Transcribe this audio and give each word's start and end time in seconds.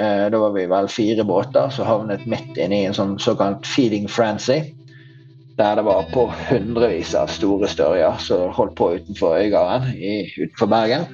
Eh, 0.00 0.26
da 0.32 0.38
var 0.38 0.50
vi 0.50 0.66
vel 0.66 0.88
fire 0.88 1.24
båter 1.24 1.68
som 1.74 1.86
havnet 1.86 2.26
midt 2.26 2.56
inne 2.56 2.78
i 2.78 2.86
en 2.88 2.96
sånn 2.96 3.18
såkalt 3.20 3.66
feeding 3.68 4.06
frenzy. 4.08 4.62
Der 5.58 5.76
det 5.76 5.84
var 5.84 6.06
på 6.14 6.24
hundrevis 6.48 7.12
av 7.18 7.28
store 7.28 7.68
størjer 7.68 8.16
som 8.24 8.54
holdt 8.56 8.78
på 8.78 8.94
utenfor 8.96 9.36
Øygarden 9.42 9.90
utenfor 9.92 10.70
Bergen 10.72 11.04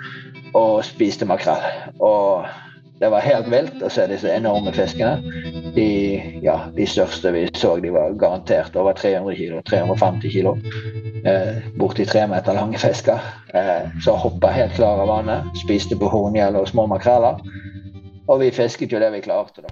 og 0.54 0.84
spiste 0.86 1.26
makrell. 1.26 1.66
Og 1.98 2.46
det 3.00 3.10
var 3.12 3.26
helt 3.26 3.50
vilt 3.52 3.82
å 3.82 3.90
se 3.92 4.06
disse 4.08 4.30
enorme 4.30 4.70
fiskene. 4.72 5.18
De, 5.74 5.90
ja, 6.44 6.60
de 6.76 6.86
største 6.88 7.32
vi 7.34 7.42
så, 7.58 7.74
de 7.82 7.90
var 7.92 8.14
garantert 8.20 8.76
over 8.78 8.94
300 8.96 9.34
kilo, 9.36 9.60
350 9.66 10.32
kg. 10.32 10.54
Eh, 11.26 11.58
borti 11.76 12.06
tre 12.08 12.22
meter 12.30 12.56
lange 12.56 12.78
fisker. 12.80 13.20
Eh, 13.52 13.90
som 14.04 14.22
hoppa 14.22 14.54
helt 14.54 14.78
klar 14.78 15.02
av 15.02 15.10
vannet. 15.10 15.50
Spiste 15.66 15.98
på 15.98 16.08
horngjell 16.12 16.56
og 16.56 16.70
små 16.70 16.86
makreller. 16.94 17.42
Og 18.26 18.40
vi 18.40 18.48
fisket 18.50 18.90
jo 18.90 18.98
det 18.98 19.06
vi 19.14 19.20
klarte, 19.22 19.62
da. 19.62 19.70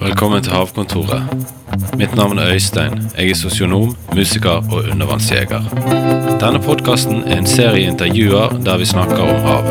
Velkommen 0.00 0.40
til 0.42 0.54
Havkontoret. 0.56 1.28
Mitt 2.00 2.14
navn 2.16 2.38
er 2.40 2.54
Øystein. 2.54 2.94
Jeg 3.18 3.30
er 3.30 3.36
sosionom, 3.36 3.92
musiker 4.16 4.64
og 4.72 4.88
undervannsjeger. 4.94 5.66
Denne 6.40 6.62
podkasten 6.64 7.20
er 7.26 7.42
en 7.42 7.50
serie 7.50 7.90
intervjuer 7.90 8.56
der 8.64 8.80
vi 8.80 8.88
snakker 8.88 9.20
om 9.20 9.44
hav. 9.44 9.68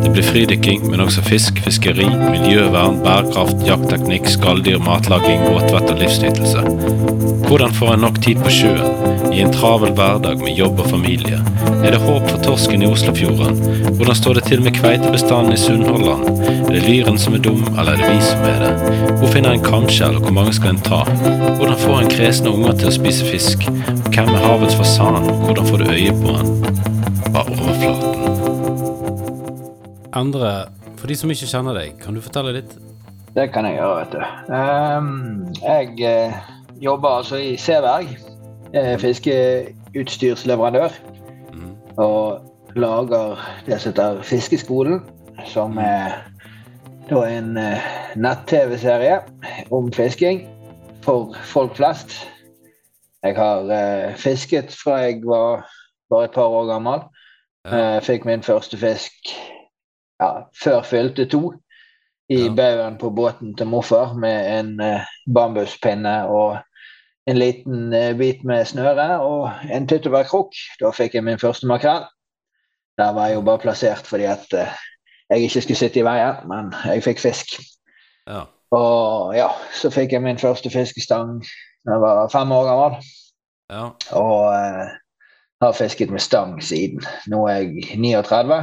Det 0.00 0.14
blir 0.14 0.24
fridykking, 0.24 0.88
men 0.90 1.04
også 1.04 1.26
fisk, 1.28 1.60
fiskeri, 1.66 2.08
miljøvern, 2.08 3.02
bærekraft, 3.04 3.60
jaktteknikk, 3.68 4.32
skalldyr, 4.32 4.80
matlaging, 4.88 5.44
båtvett 5.44 5.92
og 5.92 6.00
livsnytelse. 6.00 6.64
Hvordan 7.48 7.76
får 7.76 7.94
en 7.94 8.06
nok 8.08 8.22
tid 8.24 8.40
på 8.44 8.56
sjøen 8.62 9.17
i 9.32 9.40
en 9.40 9.52
travel 9.52 9.92
hverdag 9.96 10.40
med 10.42 10.56
jobb 10.58 10.80
og 10.82 10.86
familie? 10.90 11.38
Er 11.84 11.90
det 11.94 12.00
håp 12.02 12.24
for 12.30 12.38
torsken 12.44 12.82
i 12.82 12.88
Oslofjorden? 12.88 13.58
Hvordan 13.98 14.16
står 14.16 14.38
det 14.38 14.44
til 14.48 14.62
med 14.64 14.74
kveitebestanden 14.76 15.52
i 15.52 15.60
Sunnhordland? 15.60 16.40
Er 16.68 16.72
det 16.74 16.84
lyren 16.86 17.18
som 17.18 17.34
er 17.34 17.42
dum, 17.44 17.62
eller 17.74 17.92
er 17.92 18.02
det 18.02 18.10
vi 18.12 18.20
som 18.24 18.40
er 18.48 18.58
det? 18.64 18.72
Hvor 19.20 19.32
finner 19.34 19.54
en 19.54 19.64
kamskjell, 19.64 20.16
og 20.16 20.22
hvor 20.26 20.34
mange 20.40 20.52
skal 20.56 20.74
en 20.74 20.82
ta? 20.88 21.00
Hvordan 21.58 21.78
får 21.84 21.96
en 22.00 22.12
kresne 22.16 22.52
unger 22.54 22.72
til 22.80 22.90
å 22.90 22.96
spise 22.98 23.28
fisk? 23.28 23.68
Og 23.68 24.10
hvem 24.14 24.34
er 24.34 24.44
havets 24.46 24.76
fasan, 24.78 25.22
og 25.22 25.46
hvordan 25.46 25.70
får 25.70 25.84
du 25.84 25.86
øye 25.92 26.14
på 26.22 26.28
den? 26.38 26.46
Bare 27.34 27.50
overflaten. 27.54 28.12
Endre, 30.16 30.52
for 30.98 31.06
de 31.10 31.16
som 31.18 31.30
ikke 31.30 31.50
kjenner 31.50 31.76
deg, 31.78 31.98
kan 32.02 32.16
du 32.16 32.20
fortelle 32.24 32.56
litt? 32.60 32.72
Det 33.36 33.50
kan 33.54 33.68
jeg 33.68 33.76
gjøre, 33.78 34.00
vet 34.00 34.12
du. 34.16 34.20
Um, 34.50 35.10
jeg 35.62 35.86
uh, 36.02 36.32
jobber 36.82 37.20
altså 37.20 37.36
i 37.38 37.56
Seberg. 37.60 38.16
Fiskeutstyrsleverandør. 38.74 40.88
Mm. 41.52 41.76
Og 41.96 42.40
lager 42.76 43.36
det 43.66 43.80
som 43.80 43.92
heter 43.92 44.22
Fiskeskolen, 44.22 45.00
som 45.46 45.78
er 45.78 46.18
da 47.08 47.22
en 47.24 47.56
uh, 47.56 47.86
nett-TV-serie 48.16 49.20
om 49.72 49.92
fisking 49.92 50.44
for 51.04 51.36
folk 51.48 51.76
flest. 51.76 52.12
Jeg 53.24 53.36
har 53.36 53.64
uh, 53.64 54.16
fisket 54.16 54.74
fra 54.76 55.00
jeg 55.06 55.22
var 55.24 55.64
bare 56.10 56.28
et 56.28 56.36
par 56.36 56.48
år 56.48 56.68
gammel. 56.72 57.06
Ja. 57.68 57.98
Fikk 58.00 58.24
min 58.24 58.42
første 58.42 58.78
fisk 58.80 59.12
ja, 60.22 60.44
før 60.56 60.82
fylte 60.82 61.26
to. 61.28 61.52
I 62.28 62.46
ja. 62.46 62.52
baugen 62.52 62.96
på 63.00 63.10
båten 63.10 63.56
til 63.56 63.68
morfar 63.68 64.14
med 64.16 64.60
en 64.60 64.80
bambuspinne 65.34 66.14
og 66.28 66.58
en 67.28 67.38
liten 67.38 67.92
bit 68.16 68.44
med 68.48 68.64
snøre 68.70 69.08
og 69.20 69.66
en 69.74 69.88
tyttebærkrukk. 69.88 70.56
Da 70.80 70.92
fikk 70.96 71.18
jeg 71.18 71.26
min 71.26 71.40
første 71.40 71.68
makrell. 71.68 72.06
Der 72.98 73.12
var 73.14 73.28
jeg 73.28 73.36
jo 73.38 73.46
bare 73.46 73.62
plassert 73.62 74.08
fordi 74.08 74.24
at 74.30 74.46
jeg 74.54 75.44
ikke 75.44 75.60
skulle 75.60 75.82
sitte 75.82 76.00
i 76.00 76.06
veien, 76.06 76.40
men 76.48 76.72
jeg 76.88 77.04
fikk 77.04 77.20
fisk. 77.20 77.58
Ja. 78.28 78.46
Og 78.74 79.36
ja, 79.36 79.48
så 79.76 79.90
fikk 79.92 80.12
jeg 80.12 80.24
min 80.24 80.40
første 80.40 80.70
fiskestang 80.72 81.38
da 81.86 81.96
jeg 81.96 82.02
var 82.02 82.32
fem 82.32 82.52
år 82.52 82.66
gammel. 82.68 82.98
Ja. 83.72 83.84
Og 84.16 84.42
eh, 84.52 84.96
har 85.64 85.76
fisket 85.76 86.12
med 86.12 86.24
stang 86.24 86.58
siden. 86.64 87.04
Nå 87.28 87.44
er 87.48 87.64
jeg 87.64 87.98
39, 88.00 88.60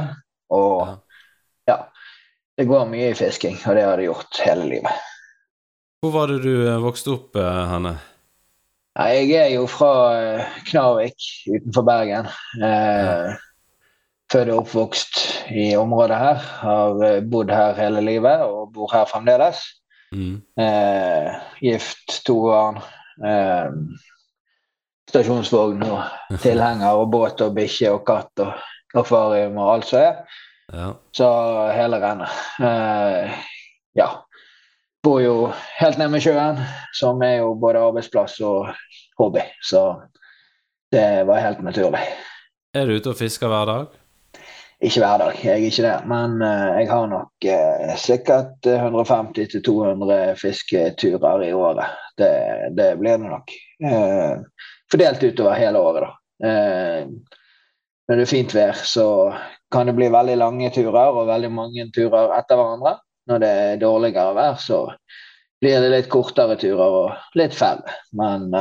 og 0.54 0.80
ja. 0.86 0.96
ja. 1.70 1.78
Det 2.56 2.64
går 2.64 2.86
mye 2.88 3.10
i 3.12 3.16
fisking, 3.18 3.58
og 3.68 3.76
det 3.76 3.82
har 3.84 3.98
det 4.00 4.06
gjort 4.06 4.38
hele 4.46 4.68
livet. 4.70 5.08
Hvor 6.00 6.14
var 6.14 6.30
det 6.32 6.38
du 6.46 6.52
eh, 6.54 6.78
vokste 6.80 7.12
opp, 7.12 7.36
eh, 7.36 7.64
Hanne? 7.72 7.96
Jeg 8.96 9.32
er 9.36 9.50
jo 9.52 9.66
fra 9.68 9.92
eh, 10.16 10.52
Knarvik 10.70 11.26
utenfor 11.52 11.84
Bergen. 11.84 12.28
Eh, 12.64 13.34
født 14.32 14.52
og 14.54 14.62
oppvokst 14.62 15.18
i 15.52 15.74
området 15.76 16.16
her. 16.16 16.40
Har 16.62 17.02
eh, 17.04 17.18
bodd 17.20 17.52
her 17.52 17.76
hele 17.76 18.00
livet 18.00 18.44
og 18.46 18.72
bor 18.72 18.88
her 18.94 19.04
fremdeles. 19.10 19.60
Mm. 20.16 20.40
Eh, 20.56 21.28
gift, 21.60 22.22
to 22.24 22.38
barn. 22.46 22.80
Eh, 23.20 23.76
stasjonsvogn 25.10 25.84
og 25.90 26.00
tilhenger 26.46 26.96
og 26.96 27.10
båt 27.12 27.44
og 27.44 27.52
bikkje 27.58 27.92
og 27.98 28.04
katt 28.08 28.46
og 28.46 28.54
akvarium 28.96 29.60
og 29.60 29.74
alt 29.74 29.90
som 29.90 30.06
er. 30.06 30.40
Ja. 30.72 30.88
Så 31.14 31.28
hele 31.76 32.00
rennet. 32.00 32.40
Eh, 32.64 33.36
ja. 34.00 34.08
Bor 35.06 35.20
jo 35.22 35.34
helt 35.78 36.00
nærme 36.00 36.18
sjøen, 36.18 36.56
som 36.98 37.20
er 37.22 37.36
jo 37.38 37.52
både 37.62 37.78
arbeidsplass 37.78 38.40
og 38.42 38.72
hobby. 39.20 39.44
Så 39.62 39.82
det 40.90 41.22
var 41.28 41.44
helt 41.44 41.60
naturlig. 41.62 42.00
Er 42.74 42.88
du 42.88 42.96
ute 42.96 43.12
og 43.12 43.20
fisker 43.20 43.46
hver 43.46 43.68
dag? 43.70 43.84
Ikke 44.82 45.04
hver 45.04 45.22
dag, 45.22 45.38
jeg 45.44 45.52
er 45.52 45.68
ikke 45.68 45.84
det. 45.86 45.94
Men 46.10 46.34
uh, 46.42 46.74
jeg 46.80 46.90
har 46.90 47.06
nok 47.12 47.46
uh, 47.52 47.94
sikkert 48.02 48.66
150-200 48.66 50.34
fisketurer 50.42 51.46
i 51.46 51.52
året. 51.54 51.94
Det, 52.18 52.34
det, 52.74 52.90
blir 52.98 53.22
det 53.22 53.30
nok. 53.30 53.56
Uh, 53.86 54.66
fordelt 54.90 55.22
utover 55.22 55.54
hele 55.62 55.86
året, 55.86 56.02
da. 56.02 56.50
når 58.08 58.18
det 58.18 58.26
er 58.26 58.34
fint 58.34 58.58
vær, 58.58 58.74
så 58.82 59.06
kan 59.72 59.86
det 59.86 59.94
bli 59.96 60.10
veldig 60.10 60.36
lange 60.42 60.74
turer 60.74 61.14
og 61.14 61.28
veldig 61.30 61.54
mange 61.54 61.86
turer 61.94 62.34
etter 62.40 62.58
hverandre. 62.58 62.98
Når 63.26 63.42
det 63.42 63.48
er 63.62 63.80
dårligere 63.82 64.36
vær, 64.36 64.60
så 64.62 64.84
blir 65.60 65.80
det 65.82 65.90
litt 65.92 66.10
kortere 66.12 66.58
turer 66.60 67.00
og 67.00 67.38
litt 67.38 67.56
færre. 67.56 67.96
Men 68.14 68.52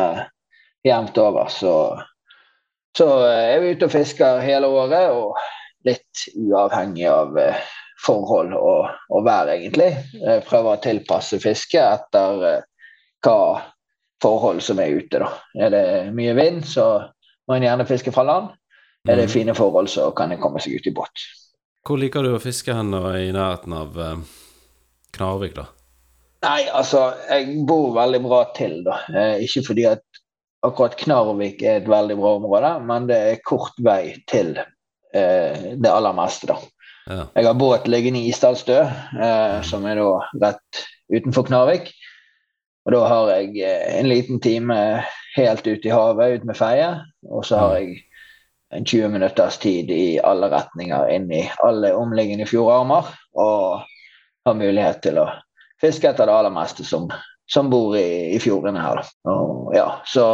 jevnt 0.86 1.18
over 1.22 1.52
så, 1.54 1.76
så 2.98 3.10
er 3.28 3.60
vi 3.62 3.76
ute 3.76 3.90
og 3.90 3.94
fisker 3.94 4.42
hele 4.42 4.72
året. 4.72 5.12
og 5.14 5.36
litt 5.86 6.26
uavhengig 6.36 7.08
av 7.10 7.38
uh, 7.38 7.64
forhold 8.06 8.54
og, 8.58 8.90
og 9.14 9.26
vær, 9.26 9.52
egentlig. 9.54 9.92
Jeg 10.18 10.46
prøver 10.48 10.76
å 10.76 10.84
tilpasse 10.84 11.40
fisket 11.44 11.84
etter 11.84 12.46
uh, 12.46 12.94
hva 13.26 13.40
forhold 14.24 14.64
som 14.66 14.82
er 14.82 14.98
ute. 14.98 15.22
Da. 15.22 15.32
Er 15.68 15.74
det 15.74 15.86
mye 16.18 16.36
vind, 16.38 16.64
så 16.68 16.88
må 17.46 17.58
en 17.58 17.68
gjerne 17.68 17.88
fiske 17.90 18.14
fra 18.16 18.26
land. 18.26 18.54
Er 19.06 19.20
det 19.20 19.28
mm. 19.30 19.34
fine 19.36 19.54
forhold, 19.58 19.90
så 19.92 20.10
kan 20.18 20.34
en 20.34 20.42
komme 20.42 20.62
seg 20.64 20.80
ut 20.80 20.88
i 20.90 20.94
båt. 20.96 21.28
Hvor 21.86 22.00
liker 22.02 22.26
du 22.26 22.34
å 22.34 22.42
fiske 22.42 22.74
hen 22.74 22.90
i 22.96 23.28
nærheten 23.36 23.76
av 23.78 24.00
eh, 24.02 24.16
Knarvik, 25.16 25.56
da? 25.58 25.70
Nei, 26.46 26.68
altså, 26.70 27.08
jeg 27.32 27.66
bor 27.68 27.96
veldig 27.96 28.22
bra 28.26 28.44
til, 28.58 28.82
da. 28.86 29.00
Eh, 29.10 29.46
ikke 29.48 29.66
fordi 29.72 29.90
at 29.96 30.22
akkurat 30.66 30.98
Knarvik 31.00 31.64
er 31.64 31.82
et 31.82 31.90
veldig 31.90 32.18
bra 32.20 32.38
område, 32.40 32.72
men 32.86 33.10
det 33.10 33.20
er 33.32 33.44
kort 33.46 33.78
vei 33.86 34.16
til 34.30 34.56
Eh, 35.16 35.76
det 35.76 35.92
aller 35.92 36.14
meste, 36.14 36.48
da. 36.48 36.58
Ja. 37.06 37.28
Jeg 37.36 37.48
har 37.48 37.60
båt 37.60 37.88
liggende 37.88 38.20
i 38.20 38.32
Isdalsstø, 38.34 38.82
eh, 39.22 39.62
som 39.64 39.86
er 39.88 40.02
da 40.02 40.10
rett 40.42 40.82
utenfor 41.14 41.48
Knarvik. 41.48 41.94
Og 42.86 42.94
da 42.94 43.04
har 43.08 43.32
jeg 43.38 43.54
eh, 43.64 43.86
en 44.02 44.10
liten 44.10 44.42
time 44.44 44.78
helt 45.38 45.68
ute 45.68 45.88
i 45.88 45.94
havet 45.94 46.42
ut 46.42 46.50
med 46.50 46.60
feie, 46.60 46.90
og 47.32 47.46
så 47.48 47.62
har 47.62 47.78
jeg 47.80 48.02
en 48.76 48.86
20 48.86 49.14
minutters 49.14 49.60
tid 49.62 49.92
i 49.94 50.18
alle 50.20 50.50
retninger 50.52 51.14
inn 51.16 51.30
i 51.32 51.46
alle 51.64 51.94
omliggende 51.96 52.48
fjordarmer. 52.50 53.08
Og 53.40 53.86
har 54.46 54.58
mulighet 54.60 55.02
til 55.06 55.20
å 55.22 55.30
fiske 55.82 56.10
etter 56.10 56.30
det 56.30 56.36
aller 56.36 56.54
meste 56.54 56.86
som, 56.88 57.08
som 57.50 57.70
bor 57.70 57.96
i, 57.98 58.36
i 58.36 58.40
fjordene 58.42 58.82
her. 58.82 59.02
Og, 59.30 59.74
ja, 59.76 59.88
så 60.08 60.26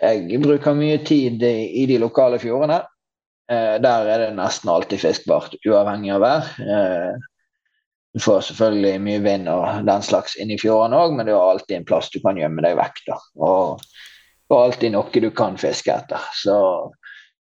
jeg 0.00 0.40
bruker 0.42 0.76
mye 0.76 0.98
tid 1.06 1.42
i, 1.44 1.56
i 1.82 1.86
de 1.90 2.00
lokale 2.02 2.40
fjordene. 2.42 2.82
Eh, 3.52 3.76
der 3.84 4.08
er 4.08 4.24
det 4.24 4.32
nesten 4.38 4.72
alltid 4.72 5.02
fiskbart, 5.02 5.56
uavhengig 5.68 6.14
av 6.16 6.24
vær. 6.24 6.50
Eh, 6.64 7.12
du 8.14 8.22
får 8.22 8.44
selvfølgelig 8.48 9.02
mye 9.02 9.22
vind 9.24 9.50
og 9.50 9.86
den 9.88 10.04
slags 10.06 10.36
inn 10.40 10.52
i 10.54 10.58
fjordene 10.60 11.00
òg, 11.02 11.16
men 11.16 11.26
du 11.28 11.34
har 11.34 11.50
alltid 11.50 11.80
en 11.80 11.88
plass 11.88 12.12
du 12.14 12.20
kan 12.24 12.38
gjemme 12.38 12.62
deg 12.64 12.76
vekk. 12.78 13.00
da. 13.10 13.18
Og, 13.42 13.82
og 14.52 14.60
alltid 14.60 14.94
noe 14.94 15.24
du 15.24 15.30
kan 15.34 15.58
fiske 15.60 15.92
etter. 15.92 16.28
Så 16.38 16.54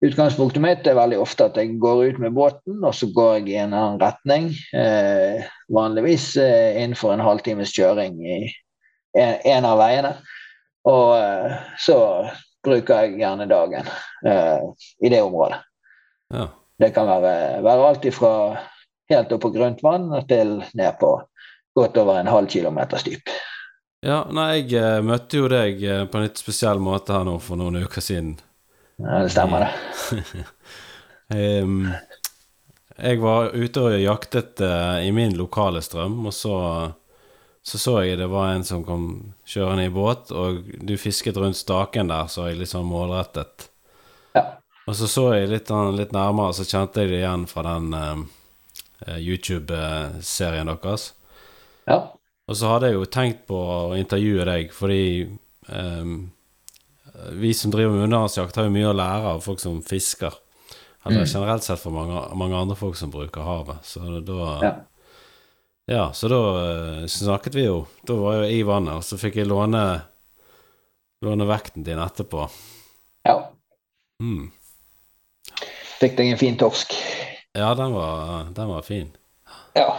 utgangspunktet 0.02 0.62
mitt 0.62 0.86
er 0.86 0.98
veldig 0.98 1.20
ofte 1.22 1.46
at 1.48 1.58
jeg 1.58 1.76
går 1.82 2.04
ut 2.12 2.20
med 2.22 2.34
båten, 2.36 2.80
og 2.82 2.94
så 2.96 3.08
går 3.14 3.34
jeg 3.38 3.48
i 3.52 3.58
en 3.62 3.74
annen 3.74 4.00
retning. 4.02 4.50
Eh, 4.74 5.44
vanligvis 5.72 6.32
eh, 6.42 6.78
innenfor 6.82 7.14
en 7.14 7.24
halvtimes 7.24 7.74
kjøring 7.74 8.18
i 8.22 8.38
en, 9.18 9.36
en 9.54 9.68
av 9.68 9.78
veiene. 9.80 10.14
Og 10.90 11.14
eh, 11.18 11.60
så 11.78 11.98
bruker 12.66 13.04
jeg 13.06 13.22
gjerne 13.22 13.46
dagen 13.50 13.88
eh, 14.26 14.66
i 15.02 15.12
det 15.12 15.22
området. 15.22 15.62
Ja. 16.34 16.48
Det 16.82 16.90
kan 16.96 17.06
være, 17.06 17.62
være 17.62 17.88
alt 17.88 18.06
fra 18.16 18.34
helt 19.12 19.32
opp 19.34 19.42
på 19.44 19.52
grunt 19.54 19.82
vann 19.84 20.10
til 20.28 20.58
ned 20.74 20.98
på 21.00 21.14
godt 21.78 21.96
over 22.00 22.20
en 22.20 22.30
halv 22.30 22.50
kilometers 22.50 23.04
dyp. 23.06 23.32
Ja, 24.02 24.24
nei, 24.34 24.64
jeg 24.64 24.80
eh, 24.80 25.02
møtte 25.06 25.38
jo 25.38 25.50
deg 25.50 25.82
eh, 25.86 26.04
på 26.10 26.18
en 26.18 26.26
litt 26.26 26.40
spesiell 26.40 26.82
måte 26.82 27.14
her 27.14 27.26
nå 27.28 27.36
for 27.42 27.60
noen 27.60 27.84
uker 27.84 28.02
siden. 28.02 28.34
Ja, 29.02 29.22
det 29.22 29.30
stemmer, 29.34 29.66
det. 29.66 30.44
um, 31.62 31.88
jeg 32.96 33.20
var 33.22 33.54
ute 33.54 33.82
og 33.82 33.96
jaktet 33.98 34.62
uh, 34.62 35.02
i 35.02 35.10
min 35.14 35.34
lokale 35.38 35.82
strøm, 35.82 36.20
og 36.28 36.34
så, 36.36 36.56
så 37.66 37.80
så 37.82 37.96
jeg 38.06 38.20
det 38.20 38.30
var 38.30 38.52
en 38.52 38.64
som 38.66 38.84
kom 38.86 39.06
kjørende 39.48 39.88
i 39.88 39.94
båt, 39.94 40.30
og 40.30 40.62
du 40.78 40.94
fisket 41.00 41.40
rundt 41.40 41.58
staken 41.58 42.12
der, 42.12 42.30
så 42.30 42.46
jeg 42.50 42.60
litt 42.60 42.70
sånn 42.70 42.86
målrettet. 42.86 43.68
Ja. 44.36 44.46
Og 44.86 44.96
så 44.98 45.10
så 45.10 45.28
jeg 45.34 45.50
litt, 45.50 45.70
litt 45.98 46.14
nærmere, 46.14 46.54
så 46.54 46.66
kjente 46.66 47.02
jeg 47.02 47.12
det 47.12 47.22
igjen 47.22 47.46
fra 47.50 47.66
den 47.66 47.92
eh, 47.98 49.18
YouTube-serien 49.18 50.70
deres. 50.70 51.12
ja. 51.90 52.02
Og 52.50 52.56
så 52.58 52.72
hadde 52.72 52.90
jeg 52.90 52.98
jo 52.98 53.06
tenkt 53.06 53.44
på 53.48 53.56
å 53.56 53.94
intervjue 53.96 54.44
deg, 54.48 54.72
fordi 54.74 55.04
ehm, 55.70 56.16
vi 57.32 57.52
som 57.54 57.70
driver 57.70 57.92
med 57.94 58.04
undervannsjakt, 58.06 58.56
har 58.56 58.64
jo 58.68 58.74
mye 58.74 58.88
å 58.90 58.96
lære 58.96 59.34
av 59.36 59.42
folk 59.44 59.60
som 59.60 59.82
fisker. 59.84 60.34
Eller 61.04 61.26
generelt 61.26 61.64
sett 61.66 61.80
for 61.82 61.90
mange, 61.94 62.20
mange 62.38 62.54
andre 62.56 62.76
folk 62.78 62.96
som 62.96 63.10
bruker 63.10 63.42
havet. 63.42 63.82
Så 63.84 64.20
da 64.22 64.58
Ja. 64.62 64.72
Ja, 65.90 66.12
så 66.14 66.28
da 66.30 66.38
eh, 66.62 67.06
snakket 67.10 67.56
vi 67.58 67.64
jo. 67.64 67.86
Da 68.06 68.14
var 68.14 68.36
jeg 68.38 68.52
jo 68.52 68.58
i 68.60 68.66
vannet, 68.68 69.00
og 69.00 69.02
så 69.02 69.18
fikk 69.18 69.40
jeg 69.40 69.48
låne, 69.50 69.80
låne 71.26 71.46
vekten 71.50 71.82
din 71.84 71.98
etterpå. 71.98 72.48
ja. 73.26 73.50
Mm. 74.22 74.52
Fikk 75.98 76.14
deg 76.16 76.30
en 76.30 76.38
fin 76.38 76.56
torsk. 76.58 76.94
Ja, 77.58 77.74
den 77.74 77.92
var, 77.92 78.46
den 78.54 78.68
var 78.70 78.82
fin. 78.86 79.10
Ja. 79.74 79.96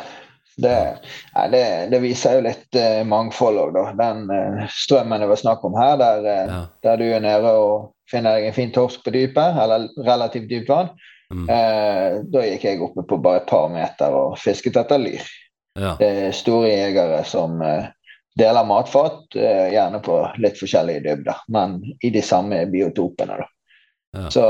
Det, 0.57 0.97
ja, 1.33 1.47
det, 1.47 1.87
det 1.89 1.99
viser 2.03 2.37
jo 2.37 2.43
litt 2.45 2.77
eh, 2.77 3.01
mangfold 3.09 3.57
òg, 3.57 3.71
da. 3.73 3.85
Den 3.97 4.27
eh, 4.29 4.67
strømmen 4.69 5.23
det 5.23 5.29
var 5.31 5.39
snakk 5.41 5.63
om 5.65 5.77
her, 5.77 5.95
der, 5.97 6.27
eh, 6.29 6.51
Ja. 6.51 6.59
der 6.85 7.01
du 7.01 7.05
er 7.09 7.23
nede 7.23 7.53
og 7.57 7.89
finner 8.09 8.37
deg 8.37 8.51
en 8.51 8.57
fin 8.57 8.73
torsk 8.75 9.01
på 9.05 9.13
dypet, 9.15 9.57
eller 9.63 9.87
relativt 10.05 10.49
dypt 10.51 10.69
vann. 10.69 10.91
Mm. 11.33 11.47
Eh, 11.49 12.19
da 12.29 12.45
gikk 12.45 12.67
jeg 12.67 12.83
oppe 12.85 13.05
på 13.09 13.17
bare 13.23 13.41
et 13.41 13.49
par 13.49 13.71
meter 13.73 14.13
og 14.13 14.37
fisket 14.37 14.77
etter 14.77 15.01
lyr. 15.01 15.25
Ja. 15.79 15.95
Det 15.97 16.11
er 16.27 16.37
store 16.37 16.69
jegere 16.69 17.23
som 17.25 17.57
eh, 17.65 17.89
deler 18.37 18.65
matfat, 18.65 19.33
gjerne 19.33 19.99
på 20.05 20.19
litt 20.41 20.57
forskjellige 20.57 21.03
dybder, 21.05 21.41
men 21.53 21.79
i 22.01 22.09
de 22.13 22.21
samme 22.25 22.63
biotopene. 22.69 23.41
Da. 23.41 23.49
Ja. 24.17 24.29
Så 24.33 24.45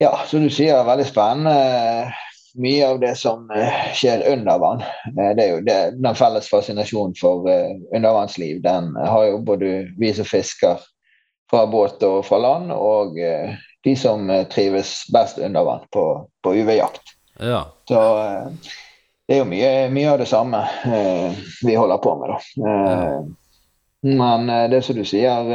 ja, 0.00 0.12
som 0.26 0.44
du 0.44 0.50
sier, 0.52 0.84
veldig 0.86 1.04
spennende. 1.08 2.12
Mye 2.58 2.88
av 2.88 3.00
det 3.00 3.14
som 3.18 3.50
eh, 3.50 3.92
skjer 3.94 4.24
under 4.32 4.58
vann. 4.58 4.80
eh, 5.06 5.30
det 5.36 5.44
er 5.44 5.50
jo 5.52 5.60
det, 5.66 5.78
Den 6.02 6.16
felles 6.18 6.48
fascinasjonen 6.50 7.14
for 7.18 7.46
eh, 7.50 7.76
undervannsliv, 7.94 8.62
den 8.62 8.96
har 8.96 9.26
jo 9.28 9.38
både 9.46 9.74
vi 9.98 10.12
som 10.14 10.26
fisker 10.26 10.82
fra 11.50 11.66
båt 11.70 12.02
og 12.04 12.24
fra 12.26 12.38
land, 12.42 12.72
og 12.74 13.14
de 13.84 13.92
som 13.96 14.28
trives 14.52 14.90
best 15.14 15.38
under 15.40 15.64
vann 15.64 15.86
på, 15.94 16.02
på 16.44 16.52
UV-jakt. 16.54 17.14
ja. 17.40 17.62
Så 17.88 18.00
det 19.28 19.36
er 19.36 19.40
jo 19.40 19.46
mye, 19.48 19.70
mye 19.92 20.10
av 20.12 20.18
det 20.20 20.26
samme 20.28 20.60
vi 21.64 21.72
holder 21.76 22.02
på 22.04 22.12
med, 22.20 22.34
da. 22.34 24.04
Men 24.12 24.52
det 24.72 24.82
som 24.84 24.96
du 24.96 25.06
sier 25.08 25.48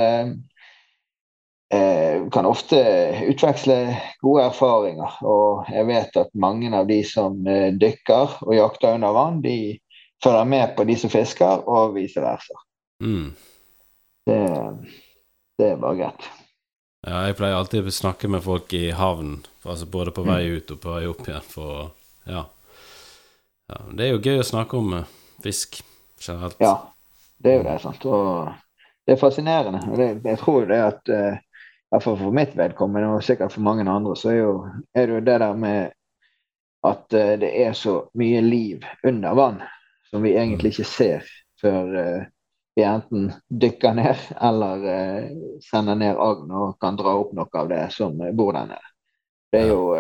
eh, 1.74 2.30
kan 2.34 2.46
ofte 2.46 2.80
utveksle 3.30 3.78
gode 4.22 4.46
erfaringer. 4.50 5.18
Og 5.25 5.72
jeg 5.74 5.88
vet 5.90 6.20
at 6.22 6.36
mange 6.38 6.72
av 6.75 6.88
de 6.90 7.00
som 7.08 7.40
eh, 7.50 7.72
dykker 7.74 8.38
og 8.46 8.54
jakter 8.56 8.98
under 8.98 9.16
vann, 9.16 9.42
de 9.44 9.80
følger 10.24 10.48
med 10.48 10.75
på 10.78 10.86
de 10.88 10.96
som 11.00 11.12
fisker, 11.12 11.66
og 11.68 11.98
vice 11.98 12.22
versa. 12.24 12.62
Mm. 13.04 13.34
Det, 14.25 14.40
det 15.60 15.74
er 15.74 15.81
bare 15.81 16.00
greit. 16.00 16.30
Ja, 17.04 17.25
jeg 17.28 17.36
pleier 17.36 17.58
alltid 17.60 17.90
å 17.90 17.92
snakke 17.92 18.30
med 18.31 18.46
folk 18.46 18.72
i 18.78 18.86
havn, 18.96 19.42
altså 19.68 19.88
både 19.92 20.14
på 20.16 20.24
vei 20.24 20.46
ut 20.56 20.72
og 20.72 20.80
på 20.80 20.94
vei 20.94 21.04
opp 21.10 21.25
igjen, 21.28 21.50
for 21.52 21.90
ja. 22.30 22.46
ja. 23.68 23.81
Det 23.92 24.06
er 24.06 24.14
jo 24.14 24.22
gøy 24.24 24.40
å 24.40 24.48
snakke 24.48 24.80
om 24.80 24.94
eh, 25.02 25.10
fisk 25.44 25.81
generelt. 26.24 26.56
Ja, 26.64 26.78
det 27.44 27.52
er 27.52 27.60
jo 27.60 27.66
det. 27.68 27.80
sant? 27.84 28.08
Og 28.08 28.54
det 29.04 29.18
er 29.18 29.20
fascinerende. 29.20 29.84
og 29.90 30.00
det, 30.00 30.08
Jeg 30.24 30.40
tror 30.40 30.70
det 30.70 30.80
at 30.80 31.12
eh, 31.12 31.42
i 31.94 31.95
hvert 31.95 32.04
fall 32.07 32.18
for 32.18 32.34
mitt 32.34 32.56
vedkommende, 32.57 33.12
og 33.13 33.22
sikkert 33.22 33.54
for 33.54 33.62
mange 33.62 33.84
andre, 33.86 34.16
så 34.18 34.31
er, 34.31 34.38
jo, 34.40 34.54
er 34.98 35.06
det 35.06 35.13
jo 35.13 35.25
det 35.28 35.40
der 35.44 35.60
med 35.62 35.92
at 36.90 37.13
eh, 37.13 37.36
det 37.40 37.51
er 37.62 37.75
så 37.78 38.00
mye 38.18 38.40
liv 38.42 38.86
under 39.06 39.36
vann 39.38 39.60
som 40.10 40.25
vi 40.25 40.31
egentlig 40.34 40.72
ikke 40.74 40.88
ser 40.90 41.28
før 41.62 41.94
uh, 41.94 42.24
vi 42.75 42.84
enten 42.84 43.30
dykker 43.62 43.94
ned 43.94 44.24
eller 44.42 44.88
uh, 44.90 45.30
sender 45.62 45.95
ned 46.01 46.18
agn 46.18 46.50
og 46.51 46.74
kan 46.81 46.98
dra 46.98 47.13
opp 47.18 47.36
noe 47.38 47.62
av 47.62 47.69
det 47.69 47.86
som 47.94 48.18
bor 48.18 48.57
der 48.57 48.74
nede. 48.74 48.89
Det 49.54 49.62
er 49.62 49.69
jo, 49.69 49.94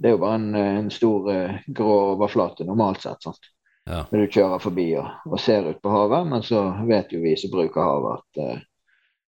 det 0.00 0.08
er 0.08 0.14
jo 0.14 0.20
bare 0.22 0.36
en, 0.40 0.54
en 0.56 0.86
stor 0.88 1.26
grå 1.68 1.96
overflate 2.14 2.64
normalt 2.64 3.04
sett. 3.04 3.20
sant? 3.28 3.52
Ja. 3.86 4.06
når 4.10 4.18
du 4.24 4.32
kjører 4.34 4.58
forbi 4.58 4.86
og, 4.98 5.10
og 5.28 5.36
ser 5.38 5.68
ut 5.68 5.82
på 5.84 5.92
havet. 5.92 6.24
Men 6.32 6.42
så 6.42 6.62
vet 6.88 7.12
jo 7.12 7.20
vi 7.22 7.36
som 7.38 7.52
bruker 7.52 7.84
havet, 7.84 8.24
at, 8.24 8.64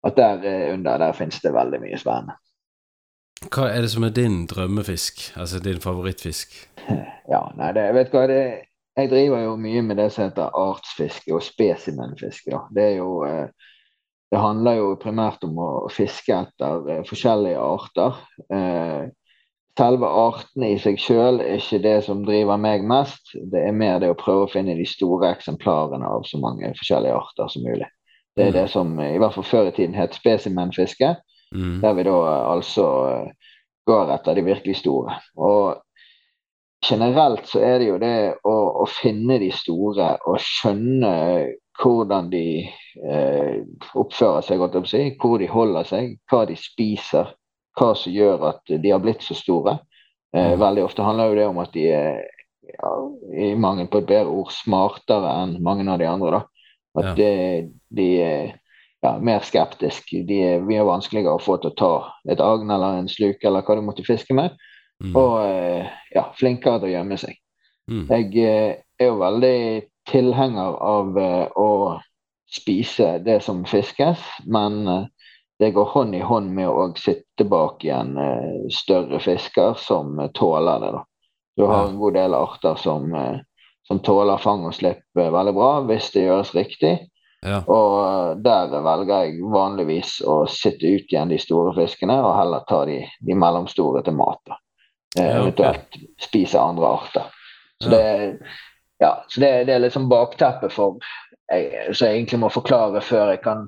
at 0.07 0.17
der 0.17 0.45
eh, 0.47 0.73
under 0.73 0.97
der 0.97 1.13
finnes 1.17 1.41
det 1.43 1.53
veldig 1.53 1.81
mye 1.83 1.99
spennende. 1.99 2.37
Hva 3.49 3.69
er 3.71 3.83
det 3.85 3.91
som 3.93 4.03
er 4.03 4.15
din 4.15 4.41
drømmefisk? 4.47 5.29
Altså 5.39 5.59
din 5.63 5.81
favorittfisk? 5.83 6.55
Ja, 7.29 7.43
nei, 7.53 7.67
det, 7.77 7.83
vet 7.93 8.07
du 8.09 8.15
hva, 8.17 8.23
det, 8.25 8.43
jeg 8.97 9.09
driver 9.11 9.43
jo 9.43 9.51
mye 9.61 9.83
med 9.85 9.99
det 10.01 10.07
som 10.09 10.23
heter 10.23 10.55
artsfiske 10.57 11.29
og 11.35 11.43
spesimenfiske. 11.45 12.57
Det 12.73 12.85
er 12.87 12.95
jo 12.97 13.19
eh, 13.27 13.51
det 14.33 14.41
handler 14.41 14.79
jo 14.79 14.87
primært 15.01 15.45
om 15.45 15.59
å 15.61 15.69
fiske 15.93 16.33
etter 16.33 16.89
eh, 16.89 17.03
forskjellige 17.05 17.61
arter. 17.61 18.17
Selve 19.79 20.09
artene 20.11 20.73
i 20.73 20.79
seg 20.81 20.97
sjøl 20.99 21.37
er 21.39 21.61
ikke 21.61 21.79
det 21.85 21.93
som 22.03 22.25
driver 22.27 22.57
meg 22.59 22.81
mest. 22.83 23.29
Det 23.53 23.61
er 23.63 23.77
mer 23.77 24.01
det 24.01 24.09
å 24.11 24.17
prøve 24.17 24.47
å 24.47 24.51
finne 24.51 24.75
de 24.75 24.87
store 24.89 25.29
eksemplarene 25.37 26.09
av 26.09 26.25
så 26.27 26.41
mange 26.41 26.73
forskjellige 26.81 27.15
arter 27.15 27.53
som 27.53 27.63
mulig. 27.63 27.87
Det 28.37 28.45
er 28.45 28.51
Mm. 28.51 28.53
det 28.53 28.69
som 28.71 28.99
eh, 28.99 29.15
i 29.15 29.17
hvert 29.17 29.33
fall 29.33 29.43
før 29.43 29.67
i 29.67 29.71
tiden 29.71 29.95
het 29.95 30.13
spesimenfiske. 30.15 31.15
Mm. 31.55 31.81
Der 31.81 31.93
vi 31.93 32.03
da 32.03 32.17
eh, 32.29 32.51
altså 32.51 32.85
eh, 33.09 33.31
går 33.87 34.11
etter 34.15 34.35
de 34.35 34.43
virkelig 34.45 34.75
store. 34.75 35.15
Og 35.37 35.81
generelt 36.85 37.47
så 37.49 37.59
er 37.59 37.79
det 37.81 37.87
jo 37.89 37.97
det 37.99 38.13
å, 38.47 38.53
å 38.83 38.85
finne 38.87 39.39
de 39.41 39.49
store 39.51 40.13
og 40.27 40.37
skjønne 40.39 41.13
hvordan 41.79 42.29
de 42.31 42.43
eh, 43.03 43.59
oppfører 43.95 44.43
seg, 44.43 44.59
godt 44.59 44.75
å 44.75 44.85
si, 44.87 45.03
hvor 45.21 45.37
de 45.39 45.47
holder 45.47 45.87
seg, 45.87 46.17
hva 46.31 46.41
de 46.47 46.55
spiser, 46.59 47.33
hva 47.79 47.93
som 47.95 48.11
gjør 48.13 48.43
at 48.49 48.73
de 48.83 48.91
har 48.91 48.99
blitt 49.03 49.23
så 49.23 49.35
store. 49.37 49.79
Eh, 50.35 50.51
Mm. 50.53 50.59
veldig 50.61 50.83
ofte 50.85 51.01
handler 51.03 51.29
jo 51.31 51.35
det 51.39 51.45
om 51.49 51.57
at 51.63 51.71
de 51.73 51.87
er, 51.89 52.19
ja, 52.69 52.89
i 53.33 53.55
mangel 53.55 53.87
på 53.89 53.97
et 54.03 54.05
bedre 54.11 54.29
ord, 54.29 54.51
smartere 54.53 55.31
enn 55.43 55.55
mange 55.63 55.87
av 55.89 55.97
de 55.99 56.05
andre. 56.05 56.31
da. 56.31 56.41
At 56.99 57.11
Ja. 57.11 57.13
det, 57.15 57.69
de 57.95 58.07
er 58.21 58.55
ja, 59.03 59.13
mer 59.19 59.39
skeptiske. 59.45 60.23
De 60.27 60.41
er 60.43 60.65
mye 60.65 60.83
vanskeligere 60.87 61.37
å 61.37 61.43
få 61.43 61.57
til 61.61 61.71
å 61.71 61.77
ta 61.79 61.93
et 62.31 62.41
agn 62.43 62.71
eller 62.71 62.99
en 62.99 63.07
sluk 63.11 63.43
eller 63.43 63.63
hva 63.63 63.77
du 63.79 63.85
måtte 63.85 64.05
fiske 64.07 64.35
med. 64.35 64.57
Mm. 64.99 65.15
Og 65.15 65.35
eh, 65.45 65.87
ja, 66.15 66.25
flinkere 66.35 66.81
til 66.81 66.89
å 66.89 66.95
gjemme 66.97 67.17
seg. 67.21 67.37
Mm. 67.89 68.05
Jeg 68.11 68.43
eh, 68.43 68.73
er 68.99 69.07
jo 69.07 69.19
veldig 69.21 69.59
tilhenger 70.09 70.75
av 70.83 71.17
eh, 71.17 71.47
å 71.55 71.69
spise 72.49 73.19
det 73.23 73.39
som 73.45 73.63
fiskes, 73.69 74.19
men 74.49 74.81
eh, 74.87 75.05
det 75.59 75.73
går 75.75 75.89
hånd 75.93 76.15
i 76.15 76.23
hånd 76.23 76.51
med 76.55 76.69
å 76.71 76.89
sitte 76.99 77.45
bak 77.47 77.83
igjen 77.83 78.17
eh, 78.19 78.67
større 78.73 79.19
fisker 79.23 79.77
som 79.79 80.19
eh, 80.19 80.31
tåler 80.35 80.83
det. 80.83 80.91
da. 80.97 81.05
Du 81.59 81.65
har 81.67 81.87
en 81.89 81.97
god 81.99 82.15
del 82.15 82.35
arter 82.35 82.75
som, 82.79 83.13
eh, 83.15 83.39
som 83.89 83.99
tåler 84.05 84.37
fang 84.37 84.67
og 84.69 84.75
slipp 84.77 85.01
eh, 85.17 85.31
veldig 85.33 85.53
bra 85.57 85.71
hvis 85.89 86.11
det 86.13 86.27
gjøres 86.27 86.53
riktig. 86.55 86.93
Ja. 87.45 87.61
Og 87.71 87.93
eh, 88.03 88.31
der 88.45 88.73
velger 88.85 89.25
jeg 89.25 89.39
vanligvis 89.49 90.19
å 90.27 90.43
sitte 90.51 90.93
ut 90.95 91.09
igjen 91.11 91.31
de 91.33 91.39
store 91.41 91.73
fiskene 91.77 92.19
og 92.21 92.35
heller 92.37 92.65
ta 92.69 92.83
de, 92.89 93.01
de 93.25 93.37
mellomstore 93.37 94.03
til 94.05 94.17
mat. 94.19 94.41
da. 94.45 94.59
Eh, 95.17 95.29
Ja, 95.33 95.45
okay. 95.47 96.03
Spise 96.21 96.61
andre 96.61 96.93
arter. 96.99 97.31
Så 97.81 97.89
Ja. 97.89 97.95
det, 97.95 98.39
ja, 98.99 99.13
så 99.31 99.39
det, 99.41 99.49
det 99.69 99.73
er 99.73 99.79
liksom 99.85 100.09
bakteppet 100.11 100.73
for 100.75 100.99
jeg, 101.49 101.93
så 101.95 102.05
jeg 102.05 102.17
egentlig 102.19 102.39
må 102.43 102.49
forklare 102.53 103.01
før 103.01 103.31
jeg 103.31 103.39
kan 103.41 103.63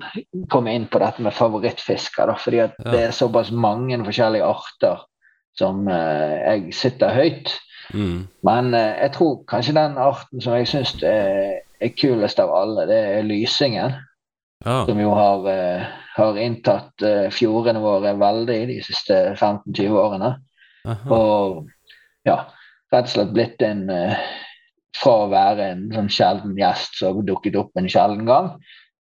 komme 0.52 0.70
inn 0.76 0.84
på 0.86 1.00
dette 1.02 1.24
med 1.24 1.34
favorittfisker. 1.34 2.28
Da, 2.30 2.36
fordi 2.38 2.60
at 2.68 2.76
det 2.84 3.00
er 3.08 3.16
såpass 3.16 3.50
mange 3.50 3.96
forskjellige 4.04 4.46
arter 4.46 5.00
som 5.58 5.88
eh, 5.90 6.36
jeg 6.46 6.74
sitter 6.78 7.16
høyt. 7.16 7.56
Mm. 7.90 8.28
Men 8.46 8.74
eh, 8.74 8.94
jeg 9.02 9.12
tror 9.16 9.42
kanskje 9.50 9.76
den 9.76 9.98
arten 10.00 10.42
som 10.42 10.56
jeg 10.56 10.70
syns 10.70 10.94
er, 11.02 11.60
er 11.82 11.94
kulest 11.98 12.40
av 12.42 12.52
alle, 12.54 12.86
det 12.90 13.00
er 13.16 13.26
lysingen. 13.26 13.98
Ja. 14.62 14.84
Som 14.86 15.00
jo 15.02 15.10
har, 15.18 15.46
eh, 15.50 15.90
har 16.14 16.38
inntatt 16.38 17.02
eh, 17.02 17.26
fjordene 17.34 17.82
våre 17.82 18.14
veldig 18.18 18.60
de 18.70 18.78
siste 18.86 19.18
15-20 19.34 19.98
årene. 19.98 20.36
Aha. 20.86 21.16
Og 21.16 21.66
ja, 22.26 22.38
rett 22.94 23.08
og 23.08 23.14
slett 23.16 23.34
blitt 23.34 23.62
en, 23.66 23.88
eh, 23.90 24.22
fra 25.02 25.16
å 25.24 25.32
være 25.32 25.72
en 25.72 25.84
sånn 25.94 26.12
sjelden 26.12 26.54
gjest 26.58 27.00
som 27.00 27.24
dukket 27.26 27.58
opp 27.58 27.74
en 27.78 27.90
sjelden 27.90 28.26
gang, 28.28 28.52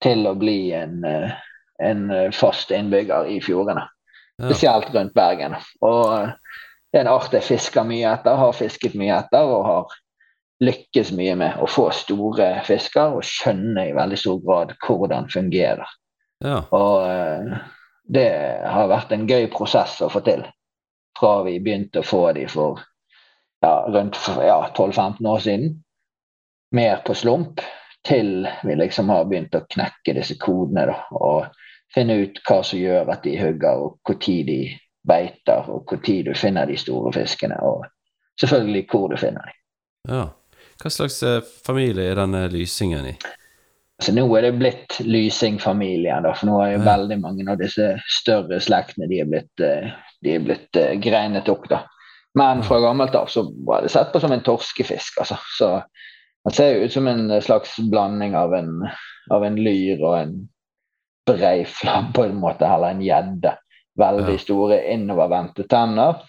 til 0.01 0.25
å 0.25 0.33
bli 0.33 0.71
en, 0.73 1.03
eh, 1.05 1.33
en 1.81 2.07
fast 2.33 2.71
innbygger 2.73 3.29
i 3.29 3.37
fjordene. 3.41 3.85
Ja. 4.41 4.49
Spesielt 4.49 4.89
rundt 4.95 5.13
Bergen. 5.13 5.55
Og 5.85 6.13
eh, 6.15 6.33
det 6.91 6.99
er 6.99 7.05
en 7.05 7.13
art 7.13 7.33
jeg 7.35 7.47
fisker 7.47 7.87
mye 7.87 8.07
etter, 8.11 8.35
har 8.35 8.55
fisket 8.55 8.95
mye 8.99 9.15
etter 9.15 9.47
og 9.47 9.67
har 9.67 9.99
lykkes 10.61 11.11
mye 11.17 11.35
med 11.39 11.61
å 11.63 11.67
få 11.69 11.87
store 11.95 12.51
fisker 12.67 13.15
og 13.17 13.25
skjønne 13.25 13.87
i 13.89 13.95
veldig 13.97 14.19
stor 14.19 14.41
grad 14.43 14.73
hvordan 14.83 15.29
fungerer. 15.31 15.87
Ja. 16.43 16.59
Og 16.75 17.07
eh, 17.07 17.61
det 18.11 18.29
har 18.67 18.91
vært 18.91 19.13
en 19.15 19.27
gøy 19.29 19.47
prosess 19.53 19.99
å 20.03 20.09
få 20.11 20.21
til. 20.25 20.43
Fra 21.17 21.41
vi 21.47 21.59
begynte 21.63 22.01
å 22.01 22.07
få 22.07 22.23
de 22.35 22.47
for 22.51 22.81
ja, 23.63 23.73
rundt 23.87 24.17
ja, 24.41 24.59
12-15 24.75 25.31
år 25.31 25.41
siden, 25.45 25.73
mer 26.75 27.01
på 27.05 27.15
slump, 27.17 27.61
til 28.07 28.47
vi 28.65 28.75
liksom 28.75 29.11
har 29.13 29.27
begynt 29.29 29.55
å 29.55 29.65
knekke 29.69 30.15
disse 30.17 30.37
kodene 30.41 30.87
da, 30.89 30.95
og 31.13 31.51
finne 31.93 32.17
ut 32.23 32.39
hva 32.47 32.61
som 32.65 32.81
gjør 32.81 33.11
at 33.13 33.21
de 33.27 33.35
hugger, 33.37 33.83
og 33.85 33.99
når 34.09 34.47
de 34.47 34.61
beiter, 35.07 35.69
og 35.69 35.89
når 35.91 36.23
du 36.25 36.33
finner 36.37 36.65
de 36.69 36.77
store 36.77 37.13
fiskene, 37.13 37.57
og 37.61 37.85
selvfølgelig 38.39 38.85
hvor 38.91 39.07
du 39.09 39.17
finner 39.17 39.41
dem. 39.49 39.57
ja. 40.09 40.27
Hva 40.81 40.89
slags 40.89 41.19
eh, 41.23 41.43
familie 41.65 42.07
er 42.09 42.15
denne 42.17 42.47
lysingen 42.49 43.05
i? 43.05 43.11
Så 44.01 44.15
nå 44.17 44.23
er 44.33 44.47
det 44.47 44.55
blitt 44.57 44.95
Lysing-familien, 45.05 46.25
for 46.33 46.49
nå 46.49 46.55
er 46.63 46.71
jo 46.71 46.79
Ja. 46.79 46.85
veldig 46.97 47.17
mange 47.21 47.45
av 47.51 47.59
disse 47.59 48.01
større 48.09 48.57
slektene 48.59 49.05
de 49.07 49.19
er 49.21 49.29
blitt, 49.29 49.61
eh, 49.61 49.91
de 50.25 50.33
er 50.35 50.39
blitt 50.39 50.79
uh, 50.81 50.95
greinet 50.97 51.49
opp. 51.53 51.67
da. 51.69 51.83
Men 52.33 52.63
fra 52.63 52.79
gammelt 52.81 53.13
av 53.15 53.27
så 53.29 53.43
var 53.67 53.83
det 53.83 53.91
sett 53.93 54.09
på 54.11 54.19
som 54.19 54.31
en 54.31 54.41
torskefisk. 54.41 55.19
altså. 55.19 55.37
Så 55.57 55.69
han 56.45 56.53
ser 56.53 56.73
jo 56.73 56.85
ut 56.85 56.93
som 56.93 57.07
en 57.07 57.41
slags 57.41 57.77
blanding 57.91 58.33
av 58.35 58.53
en, 58.57 58.87
av 59.29 59.43
en 59.45 59.55
lyr 59.55 60.01
og 60.01 60.17
en 60.17 60.49
breiflam, 61.29 62.09
på 62.13 62.25
en 62.25 62.39
måte, 62.41 62.65
eller 62.65 62.95
en 62.95 63.05
gjedde. 63.05 63.53
Veldig 63.99 64.37
store 64.39 64.77
innovervendte 64.93 65.65
tenner, 65.67 66.21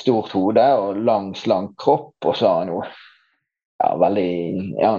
stort 0.00 0.32
hode 0.32 0.64
og 0.80 0.96
lang, 1.04 1.34
slank 1.36 1.74
kropp. 1.78 2.14
Og 2.24 2.36
så 2.38 2.48
har 2.48 2.62
han 2.62 2.72
jo 2.72 2.82
ja, 3.82 3.90
veldig 4.00 4.30
ja, 4.80 4.92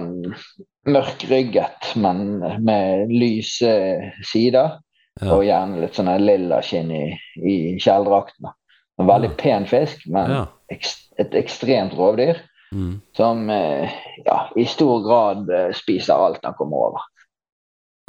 mørkrygget, 0.86 1.94
men 1.96 2.38
med 2.64 3.10
lyse 3.10 3.74
sider. 4.22 4.78
Ja. 5.22 5.30
Og 5.36 5.44
gjerne 5.46 5.78
litt 5.82 5.94
sånn 5.94 6.10
lilla 6.22 6.58
skinn 6.62 6.90
i, 6.90 7.04
i 7.38 7.56
kjeledrakten. 7.78 8.50
En 8.98 9.10
veldig 9.10 9.30
pen 9.38 9.66
fisk, 9.66 10.06
men 10.10 10.30
Ja. 10.30 10.42
ekst, 10.70 11.08
et 11.18 11.34
ekstremt 11.34 11.94
rovdyr 11.98 12.42
Mm. 12.74 13.00
som 13.16 13.50
eh, 13.50 13.90
ja, 14.24 14.48
i 14.56 14.64
stor 14.66 15.02
grad 15.04 15.50
eh, 15.50 15.68
spiser 15.72 16.14
alt 16.18 16.40
han 16.42 16.56
kommer 16.58 16.88
over. 16.88 17.04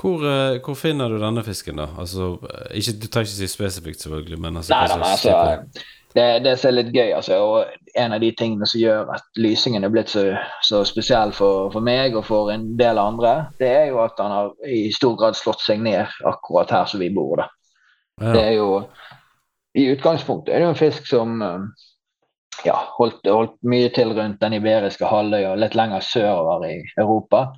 Hvor, 0.01 0.23
eh, 0.27 0.61
hvor 0.63 0.75
finner 0.75 1.09
du 1.09 1.19
denne 1.21 1.43
fisken, 1.43 1.79
da? 1.79 1.87
Altså, 1.99 2.35
eh, 2.49 2.77
ikke, 2.79 2.95
Du 3.01 3.07
trenger 3.07 3.29
ikke 3.29 3.37
si 3.39 3.47
spesifikt, 3.47 4.01
selvfølgelig, 4.01 4.39
men 4.41 4.57
altså, 4.57 4.73
Nei 4.73 4.87
da, 4.87 4.97
altså 4.99 5.93
det, 6.15 6.43
det 6.45 6.53
som 6.59 6.69
er 6.69 6.75
litt 6.77 6.91
gøy, 6.95 7.09
altså, 7.15 7.37
og 7.43 7.95
en 7.99 8.15
av 8.15 8.21
de 8.23 8.29
tingene 8.39 8.67
som 8.69 8.79
gjør 8.79 9.09
at 9.17 9.25
lysingen 9.39 9.83
er 9.83 9.91
blitt 9.91 10.13
så, 10.13 10.23
så 10.63 10.83
spesiell 10.87 11.33
for, 11.35 11.67
for 11.73 11.83
meg 11.83 12.15
og 12.15 12.23
for 12.27 12.51
en 12.53 12.69
del 12.79 12.99
andre, 13.01 13.49
det 13.59 13.67
er 13.67 13.89
jo 13.89 13.99
at 14.03 14.19
han 14.23 14.31
har 14.31 14.53
i 14.63 14.85
stor 14.95 15.17
grad 15.19 15.35
slått 15.35 15.63
seg 15.65 15.83
ned 15.83 16.07
akkurat 16.27 16.71
her 16.71 16.87
som 16.87 17.03
vi 17.03 17.11
bor. 17.15 17.43
da. 17.43 17.49
Det 18.31 18.45
er 18.45 18.53
jo 18.55 18.69
I 19.75 19.89
utgangspunktet 19.91 20.53
er 20.53 20.61
det 20.61 20.69
jo 20.69 20.71
en 20.71 20.79
fisk 20.79 21.07
som 21.09 21.41
eh, 21.43 21.65
ja, 22.63 22.77
holdt, 22.95 23.27
holdt 23.27 23.57
mye 23.67 23.89
til 23.91 24.13
rundt 24.15 24.39
den 24.39 24.55
iberiske 24.55 25.07
halvøya 25.11 25.57
litt 25.59 25.75
lenger 25.75 26.05
sørover 26.05 26.63
i 26.69 26.77
Europa. 26.95 27.49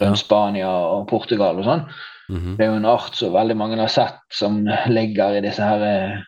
Ja. 0.00 0.10
Spania 0.18 0.70
og 0.70 1.08
Portugal 1.10 1.60
og 1.60 1.68
sånn. 1.68 1.84
Mhm. 2.28 2.56
Det 2.56 2.64
er 2.64 2.72
jo 2.72 2.78
en 2.80 2.88
art 2.88 3.14
som 3.14 3.34
veldig 3.34 3.56
mange 3.56 3.78
har 3.78 3.92
sett 3.92 4.22
som 4.32 4.64
ligger 4.90 5.36
i 5.36 5.42
disse 5.44 5.62
her 5.62 5.84
eh, 5.86 6.22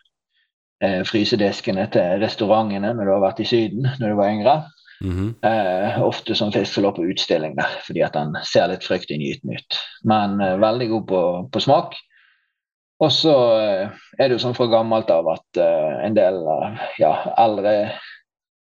eh, 0.83 1.03
frysediskene 1.07 1.87
til 1.91 2.21
restaurantene 2.21 2.93
når 2.93 3.03
du 3.03 3.13
har 3.15 3.23
vært 3.25 3.41
i 3.43 3.49
Syden 3.49 3.89
når 3.99 4.07
du 4.07 4.15
var 4.19 4.31
yngre. 4.31 4.57
Mhm. 5.01 5.35
Eh, 5.45 6.01
ofte 6.01 6.35
som 6.35 6.51
fisk 6.51 6.73
som 6.73 6.87
lå 6.87 6.91
på 6.95 7.05
utstilling 7.11 7.55
der, 7.57 7.79
fordi 7.85 8.01
at 8.05 8.15
den 8.17 8.33
ser 8.43 8.69
litt 8.71 8.85
fryktinngytende 8.87 9.59
ut. 9.59 9.79
Men 10.09 10.41
eh, 10.41 10.57
veldig 10.61 10.89
god 10.95 11.07
på, 11.07 11.23
på 11.53 11.59
smak. 11.61 11.97
Og 13.03 13.11
så 13.13 13.35
eh, 13.61 13.97
er 14.17 14.27
det 14.27 14.37
jo 14.37 14.43
sånn 14.47 14.57
fra 14.57 14.69
gammelt 14.71 15.11
av 15.13 15.27
at 15.35 15.61
eh, 15.61 16.05
en 16.07 16.17
del 16.17 16.39
ja, 16.97 17.13
eldre 17.37 17.91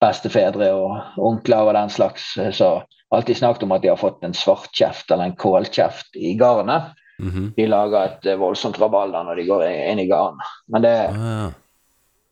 bestefedre 0.03 0.73
og 0.77 1.21
onkler 1.23 1.69
og 1.69 1.77
den 1.77 1.93
slags 1.95 2.35
så 2.53 2.71
alltid 3.17 3.37
snakket 3.37 3.63
om 3.67 3.73
at 3.77 3.83
de 3.83 3.89
har 3.89 4.01
fått 4.01 4.25
en 4.25 4.35
svartkjeft 4.37 5.11
eller 5.11 5.31
en 5.31 5.37
kålkjeft 5.37 6.17
i 6.17 6.35
garnet. 6.39 6.93
Mhm. 7.19 7.53
De 7.57 7.67
lager 7.67 8.05
et 8.05 8.27
eh, 8.27 8.37
voldsomt 8.37 8.79
rabalder 8.81 9.25
når 9.25 9.39
de 9.41 9.47
går 9.49 9.65
inn 9.71 10.03
i 10.03 10.09
garnet. 10.11 10.51
Men 10.69 10.85
det, 10.85 10.97
Ah, 11.11 11.51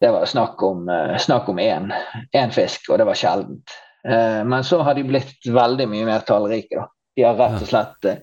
det 0.00 0.11
var 0.12 0.26
snakk 0.29 0.62
om, 0.62 0.88
eh, 0.88 1.17
snakk 1.19 1.49
om 1.49 1.59
én, 1.59 1.93
én 2.37 2.53
fisk, 2.53 2.91
og 2.91 2.99
det 2.99 3.07
var 3.09 3.14
sjeldent. 3.14 3.71
Eh, 4.05 4.45
Men 4.45 4.64
så 4.64 4.83
har 4.83 4.95
de 4.95 5.05
blitt 5.05 5.47
veldig 5.47 5.88
mye 5.88 6.05
mer 6.05 6.21
tallrike. 6.21 6.76
Da. 6.76 6.88
De 7.17 7.23
har 7.23 7.38
rett 7.38 7.62
og 7.62 7.69
slett 7.69 8.23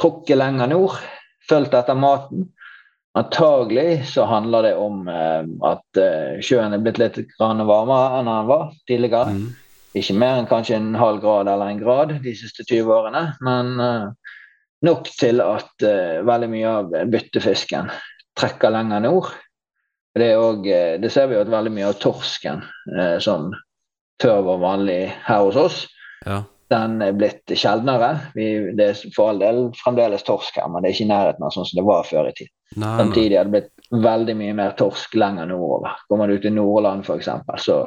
trukket 0.00 0.38
lenger 0.38 0.68
nord, 0.68 0.96
fulgt 1.48 1.74
etter 1.74 1.94
maten. 1.94 2.48
Antagelig 3.18 4.06
så 4.06 4.24
handler 4.24 4.62
det 4.62 4.76
om 4.76 5.08
at 5.08 5.98
sjøen 6.44 6.72
er 6.72 6.78
blitt 6.78 6.98
litt 6.98 7.18
varmere 7.40 8.20
enn 8.20 8.26
den 8.30 8.46
var 8.46 8.72
tidligere. 8.86 9.32
Mhm. 9.34 9.56
Ikke 9.98 10.14
mer 10.18 10.38
enn 10.38 10.48
kanskje 10.50 10.76
en 10.78 10.94
halv 10.98 11.20
grad 11.24 11.48
eller 11.50 11.72
en 11.72 11.80
grad 11.82 12.12
de 12.24 12.34
siste 12.36 12.64
20 12.68 12.90
årene, 12.94 13.22
men 13.44 13.70
eh, 13.82 14.34
nok 14.86 15.08
til 15.18 15.42
at 15.44 15.84
eh, 15.86 16.18
veldig 16.28 16.50
mye 16.52 16.74
av 16.80 16.92
byttefisken 17.12 17.88
trekker 18.38 18.74
lenger 18.74 19.02
nord. 19.06 19.32
Det, 20.18 20.32
også, 20.36 20.68
eh, 20.74 20.92
det 21.02 21.10
ser 21.14 21.30
vi 21.30 21.38
jo 21.38 21.42
at 21.46 21.50
veldig 21.52 21.72
mye 21.74 21.88
av 21.90 21.98
torsken, 22.02 22.62
som 23.24 23.50
før 24.22 24.44
var 24.48 24.62
vanlig 24.64 25.00
her 25.28 25.44
hos 25.46 25.58
oss, 25.60 25.80
Ja. 26.26 26.42
den 26.70 27.00
er 27.02 27.12
blitt 27.16 27.48
sjeldnere. 27.54 28.10
Vi, 28.34 28.48
det 28.76 28.88
er 28.90 29.02
for 29.14 29.30
all 29.32 29.38
del 29.40 29.60
fremdeles 29.78 30.24
torsk 30.26 30.58
her, 30.58 30.66
men 30.68 30.82
det 30.82 30.90
er 30.90 30.96
ikke 30.96 31.06
i 31.06 31.12
nærheten 31.12 31.46
av 31.46 31.54
sånn 31.54 31.68
som 31.70 31.78
det 31.78 31.86
var 31.86 32.04
før 32.08 32.28
i 32.28 32.34
tid. 32.36 32.50
Nei, 32.76 32.82
nei. 32.82 32.96
Samtidig 33.00 33.38
har 33.38 33.46
det 33.48 33.54
blitt 33.54 34.02
veldig 34.04 34.34
mye 34.36 34.56
mer 34.58 34.74
torsk 34.76 35.14
lenger 35.16 35.48
nordover. 35.48 35.94
Kommer 36.10 36.28
du 36.28 36.36
til 36.42 36.52
Nordland 36.58 37.06
f.eks., 37.06 37.30
så 37.64 37.78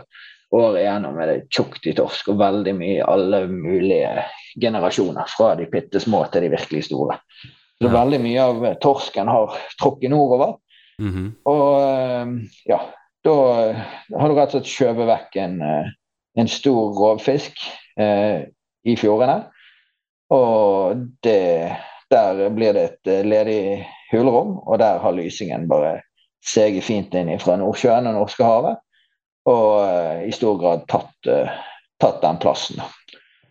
året 0.52 0.82
igjennom 0.82 1.20
er 1.22 1.30
det 1.32 1.50
tjukt 1.54 1.86
i 1.88 1.94
torsk, 1.96 2.32
og 2.34 2.40
veldig 2.42 2.74
mye 2.76 2.98
i 2.98 3.06
alle 3.06 3.46
mulige 3.48 4.26
generasjoner. 4.62 5.30
Fra 5.32 5.54
de 5.56 5.68
bitte 5.72 6.02
små 6.04 6.26
til 6.32 6.46
de 6.46 6.50
virkelig 6.56 6.86
store. 6.90 7.20
Så 7.82 7.88
Ja. 7.88 7.94
veldig 8.04 8.20
mye 8.22 8.42
av 8.42 8.66
torsken 8.82 9.28
har 9.28 9.56
trukket 9.80 10.12
nordover. 10.12 10.58
Mhm. 11.00 11.36
Og 11.46 11.82
eh, 11.82 12.26
ja, 12.68 12.80
da 13.24 13.34
har 14.20 14.28
du 14.30 14.36
rett 14.36 14.54
og 14.54 14.62
slett 14.62 14.70
skjøvet 14.70 15.08
vekk 15.08 15.36
en, 15.42 15.62
eh, 15.62 15.90
en 16.38 16.48
stor 16.48 16.94
rovfisk 17.00 17.58
eh, 17.98 18.46
i 18.86 18.96
fjordene. 18.96 19.46
Og 20.32 21.02
det, 21.24 21.76
der 22.12 22.50
blir 22.50 22.74
det 22.74 22.84
et 22.84 23.08
eh, 23.12 23.26
ledig 23.26 23.88
hulrom, 24.12 24.60
og 24.68 24.80
der 24.80 25.00
har 25.00 25.12
lysingen 25.16 25.68
bare 25.68 26.02
seget 26.46 26.84
fint 26.84 27.14
inn 27.16 27.32
fra 27.40 27.58
Nordsjøen 27.58 28.08
og 28.08 28.14
Norskehavet. 28.20 28.78
Og 29.50 29.82
eh, 29.86 30.28
i 30.30 30.34
stor 30.36 30.58
grad 30.62 30.88
tatt, 30.92 31.14
eh, 31.30 31.50
tatt 32.02 32.22
den 32.22 32.40
plassen. 32.42 32.82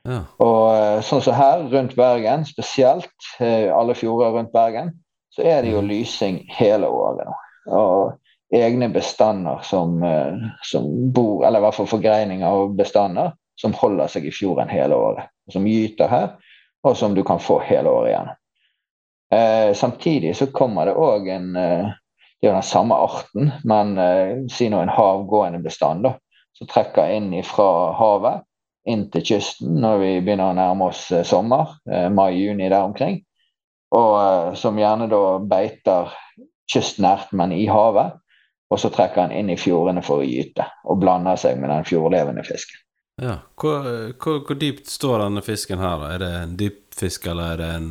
Ja. 0.07 0.23
Og 0.41 0.65
eh, 0.75 0.99
sånn 1.05 1.23
som 1.25 1.37
her 1.37 1.67
rundt 1.73 1.97
Bergen, 1.99 2.47
spesielt 2.49 3.31
alle 3.41 3.97
fjorder 3.99 4.37
rundt 4.37 4.53
Bergen, 4.55 4.95
så 5.35 5.45
er 5.47 5.63
det 5.63 5.75
jo 5.75 5.85
lysing 5.85 6.43
hele 6.57 6.89
året 6.91 7.27
nå. 7.29 7.37
Og 7.77 8.57
egne 8.57 8.89
bestander 8.91 9.61
som, 9.63 10.01
som 10.67 10.87
bor, 11.15 11.45
eller 11.47 11.61
i 11.61 11.65
hvert 11.65 11.77
fall 11.77 11.91
forgreininger 11.91 12.47
av 12.49 12.73
bestander, 12.75 13.31
som 13.61 13.77
holder 13.77 14.11
seg 14.11 14.27
i 14.27 14.33
fjorden 14.35 14.73
hele 14.73 14.97
året. 14.99 15.31
Som 15.53 15.69
gyter 15.71 16.11
her, 16.11 16.33
og 16.83 16.97
som 16.99 17.15
du 17.15 17.23
kan 17.27 17.39
få 17.39 17.61
hele 17.63 17.93
året 17.93 18.11
igjen. 18.11 18.33
Eh, 19.35 19.75
samtidig 19.75 20.37
så 20.37 20.47
kommer 20.47 20.87
det 20.87 20.97
òg 20.99 21.29
en 21.31 21.57
eh, 21.57 21.91
Det 22.41 22.49
er 22.49 22.55
jo 22.55 22.57
den 22.57 22.65
samme 22.65 22.97
arten, 22.97 23.51
men 23.69 23.97
eh, 24.01 24.37
si 24.53 24.71
nå 24.73 24.81
en 24.81 24.93
havgående 24.93 25.61
bestand, 25.65 26.07
da, 26.07 26.15
som 26.57 26.71
trekker 26.71 27.13
inn 27.13 27.35
fra 27.45 27.69
havet 27.99 28.47
inn 28.89 29.07
til 29.13 29.25
kysten 29.33 29.77
når 29.83 29.99
vi 30.01 30.11
begynner 30.25 30.53
å 30.53 30.57
nærme 30.57 30.89
oss 30.91 31.07
eh, 31.13 31.27
sommer, 31.27 31.77
eh, 31.91 32.09
mai-juni 32.13 32.71
der 32.71 32.87
omkring. 32.87 33.21
Og 33.97 34.13
eh, 34.21 34.53
som 34.59 34.79
gjerne 34.81 35.09
da 35.11 35.23
beiter 35.51 36.15
kystnært, 36.71 37.33
men 37.37 37.53
i 37.57 37.67
havet. 37.71 38.17
Og 38.71 38.79
så 38.79 38.87
trekker 38.95 39.25
han 39.25 39.35
inn 39.35 39.51
i 39.51 39.59
fjordene 39.59 40.03
for 40.07 40.23
å 40.23 40.27
gyte, 40.27 40.69
og 40.87 41.01
blander 41.03 41.39
seg 41.41 41.59
med 41.59 41.73
den 41.73 41.87
fjordlevende 41.89 42.45
fisken. 42.47 42.79
Ja. 43.21 43.37
Hvor, 43.61 43.85
hvor, 44.23 44.39
hvor 44.47 44.57
dypt 44.59 44.89
står 44.89 45.19
denne 45.25 45.43
fisken 45.45 45.79
her, 45.83 45.99
da? 46.01 46.11
Er 46.15 46.19
det 46.23 46.31
en 46.43 46.55
dypfisk, 46.61 47.27
eller 47.31 47.53
er 47.55 47.57
det 47.61 47.71
en 47.77 47.89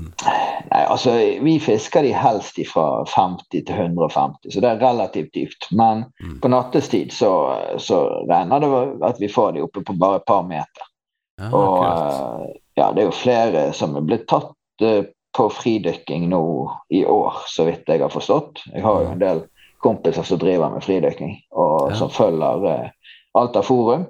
Nei, 0.70 0.82
altså 0.92 1.14
Vi 1.42 1.54
fisker 1.64 2.04
de 2.04 2.12
helst 2.14 2.58
fra 2.70 3.04
50 3.08 3.64
til 3.66 3.76
150, 3.76 4.52
så 4.54 4.62
det 4.62 4.70
er 4.70 4.82
relativt 4.84 5.32
dypt. 5.34 5.70
Men 5.72 6.04
Mm. 6.20 6.40
på 6.42 6.48
nattestid 6.52 7.14
så, 7.16 7.30
så 7.80 8.00
regner 8.30 8.60
det 8.60 9.06
at 9.08 9.20
vi 9.22 9.30
får 9.32 9.54
de 9.56 9.62
oppe 9.64 9.82
på 9.88 9.96
bare 9.98 10.20
et 10.20 10.26
par 10.28 10.44
meter. 10.44 10.84
Ja, 11.40 11.50
Og 11.56 11.86
eh, 11.86 12.50
ja, 12.76 12.92
det 12.92 13.02
er 13.02 13.08
jo 13.08 13.16
flere 13.16 13.64
som 13.74 13.96
er 13.96 14.02
blitt 14.06 14.28
tatt 14.28 14.52
eh, 14.84 15.06
på 15.38 15.48
fridykking 15.54 16.28
nå 16.30 16.42
i 16.92 17.06
år, 17.06 17.34
så 17.48 17.66
vidt 17.70 17.88
jeg 17.88 18.02
har 18.04 18.10
forstått. 18.12 18.60
Jeg 18.74 18.84
har 18.84 19.02
jo 19.06 19.12
en 19.14 19.20
del 19.24 19.42
kompiser 19.82 20.24
som 20.28 20.38
driver 20.42 20.70
med 20.74 20.84
fridykking, 20.84 21.38
og 21.56 21.92
Ja. 21.92 21.96
som 21.96 22.10
følger 22.12 22.66
eh, 22.74 22.90
Alta 23.40 23.62
Forum. 23.64 24.06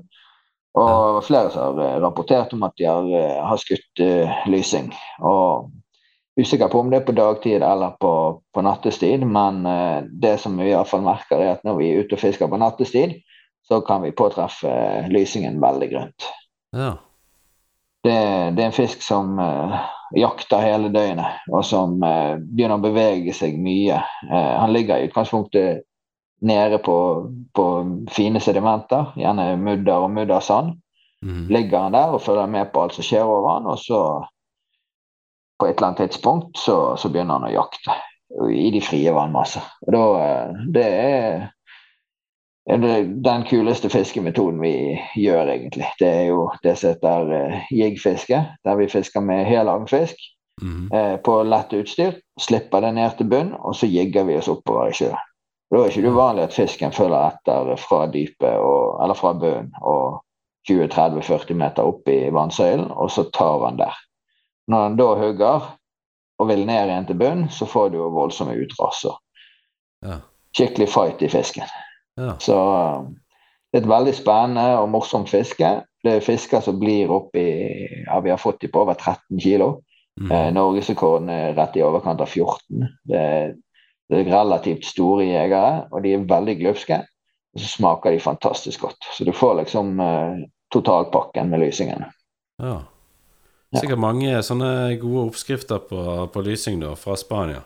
Og 0.78 1.24
flere 1.26 1.50
som 1.50 1.78
har 1.78 1.86
eh, 1.86 2.00
rapportert 2.04 2.54
om 2.54 2.64
at 2.68 2.76
de 2.78 2.86
har, 2.86 3.10
eh, 3.10 3.38
har 3.42 3.58
skutt 3.62 4.04
uh, 4.04 4.46
lysing. 4.50 4.92
Og 5.26 5.72
usikker 6.40 6.70
på 6.70 6.84
om 6.84 6.92
det 6.92 7.02
er 7.02 7.08
på 7.08 7.18
dagtid 7.18 7.64
eller 7.66 7.98
på, 8.00 8.14
på 8.54 8.64
nattestid, 8.64 9.26
men 9.26 9.66
uh, 9.66 10.06
det 10.06 10.38
som 10.44 10.58
vi 10.60 10.70
i 10.70 10.76
hvert 10.76 10.92
fall 10.92 11.06
merker, 11.06 11.42
er 11.42 11.58
at 11.58 11.66
når 11.66 11.82
vi 11.82 11.90
er 11.90 12.04
ute 12.04 12.18
og 12.18 12.22
fisker 12.22 12.52
på 12.52 12.62
nattestid, 12.62 13.18
så 13.66 13.82
kan 13.86 14.06
vi 14.06 14.16
påtreffe 14.16 14.70
uh, 14.70 15.10
lysingen 15.10 15.58
veldig 15.62 15.90
grønt. 15.96 16.30
Ja. 16.78 16.94
Det, 18.06 18.20
det 18.56 18.62
er 18.64 18.70
en 18.70 18.78
fisk 18.78 19.02
som 19.04 19.34
jakter 20.16 20.62
hele 20.64 20.88
døgnet, 20.94 21.42
og 21.52 21.66
som 21.68 21.98
begynner 22.00 22.78
å 22.78 22.86
bevege 22.86 23.34
seg 23.36 23.58
mye. 23.60 23.98
Han 24.32 24.72
ligger 24.72 25.02
i 25.02 25.10
utgangspunktet 25.10 25.82
nede 26.42 26.78
på, 26.86 26.98
på 27.56 27.66
fine 28.12 28.40
sedimenter, 28.40 29.14
gjerne 29.20 29.58
mudder 29.58 30.06
og 30.06 30.12
muddersand. 30.12 30.78
Mm. 31.22 31.48
Ligger 31.52 31.80
han 31.84 31.94
der 31.94 32.16
og 32.16 32.22
følger 32.22 32.48
med 32.48 32.72
på 32.74 32.84
alt 32.84 32.96
som 32.96 33.04
skjer 33.04 33.28
over 33.28 33.50
han, 33.54 33.68
og 33.68 33.80
så 33.80 34.04
på 35.60 35.68
et 35.68 35.76
eller 35.76 35.88
annet 35.88 35.98
tidspunkt 35.98 36.58
så, 36.58 36.96
så 36.96 37.12
begynner 37.12 37.40
han 37.40 37.50
å 37.50 37.54
jakte 37.54 37.96
i 38.54 38.70
de 38.72 38.82
frie 38.82 39.12
vannmasser. 39.14 39.66
Og 39.88 39.94
da, 39.94 40.04
eh, 40.24 40.60
det 40.76 40.86
er 40.86 41.48
den 43.26 43.46
kuleste 43.50 43.90
fiskemetoden 43.90 44.62
vi 44.62 44.74
gjør, 45.18 45.50
egentlig. 45.56 45.88
Det 46.00 46.08
er 46.08 46.26
jo 46.30 46.50
det 46.64 46.78
som 46.78 46.94
heter 46.94 47.34
eh, 47.36 47.72
jiggfiske, 47.74 48.44
der 48.66 48.80
vi 48.80 48.90
fisker 48.92 49.26
med 49.26 49.46
hel 49.50 49.68
mm. 49.68 49.90
Mhm. 50.62 50.90
eh, 50.94 51.18
på 51.18 51.44
lett 51.44 51.74
utstyr. 51.74 52.20
Slipper 52.40 52.82
det 52.82 52.94
ned 52.94 53.18
til 53.18 53.30
bunn, 53.30 53.54
og 53.60 53.76
så 53.76 53.88
jigger 53.88 54.24
vi 54.24 54.38
oss 54.38 54.48
oppover 54.48 54.90
i 54.90 54.94
sjøen. 54.94 55.18
Da 55.70 55.78
er 55.78 55.86
det 55.86 55.98
ikke 55.98 56.12
uvanlig 56.14 56.48
at 56.48 56.56
fisken 56.56 56.94
følger 56.96 57.28
etter 57.30 57.76
fra 57.78 58.06
dypet, 58.10 58.56
og, 58.58 58.98
eller 59.04 59.18
fra 59.18 59.34
bunnen, 59.38 59.70
og 59.82 60.24
20-30-40 60.70 61.58
meter 61.58 61.90
opp 61.90 62.10
i 62.10 62.22
vannsøylen, 62.34 62.90
og 62.92 63.12
så 63.14 63.28
tar 63.34 63.66
han 63.66 63.78
der. 63.80 63.96
Når 64.70 64.84
han 64.86 64.98
da 64.98 65.10
hugger 65.20 65.70
og 66.40 66.50
vil 66.50 66.66
ned 66.66 66.90
igjen 66.90 67.08
til 67.10 67.20
bunnen, 67.20 67.50
så 67.54 67.68
får 67.70 67.90
du 67.94 68.00
jo 68.00 68.10
voldsomme 68.16 68.58
utras. 68.58 69.06
og 69.06 69.20
Ja. 70.06 70.22
Skikkelig 70.56 70.90
fight 70.90 71.22
i 71.22 71.30
fisken. 71.30 71.68
Ja. 72.18 72.34
Så 72.40 72.56
uh, 72.56 73.06
det 73.70 73.80
er 73.80 73.84
et 73.84 73.90
veldig 73.90 74.16
spennende 74.16 74.80
og 74.80 74.90
morsomt 74.90 75.30
fiske. 75.30 75.70
Det 76.04 76.16
er 76.16 76.26
fisker 76.26 76.64
som 76.64 76.80
blir 76.80 77.12
opp 77.12 77.36
i 77.38 77.50
ja, 78.08 78.20
Vi 78.24 78.32
har 78.32 78.42
fått 78.42 78.62
dem 78.62 78.72
på 78.72 78.82
over 78.82 78.94
13 78.94 79.40
kilo. 79.40 79.82
Mm. 80.20 80.32
Eh, 80.32 80.48
Norgesrekorden 80.54 81.30
er 81.30 81.54
rett 81.56 81.78
i 81.78 81.84
overkant 81.84 82.22
av 82.22 82.28
14. 82.28 82.88
Det 83.08 83.20
er, 83.20 83.54
det 84.10 84.24
er 84.24 84.32
relativt 84.34 84.88
store 84.90 85.26
jegere, 85.28 85.88
og 85.92 86.04
de 86.04 86.16
er 86.16 86.30
veldig 86.30 86.56
glupske. 86.62 87.02
Og 87.54 87.62
så 87.62 87.68
smaker 87.70 88.14
de 88.14 88.22
fantastisk 88.22 88.82
godt. 88.86 89.10
Så 89.14 89.26
du 89.26 89.34
får 89.34 89.60
liksom 89.64 90.00
eh, 90.02 90.46
totalpakken 90.74 91.50
med 91.50 91.66
lysingen. 91.66 92.08
ja. 92.62 92.80
Sikkert 93.70 94.02
mange 94.02 94.40
sånne 94.42 94.98
gode 94.98 95.28
oppskrifter 95.28 95.78
på, 95.86 96.02
på 96.34 96.42
lysing 96.42 96.80
da, 96.82 96.96
fra 96.98 97.14
Spania. 97.14 97.60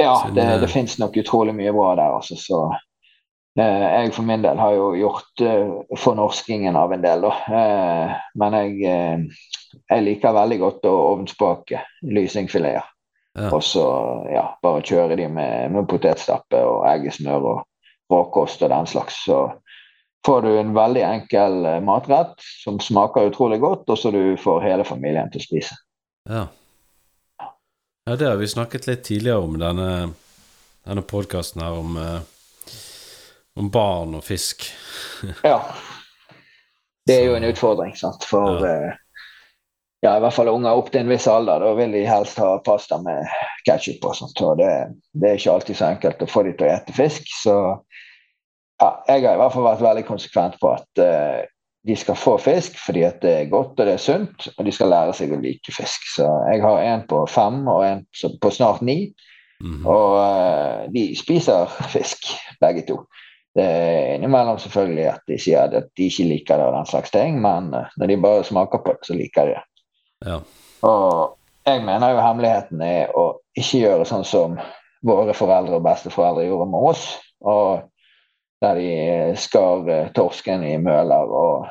Ja, 0.00 0.14
Siden, 0.22 0.34
det, 0.38 0.46
eh, 0.48 0.60
det 0.62 0.70
finnes 0.72 0.96
nok 0.96 1.16
utrolig 1.20 1.52
mye 1.58 1.74
bra 1.76 1.90
der, 1.98 2.14
altså. 2.16 2.38
Så 2.40 2.60
eh, 3.60 3.84
jeg 3.84 4.14
for 4.16 4.24
min 4.24 4.44
del 4.44 4.56
har 4.60 4.72
jo 4.78 4.86
gjort 4.96 5.44
eh, 5.44 5.74
fornorskingen 6.00 6.76
av 6.80 6.96
en 6.96 7.04
del, 7.04 7.26
da. 7.28 7.34
Eh, 7.60 8.16
men 8.40 8.56
jeg, 8.62 8.72
eh, 8.88 9.52
jeg 9.92 10.06
liker 10.08 10.38
veldig 10.40 10.58
godt 10.64 10.88
å 10.88 10.96
ovnsbake 11.12 11.84
lysingfileter. 12.16 12.88
Ja. 13.36 13.50
Og 13.52 13.62
så 13.64 13.84
ja, 14.32 14.46
bare 14.64 14.84
kjøre 14.86 15.16
de 15.18 15.28
med, 15.28 15.72
med 15.74 15.88
potetstappe 15.90 16.56
og 16.64 16.86
eggesmør 16.88 17.48
og 17.50 17.58
råkost 18.12 18.62
og 18.64 18.70
den 18.72 18.86
slags. 18.88 19.18
Så 19.26 19.40
får 20.26 20.42
du 20.42 20.52
en 20.56 20.72
veldig 20.76 21.02
enkel 21.04 21.66
eh, 21.68 21.82
matrett 21.84 22.40
som 22.64 22.80
smaker 22.80 23.28
utrolig 23.28 23.60
godt, 23.60 23.84
og 23.92 23.98
så 24.00 24.12
du 24.14 24.38
får 24.40 24.64
hele 24.64 24.86
familien 24.88 25.28
til 25.32 25.42
å 25.42 25.46
spise. 25.46 25.76
Ja. 26.30 26.46
ja, 28.08 28.16
det 28.16 28.30
har 28.30 28.40
vi 28.40 28.48
snakket 28.48 28.88
litt 28.88 29.04
tidligere 29.06 29.44
om, 29.44 29.58
denne, 29.60 29.90
denne 30.88 31.04
podkasten 31.06 31.62
her 31.62 31.76
om, 31.76 32.00
eh, 32.00 32.72
om 33.60 33.70
barn 33.70 34.16
og 34.18 34.24
fisk. 34.26 34.70
Ja. 35.44 35.60
Det 37.06 37.20
er 37.20 37.28
jo 37.28 37.36
en 37.36 37.44
utfordring, 37.46 37.92
sant. 37.94 38.24
For 38.26 38.64
Ja. 38.64 38.94
Ja, 40.06 40.16
i 40.16 40.22
hvert 40.22 40.36
fall 40.36 40.52
unger 40.52 40.78
opp 40.78 40.92
til 40.92 41.02
en 41.02 41.10
viss 41.10 41.26
alder. 41.30 41.64
Da 41.64 41.72
vil 41.78 41.94
de 41.96 42.04
helst 42.06 42.38
ha 42.38 42.52
pasta 42.66 43.00
med 43.02 43.26
ketsjup 43.66 44.04
og 44.06 44.14
sånt. 44.14 44.40
Og 44.46 44.60
det, 44.60 44.70
det 45.18 45.30
er 45.32 45.40
ikke 45.40 45.56
alltid 45.56 45.78
så 45.80 45.90
enkelt 45.90 46.22
å 46.22 46.30
få 46.30 46.44
de 46.46 46.54
til 46.54 46.68
å 46.68 46.72
ete 46.76 46.94
fisk. 46.94 47.28
Så 47.42 47.56
ja, 48.78 48.90
jeg 49.08 49.24
har 49.24 49.34
i 49.34 49.40
hvert 49.40 49.54
fall 49.56 49.66
vært 49.66 49.84
veldig 49.84 50.06
konsekvent 50.06 50.58
på 50.62 50.72
at 50.76 51.02
uh, 51.02 51.42
de 51.86 51.96
skal 51.98 52.18
få 52.18 52.36
fisk 52.42 52.76
fordi 52.82 53.06
at 53.06 53.22
det 53.22 53.32
er 53.32 53.50
godt 53.52 53.78
og 53.78 53.86
det 53.88 53.94
er 53.96 54.02
sunt, 54.02 54.48
og 54.52 54.66
de 54.66 54.74
skal 54.74 54.92
lære 54.92 55.14
seg 55.16 55.34
å 55.34 55.40
like 55.42 55.74
fisk. 55.74 56.06
Så 56.14 56.26
jeg 56.52 56.62
har 56.62 56.82
en 56.84 57.06
på 57.10 57.24
fem 57.30 57.62
og 57.64 57.82
en 57.86 58.04
på 58.42 58.54
snart 58.54 58.84
ni. 58.86 59.00
Mhm. 59.64 59.86
Og 59.88 60.18
uh, 60.20 60.82
de 60.92 61.08
spiser 61.18 61.72
fisk, 61.94 62.30
begge 62.62 62.86
to. 62.86 63.00
Det 63.56 63.64
er 63.64 64.10
innimellom 64.18 64.58
selvfølgelig 64.60 65.06
at 65.08 65.22
de 65.30 65.38
sier 65.40 65.78
at 65.78 65.88
de 65.96 66.10
ikke 66.10 66.26
liker 66.28 66.60
det 66.60 66.66
og 66.68 66.74
den 66.76 66.88
slags 66.90 67.14
ting, 67.14 67.38
men 67.40 67.70
eh, 67.72 67.94
når 67.96 68.10
de 68.10 68.18
bare 68.20 68.42
smaker 68.44 68.82
på 68.84 68.92
det, 68.92 69.08
så 69.08 69.16
liker 69.16 69.48
de 69.48 69.54
det. 69.54 69.62
Ja. 70.24 70.40
Og 70.86 71.36
jeg 71.66 71.82
mener 71.84 72.14
jo 72.14 72.22
hemmeligheten 72.22 72.82
er 72.84 73.12
å 73.16 73.26
ikke 73.58 73.82
gjøre 73.82 74.06
sånn 74.08 74.24
som 74.26 74.56
våre 75.06 75.34
foreldre 75.36 75.78
og 75.78 75.84
besteforeldre 75.86 76.46
gjorde 76.46 76.68
med 76.70 76.90
oss. 76.92 77.04
Og 77.44 77.82
der 78.62 78.78
de 78.80 79.36
skar 79.40 79.88
eh, 79.92 80.12
torsken 80.16 80.64
i 80.64 80.76
møler 80.80 81.28
og 81.28 81.66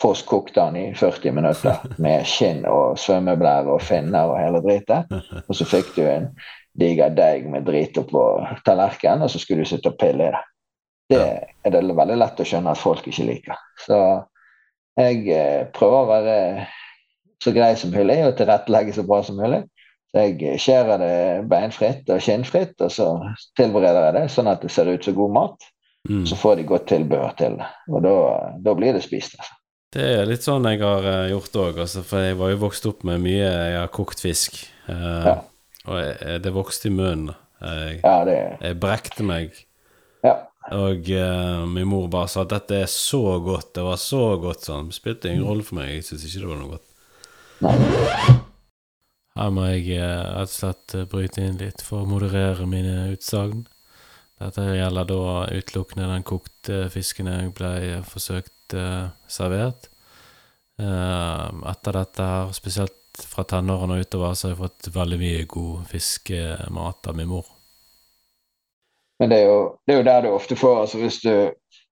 fosskokte 0.00 0.60
den 0.60 0.76
i 0.76 0.94
40 0.94 1.32
minutter 1.32 1.80
med 2.04 2.26
skinn 2.28 2.66
og 2.68 2.98
svømmeblære 3.00 3.72
og 3.72 3.82
finner 3.84 4.32
og 4.32 4.40
hele 4.40 4.60
dritet. 4.64 5.12
Og 5.48 5.56
så 5.56 5.68
fikk 5.68 5.94
du 5.96 6.04
en 6.04 6.30
diger 6.76 7.14
deig 7.16 7.46
med 7.48 7.64
drit 7.64 7.96
oppå 7.96 8.22
tallerkenen, 8.66 9.24
og 9.24 9.30
så 9.32 9.38
skulle 9.40 9.64
du 9.64 9.68
sitte 9.70 9.88
og 9.88 9.96
pille 9.96 10.26
i 10.28 10.34
det. 10.34 10.42
Det 11.64 11.70
er 11.70 11.72
det 11.72 11.96
veldig 11.96 12.18
lett 12.20 12.42
å 12.42 12.44
skjønne 12.44 12.74
at 12.74 12.82
folk 12.82 13.06
ikke 13.08 13.24
liker. 13.24 13.62
Så 13.80 14.00
jeg 15.00 15.22
eh, 15.32 15.62
prøver 15.72 16.02
å 16.02 16.10
være 16.10 16.36
så 17.44 17.52
grei 17.52 17.72
som 17.76 17.92
mulig 17.94 18.18
og 18.26 18.36
tilrettelegge 18.38 18.94
så 18.96 19.04
bra 19.06 19.22
som 19.26 19.36
mulig. 19.40 19.62
Så 20.12 20.22
jeg 20.22 20.60
skjærer 20.62 21.00
det 21.02 21.14
beinfritt 21.50 22.08
og 22.14 22.22
skinnfritt, 22.22 22.76
og 22.80 22.92
så 22.94 23.08
tilbereder 23.58 24.06
jeg 24.08 24.14
det 24.20 24.26
sånn 24.32 24.48
at 24.52 24.62
det 24.62 24.70
ser 24.72 24.88
ut 24.88 25.04
som 25.04 25.16
god 25.18 25.34
mat. 25.34 25.66
Mm. 26.08 26.22
Så 26.30 26.36
får 26.38 26.60
de 26.60 26.64
godt 26.68 26.86
tilbehør 26.86 27.32
til 27.36 27.56
det, 27.58 27.66
og 27.90 28.04
da, 28.04 28.12
da 28.62 28.74
blir 28.78 28.94
det 28.94 29.02
spist. 29.02 29.34
Altså. 29.40 29.56
Det 29.96 30.04
er 30.20 30.28
litt 30.28 30.44
sånn 30.46 30.66
jeg 30.70 30.78
har 30.82 31.06
eh, 31.10 31.30
gjort 31.32 31.56
òg, 31.58 31.80
altså, 31.82 32.02
for 32.06 32.22
jeg 32.22 32.36
var 32.38 32.52
jo 32.52 32.60
vokst 32.62 32.86
opp 32.86 33.02
med 33.08 33.22
mye 33.24 33.42
Jeg 33.46 33.76
har 33.80 33.90
kokt 33.94 34.22
fisk, 34.22 34.60
eh, 34.92 35.26
Ja. 35.26 35.34
og 35.86 35.98
jeg, 35.98 36.40
det 36.44 36.52
vokste 36.54 36.90
i 36.90 36.94
munnen. 36.94 37.34
Jeg, 37.58 38.00
Ja, 38.04 38.16
det, 38.28 38.36
jeg 38.60 38.78
brekte 38.82 39.26
meg, 39.26 39.54
ja. 40.22 40.36
og 40.76 41.10
eh, 41.10 41.62
min 41.74 41.88
mor 41.90 42.06
bare 42.12 42.28
sa 42.30 42.44
at 42.46 42.52
dette 42.54 42.82
er 42.84 42.90
så 42.92 43.40
godt, 43.42 43.72
det 43.74 43.86
var 43.86 43.98
så 43.98 44.24
godt 44.42 44.66
sånn. 44.68 44.92
Det 44.92 44.98
spilte 45.00 45.32
ingen 45.32 45.46
rolle 45.48 45.66
for 45.66 45.80
meg, 45.80 45.90
jeg 45.96 46.06
syntes 46.10 46.28
ikke 46.28 46.44
det 46.44 46.52
var 46.52 46.60
noe 46.62 46.74
godt. 46.76 46.86
Her 49.36 49.52
må 49.52 49.66
jeg 49.70 49.96
eh, 49.96 50.26
rett 50.36 50.50
og 50.50 50.52
slett 50.52 50.94
eh, 50.96 51.06
bryte 51.08 51.44
inn 51.44 51.58
litt 51.60 51.82
for 51.84 52.02
å 52.02 52.08
moderere 52.08 52.66
mine 52.68 53.10
utsagn. 53.14 53.64
Dette 54.40 54.64
gjelder 54.76 55.08
da 55.08 55.20
utelukkende 55.48 56.10
den 56.10 56.24
kokte 56.28 56.86
fisken 56.92 57.30
jeg 57.32 57.54
ble 57.56 57.72
eh, 57.84 58.04
forsøkt 58.04 58.52
servert. 59.30 59.86
Etter 60.76 61.96
dette 61.96 62.24
her, 62.26 62.50
spesielt 62.52 63.20
fra 63.30 63.44
tenårene 63.48 63.94
og 63.96 64.02
utover, 64.02 64.34
så 64.34 64.48
har 64.48 64.56
jeg 64.56 64.62
fått 64.64 64.88
veldig 64.92 65.18
mye 65.20 65.44
god 65.48 65.86
fiskemat 65.92 67.08
av 67.08 67.16
min 67.16 67.30
mor. 67.30 67.46
Men 69.22 69.30
det 69.32 69.38
er, 69.38 69.46
jo, 69.48 69.60
det 69.86 69.94
er 69.94 70.00
jo 70.02 70.08
der 70.10 70.26
du 70.26 70.28
ofte 70.34 70.58
får 70.60 70.82
altså 70.82 70.98
Hvis 71.00 71.22
du, 71.22 71.30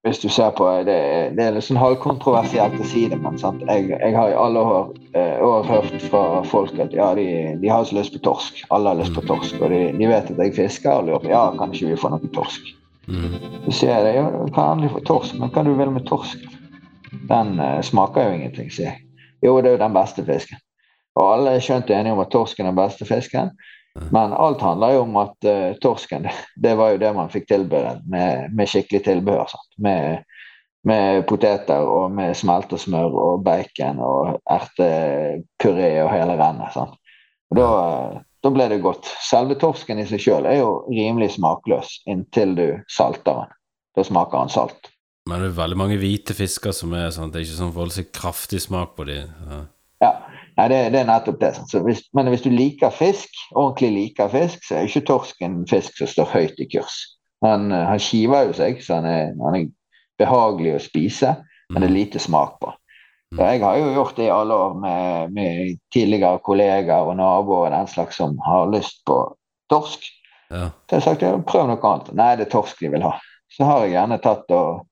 hvis 0.05 0.19
du 0.21 0.29
ser 0.29 0.51
på 0.53 0.67
det, 0.85 0.97
det 1.33 1.41
er 1.41 1.55
litt 1.57 1.65
sånn 1.65 1.81
halvkontroversielt 1.81 2.77
å 2.77 2.87
si 2.91 3.07
det, 3.09 3.17
men? 3.25 3.39
Jeg, 3.41 3.87
jeg 3.89 4.13
har 4.13 4.33
i 4.35 4.37
alle 4.37 4.61
år, 4.61 4.91
eh, 5.17 5.39
år 5.41 5.65
hørt 5.65 5.95
fra 6.11 6.43
folk 6.45 6.77
at 6.83 6.93
ja, 6.93 7.07
de, 7.17 7.25
de 7.63 7.71
har 7.73 7.87
så 7.89 7.97
lyst 7.97 8.13
på 8.13 8.21
torsk. 8.27 8.61
Alle 8.69 8.93
har 8.93 9.01
lyst 9.01 9.17
på 9.17 9.25
torsk. 9.25 9.57
Og 9.63 9.73
de, 9.73 9.87
de 9.97 10.11
vet 10.11 10.29
at 10.29 10.43
jeg 10.45 10.53
fisker 10.59 10.93
og 10.93 11.09
lurer 11.09 11.25
på 11.25 11.33
ja, 11.33 11.47
kan 11.57 11.73
ikke 11.73 11.95
vi 11.95 12.01
få 12.03 12.13
noe 12.13 12.33
torsk. 12.37 12.69
Mm. 13.09 13.39
Så 13.65 13.79
sier 13.79 13.95
jeg 13.95 14.05
det, 14.05 14.13
ja, 14.19 14.27
du 14.29 14.53
kan 14.53 14.75
endelig 14.75 14.93
få 14.93 15.03
torsk, 15.09 15.41
men 15.41 15.55
hva 15.55 15.65
du 15.65 15.73
vil 15.73 15.97
med 15.97 16.05
torsk? 16.09 16.45
Den 17.31 17.57
uh, 17.57 17.81
smaker 17.85 18.29
jo 18.29 18.37
ingenting, 18.37 18.69
sier 18.75 18.91
jeg. 18.91 19.01
Jo, 19.45 19.57
det 19.61 19.71
er 19.71 19.79
jo 19.79 19.85
den 19.87 19.97
beste 19.97 20.25
fisken. 20.29 20.61
Og 21.17 21.31
alle 21.31 21.57
er 21.57 21.65
skjønt 21.65 21.93
enige 21.95 22.13
om 22.13 22.21
at 22.21 22.33
torsken 22.33 22.67
er 22.67 22.75
den 22.75 22.81
beste 22.81 23.09
fisken. 23.09 23.55
Men 23.95 24.33
alt 24.35 24.63
handler 24.65 24.97
jo 24.97 25.03
om 25.05 25.19
at 25.23 25.47
uh, 25.47 25.77
torsken, 25.83 26.27
det 26.65 26.75
var 26.79 26.95
jo 26.95 27.03
det 27.03 27.13
man 27.15 27.31
fikk 27.31 27.47
tilberedt 27.51 28.07
med, 28.11 28.51
med 28.55 28.71
skikkelig 28.71 29.05
tilbehør. 29.07 29.51
Sant? 29.55 29.71
Med 29.79 30.25
med 30.85 31.23
poteter 31.29 31.87
og 31.89 32.13
med 32.13 32.35
smelta 32.37 32.77
smør 32.77 33.15
og 33.17 33.45
bacon 33.45 34.01
og 34.05 34.35
ertepuré 34.53 35.91
og 36.03 36.11
hele 36.13 36.37
rennet. 36.37 36.75
sant? 36.75 36.99
Og 37.51 37.59
da, 37.59 37.69
da 38.45 38.53
ble 38.53 38.69
det 38.73 38.83
godt. 38.85 39.09
Selve 39.25 39.57
torsken 39.61 40.03
i 40.03 40.07
seg 40.09 40.21
sjøl 40.21 40.49
er 40.51 40.59
jo 40.61 40.83
rimelig 40.91 41.35
smakløs 41.39 42.01
inntil 42.11 42.57
du 42.59 42.67
salter 42.93 43.45
den. 43.45 43.55
Da 43.97 44.05
smaker 44.05 44.45
den 44.45 44.53
salt. 44.53 44.91
Men 45.31 45.41
det 45.41 45.53
er 45.53 45.61
veldig 45.63 45.79
mange 45.81 45.97
hvite 45.97 46.37
fisker 46.37 46.75
som 46.77 46.93
er 46.99 47.09
sånn, 47.15 47.31
det 47.33 47.41
er 47.41 47.47
ikke 47.47 47.63
sånn 47.63 47.77
voldsomt 47.77 48.11
kraftig 48.13 48.61
smak 48.67 48.93
på 48.99 49.07
dem. 49.09 49.31
Ja. 49.49 49.61
Ja, 50.03 50.11
Nei, 50.55 50.69
det, 50.71 50.79
det 50.95 51.01
er 51.01 51.09
nettopp 51.09 51.41
det. 51.41 51.51
Så 51.71 51.81
hvis, 51.83 52.05
men 52.15 52.31
hvis 52.31 52.45
du 52.45 52.51
liker 52.53 52.95
fisk, 52.95 53.35
ordentlig 53.55 53.91
liker 53.95 54.31
fisk, 54.31 54.63
så 54.63 54.79
er 54.79 54.87
ikke 54.89 55.07
torsk 55.09 55.43
en 55.43 55.65
fisk 55.71 55.99
som 55.99 56.11
står 56.11 56.31
høyt 56.31 56.63
i 56.63 56.69
kurs. 56.71 57.01
Han, 57.45 57.73
han 57.75 58.01
skiver 58.01 58.49
jo 58.49 58.55
seg, 58.57 58.79
så 58.85 59.01
han 59.01 59.09
er, 59.11 59.35
han 59.43 59.59
er 59.59 59.67
behagelig 60.21 60.77
å 60.77 60.85
spise, 60.85 61.35
men 61.73 61.83
det 61.83 61.91
er 61.91 61.97
lite 61.99 62.23
smak 62.23 62.59
på. 62.63 62.71
Så 63.35 63.43
jeg 63.43 63.65
har 63.65 63.79
jo 63.81 63.93
gjort 63.97 64.17
det 64.17 64.29
i 64.29 64.33
alle 64.33 64.55
år 64.55 64.75
med, 64.79 65.33
med 65.35 65.79
tidligere 65.95 66.39
kollegaer 66.47 67.09
og 67.11 67.17
naboer 67.19 67.67
og 67.67 67.73
den 67.75 67.89
slags 67.91 68.21
som 68.21 68.37
har 68.47 68.71
lyst 68.71 69.01
på 69.09 69.17
torsk. 69.73 70.07
Ja. 70.53 70.69
Så 70.87 70.95
jeg 70.95 71.01
har 71.01 71.07
sagt 71.09 71.25
ja, 71.25 71.33
prøv 71.43 71.67
noe 71.67 71.91
annet. 71.91 72.13
Nei, 72.15 72.35
det 72.39 72.47
er 72.47 72.53
torsk 72.53 72.83
de 72.85 72.93
vil 72.95 73.03
ha. 73.03 73.17
Så 73.51 73.67
har 73.67 73.83
jeg 73.83 73.97
gjerne 73.97 74.21
tatt 74.23 74.55
og, 74.55 74.85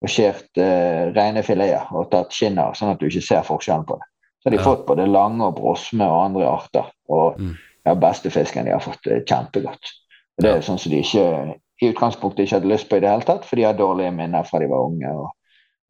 og 0.00 0.12
skjært 0.12 0.60
eh, 0.62 1.10
rene 1.12 1.44
fileter 1.44 1.92
og 1.92 2.08
tatt 2.14 2.32
skinner, 2.32 2.72
sånn 2.78 2.94
at 2.94 3.02
du 3.02 3.10
ikke 3.10 3.26
ser 3.26 3.44
forskjellen 3.44 3.84
på 3.88 4.00
det. 4.00 4.09
Så 4.40 4.48
har 4.48 4.50
de 4.56 4.56
Ja. 4.56 4.64
fått 4.64 4.86
både 4.86 5.06
lange 5.06 5.44
og 5.44 5.56
brosme 5.56 6.04
og 6.04 6.24
andre 6.24 6.46
arter. 6.48 6.86
Og 7.08 7.38
Mm. 7.40 7.56
ja, 7.86 7.94
bestefisken 7.94 8.64
de 8.64 8.70
har 8.72 8.80
fått 8.80 9.02
det 9.04 9.26
kjempegodt. 9.26 9.92
Og 10.38 10.44
det 10.44 10.50
er 10.56 10.60
sånn 10.60 10.78
som 10.78 10.90
de 10.92 11.00
ikke 11.02 11.54
i 11.82 11.92
utgangspunktet 11.92 12.44
ikke 12.46 12.60
hadde 12.60 12.68
lyst 12.72 12.88
på 12.88 12.96
i 12.96 13.00
det 13.00 13.08
hele 13.10 13.22
tatt, 13.22 13.44
for 13.44 13.56
de 13.56 13.62
har 13.64 13.74
dårlige 13.74 14.12
minner 14.14 14.42
fra 14.44 14.58
de 14.58 14.66
var 14.68 14.86
unge. 14.86 15.08
og 15.10 15.30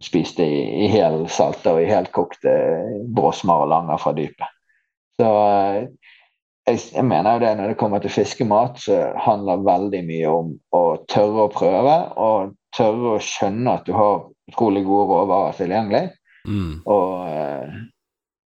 spiste 0.03 0.41
i, 0.41 0.85
i 0.85 0.89
hel 0.89 1.29
salter 1.29 1.73
og 1.75 1.83
i 1.83 1.85
helkokte 1.91 2.53
brosmer 3.15 3.55
og 3.67 3.69
langer 3.69 3.99
fra 4.01 4.13
dypet. 4.17 4.49
Så 5.21 5.27
eh, 5.29 5.89
jeg, 6.67 6.79
jeg 6.95 7.05
mener 7.05 7.35
jo 7.35 7.39
det 7.43 7.51
når 7.59 7.69
det 7.69 7.77
kommer 7.77 7.99
til 8.01 8.11
fiskemat, 8.11 8.79
så 8.81 9.13
handler 9.19 9.61
veldig 9.67 10.01
mye 10.07 10.27
om 10.33 10.55
å 10.73 11.05
tørre 11.07 11.45
å 11.45 11.53
prøve 11.53 12.17
og 12.17 12.55
tørre 12.75 13.17
å 13.19 13.21
skjønne 13.21 13.75
at 13.75 13.85
du 13.85 13.93
har 13.93 14.23
utrolig 14.49 14.85
gode 14.87 15.09
råvarer 15.21 15.53
tilgjengelig, 15.61 16.11
Mm. 16.49 16.81
og 16.87 17.29
eh, 17.29 17.69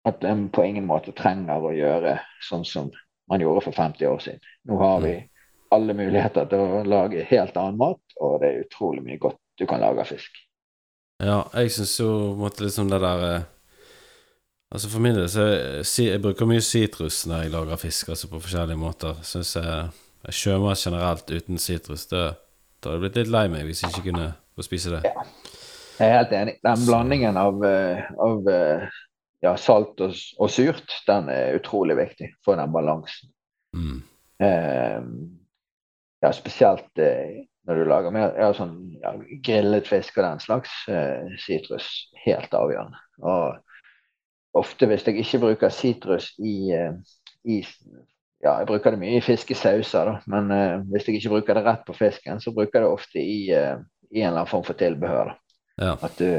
at 0.07 0.23
en 0.27 0.47
på 0.53 0.63
ingen 0.65 0.87
måte 0.87 1.13
trenger 1.17 1.63
å 1.63 1.73
gjøre 1.75 2.17
sånn 2.47 2.65
som 2.67 2.91
man 3.27 3.43
gjorde 3.43 3.65
for 3.67 3.75
50 3.75 4.07
år 4.07 4.23
siden. 4.23 4.43
Nå 4.69 4.79
har 4.79 5.01
vi 5.03 5.15
alle 5.75 5.95
muligheter 5.97 6.47
til 6.47 6.63
å 6.63 6.83
lage 6.87 7.25
helt 7.27 7.57
annen 7.59 7.79
mat, 7.79 8.17
og 8.23 8.39
det 8.41 8.49
er 8.49 8.63
utrolig 8.63 9.03
mye 9.03 9.19
godt 9.19 9.39
du 9.59 9.65
kan 9.67 9.81
lage 9.83 10.03
av 10.03 10.09
fisk. 10.09 10.39
Ja, 11.23 11.41
jeg 11.57 11.73
syns 11.73 11.95
jo 11.99 12.09
måte 12.37 12.67
liksom 12.67 12.91
det 12.91 13.01
der 13.01 13.23
eh, 13.27 13.45
Altså 14.67 14.89
For 14.91 14.99
min 14.99 15.15
del 15.15 15.29
så 15.31 15.45
jeg, 15.47 15.85
jeg 16.03 16.19
bruker 16.19 16.49
mye 16.49 16.61
sitrus 16.61 17.21
når 17.23 17.45
jeg 17.45 17.51
lager 17.53 17.79
fisk, 17.79 18.09
altså 18.11 18.27
på 18.27 18.41
forskjellige 18.43 18.75
måter. 18.81 19.15
Syns 19.23 19.53
jeg, 19.55 19.85
jeg 20.27 20.35
sjømat 20.35 20.81
generelt 20.81 21.31
uten 21.31 21.61
sitrus, 21.63 22.03
det 22.11 22.25
da 22.83 22.91
hadde 22.91 22.97
jeg 22.97 23.03
blitt 23.05 23.19
litt 23.21 23.31
lei 23.33 23.45
meg 23.49 23.63
hvis 23.65 23.81
jeg 23.81 23.93
ikke 23.93 24.09
kunne 24.11 24.27
få 24.57 24.65
spise 24.65 24.91
det. 24.93 25.13
Jeg 25.97 26.11
er 26.11 26.17
helt 26.19 26.33
enig. 26.37 26.57
Den 26.67 26.83
blandingen 26.85 27.39
av, 27.41 27.63
eh, 27.65 28.03
av 28.21 28.49
eh, 28.53 28.99
ja, 29.43 29.53
salt 29.59 30.01
og, 30.01 30.15
og 30.39 30.51
surt, 30.51 30.93
den 31.07 31.29
er 31.33 31.57
utrolig 31.59 31.97
viktig 31.99 32.31
for 32.45 32.59
den 32.59 32.73
balansen. 32.73 33.31
Mm. 33.75 34.01
Eh, 34.43 35.11
ja, 36.21 36.33
spesielt 36.33 37.01
eh, 37.01 37.45
når 37.67 37.79
du 37.79 37.89
lager 37.89 38.13
mer 38.15 38.35
ja, 38.39 38.49
sånn 38.55 38.75
ja, 39.01 39.13
grillet 39.43 39.89
fisk 39.89 40.17
og 40.17 40.25
den 40.25 40.43
slags. 40.43 40.73
eh, 40.89 41.37
helt 42.25 42.53
avgjørende. 42.55 43.01
Og 43.27 44.57
ofte 44.57 44.89
hvis 44.89 45.05
jeg 45.05 45.21
ikke 45.21 45.43
bruker 45.43 45.73
sitrus 45.73 46.31
i, 46.39 46.71
eh, 46.73 46.95
i 47.45 47.61
ja, 48.43 48.59
jeg 48.59 48.69
bruker 48.69 48.93
det 48.93 49.01
mye 49.01 49.17
i 49.17 49.25
fiskesauser, 49.25 50.11
da. 50.11 50.17
men 50.29 50.51
eh, 50.53 50.79
hvis 50.93 51.09
jeg 51.09 51.19
ikke 51.19 51.35
bruker 51.35 51.57
det 51.57 51.65
rett 51.65 51.85
på 51.87 51.95
fisken, 51.97 52.41
så 52.41 52.53
bruker 52.55 52.79
jeg 52.79 52.85
det 52.85 52.93
ofte 52.93 53.21
i, 53.21 53.39
eh, 53.51 53.77
i 54.13 54.21
en 54.21 54.29
eller 54.29 54.43
annen 54.43 54.51
form 54.51 54.65
for 54.67 54.77
tilbehør. 54.77 55.33
Ja. 55.81 55.95
At 56.05 56.17
du, 56.21 56.29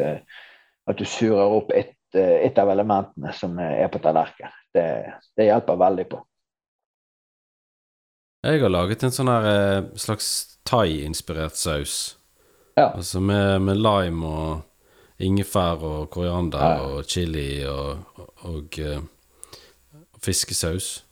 at 0.88 0.98
du 0.98 1.04
surer 1.06 1.58
opp 1.58 1.72
et, 1.76 1.92
eh, 1.92 1.97
et 2.16 2.58
av 2.58 2.70
elementene 2.72 3.32
som 3.36 3.58
er 3.60 3.88
på 3.92 3.98
tallerkenen. 4.04 4.54
Det, 4.74 4.84
det 5.36 5.48
hjelper 5.48 5.76
veldig 5.80 6.06
på. 6.10 6.22
Jeg 8.46 8.62
har 8.62 8.70
laget 8.70 9.02
en 9.02 9.12
sånn 9.14 9.30
her 9.32 9.46
eh, 9.50 9.88
slags 9.98 10.28
thai-inspirert 10.68 11.56
saus. 11.58 11.94
Ja. 12.78 12.92
Altså 12.94 13.18
med, 13.20 13.60
med 13.66 13.80
lime 13.82 14.28
og 14.28 15.22
ingefær 15.24 15.82
og 15.82 16.10
koriander 16.14 16.62
Ja. 16.62 16.76
og 16.86 17.08
chili 17.10 17.64
og, 17.66 18.04
og, 18.20 18.28
og 18.52 18.78
eh, 18.78 19.00
fiskesaus. 20.22 21.02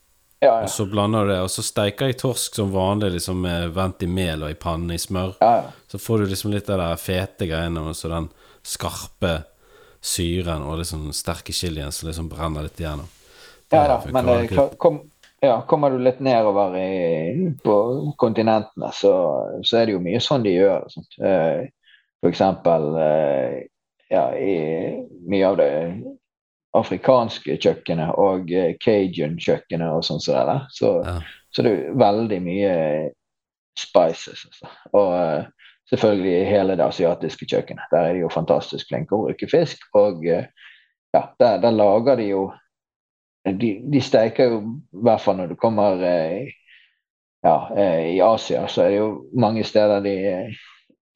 Ja, 0.44 0.60
Og 0.62 0.68
så 0.70 0.84
blander 0.86 1.24
du 1.24 1.32
det, 1.32 1.40
og 1.42 1.50
så 1.50 1.62
steiker 1.64 2.10
jeg 2.10 2.18
torsk 2.20 2.54
som 2.60 2.68
vanlig, 2.70 3.14
liksom 3.16 3.40
vendt 3.74 4.02
i 4.04 4.06
mel 4.06 4.44
og 4.44 4.52
i 4.52 4.58
panne 4.60 4.94
i 4.94 5.00
smør. 5.00 5.32
ja, 5.40 5.52
ja. 5.64 5.70
Så 5.88 5.98
får 5.98 6.18
du 6.22 6.26
liksom 6.30 6.52
litt 6.52 6.68
av 6.70 6.78
de 6.82 6.90
fete 7.00 7.48
greiene, 7.48 7.80
og 7.80 7.96
så 7.96 8.10
den 8.12 8.28
skarpe 8.66 9.32
syren 10.06 10.62
og 10.66 10.78
liksom 10.80 11.08
sterke 11.16 11.52
chilien 11.56 11.92
som 11.92 12.08
liksom 12.08 12.28
brenner 12.30 12.66
litt 12.68 12.78
igjennom. 12.80 13.08
Ja 13.74 13.84
da, 13.90 13.96
men 14.14 14.24
klar- 14.24 14.42
eh, 14.44 14.48
klar- 14.52 14.76
kom, 14.78 15.00
ja, 15.42 15.56
kommer 15.66 15.90
du 15.90 15.98
litt 15.98 16.20
nedover 16.22 16.76
i, 16.78 17.50
på 17.64 17.74
kontinentene, 18.18 18.92
så, 18.94 19.12
så 19.66 19.80
er 19.80 19.86
det 19.88 19.96
jo 19.96 20.04
mye 20.04 20.20
sånn 20.22 20.44
de 20.46 20.54
gjør. 20.54 20.86
Sånt. 20.94 21.18
Eh, 21.22 21.66
For 22.22 22.30
eksempel 22.32 22.86
eh, 22.96 23.56
ja, 24.10 24.22
i 24.38 24.54
mye 25.28 25.48
av 25.50 25.58
det 25.58 25.72
afrikanske 26.76 27.56
kjøkkenet 27.62 28.14
og 28.20 28.48
cajun-kjøkkenet 28.82 29.92
og 29.92 30.02
sånn 30.06 30.20
som 30.22 30.34
det 30.38 30.46
der. 30.48 30.64
Så, 30.72 30.90
Ja. 31.04 31.18
så 31.52 31.62
det 31.66 31.72
er 31.72 31.92
veldig 32.00 32.40
mye 32.44 32.72
spices. 33.78 34.46
Altså. 34.48 34.70
Og 34.92 35.46
selvfølgelig 35.90 36.46
hele 36.50 36.76
det 36.76 36.84
asiatiske 36.86 37.46
kjøkkenet. 37.46 37.90
Der 37.92 38.08
er 38.08 38.14
de 38.16 38.22
jo 38.24 38.30
fantastisk 38.32 38.88
flinke 38.90 39.14
å 39.16 39.26
bruke 39.26 39.48
fisk. 39.50 39.86
Og 39.94 40.24
eh, 40.26 40.46
ja, 41.14 41.22
der, 41.40 41.58
der 41.62 41.74
lager 41.76 42.16
de 42.20 42.30
jo 42.32 42.46
de, 43.46 43.68
de 43.92 44.00
steker 44.02 44.50
jo, 44.50 44.62
i 44.90 45.02
hvert 45.06 45.22
fall 45.22 45.36
når 45.38 45.52
du 45.52 45.58
kommer 45.60 46.00
eh, 46.02 46.48
ja, 47.46 47.58
eh, 47.78 48.16
i 48.16 48.20
Asia, 48.24 48.64
så 48.66 48.82
er 48.82 48.88
det 48.90 48.96
jo 48.98 49.10
mange 49.38 49.62
steder 49.64 50.02
de, 50.02 50.14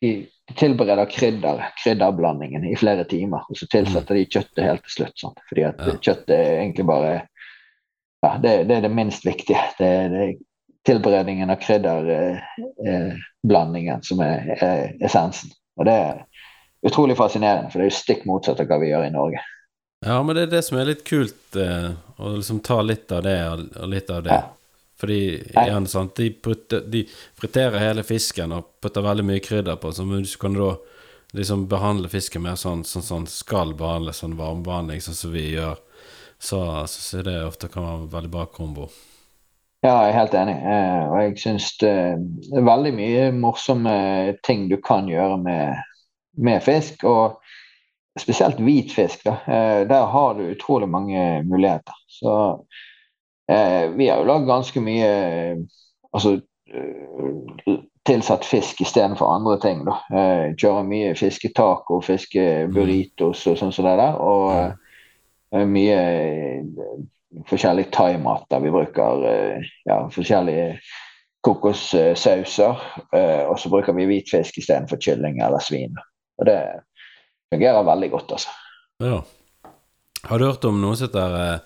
de, 0.02 0.12
de 0.46 0.54
tilbereder 0.60 1.10
krydder, 1.10 1.64
krydderblandingen 1.82 2.68
i 2.70 2.76
flere 2.78 3.04
timer. 3.10 3.48
Og 3.50 3.58
så 3.58 3.66
tilsetter 3.72 4.14
de 4.14 4.28
kjøttet 4.30 4.62
helt 4.62 4.86
til 4.86 4.94
slutt. 5.00 5.18
sånn, 5.18 5.34
Fordi 5.48 5.66
at 5.72 5.82
Ja. 5.82 5.96
kjøttet 5.98 6.36
er 6.36 6.52
egentlig 6.60 6.86
bare 6.86 7.10
ja, 8.22 8.36
det, 8.38 8.54
det 8.68 8.76
er 8.76 8.86
det 8.86 8.92
minst 8.94 9.26
viktige. 9.26 9.62
Det, 9.78 9.90
det 10.12 10.22
er 10.28 10.32
tilberedningen 10.86 11.50
av 11.50 11.60
krydderblandingen 13.40 14.02
som 14.02 14.20
er, 14.20 14.56
er 14.60 14.96
essensen. 15.04 15.50
Og 15.76 15.86
det 15.86 15.92
er 15.92 16.26
utrolig 16.86 17.16
fascinerende, 17.16 17.70
for 17.70 17.78
det 17.78 17.86
er 17.86 17.90
jo 17.90 17.98
stikk 17.98 18.24
motsatt 18.26 18.60
av 18.60 18.66
hva 18.66 18.78
vi 18.80 18.90
gjør 18.90 19.06
i 19.06 19.12
Norge. 19.12 19.40
Ja, 20.06 20.22
men 20.22 20.36
det 20.36 20.42
er 20.42 20.50
det 20.50 20.62
som 20.64 20.78
er 20.78 20.88
litt 20.88 21.04
kult, 21.04 21.56
eh, 21.56 21.92
å 22.16 22.36
liksom 22.36 22.60
ta 22.60 22.80
litt 22.82 23.10
av 23.12 23.22
det 23.22 23.48
og, 23.48 23.86
litt 23.86 24.10
av 24.10 24.22
det. 24.24 24.30
Ja. 24.32 24.46
Fordi 25.00 25.20
igjen, 25.40 25.86
sant, 25.86 26.16
de, 26.16 26.30
putter, 26.30 26.80
de 26.80 27.06
friterer 27.40 27.80
hele 27.80 28.02
fisken 28.04 28.52
og 28.52 28.66
putter 28.80 29.04
veldig 29.04 29.24
mye 29.24 29.40
krydder 29.40 29.76
på, 29.80 29.92
så 29.92 30.04
kan 30.40 30.56
du 30.56 30.60
da 30.60 30.74
liksom 31.32 31.68
behandle 31.68 32.08
fisken 32.12 32.42
mer 32.44 32.58
sånn 32.60 32.82
som 32.84 33.04
sånn, 33.04 33.26
skal 33.26 33.72
behandles, 33.76 34.20
sånn 34.20 34.36
varmebehandling, 34.36 35.00
sånn 35.00 35.16
som 35.16 35.32
vi 35.32 35.46
gjør. 35.54 35.78
Så, 36.40 36.60
syns 36.88 37.12
så 37.12 37.22
det 37.24 37.36
ofte 37.44 37.68
kan 37.72 37.84
være 37.84 38.02
en 38.02 38.12
veldig 38.12 38.32
bra 38.32 38.46
kombo. 38.52 38.88
Ja, 39.80 39.94
jeg 40.04 40.10
er 40.10 40.18
helt 40.18 40.34
enig. 40.36 40.56
Eh, 40.60 41.04
og 41.08 41.22
jeg 41.22 41.38
syns 41.40 41.70
det 41.80 41.90
er 41.90 42.66
veldig 42.66 42.90
mye 42.98 43.30
morsomme 43.32 43.94
ting 44.44 44.66
du 44.68 44.76
kan 44.84 45.08
gjøre 45.08 45.38
med, 45.40 45.80
med 46.36 46.60
fisk. 46.66 47.04
Og 47.08 47.40
spesielt 48.18 48.60
hvit 48.60 48.92
fisk. 48.92 49.24
Da. 49.24 49.38
Eh, 49.46 49.88
der 49.88 50.06
har 50.06 50.34
du 50.34 50.50
utrolig 50.50 50.88
mange 50.88 51.42
muligheter. 51.42 51.94
Så 52.08 52.34
eh, 53.50 53.90
vi 53.96 54.08
har 54.08 54.20
jo 54.20 54.28
lagd 54.28 54.46
ganske 54.46 54.80
mye 54.80 55.10
altså 56.12 56.40
tilsatt 58.06 58.44
fisk 58.44 58.80
istedenfor 58.80 59.32
andre 59.34 59.56
ting. 59.62 59.84
Da. 59.86 59.96
Eh, 60.12 60.44
kjører 60.58 60.88
mye 60.88 61.14
fisketaco, 61.18 62.00
fiskeburritos 62.04 63.46
og 63.46 63.58
sånn 63.58 63.72
som 63.72 63.88
det 63.88 63.96
der. 64.00 64.20
Og 64.20 65.66
mye 65.70 66.00
eh, 67.36 67.46
thaimater. 67.50 67.90
thaimat 67.90 68.62
vi 68.62 68.70
bruker 68.70 69.26
eh, 69.28 69.70
ja, 69.84 70.10
forskjellige 70.10 70.78
kokossauser. 71.40 72.80
eh, 73.12 73.44
og 73.48 73.58
så 73.58 73.68
bruker 73.68 73.96
vi 73.96 74.08
hvitfisk 74.08 74.58
istedenfor 74.58 75.00
kylling 75.00 75.40
eller 75.40 75.58
svin. 75.58 75.96
Og 76.38 76.46
det 76.46 76.60
fungerer 77.52 77.82
veldig 77.82 78.10
godt, 78.10 78.32
altså. 78.32 78.56
Ja. 79.00 79.22
Har 80.22 80.38
du 80.38 80.44
hørt 80.44 80.64
om 80.64 80.80
noe 80.80 80.96
som 80.96 81.08
heter 81.08 81.36
eh, 81.40 81.60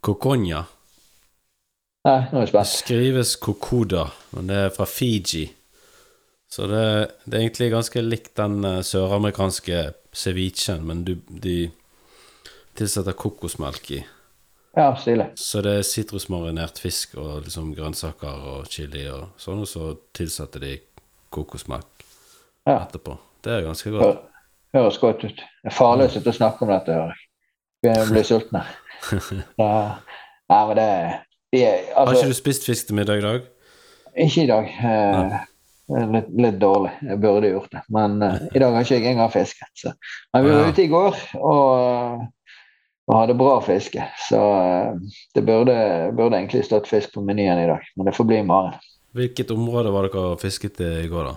kokonja? 0.00 0.64
Nei, 2.02 2.20
nå 2.32 2.40
er 2.40 2.48
jeg 2.48 2.54
Det 2.56 2.66
skrives 2.66 3.36
kokoda, 3.38 4.08
men 4.34 4.48
det 4.50 4.56
er 4.58 4.72
fra 4.74 4.86
Fiji. 4.90 5.44
Så 6.50 6.66
det, 6.66 7.12
det 7.24 7.36
er 7.36 7.44
egentlig 7.44 7.70
ganske 7.72 8.02
likt 8.04 8.34
den 8.36 8.58
uh, 8.66 8.80
søramerikanske 8.84 9.84
cevichen, 10.12 10.82
men 10.84 11.04
du, 11.06 11.14
de 11.28 11.70
tilsetter 12.76 13.16
kokosmelk 13.16 13.92
i. 13.94 14.00
Ja, 14.76 14.94
stilig. 14.96 15.26
Så 15.36 15.60
det 15.64 15.72
er 15.78 15.84
sitrusmarinert 15.84 16.78
fisk 16.80 17.16
og 17.20 17.42
liksom 17.44 17.74
grønnsaker 17.76 18.46
og 18.54 18.70
chili 18.72 19.02
og 19.12 19.34
sånn, 19.40 19.60
og 19.64 19.68
så 19.68 19.90
tilsatte 20.16 20.62
de 20.62 20.78
kokosmak 21.32 21.84
Ja. 22.66 22.78
etterpå. 22.86 23.18
Det 23.44 23.52
er 23.52 23.66
ganske 23.66 23.90
godt. 23.90 24.04
Hør, 24.04 24.18
høres 24.78 24.98
godt 25.02 25.24
ut. 25.26 25.36
Det 25.36 25.68
er 25.72 25.76
farlig 25.76 26.06
å 26.08 26.12
sitte 26.14 26.30
og 26.32 26.38
snakke 26.38 26.62
om 26.64 26.72
dette, 26.72 26.94
hører 26.94 27.12
jeg. 27.12 27.28
Begynner 27.82 28.06
å 28.06 28.12
bli 28.14 28.24
sultne. 28.30 28.64
Ja. 29.58 29.72
Nei, 30.52 30.66
men 30.68 30.76
det 30.78 30.90
de 31.52 31.64
er, 31.66 31.80
Har 31.94 32.06
altså, 32.06 32.22
ikke 32.22 32.32
du 32.32 32.38
spist 32.38 32.64
fisk 32.64 32.86
til 32.88 32.96
middag 32.96 33.18
i 33.20 33.24
dag? 33.26 33.48
Ikke 34.24 34.44
i 34.44 34.48
dag. 34.48 34.68
Eh, 34.88 35.34
litt, 36.14 36.28
litt 36.40 36.60
dårlig. 36.62 36.92
Jeg 37.04 37.20
burde 37.20 37.50
gjort 37.52 37.72
det. 37.74 37.82
Men 37.92 38.22
eh, 38.24 38.38
i 38.56 38.62
dag 38.62 38.72
har 38.72 38.86
ikke 38.86 38.96
jeg 39.00 39.10
engang 39.12 39.32
fisket. 39.34 39.68
Så. 39.76 39.92
Men 40.32 40.46
vi 40.46 40.54
var 40.54 40.70
ute 40.72 40.84
i 40.86 40.88
går 40.92 41.18
og, 41.42 42.22
og 43.10 43.16
hadde 43.18 43.36
bra 43.38 43.56
fiske. 43.64 44.04
Så 44.28 44.40
eh, 44.40 45.14
det 45.34 45.44
burde, 45.46 45.76
burde 46.16 46.38
egentlig 46.38 46.64
stått 46.66 46.90
fisk 46.90 47.14
på 47.16 47.24
menyen 47.26 47.60
i 47.62 47.68
dag. 47.70 47.86
Men 47.96 48.08
det 48.08 48.16
får 48.16 48.28
bli 48.28 48.38
i 48.42 48.46
morgen. 48.46 48.76
Hvilket 49.12 49.50
område 49.52 49.92
var 49.92 50.08
dere 50.08 50.36
fisket 50.40 50.80
i 50.80 50.92
i 51.04 51.08
går, 51.10 51.32
da? 51.32 51.34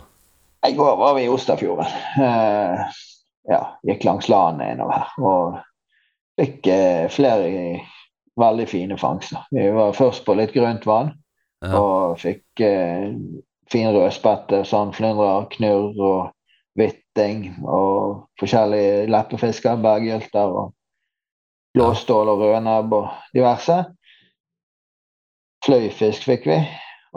I 0.70 0.76
går 0.78 0.96
var 0.98 1.18
vi 1.18 1.26
i 1.26 1.30
Ostafjorden. 1.30 1.90
Uh, 2.18 2.86
ja, 3.50 3.60
gikk 3.86 4.06
langs 4.08 4.30
landet 4.32 4.74
innover 4.74 5.02
her. 5.02 5.12
Og 5.20 5.58
fikk 6.40 6.70
uh, 6.72 7.06
flere 7.14 7.50
veldig 8.40 8.68
fine 8.70 8.98
fangster. 8.98 9.44
Vi 9.54 9.68
var 9.76 9.94
først 9.98 10.26
på 10.26 10.38
litt 10.40 10.56
grønt 10.56 10.88
vann. 10.90 11.12
Ja. 11.66 11.82
Og 11.82 12.16
fikk 12.22 12.64
uh, 12.64 13.12
fin 13.72 13.92
rødspette, 13.94 14.64
sandflyndrer, 14.66 15.50
knurr 15.58 16.00
og 16.00 16.32
hvitting 16.80 17.52
og 17.64 18.26
forskjellige 18.40 19.06
leppefisker, 19.12 19.78
berghjulter 19.84 20.58
og 20.64 20.74
blåstål 21.76 22.32
og 22.32 22.42
rødnebb 22.44 22.96
og 22.96 23.12
diverse. 23.36 23.78
Fløyfisk 25.66 26.28
fikk 26.30 26.50
vi, 26.50 26.58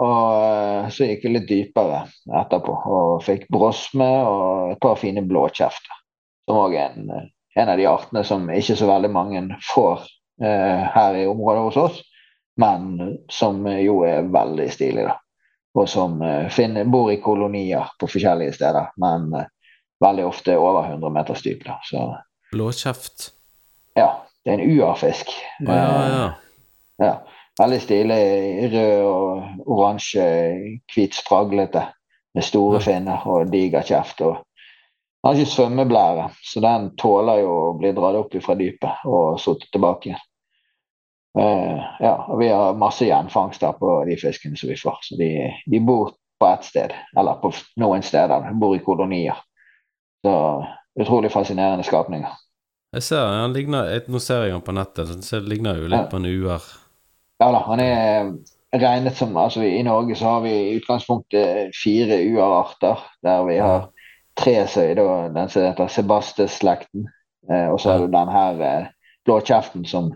og 0.00 0.20
eh, 0.42 0.90
så 0.94 1.08
gikk 1.08 1.26
vi 1.26 1.34
litt 1.34 1.48
dypere 1.50 2.04
etterpå 2.40 2.76
og 2.96 3.24
fikk 3.26 3.48
brosme 3.52 4.08
og 4.24 4.74
et 4.74 4.82
par 4.82 4.96
fine 5.00 5.24
blåkjefter. 5.28 6.04
Som 6.48 6.62
òg 6.62 6.78
er 6.80 6.94
en, 6.96 7.10
en 7.60 7.72
av 7.72 7.80
de 7.80 7.88
artene 7.90 8.24
som 8.24 8.48
ikke 8.50 8.78
så 8.78 8.88
veldig 8.88 9.10
mange 9.12 9.44
får 9.74 10.06
eh, 10.42 10.86
her 10.94 11.18
i 11.22 11.26
området 11.28 11.66
hos 11.68 11.82
oss 11.86 12.04
men 12.58 13.18
som 13.30 13.66
jo 13.66 14.00
er 14.02 14.26
veldig 14.34 14.66
stilig, 14.72 15.04
da. 15.06 15.14
Og 15.78 15.86
som 15.88 16.18
eh, 16.26 16.48
finner, 16.50 16.88
bor 16.90 17.12
i 17.12 17.20
kolonier 17.22 17.92
på 18.00 18.08
forskjellige 18.10 18.56
steder, 18.56 18.88
men 18.98 19.28
eh, 19.38 19.50
veldig 20.02 20.24
ofte 20.26 20.56
over 20.58 20.88
100 20.88 21.12
meters 21.14 21.44
dyp. 21.44 21.62
Da. 21.66 21.76
Så 21.86 22.02
Blåkjeft. 22.50 23.28
ja, 23.94 24.08
det 24.48 24.54
er 24.54 24.62
en 24.62 24.70
UA-fisk. 24.78 25.32
ja, 25.60 25.74
ja. 25.74 26.24
Eh, 26.24 27.06
ja. 27.06 27.16
Veldig 27.58 27.80
stilig. 27.82 28.22
Rød 28.72 29.02
og 29.02 29.42
oransje, 29.66 30.24
hvit 30.94 31.14
spraglete. 31.14 31.82
Med 32.34 32.46
store 32.46 32.80
finner 32.80 33.26
og 33.28 33.52
diger 33.52 33.84
kjeft. 33.84 34.22
Og 34.24 34.38
den 34.38 35.28
har 35.28 35.34
ikke 35.36 35.50
svømmeblære, 35.50 36.30
så 36.46 36.62
den 36.64 36.88
tåler 36.96 37.42
jo 37.42 37.52
å 37.66 37.76
bli 37.76 37.92
dratt 37.92 38.16
opp 38.22 38.38
fra 38.40 38.56
dypet 38.56 39.04
og 39.10 39.40
satt 39.42 39.68
tilbake 39.72 40.08
igjen. 40.12 40.24
Uh, 41.38 41.82
ja, 42.00 42.14
og 42.30 42.38
vi 42.40 42.48
har 42.48 42.78
masse 42.78 43.04
gjenfangst 43.04 43.66
på 43.80 43.92
de 44.08 44.16
fiskene 44.16 44.56
som 44.56 44.72
vi 44.72 44.78
får. 44.80 45.02
Så 45.04 45.18
de, 45.20 45.30
de 45.68 45.80
bor 45.84 46.14
på 46.40 46.46
ett 46.48 46.64
sted, 46.64 46.94
eller 47.18 47.42
på 47.42 47.52
noen 47.82 48.02
steder. 48.02 48.48
De 48.48 48.56
bor 48.56 48.76
i 48.76 48.82
kolonier. 48.86 49.44
Så 50.24 50.34
utrolig 51.00 51.34
fascinerende 51.36 51.84
skapninger. 51.84 52.32
Jeg 52.94 53.02
ser 53.02 53.26
han 53.26 53.52
ligner 53.52 53.84
jeg- 53.92 54.08
Nå 54.08 54.18
ser 54.20 54.44
jeg 54.44 54.52
han 54.52 54.62
på 54.64 54.72
nettet, 54.72 55.08
så 55.24 55.40
det 55.40 55.48
ligner 55.48 55.76
jo 55.76 55.88
litt 55.88 56.00
Ja. 56.00 56.06
på 56.06 56.16
en 56.16 56.24
UR. 56.26 56.62
Ja 57.40 57.52
da, 57.52 57.58
han 57.60 57.80
er 57.80 58.32
regnet 58.74 59.14
som 59.16 59.34
altså 59.36 59.62
I 59.62 59.82
Norge 59.82 60.14
så 60.16 60.24
har 60.24 60.40
vi 60.42 60.50
i 60.50 60.80
utgangspunktet 60.80 61.74
fire 61.74 62.18
UR-arter, 62.32 62.98
der 63.22 63.44
vi 63.46 63.58
har 63.58 63.88
tre 64.36 64.54
er 64.54 64.94
da 64.94 65.28
den 65.28 65.48
som 65.48 65.62
heter 65.62 65.88
Sebastes-slekten. 65.88 67.06
Eh, 67.50 67.68
og 67.72 67.78
så 67.80 67.92
har 67.92 67.98
du 67.98 68.06
den 68.12 68.28
her 68.28 68.60
eh, 68.62 68.86
blåkjeften 69.26 69.86
som 69.86 70.12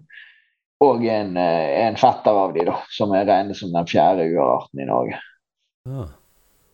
er 0.83 1.11
en, 1.21 1.37
eh, 1.37 1.43
er 1.85 1.89
en 1.89 1.97
fetter 1.97 2.31
av 2.31 2.53
de 2.55 2.65
da, 2.65 2.77
som 2.91 3.13
er 3.13 3.25
regnet 3.25 3.57
som 3.57 3.73
den 3.73 3.85
fjerde 3.87 4.27
UR-arten 4.33 4.81
i 4.81 4.85
Norge. 4.87 5.19
Ja. 5.87 6.05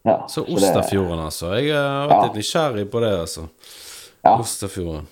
Ja, 0.05 0.27
Så 0.29 0.45
Ostafjorden, 0.47 1.19
altså. 1.21 1.53
Jeg 1.61 1.75
har 1.75 2.09
vært 2.09 2.11
Ja. 2.11 2.23
litt 2.23 2.35
nysgjerrig 2.35 2.91
på 2.91 3.01
det, 3.01 3.19
altså. 3.21 3.49
Ja. 4.25 4.39
Ostafjorden. 4.39 5.07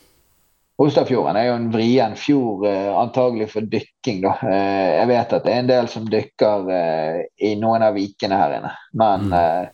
Ostafjorden 0.79 1.37
er 1.41 1.47
jo 1.49 1.55
en 1.57 1.71
vrien 1.73 2.17
fjord, 2.21 2.67
eh, 2.69 2.91
antagelig 3.01 3.47
for 3.55 3.61
dykking. 3.65 4.19
da. 4.23 4.35
Eh, 4.45 4.91
jeg 4.99 5.09
vet 5.09 5.33
at 5.33 5.45
det 5.47 5.53
er 5.55 5.59
en 5.63 5.71
del 5.71 5.89
som 5.89 6.05
dykker 6.13 6.69
eh, 6.71 7.23
i 7.49 7.55
noen 7.57 7.83
av 7.83 7.95
vikene 7.97 8.37
her 8.37 8.59
inne. 8.59 8.73
Men 8.93 9.31
Mm. 9.31 9.69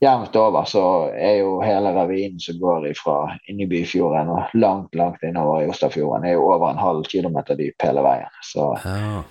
jevnt 0.00 0.36
over 0.36 0.64
så 0.68 0.84
er 1.16 1.38
jo 1.40 1.60
hele 1.64 1.90
ravinen 1.96 2.38
som 2.40 2.58
går 2.60 2.86
fra 2.94 3.38
inni 3.48 3.66
Byfjorden 3.66 4.28
og 4.30 4.54
langt, 4.54 4.94
langt 4.94 5.22
innover 5.24 5.62
i 5.64 5.68
Ostafjorden, 5.72 6.24
er 6.28 6.32
jo 6.36 6.46
over 6.52 6.70
en 6.70 6.78
halv 6.78 7.04
kilometer 7.08 7.56
dyp 7.56 7.82
hele 7.82 8.02
veien. 8.04 8.30
Så 8.42 8.78
Ja. 8.84 9.22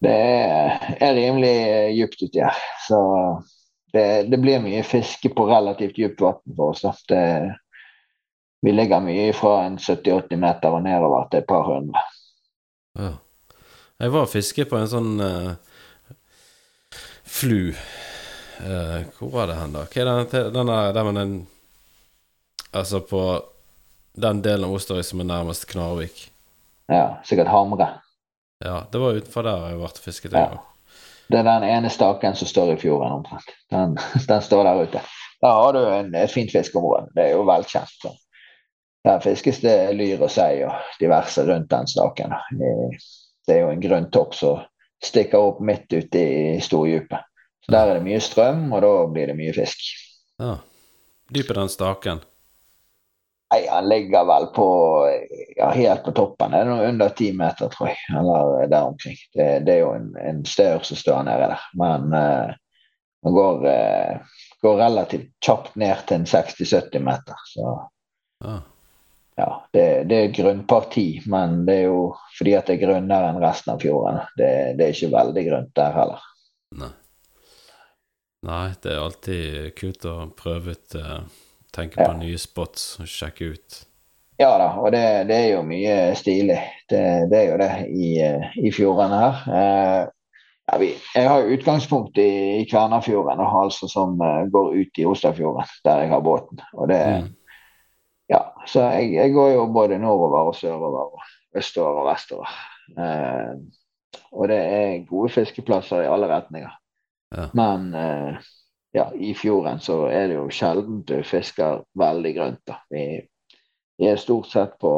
det 0.00 0.12
er, 0.12 0.96
er 1.00 1.14
rimelig 1.14 1.96
dypt 1.98 2.22
uti 2.22 2.40
her. 2.40 2.56
Så 2.88 3.42
det, 3.92 4.30
det 4.30 4.40
blir 4.40 4.60
mye 4.62 4.82
fiske 4.82 5.28
på 5.34 5.46
relativt 5.48 5.96
dypt 5.96 6.20
vann 6.20 6.40
for 6.56 6.70
oss. 6.70 6.82
da. 6.82 6.92
Det, 7.08 7.54
vi 8.64 8.72
ligger 8.72 9.00
mye 9.04 9.32
fra 9.36 9.58
en 9.66 9.78
70-80 9.78 10.40
meter 10.40 10.72
og 10.72 10.82
nedover 10.86 11.28
til 11.30 11.42
et 11.42 11.48
par 11.48 11.66
hundre. 11.68 12.00
ja. 12.98 13.12
Jeg 14.02 14.10
var 14.10 14.24
og 14.26 14.30
fisket 14.32 14.68
på 14.68 14.76
en 14.76 14.88
sånn 14.90 15.20
uh, 15.22 15.52
flu. 17.22 17.70
uh, 18.58 19.04
hvor 19.18 19.30
var 19.30 19.46
det 19.46 19.58
hen, 19.60 19.76
da? 19.76 19.84
Hva 19.86 20.00
er 20.02 20.08
den, 20.10 20.48
den 20.56 20.72
der, 20.72 20.88
der 20.96 21.10
den 21.14 21.36
Altså 22.74 22.98
på 23.06 23.20
den 24.18 24.40
delen 24.42 24.66
av 24.66 24.74
Osterøy 24.74 25.04
som 25.06 25.20
er 25.22 25.28
nærmest 25.28 25.68
Knarvik. 25.70 26.24
Ja, 26.90 27.20
sikkert 27.24 27.52
Hamre. 27.52 27.86
Ja, 28.64 28.80
det 28.90 28.98
var 28.98 29.14
utenfor 29.14 29.46
der 29.46 29.68
jeg 29.68 29.78
ble 29.78 29.92
fisket. 30.02 30.32
Ja. 30.32 30.40
Jeg, 30.40 30.58
også. 30.58 30.96
Det 31.30 31.38
er 31.38 31.46
den 31.46 31.68
ene 31.68 31.92
staken 31.92 32.34
som 32.34 32.50
står 32.50 32.74
i 32.74 32.80
fjorden 32.82 33.20
omtrent. 33.20 33.54
Den, 33.70 33.94
den 34.30 34.42
står 34.42 34.66
der 34.66 34.82
ute. 34.82 35.04
Der 35.44 35.56
har 35.60 35.72
du 35.76 35.80
en, 35.86 36.14
et 36.18 36.34
fint 36.34 36.50
fiskeområde. 36.50 37.12
Det 37.14 37.28
er 37.28 37.36
jo 37.36 37.46
velkjent. 37.46 37.94
Så. 38.02 38.10
Der 39.04 39.20
fiskes 39.20 39.60
det 39.60 39.76
lyr 39.98 40.22
og 40.24 40.30
sei 40.32 40.62
og 40.64 40.78
diverse 41.00 41.44
rundt 41.44 41.70
den 41.70 41.86
staken. 41.90 42.32
Det- 42.58 43.02
er 43.52 43.60
jo 43.60 43.72
en 43.74 43.80
grønn 43.82 44.10
topp 44.10 44.34
som 44.34 44.62
stikker 45.04 45.38
opp 45.38 45.58
midt 45.60 45.92
ute 45.92 46.18
i 46.18 46.60
stordypet. 46.64 47.26
Så 47.64 47.72
der 47.72 47.90
er 47.90 47.98
det 47.98 48.04
mye 48.06 48.20
strøm, 48.20 48.72
og 48.72 48.80
da 48.80 48.92
blir 49.12 49.26
det 49.26 49.36
mye 49.36 49.52
fisk. 49.52 49.78
ja. 50.40 50.56
Dyp 51.34 51.50
er 51.50 51.54
den 51.54 51.68
staken. 51.68 52.18
Nei, 53.52 53.66
han 53.68 53.88
ligger 53.88 54.24
vel 54.28 54.46
på 54.54 54.66
ja, 55.56 55.70
helt 55.70 56.04
på 56.04 56.12
toppen. 56.12 56.50
Det 56.52 56.58
er 56.60 56.68
noe 56.68 56.88
under 56.88 57.08
ti 57.16 57.30
meter, 57.32 57.68
tror 57.72 57.88
jeg. 57.88 57.96
Eller 58.18 58.66
der 58.68 58.88
omkring. 58.90 59.16
Det, 59.34 59.46
det 59.64 59.74
er 59.74 59.80
jo 59.80 59.92
en, 59.94 60.10
en 60.20 60.44
som 60.44 60.96
står 60.96 61.22
nede 61.24 61.48
der. 61.48 61.64
Men 61.74 62.12
han 62.12 62.54
den 63.24 63.32
går, 63.32 63.64
uh, 63.64 64.20
går 64.60 64.76
relativt 64.76 65.30
kjapt 65.40 65.76
ned 65.80 65.96
til 66.06 66.20
en 66.20 66.26
60-70 66.28 66.98
meter. 67.00 67.34
Så 67.46 67.88
Ja. 68.44 68.58
Ja, 69.36 69.48
det, 69.74 69.86
det 70.10 70.18
er 70.24 70.34
grunnparti, 70.36 71.22
men 71.26 71.64
det 71.66 71.74
er 71.80 71.88
jo 71.88 72.02
fordi 72.38 72.52
at 72.58 72.68
det 72.70 72.76
er 72.76 72.84
grunnere 72.86 73.32
enn 73.32 73.40
resten 73.42 73.72
av 73.74 73.80
fjorden. 73.82 74.20
Det, 74.38 74.50
det 74.78 74.86
er 74.86 74.92
ikke 74.94 75.12
veldig 75.16 75.44
grunt 75.48 75.72
der 75.78 75.96
heller. 75.96 76.22
Nei. 76.78 76.92
Nei, 78.44 78.68
det 78.84 78.92
er 78.92 79.00
alltid 79.00 79.74
kult 79.78 80.04
å 80.10 80.14
prøve 80.36 80.74
ut 80.76 80.94
eh, 81.00 81.18
Tenke 81.74 81.98
Ja. 82.04 82.06
på 82.12 82.18
nye 82.20 82.38
spots 82.38 83.00
og 83.02 83.08
sjekke 83.10 83.48
ut. 83.56 83.78
Ja 84.38 84.52
da, 84.58 84.68
og 84.78 84.92
det, 84.94 85.00
det 85.30 85.34
er 85.40 85.48
jo 85.56 85.62
mye 85.66 85.94
stilig. 86.18 86.58
Det, 86.90 87.00
det 87.30 87.38
er 87.40 87.48
jo 87.48 87.56
det 87.58 87.70
i, 87.90 88.10
i 88.66 88.70
fjordene 88.74 89.18
her. 89.18 89.40
Eh, 89.58 90.02
ja, 90.70 90.78
vi, 90.80 90.92
jeg 91.16 91.28
har 91.32 91.50
utgangspunkt 91.56 92.18
i, 92.22 92.28
i 92.60 92.66
Kvernafjorden, 92.70 93.42
altså 93.42 93.88
som 93.90 94.14
eh, 94.22 94.44
går 94.54 94.70
ut 94.84 95.00
i 95.02 95.06
Ostafjorden, 95.10 95.66
der 95.86 96.04
jeg 96.04 96.12
har 96.14 96.22
båten. 96.26 96.62
Og 96.78 96.92
det, 96.92 97.00
Mm. 97.24 97.32
Ja, 98.30 98.40
så 98.66 98.86
jeg, 98.94 99.12
jeg 99.14 99.32
går 99.34 99.50
jo 99.54 99.66
både 99.72 99.98
nordover 99.98 100.50
og 100.50 100.56
sørover, 100.56 101.16
og 101.16 101.58
østover 101.58 102.00
og 102.02 102.08
vestover. 102.08 102.54
Eh, 102.98 103.52
og 104.32 104.48
det 104.48 104.58
er 104.58 105.06
gode 105.08 105.32
fiskeplasser 105.34 106.04
i 106.04 106.10
alle 106.10 106.28
retninger. 106.30 106.70
Ja. 107.34 107.48
Men 107.54 107.94
eh, 107.94 108.40
ja, 108.94 109.08
i 109.14 109.34
fjorden 109.34 109.80
så 109.82 110.04
er 110.06 110.28
det 110.30 110.38
jo 110.38 110.48
sjelden 110.54 111.02
du 111.06 111.16
fisker 111.26 111.82
veldig 111.98 112.34
grønt. 112.36 112.62
da. 112.66 112.80
Vi, 112.90 113.04
vi 113.98 114.10
er 114.10 114.20
stort 114.20 114.50
sett 114.52 114.78
på 114.80 114.92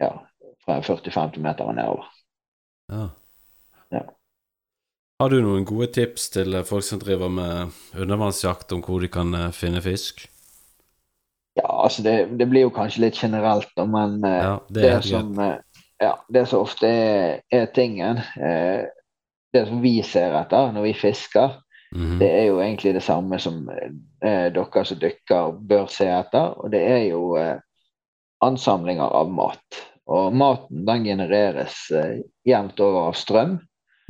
ja, 0.00 0.12
fra 0.64 0.80
40-50 0.80 1.40
meter 1.44 1.68
og 1.68 1.76
nedover. 1.76 2.12
Ja. 2.92 3.08
Ja. 3.92 4.04
Har 5.20 5.32
du 5.32 5.38
noen 5.40 5.64
gode 5.64 5.88
tips 5.94 6.30
til 6.34 6.56
folk 6.68 6.84
som 6.84 7.00
driver 7.00 7.30
med 7.32 7.76
undervannsjakt, 7.96 8.72
om 8.72 8.82
hvor 8.84 9.00
de 9.00 9.12
kan 9.12 9.34
eh, 9.34 9.52
finne 9.54 9.82
fisk? 9.84 10.26
Ja, 11.56 11.68
altså 11.82 12.02
det, 12.04 12.16
det 12.38 12.46
blir 12.50 12.66
jo 12.66 12.70
kanskje 12.74 13.06
litt 13.06 13.16
generelt, 13.16 13.68
da, 13.76 13.86
men 13.88 14.18
eh, 14.24 14.42
Ja, 14.44 14.56
det 14.68 14.82
det, 14.82 14.96
som, 15.08 15.30
eh, 15.40 15.54
ja, 16.02 16.14
det 16.28 16.46
som 16.50 16.60
ofte 16.66 16.86
er, 16.88 17.38
er 17.50 17.70
tingen 17.72 18.20
eh, 18.36 18.84
Det 19.54 19.62
som 19.68 19.80
vi 19.80 20.02
ser 20.04 20.36
etter 20.36 20.72
når 20.76 20.90
vi 20.90 20.98
fisker, 21.06 21.62
Mhm. 21.94 22.18
det 22.18 22.28
er 22.28 22.44
jo 22.48 22.56
egentlig 22.60 22.92
det 22.96 23.02
samme 23.06 23.38
som 23.38 23.68
eh, 23.70 24.48
dere 24.52 24.84
som 24.84 24.98
dykker 24.98 25.52
bør 25.70 25.86
se 25.88 26.08
etter. 26.10 26.56
Og 26.58 26.70
det 26.72 26.80
er 26.82 27.04
jo 27.12 27.36
eh, 27.38 27.60
ansamlinger 28.42 29.06
av 29.14 29.30
mat. 29.30 29.78
Og 30.10 30.34
maten 30.34 30.84
den 30.86 31.06
genereres 31.06 31.78
eh, 31.94 32.18
jevnt 32.44 32.80
over 32.82 33.08
av 33.08 33.14
strøm. 33.14 33.54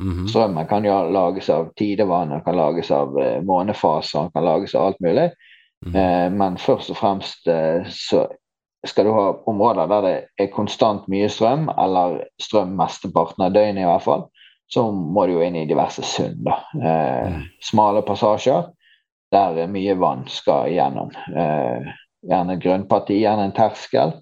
Mhm. 0.01 0.25
Strømmen 0.29 0.67
kan 0.69 0.85
jo 0.85 0.97
lages 1.13 1.49
av 1.53 1.69
tidevann, 1.77 2.33
kan 2.45 2.57
lages 2.57 2.91
av 2.91 3.13
månefaser, 3.45 4.31
kan 4.33 4.45
lages 4.45 4.75
av 4.75 4.89
alt 4.89 4.99
mulig. 4.99 5.31
Mhm. 5.85 5.95
Eh, 5.95 6.31
men 6.33 6.57
først 6.57 6.89
og 6.89 6.97
fremst 6.97 7.47
eh, 7.47 7.85
så 7.89 8.25
skal 8.85 9.05
du 9.05 9.11
ha 9.13 9.27
områder 9.49 9.87
der 9.89 10.01
det 10.01 10.15
er 10.39 10.51
konstant 10.53 11.07
mye 11.11 11.29
strøm, 11.29 11.67
eller 11.77 12.23
strøm 12.41 12.75
mesteparten 12.77 13.43
av 13.45 13.53
døgnet 13.53 13.83
i 13.83 13.87
hvert 13.89 14.05
fall, 14.05 14.25
så 14.71 14.85
må 14.91 15.25
du 15.27 15.33
jo 15.37 15.43
inn 15.45 15.55
i 15.55 15.67
diverse 15.69 16.03
sund. 16.03 16.47
Eh, 16.47 17.27
Mm. 17.27 17.43
Smale 17.61 18.01
passasjer 18.01 18.69
der 19.31 19.67
mye 19.67 19.95
vann 19.99 20.25
skal 20.27 20.69
gjennom. 20.71 21.11
Eh, 21.35 21.87
gjerne 22.23 22.59
grunnparti, 22.59 23.19
gjerne 23.19 23.45
en 23.49 23.55
terskel. 23.55 24.13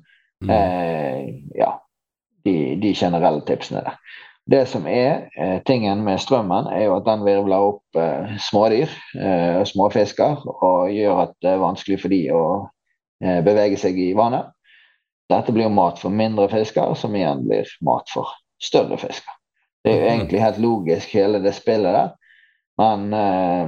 Mhm. 0.41 0.49
Eh, 0.49 1.33
ja, 1.55 1.71
de, 2.45 2.75
de 2.81 2.93
generelle 2.93 3.41
tipsene 3.45 3.81
der. 3.85 3.99
Det 4.45 4.67
som 4.69 4.85
er 4.87 5.29
eh, 5.41 5.57
tingen 5.65 6.03
med 6.05 6.19
strømmen, 6.21 6.67
er 6.69 6.83
jo 6.85 6.95
at 6.99 7.05
den 7.07 7.23
virvler 7.25 7.63
opp 7.71 7.97
eh, 7.97 8.35
smådyr 8.45 8.91
eh, 9.17 9.63
småfisker 9.65 10.43
og 10.53 10.91
gjør 10.93 11.23
at 11.23 11.33
det 11.41 11.49
er 11.55 11.63
vanskelig 11.63 11.97
for 12.03 12.13
de 12.13 12.19
å 12.35 12.43
eh, 13.23 13.39
bevege 13.45 13.79
seg 13.81 13.97
i 13.97 14.11
vannet. 14.17 14.51
Dette 15.33 15.49
blir 15.55 15.65
jo 15.65 15.73
mat 15.73 15.97
for 15.97 16.13
mindre 16.13 16.45
fisker, 16.51 16.93
som 16.93 17.15
igjen 17.17 17.41
blir 17.47 17.65
mat 17.81 18.05
for 18.13 18.29
større 18.61 18.99
fisker. 19.01 19.33
Det 19.81 19.91
er 19.91 19.97
jo 19.97 20.05
Mhm. 20.05 20.13
egentlig 20.13 20.41
helt 20.41 20.61
logisk, 20.61 21.09
hele 21.17 21.39
det 21.41 21.55
spillet 21.57 21.93
der. 21.97 22.13
Men 22.77 23.13
eh, 23.13 23.67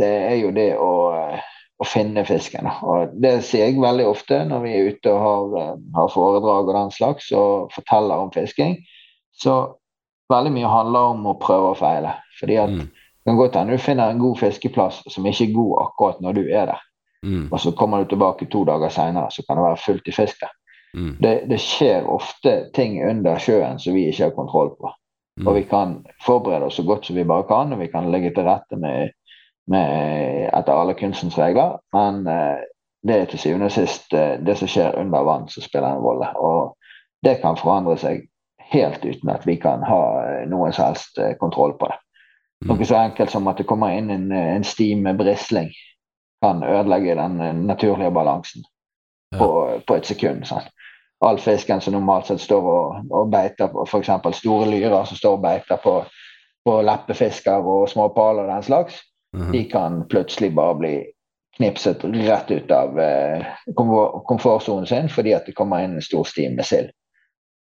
det 0.00 0.12
er 0.32 0.36
jo 0.40 0.50
det 0.56 0.70
å, 0.80 0.90
eh, 1.20 1.40
å 1.80 1.84
finne 1.84 2.24
fisken. 2.24 2.68
Og 2.82 3.12
det 3.20 3.42
sier 3.44 3.66
jeg 3.68 3.80
veldig 3.80 4.06
ofte 4.08 4.40
når 4.48 4.60
vi 4.64 4.72
er 4.72 4.90
ute 4.94 5.12
og 5.12 5.20
har, 5.20 5.54
eh, 5.60 5.78
har 5.96 6.08
foredrag 6.08 6.68
og 6.68 6.74
den 6.80 6.90
slags 6.96 7.32
og 7.32 7.72
forteller 7.76 8.24
om 8.24 8.30
fisking. 8.32 8.78
Så 9.36 9.74
veldig 10.32 10.52
mye 10.54 10.70
handler 10.70 11.12
om 11.14 11.26
å 11.26 11.38
prøve 11.40 11.72
og 11.74 11.78
feile. 11.78 12.14
Fordi 12.40 12.56
at 12.56 12.70
Mm. 12.70 12.88
det 12.88 13.30
kan 13.30 13.36
godt 13.36 13.56
hende 13.56 13.72
du 13.72 13.78
finner 13.78 14.10
en 14.10 14.18
god 14.18 14.38
fiskeplass 14.38 15.02
som 15.08 15.26
ikke 15.26 15.44
er 15.44 15.54
god 15.54 15.78
akkurat 15.86 16.20
når 16.20 16.32
du 16.32 16.40
er 16.48 16.66
der. 16.66 16.80
Mm. 17.24 17.48
Og 17.52 17.60
så 17.60 17.70
kommer 17.72 17.98
du 17.98 18.04
tilbake 18.04 18.46
to 18.50 18.64
dager 18.64 18.88
seinere, 18.88 19.30
så 19.30 19.42
kan 19.48 19.56
det 19.56 19.64
være 19.64 19.82
fullt 19.86 20.08
i 20.08 20.12
fisk 20.12 20.40
der. 20.40 20.52
Mm. 20.94 21.16
Det, 21.22 21.48
det 21.50 21.60
skjer 21.60 22.06
ofte 22.06 22.70
ting 22.74 23.00
under 23.10 23.38
sjøen 23.38 23.78
som 23.78 23.94
vi 23.94 24.08
ikke 24.08 24.24
har 24.24 24.36
kontroll 24.36 24.70
på. 24.80 24.92
Mm. 25.40 25.46
Og 25.46 25.54
vi 25.54 25.62
kan 25.62 26.06
forberede 26.26 26.64
oss 26.68 26.76
så 26.76 26.82
godt 26.82 27.06
som 27.06 27.16
vi 27.16 27.24
bare 27.24 27.42
kan, 27.48 27.72
og 27.72 27.80
vi 27.80 27.86
kan 27.86 28.10
legge 28.12 28.30
til 28.34 28.44
rette 28.44 28.76
med, 28.76 29.10
med 29.66 30.50
etter 30.52 30.72
alle 30.72 30.94
kunstens 30.94 31.38
regler. 31.38 31.78
Men 31.92 32.26
eh, 32.26 32.60
det 33.02 33.16
er 33.16 33.24
til 33.24 33.38
syvende 33.38 33.66
og 33.66 33.72
sist 33.72 34.14
eh, 34.14 34.36
det 34.46 34.58
som 34.58 34.68
skjer 34.68 35.00
under 35.00 35.24
vann, 35.26 35.48
som 35.48 35.62
spiller 35.62 35.88
en 35.88 36.04
rolle. 36.04 36.28
Og 36.36 36.76
det 37.24 37.40
kan 37.40 37.56
forandre 37.56 37.96
seg 37.98 38.28
helt 38.70 39.04
uten 39.04 39.30
at 39.30 39.46
vi 39.46 39.56
kan 39.60 39.82
ha 39.86 40.02
noe 40.50 40.72
som 40.72 40.90
helst 40.90 41.18
eh, 41.18 41.34
kontroll 41.40 41.76
på 41.78 41.88
det. 41.90 41.98
Mm. 42.64 42.70
Noe 42.70 42.86
så 42.88 42.98
enkelt 43.00 43.30
som 43.30 43.48
at 43.50 43.60
det 43.60 43.66
kommer 43.68 43.96
inn 43.96 44.10
en, 44.10 44.30
en 44.32 44.64
sti 44.64 44.94
med 44.96 45.18
brisling, 45.20 45.70
kan 46.42 46.62
ødelegge 46.62 47.16
den 47.20 47.40
eh, 47.40 47.54
naturlige 47.54 48.10
balansen 48.10 48.64
på, 49.38 49.48
på 49.86 49.96
et 49.96 50.06
sekund. 50.06 50.46
Sant? 50.48 50.70
All 51.24 51.38
fisken 51.38 51.80
som 51.80 51.94
normalt 51.94 52.28
sett 52.28 52.42
står 52.42 52.68
og, 52.68 53.10
og 53.14 53.30
beiter 53.32 53.70
på 53.72 53.86
f.eks. 53.86 54.10
store 54.38 54.68
lyrer 54.68 55.04
som 55.08 55.16
står 55.16 55.38
og 55.38 55.42
beiter 55.44 55.80
på, 55.80 55.98
på 56.64 56.78
leppefisker 56.84 57.64
og 57.64 57.88
småpaler 57.88 58.44
og 58.44 58.56
den 58.56 58.66
slags, 58.66 59.02
Mhm. 59.34 59.52
de 59.52 59.64
kan 59.64 60.08
plutselig 60.08 60.54
bare 60.54 60.74
bli 60.74 61.06
knipset 61.56 62.04
rett 62.04 62.50
ut 62.50 62.70
av 62.70 63.00
eh, 63.00 63.46
komfortsonen 64.26 64.86
sin 64.86 65.08
fordi 65.08 65.34
at 65.34 65.46
det 65.46 65.54
kommer 65.58 65.82
inn 65.84 65.96
en 65.98 66.02
stor 66.02 66.24
sti 66.24 66.48
med 66.54 66.66
sild. 66.66 66.90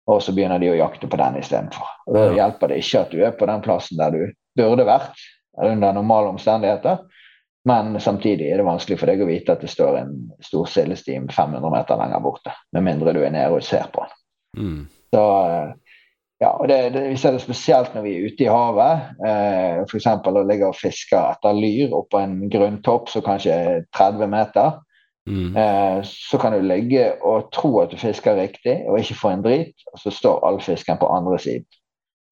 Og 0.08 0.22
så 0.24 0.32
begynner 0.32 0.62
de 0.64 0.72
å 0.72 0.78
jakte 0.78 1.10
på 1.12 1.20
den 1.20 1.40
istedenfor. 1.42 1.88
Da 2.16 2.30
hjelper 2.36 2.72
det 2.72 2.80
ikke 2.80 3.04
at 3.04 3.12
du 3.12 3.24
er 3.28 3.34
på 3.36 3.48
den 3.50 3.64
plassen 3.66 4.00
der 4.00 4.14
du 4.16 4.22
burde 4.58 4.88
vært 4.88 5.26
under 5.58 5.94
normale 5.94 6.32
omstendigheter, 6.32 7.02
men 7.68 8.00
samtidig 8.00 8.52
er 8.52 8.62
det 8.62 8.68
vanskelig 8.68 9.00
for 9.02 9.12
deg 9.12 9.22
å 9.24 9.28
vite 9.28 9.56
at 9.58 9.64
det 9.64 9.72
står 9.72 9.98
en 10.00 10.14
stor 10.46 10.70
sildestim 10.72 11.28
500 11.34 11.74
meter 11.74 12.00
lenger 12.00 12.24
borte, 12.24 12.54
med 12.72 12.86
mindre 12.86 13.12
du 13.18 13.20
er 13.26 13.34
nede 13.34 13.58
og 13.58 13.66
ser 13.66 13.90
på 13.92 14.06
den. 14.06 14.22
Mm. 14.58 14.80
Så, 15.12 15.24
eh, 15.50 15.98
ja, 16.46 16.52
og 16.54 16.68
det, 16.70 16.78
det, 16.94 17.04
Vi 17.10 17.18
ser 17.20 17.36
det 17.36 17.44
spesielt 17.44 17.96
når 17.96 18.06
vi 18.06 18.14
er 18.16 18.30
ute 18.30 18.46
i 18.46 18.52
havet. 18.52 19.10
Eh, 19.28 19.82
F.eks. 19.84 20.08
å 20.08 20.46
ligge 20.48 20.70
og 20.70 20.80
fiske 20.80 21.20
etter 21.20 21.58
lyr 21.58 21.96
oppå 21.98 22.22
en 22.22 22.38
grunntopp 22.54 23.12
som 23.12 23.26
kanskje 23.26 23.58
er 23.58 23.84
30 23.98 24.32
meter. 24.32 24.78
Mm. 25.28 25.58
Eh, 25.60 26.04
så 26.08 26.38
kan 26.40 26.54
du 26.56 26.62
ligge 26.64 27.10
og 27.22 27.50
tro 27.52 27.74
at 27.82 27.92
du 27.92 27.98
fisker 28.00 28.40
riktig 28.40 28.78
og 28.88 29.00
ikke 29.00 29.18
få 29.22 29.34
en 29.36 29.44
drit, 29.44 29.76
og 29.94 30.00
så 30.00 30.14
står 30.14 30.46
all 30.48 30.62
fisken 30.64 31.00
på 31.02 31.10
andre 31.12 31.40
siden. 31.40 31.68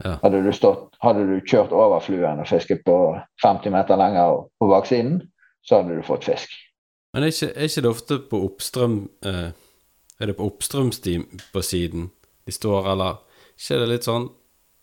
Ja. 0.03 0.17
Hadde, 0.23 0.43
du 0.43 0.51
stått, 0.53 0.95
hadde 1.03 1.23
du 1.27 1.35
kjørt 1.47 1.71
over 1.75 1.99
fluen 2.03 2.41
og 2.43 2.47
fisket 2.47 2.83
på 2.87 2.95
50 3.43 3.71
meter 3.71 3.99
lenger 3.99 4.41
på 4.59 4.67
baksiden, 4.71 5.21
så 5.63 5.79
hadde 5.79 5.95
du 5.95 6.03
fått 6.07 6.27
fisk. 6.27 6.51
Men 7.15 7.23
er 7.23 7.31
ikke, 7.31 7.51
er 7.55 7.69
ikke 7.69 7.83
det 7.85 7.91
ofte 7.91 8.17
på 8.31 8.41
oppstrøm 8.43 8.97
eh, 9.23 9.53
Er 10.19 10.27
det 10.27 10.35
på 10.35 10.47
oppstrømsti 10.49 11.13
på 11.53 11.61
siden 11.63 12.09
de 12.45 12.51
står, 12.51 12.89
eller 12.91 13.21
ikke 13.55 13.75
er 13.75 13.83
det 13.83 13.87
litt 13.93 14.07
sånn 14.07 14.27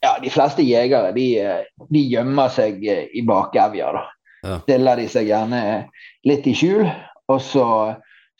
Ja, 0.03 0.15
de 0.21 0.31
fleste 0.33 0.65
jegere 0.65 1.13
de, 1.13 1.27
eh, 1.41 1.85
de 1.89 2.01
gjemmer 2.01 2.49
seg 2.53 2.81
eh, 2.89 3.05
i 3.13 3.21
bakevja, 3.25 3.91
da. 3.93 4.03
Ja. 4.43 4.57
Stiller 4.65 4.99
de 4.99 5.05
seg 5.13 5.29
gjerne 5.29 5.61
litt 6.27 6.49
i 6.49 6.55
skjul, 6.57 6.89
og 7.31 7.41
så 7.41 7.67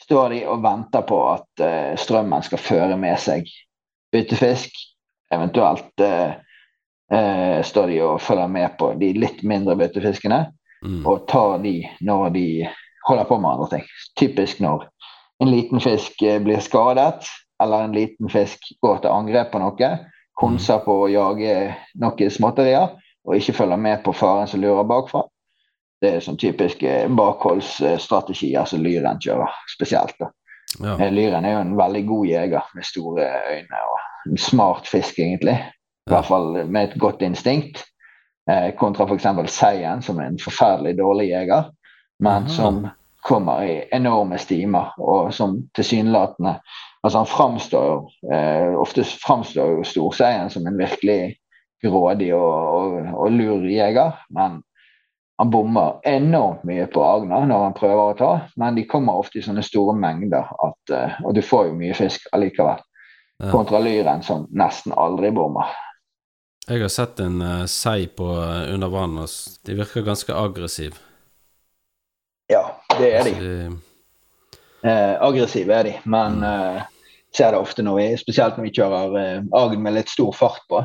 står 0.04 0.30
de 0.30 0.40
og 0.50 0.64
venter 0.64 1.06
på 1.08 1.20
at 1.32 1.64
uh, 1.64 1.94
strømmen 2.00 2.44
skal 2.46 2.62
føre 2.62 2.98
med 3.00 3.20
seg 3.22 3.50
byttefisk. 4.14 4.76
Eventuelt 5.34 6.04
uh, 6.04 6.34
uh, 7.14 7.60
står 7.66 7.94
de 7.94 8.02
og 8.06 8.22
følger 8.22 8.52
med 8.52 8.78
på 8.80 8.94
de 9.00 9.14
litt 9.18 9.44
mindre 9.48 9.78
byttefiskene, 9.80 10.46
mm. 10.84 11.04
og 11.06 11.28
tar 11.32 11.62
de 11.64 11.80
når 12.02 12.34
de 12.36 12.48
holder 13.08 13.30
på 13.30 13.40
med 13.40 13.56
andre 13.56 13.70
ting. 13.76 13.88
Typisk 14.20 14.64
når 14.64 14.88
en 15.44 15.52
liten 15.52 15.82
fisk 15.84 16.22
blir 16.46 16.62
skadet, 16.64 17.26
eller 17.64 17.84
en 17.84 17.96
liten 17.96 18.30
fisk 18.32 18.70
går 18.84 19.02
til 19.04 19.12
angrep 19.12 19.52
på 19.52 19.60
noe, 19.60 19.90
konser 20.40 20.80
på 20.86 20.96
å 21.04 21.10
jage 21.12 21.74
noen 22.00 22.32
småtterier, 22.32 22.94
og 23.24 23.38
ikke 23.38 23.56
følger 23.58 23.80
med 23.80 24.04
på 24.06 24.14
faren 24.16 24.48
som 24.50 24.62
lurer 24.64 24.88
bakfra. 24.88 25.24
Det 26.04 26.10
er 26.12 26.24
sånn 26.24 26.40
typiske 26.40 26.94
bakholdsstrategier 27.16 28.68
som 28.68 28.82
lyren 28.84 29.22
kjører, 29.24 29.54
spesielt. 29.72 30.18
da. 30.20 30.28
Ja. 30.80 30.98
Eh, 30.98 31.12
Lyren 31.14 31.46
er 31.46 31.56
jo 31.56 31.62
en 31.64 31.78
veldig 31.78 32.04
god 32.08 32.28
jeger 32.28 32.72
med 32.76 32.88
store 32.88 33.28
øyne 33.54 33.82
og 33.92 34.32
en 34.32 34.42
smart 34.42 34.90
fisk, 34.90 35.20
egentlig. 35.20 35.56
I 36.08 36.12
hvert 36.12 36.28
fall 36.28 36.66
med 36.66 36.90
et 36.90 37.00
godt 37.00 37.22
instinkt. 37.24 37.84
Eh, 38.52 38.74
kontra 38.76 39.08
f.eks. 39.08 39.28
seien, 39.54 40.02
som 40.04 40.20
er 40.20 40.32
en 40.32 40.42
forferdelig 40.42 40.98
dårlig 40.98 41.30
jeger, 41.30 41.70
men 42.20 42.50
Aha. 42.50 42.56
som 42.56 42.82
kommer 43.24 43.64
i 43.64 43.78
enorme 43.96 44.38
stimer, 44.38 44.92
og 45.00 45.34
som 45.34 45.62
tilsynelatende 45.76 46.58
Altså, 47.04 47.18
han 47.18 47.28
framstår 47.28 48.12
eh, 48.32 48.76
Ofte 48.80 49.04
framstår 49.04 49.74
jo 49.74 49.82
storseien 49.84 50.48
som 50.50 50.68
en 50.68 50.78
virkelig 50.80 51.34
grådig 51.84 52.30
og, 52.36 52.54
og, 52.78 52.94
og 53.20 53.32
lur 53.36 53.66
jeger, 53.68 54.14
men 54.32 54.62
han 55.44 55.52
bommer 55.54 56.00
enormt 56.08 56.64
mye 56.68 56.88
på 56.92 57.04
agner 57.04 57.46
når 57.50 57.64
han 57.68 57.78
prøver 57.78 58.02
å 58.02 58.18
ta, 58.18 58.32
men 58.60 58.80
de 58.80 58.88
kommer 58.90 59.20
ofte 59.20 59.40
i 59.40 59.46
sånne 59.46 59.64
store 59.66 59.96
mengder 60.00 60.50
at, 60.50 60.94
eh, 60.96 61.22
og 61.24 61.36
du 61.36 61.42
får 61.46 61.70
jo 61.70 61.78
mye 61.80 61.96
fisk 61.98 62.28
allikevel. 62.36 62.82
Ja. 63.44 63.52
Kontra 63.52 63.82
lyren 63.84 64.24
som 64.24 64.48
nesten 64.56 64.96
aldri 64.96 65.34
bommer. 65.36 65.72
Jeg 66.70 66.80
har 66.80 66.92
sett 66.94 67.20
en 67.20 67.42
uh, 67.44 67.66
sei 67.68 68.06
på 68.08 68.24
uh, 68.24 68.70
under 68.72 68.88
vann, 68.88 69.18
og 69.20 69.28
de 69.68 69.76
virker 69.76 70.06
ganske 70.06 70.32
aggressive. 70.32 70.96
Ja, 72.48 72.70
det 72.96 73.10
er 73.10 73.28
de. 73.28 73.34
Altså, 73.34 73.50
de 73.50 73.82
Eh, 74.84 75.22
aggressive 75.24 75.74
er 75.74 75.84
de, 75.84 75.94
men 76.06 76.40
Mm. 76.40 76.44
eh, 76.76 76.82
ser 77.34 77.52
det 77.52 77.60
ofte 77.60 77.84
når 77.84 77.96
vi, 77.96 78.18
spesielt 78.18 78.58
når 78.58 78.64
vi 78.64 78.74
kjører 78.76 79.46
agn 79.56 79.82
med 79.82 79.94
litt 79.94 80.10
stor 80.10 80.34
fart 80.36 80.62
på, 80.70 80.82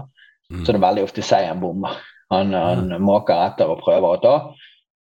mm. 0.52 0.64
så 0.64 0.70
er 0.70 0.78
det 0.78 0.84
veldig 0.86 1.02
ofte 1.02 1.22
seien 1.22 1.60
bommer. 1.60 1.96
Han, 2.34 2.54
han 2.54 2.90
måker 3.00 3.46
etter 3.46 3.70
og 3.72 3.82
prøver 3.84 4.08
å 4.16 4.22
ta. 4.22 4.34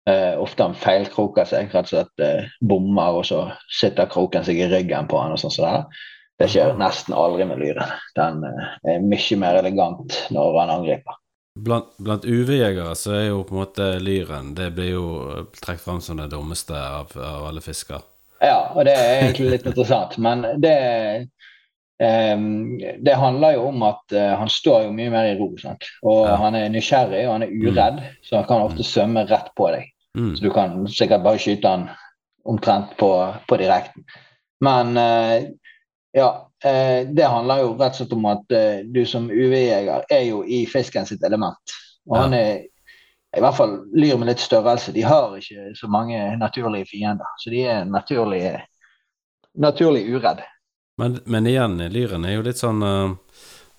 Uh, 0.05 0.37
ofte 0.43 0.67
han 0.67 0.77
feilkroker 0.77 1.49
seg, 1.49 1.71
rett 1.73 1.89
og 1.89 1.95
slett 1.95 2.21
uh, 2.21 2.57
bommer, 2.61 3.21
og 3.21 3.25
så 3.25 3.47
sitter 3.73 4.11
kroken 4.13 4.45
seg 4.45 4.61
i 4.61 4.69
ryggen 4.69 5.09
på 5.09 5.17
han 5.17 5.33
og 5.33 5.41
sånn 5.41 5.55
så 5.55 5.65
der. 5.65 6.03
Det 6.43 6.51
skjer 6.53 6.75
nesten 6.77 7.15
aldri 7.17 7.47
med 7.49 7.63
lyren. 7.63 7.95
Den 8.19 8.45
uh, 8.45 8.75
er 8.85 9.01
mye 9.01 9.39
mer 9.41 9.63
elegant 9.63 10.19
når 10.35 10.59
han 10.61 10.75
angriper. 10.75 11.17
Blant, 11.65 11.95
blant 12.03 12.27
UV-jegere 12.27 12.93
så 12.99 13.15
er 13.15 13.29
jo 13.29 13.45
på 13.47 13.55
en 13.55 13.61
måte 13.61 13.85
lyren 14.03 14.49
Det 14.59 14.73
blir 14.75 14.89
jo 14.97 15.05
trukket 15.55 15.85
fram 15.85 16.01
som 16.03 16.19
det 16.19 16.33
dummeste 16.33 16.75
av, 16.75 17.13
av, 17.15 17.45
alle 17.47 17.63
fisker. 17.63 18.03
Ja, 18.43 18.75
og 18.75 18.83
det 18.89 18.97
er 18.99 19.21
egentlig 19.23 19.53
litt 19.53 19.69
interessant. 19.71 20.19
Men 20.19 20.43
det, 20.61 20.75
det 21.95 23.15
handler 23.15 23.55
jo 23.55 23.69
om 23.69 23.85
at 23.87 24.15
uh, 24.17 24.33
han 24.41 24.49
står 24.51 24.89
jo 24.89 24.95
mye 24.97 25.13
mer 25.13 25.29
i 25.31 25.37
ro. 25.39 25.47
Sant? 25.63 25.87
Og 26.03 26.25
ja. 26.27 26.33
han 26.41 26.57
er 26.59 26.73
nysgjerrig 26.75 27.21
og 27.29 27.37
han 27.37 27.45
er 27.47 27.53
uredd, 27.55 28.01
mm. 28.03 28.17
så 28.27 28.41
han 28.41 28.49
kan 28.49 28.65
ofte 28.67 28.83
mm. 28.83 28.89
svømme 28.89 29.27
rett 29.31 29.53
på 29.55 29.69
deg. 29.71 29.93
Mm. 30.19 30.33
Så 30.35 30.43
du 30.43 30.51
kan 30.55 30.75
sikkert 30.91 31.23
bare 31.23 31.43
skyte 31.43 31.71
han 31.71 31.87
omtrent 32.51 32.97
på, 32.99 33.13
på 33.47 33.61
direkten. 33.63 34.03
Men 34.65 34.99
uh, 34.99 35.47
ja, 36.15 36.29
Eh, 36.65 37.09
det 37.09 37.25
handler 37.29 37.61
jo 37.61 37.73
rett 37.77 37.93
og 37.93 37.99
slett 37.99 38.13
om 38.17 38.29
at 38.31 38.53
eh, 38.57 38.85
du 38.89 39.03
som 39.09 39.27
UV-jeger 39.29 40.07
er 40.09 40.23
jo 40.25 40.41
i 40.49 40.63
fisken 40.71 41.05
sitt 41.05 41.25
element. 41.27 41.75
Og 42.09 42.17
han 42.17 42.37
er 42.37 42.53
i 43.35 43.43
hvert 43.43 43.57
fall 43.59 43.75
lyr 43.93 44.17
med 44.21 44.31
litt 44.31 44.41
størrelse. 44.41 44.95
De 44.97 45.05
har 45.05 45.35
ikke 45.37 45.75
så 45.77 45.91
mange 45.93 46.17
naturlige 46.41 46.89
fiender. 46.89 47.29
Så 47.43 47.53
de 47.53 47.67
er 47.69 47.85
naturlig, 47.89 48.41
naturlig 49.61 50.07
uredd. 50.09 50.41
Men, 50.99 51.19
men, 51.25 51.47
igjen, 51.47 51.79
lyren 51.91 52.25
er 52.25 52.37
jo 52.37 52.45
litt 52.47 52.61
sånn 52.61 52.83
uh, 52.87 53.15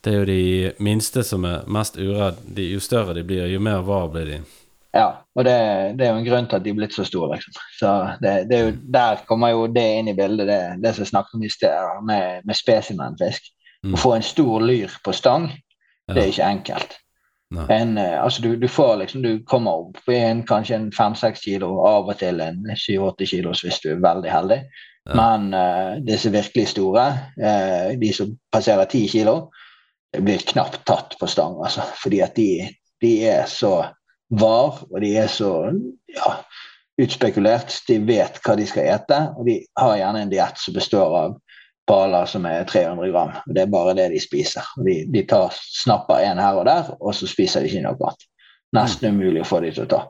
Det 0.03 0.11
er 0.11 0.18
jo 0.20 0.26
de 0.28 0.72
minste 0.84 1.24
som 1.24 1.45
er 1.47 1.63
mest 1.72 1.97
uredd. 1.97 2.41
jo 2.59 2.80
større 2.84 3.16
de 3.16 3.24
blir, 3.24 3.47
jo 3.47 3.59
mer 3.59 3.82
var 3.88 4.09
blir 4.13 4.26
de. 4.26 4.39
Ja, 4.95 5.07
og 5.36 5.43
det, 5.43 5.55
det, 5.99 6.05
er 6.05 6.13
jo 6.13 6.20
en 6.22 6.28
grunn 6.28 6.45
til 6.47 6.55
at 6.55 6.63
de 6.63 6.72
er 6.72 6.78
blitt 6.78 6.93
så 6.95 7.03
store. 7.03 7.36
Liksom. 7.36 7.55
Så 7.80 7.93
det, 8.22 8.36
det 8.51 8.59
jo, 8.61 8.74
Der 8.95 9.24
kommer 9.28 9.51
jo 9.51 9.66
det 9.68 9.88
inn 9.99 10.11
i 10.11 10.16
bildet, 10.16 10.47
det, 10.47 10.59
det 10.84 10.93
som 10.93 11.03
jeg 11.03 11.11
snakket 11.11 11.36
om 11.36 11.43
i 11.43 11.51
sted, 11.51 11.89
med, 12.07 12.45
med 12.47 12.55
spesimenfisk. 12.55 13.49
Mm. 13.84 13.95
Å 13.95 13.99
få 13.99 14.13
en 14.16 14.24
stor 14.24 14.63
lyr 14.63 14.93
på 15.03 15.13
stang, 15.13 15.49
det 16.11 16.22
er 16.22 16.32
ikke 16.32 16.47
enkelt. 16.47 16.95
En, 17.70 17.97
eh, 17.97 18.24
altså 18.24 18.41
du, 18.41 18.55
du, 18.55 18.68
får 18.68 18.95
liksom, 18.97 19.22
du 19.22 19.43
kommer 19.47 19.84
opp 19.84 20.09
i 20.09 20.18
en, 20.18 20.41
kanskje 20.47 20.76
en 20.76 20.91
fem-seks 20.91 21.43
kilo, 21.45 21.70
av 21.88 22.09
og 22.09 22.18
til 22.20 22.41
en 22.43 22.63
syv-åtte 22.80 23.28
kilos 23.30 23.63
hvis 23.63 23.80
du 23.84 23.91
er 23.93 24.03
veldig 24.03 24.32
heldig. 24.32 24.59
Ja. 25.06 25.16
Men 25.16 25.53
uh, 25.53 26.01
disse 26.06 26.32
virkelig 26.34 26.68
store, 26.74 27.06
uh, 27.38 27.93
de 27.99 28.12
som 28.14 28.32
passerer 28.51 28.89
ti 28.89 29.06
kilo, 29.08 29.51
det 30.14 30.24
blir 30.26 30.41
knapt 30.53 30.86
tatt 30.88 31.18
på 31.20 31.28
stang. 31.30 31.60
Altså, 31.64 31.86
fordi 31.99 32.22
at 32.26 32.36
de, 32.36 32.49
de 33.03 33.14
er 33.30 33.45
så 33.51 33.76
var, 34.34 34.82
og 34.89 35.01
de 35.03 35.12
er 35.20 35.28
så 35.30 35.51
ja, 36.16 36.32
utspekulert. 37.01 37.74
De 37.88 37.99
vet 38.08 38.39
hva 38.41 38.56
de 38.58 38.68
skal 38.70 38.89
ete, 38.95 39.20
og 39.38 39.45
de 39.49 39.60
har 39.80 39.97
gjerne 39.99 40.24
en 40.26 40.32
diett 40.32 40.62
som 40.62 40.78
består 40.78 41.18
av 41.20 41.36
paler 41.86 42.26
som 42.26 42.45
er 42.49 42.66
300 42.66 43.12
gram. 43.12 43.36
Det 43.45 43.62
er 43.62 43.74
bare 43.74 43.93
det 43.97 44.10
de 44.16 44.22
spiser. 44.22 44.66
De, 44.86 45.03
de 45.12 45.26
tar, 45.30 45.53
snapper 45.53 46.24
en 46.26 46.41
her 46.41 46.58
og 46.58 46.66
der, 46.66 46.95
og 46.99 47.14
så 47.16 47.30
spiser 47.30 47.62
de 47.62 47.70
ikke 47.70 47.84
noe 47.86 47.99
annet. 47.99 48.26
Nesten 48.76 49.14
umulig 49.16 49.43
å 49.43 49.47
få 49.47 49.62
de 49.64 49.72
til 49.76 49.86
å 49.86 49.91
ta. 49.91 50.01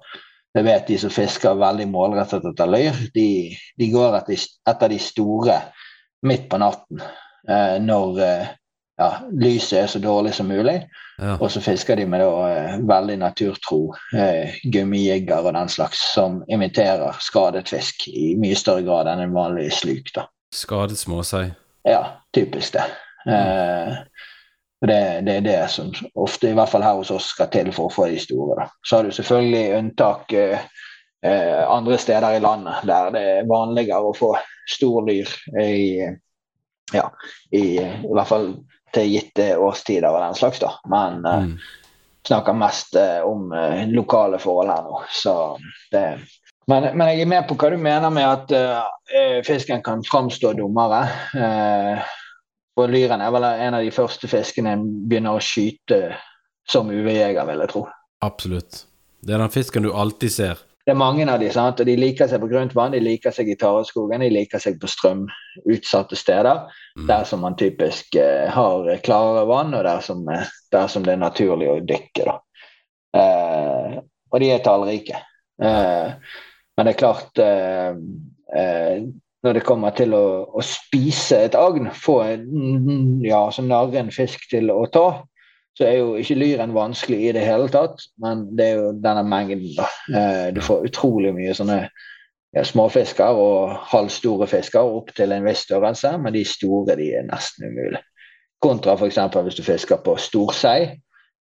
Jeg 0.56 0.64
vet 0.64 0.88
de 0.88 0.98
som 1.00 1.12
fisker 1.12 1.58
veldig 1.60 1.88
målrettet 1.92 2.46
etter 2.48 2.70
løyr, 2.72 3.00
de, 3.16 3.30
de 3.80 3.88
går 3.92 4.20
etter, 4.22 4.46
etter, 4.70 4.94
de 4.94 5.00
store 5.04 5.58
midt 6.26 6.46
på 6.52 6.60
natten. 6.62 7.02
Eh, 7.50 7.76
når 7.84 8.22
eh, 8.24 8.54
ja, 8.98 9.10
lyset 9.32 9.80
er 9.80 9.90
så 9.92 10.00
dårlig 10.00 10.34
som 10.38 10.48
mulig. 10.48 10.78
Ja. 11.20 11.36
Og 11.40 11.52
så 11.52 11.62
fisker 11.64 12.00
de 12.00 12.06
med 12.08 12.24
da, 12.24 12.30
eh, 12.52 12.78
veldig 12.88 13.18
naturtro 13.20 13.80
eh, 14.16 14.56
gummijigger 14.72 15.48
og 15.48 15.54
den 15.58 15.70
slags, 15.70 16.02
som 16.14 16.42
imiterer 16.52 17.20
skadet 17.24 17.68
fisk 17.70 18.08
i 18.08 18.34
mye 18.40 18.56
større 18.56 18.86
grad 18.88 19.12
enn 19.12 19.26
en 19.28 19.36
vanlig 19.36 19.72
sluk. 19.76 20.14
da. 20.16 20.28
Skadet 20.56 21.00
småsei? 21.00 21.50
Ja, 21.86 22.02
typisk 22.34 22.74
det. 22.80 22.88
Eh, 23.28 23.98
det, 24.86 25.22
det, 25.22 25.36
er 25.36 25.42
det 25.42 25.60
som 25.72 25.94
ofte, 26.14 26.50
i 26.50 26.58
hvert 26.58 26.70
fall 26.70 26.84
her 26.84 26.98
hos 27.00 27.12
oss, 27.14 27.32
skal 27.36 27.50
til 27.54 27.72
for 27.76 27.90
å 27.90 27.94
få 27.94 28.10
de 28.12 28.20
store. 28.22 28.58
Da. 28.60 28.68
Så 28.86 28.98
har 28.98 29.08
du 29.08 29.16
selvfølgelig 29.16 29.80
unntak 29.80 30.34
eh, 30.36 30.68
eh, 31.26 31.62
andre 31.70 31.98
steder 32.02 32.38
i 32.38 32.44
landet 32.44 32.86
der 32.90 33.12
det 33.16 33.24
er 33.38 33.50
vanligere 33.50 34.12
å 34.12 34.16
få 34.18 34.34
stor 34.70 35.06
lyr 35.08 35.32
i, 35.62 36.02
ja, 36.94 37.06
i, 37.52 37.66
i 37.80 38.14
hvert 38.14 38.30
fall 38.30 38.50
til 38.96 39.12
gitte 39.12 39.50
årstider 39.60 40.10
og 40.10 40.22
den 40.24 40.38
slags, 40.40 40.62
da. 40.64 40.72
Men 40.92 41.22
uh, 41.26 41.44
mm. 41.44 41.56
snakker 42.28 42.58
mest 42.58 42.96
eh, 43.00 43.22
om 43.26 43.52
uh, 43.54 43.84
lokale 43.92 44.40
forhold 44.42 44.72
her 44.72 44.88
nå. 44.88 45.04
Så 45.12 45.36
det 45.92 46.08
men, 46.66 46.88
men, 46.98 47.12
jeg 47.12 47.22
er 47.22 47.30
med 47.30 47.44
på 47.46 47.54
hva 47.62 47.68
du 47.70 47.76
mener 47.78 48.10
med 48.10 48.26
at 48.26 49.44
fisken 49.46 49.84
kan 49.86 50.00
framstå 50.02 50.56
dummere. 50.58 51.04
Og 52.76 52.92
lyren 52.92 53.24
er 53.24 53.32
vel 53.32 53.48
en 53.48 53.78
av 53.78 53.86
de 53.86 53.92
første 53.96 54.28
fiskene 54.28 54.76
en 54.76 54.86
begynner 55.08 55.38
å 55.38 55.44
skyte 55.44 56.16
som 56.68 56.90
UV-jeger, 56.92 57.46
vil 57.48 57.64
jeg 57.64 57.72
tro. 57.72 57.86
Absolutt. 58.26 58.86
Det 59.26 59.36
er 59.36 59.42
den 59.42 59.54
fisken 59.54 59.86
du 59.86 59.94
alltid 59.94 60.34
ser 60.34 60.64
det 60.86 60.94
er 60.94 60.98
mange 61.02 61.26
av 61.26 61.40
de, 61.42 61.48
sant? 61.50 61.80
og 61.82 61.88
de 61.90 61.96
liker 61.98 62.28
seg 62.30 62.44
på 62.44 62.50
grunt 62.52 62.76
vann, 62.78 62.94
de 62.94 63.02
liker 63.02 63.34
seg 63.34 63.48
i 63.50 63.58
tareskogen, 63.58 64.22
de 64.22 64.30
liker 64.30 64.62
seg 64.62 64.76
på 64.78 64.90
strømutsatte 64.90 66.18
steder. 66.20 66.68
Mm. 66.94 67.08
Der 67.10 67.24
som 67.26 67.42
man 67.42 67.58
typisk 67.58 68.14
eh, 68.22 68.46
har 68.54 68.92
klarere 69.06 69.48
vann, 69.50 69.74
og 69.74 69.82
der 69.88 70.04
som, 70.06 70.22
eh, 70.30 70.46
der 70.76 70.92
som, 70.92 71.08
det 71.08 71.16
er 71.16 71.24
naturlig 71.24 71.72
å 71.72 71.80
dykke. 71.90 72.28
Da. 72.30 72.36
Eh, 73.18 73.98
og 74.30 74.44
de 74.44 74.52
er 74.54 74.62
tallrike. 74.62 75.24
Eh, 75.58 76.38
men 76.78 76.86
det 76.86 76.94
er 76.94 77.02
klart 77.02 77.42
eh, 77.42 77.98
eh, 78.62 79.10
Når 79.46 79.60
det 79.60 79.66
kommer 79.68 79.94
til 79.94 80.16
å, 80.18 80.26
å 80.50 80.62
spise 80.66 81.44
et 81.46 81.56
agn, 81.60 81.92
få 81.94 82.18
ja, 83.22 83.42
narre 83.62 84.02
en 84.02 84.12
fisk 84.14 84.48
til 84.50 84.72
å 84.74 84.88
ta, 84.90 85.08
så 85.76 85.86
er 85.86 85.98
jo 86.00 86.16
ikke 86.20 86.38
lyren 86.40 86.74
vanskelig 86.76 87.20
i 87.20 87.32
det 87.36 87.44
hele 87.44 87.68
tatt, 87.72 88.00
men 88.24 88.46
det 88.56 88.68
er 88.70 88.78
jo 88.80 88.92
denne 89.04 89.26
mengden, 89.28 89.68
da. 89.76 89.88
Eh, 90.08 90.48
du 90.56 90.62
får 90.64 90.88
utrolig 90.88 91.34
mye 91.36 91.56
sånne 91.58 91.82
ja, 92.56 92.64
småfisker 92.64 93.36
og 93.36 93.74
halvstore 93.92 94.48
fisker 94.48 94.96
opp 94.98 95.12
til 95.18 95.36
en 95.36 95.44
viss 95.48 95.66
størrelse, 95.68 96.14
men 96.24 96.36
de 96.36 96.46
store 96.48 96.96
de 97.00 97.10
er 97.20 97.28
nesten 97.28 97.68
umulig. 97.68 98.00
Kontra 98.64 98.96
f.eks. 98.96 99.20
hvis 99.36 99.60
du 99.60 99.66
fisker 99.68 100.00
på 100.06 100.16
storsei. 100.22 100.94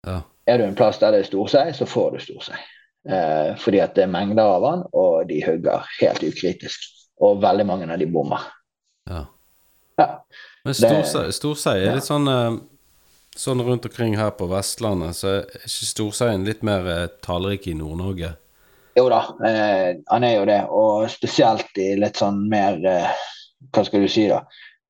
Ja. 0.06 0.22
Er 0.48 0.60
du 0.60 0.64
en 0.64 0.76
plass 0.76 0.98
der 1.00 1.12
det 1.12 1.24
er 1.24 1.28
storsei, 1.28 1.68
så 1.76 1.86
får 1.88 2.16
du 2.16 2.24
storsei. 2.24 2.58
Eh, 3.04 3.52
fordi 3.60 3.84
at 3.84 3.92
det 3.96 4.06
er 4.06 4.12
mengder 4.12 4.56
av 4.56 4.64
den, 4.64 4.88
og 4.96 5.28
de 5.28 5.44
hugger 5.44 5.84
helt 6.00 6.24
ukritisk. 6.24 6.93
Og 7.22 7.40
veldig 7.42 7.66
mange 7.66 7.86
av 7.86 7.98
de 8.00 8.06
bomma. 8.10 8.40
Ja. 9.10 9.26
ja. 10.00 10.08
Men 10.64 10.74
storsei, 10.74 11.28
storsei 11.36 11.76
er 11.84 11.98
litt 11.98 12.08
sånn 12.08 12.30
uh 12.30 12.54
Sånn 13.34 13.58
rundt 13.66 13.86
omkring 13.88 14.14
her 14.14 14.30
på 14.38 14.46
Vestlandet, 14.46 15.16
så 15.18 15.30
er 15.40 15.64
ikke 15.66 15.88
storseien 15.88 16.44
litt 16.46 16.60
mer 16.62 16.86
eh, 16.86 17.06
tallrik 17.24 17.66
i 17.66 17.74
Nord-Norge? 17.74 18.30
Jo 18.94 19.08
da, 19.10 19.24
eh, 19.42 19.96
han 20.06 20.26
er 20.26 20.36
jo 20.36 20.44
det. 20.46 20.60
Og 20.70 21.08
spesielt 21.10 21.82
i 21.82 21.96
litt 21.98 22.20
sånn 22.22 22.44
mer 22.50 22.78
eh, 22.86 23.10
Hva 23.74 23.82
skal 23.88 24.04
du 24.04 24.10
si, 24.12 24.28
da? 24.30 24.44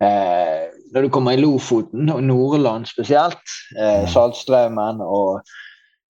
Eh, 0.04 0.66
når 0.92 1.06
du 1.06 1.12
kommer 1.14 1.32
i 1.32 1.40
Lofoten 1.40 2.10
og 2.12 2.20
Nordland 2.26 2.90
spesielt, 2.90 3.40
eh, 3.78 4.02
mm. 4.04 4.10
Saltstraumen 4.12 5.00
og 5.00 5.40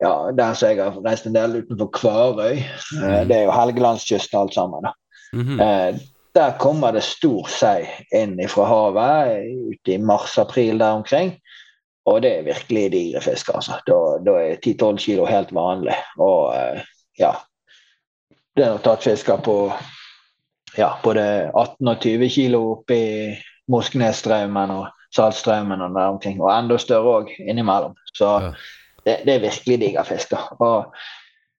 ja, 0.03 0.33
der 0.35 0.59
som 0.59 0.73
jeg 0.73 0.81
har 0.83 0.99
reist 1.05 1.29
en 1.29 1.37
del 1.37 1.61
utenfor 1.61 1.93
Kvarøy, 1.95 2.59
eh, 2.59 2.99
mm. 2.99 3.31
det 3.31 3.39
er 3.39 3.47
jo 3.47 3.55
Helgelandskysten 3.55 4.41
alt 4.41 4.59
sammen. 4.59 4.89
da. 4.89 4.97
Mm 5.35 5.59
-hmm. 5.59 6.01
der 6.35 6.59
kommer 6.59 6.93
det 6.93 7.03
stor 7.03 7.47
sei 7.49 7.87
inn 8.15 8.49
fra 8.49 8.65
havet 8.65 9.45
ute 9.71 9.93
i 9.93 9.99
mars-april 9.99 10.79
der 10.79 10.91
omkring. 10.91 11.39
Og 12.07 12.23
det 12.23 12.39
er 12.39 12.43
virkelig 12.43 12.93
digre 12.93 13.21
fisk. 13.21 13.51
altså. 13.55 13.73
Da, 13.87 13.99
da 14.31 14.31
er 14.31 14.57
10-12 14.67 14.97
kilo 14.97 15.25
helt 15.27 15.55
vanlig. 15.55 15.95
Og 16.19 16.47
uh, 16.49 16.81
ja 17.19 17.33
Det 18.57 18.65
er 18.65 18.79
tatt 18.79 19.03
fisker 19.03 19.41
på 19.43 19.73
ja, 20.79 20.93
både 21.03 21.51
18 21.55 21.89
og 21.89 22.01
20 22.01 22.29
kilo 22.31 22.61
oppe 22.73 22.97
i 22.97 23.35
Mosknesstraumen 23.69 24.71
og 24.71 24.87
Saltstraumen 25.15 25.81
og 25.81 25.95
der 25.95 26.13
omkring. 26.13 26.41
Og 26.43 26.53
enda 26.53 26.79
større 26.79 27.19
òg 27.21 27.33
innimellom. 27.39 27.97
Så 28.15 28.31
ja. 28.43 28.53
det, 29.07 29.17
det, 29.27 29.35
er 29.35 29.45
virkelig 29.49 29.81
diger 29.81 30.07
fisk. 30.07 30.35
Og, 30.59 30.95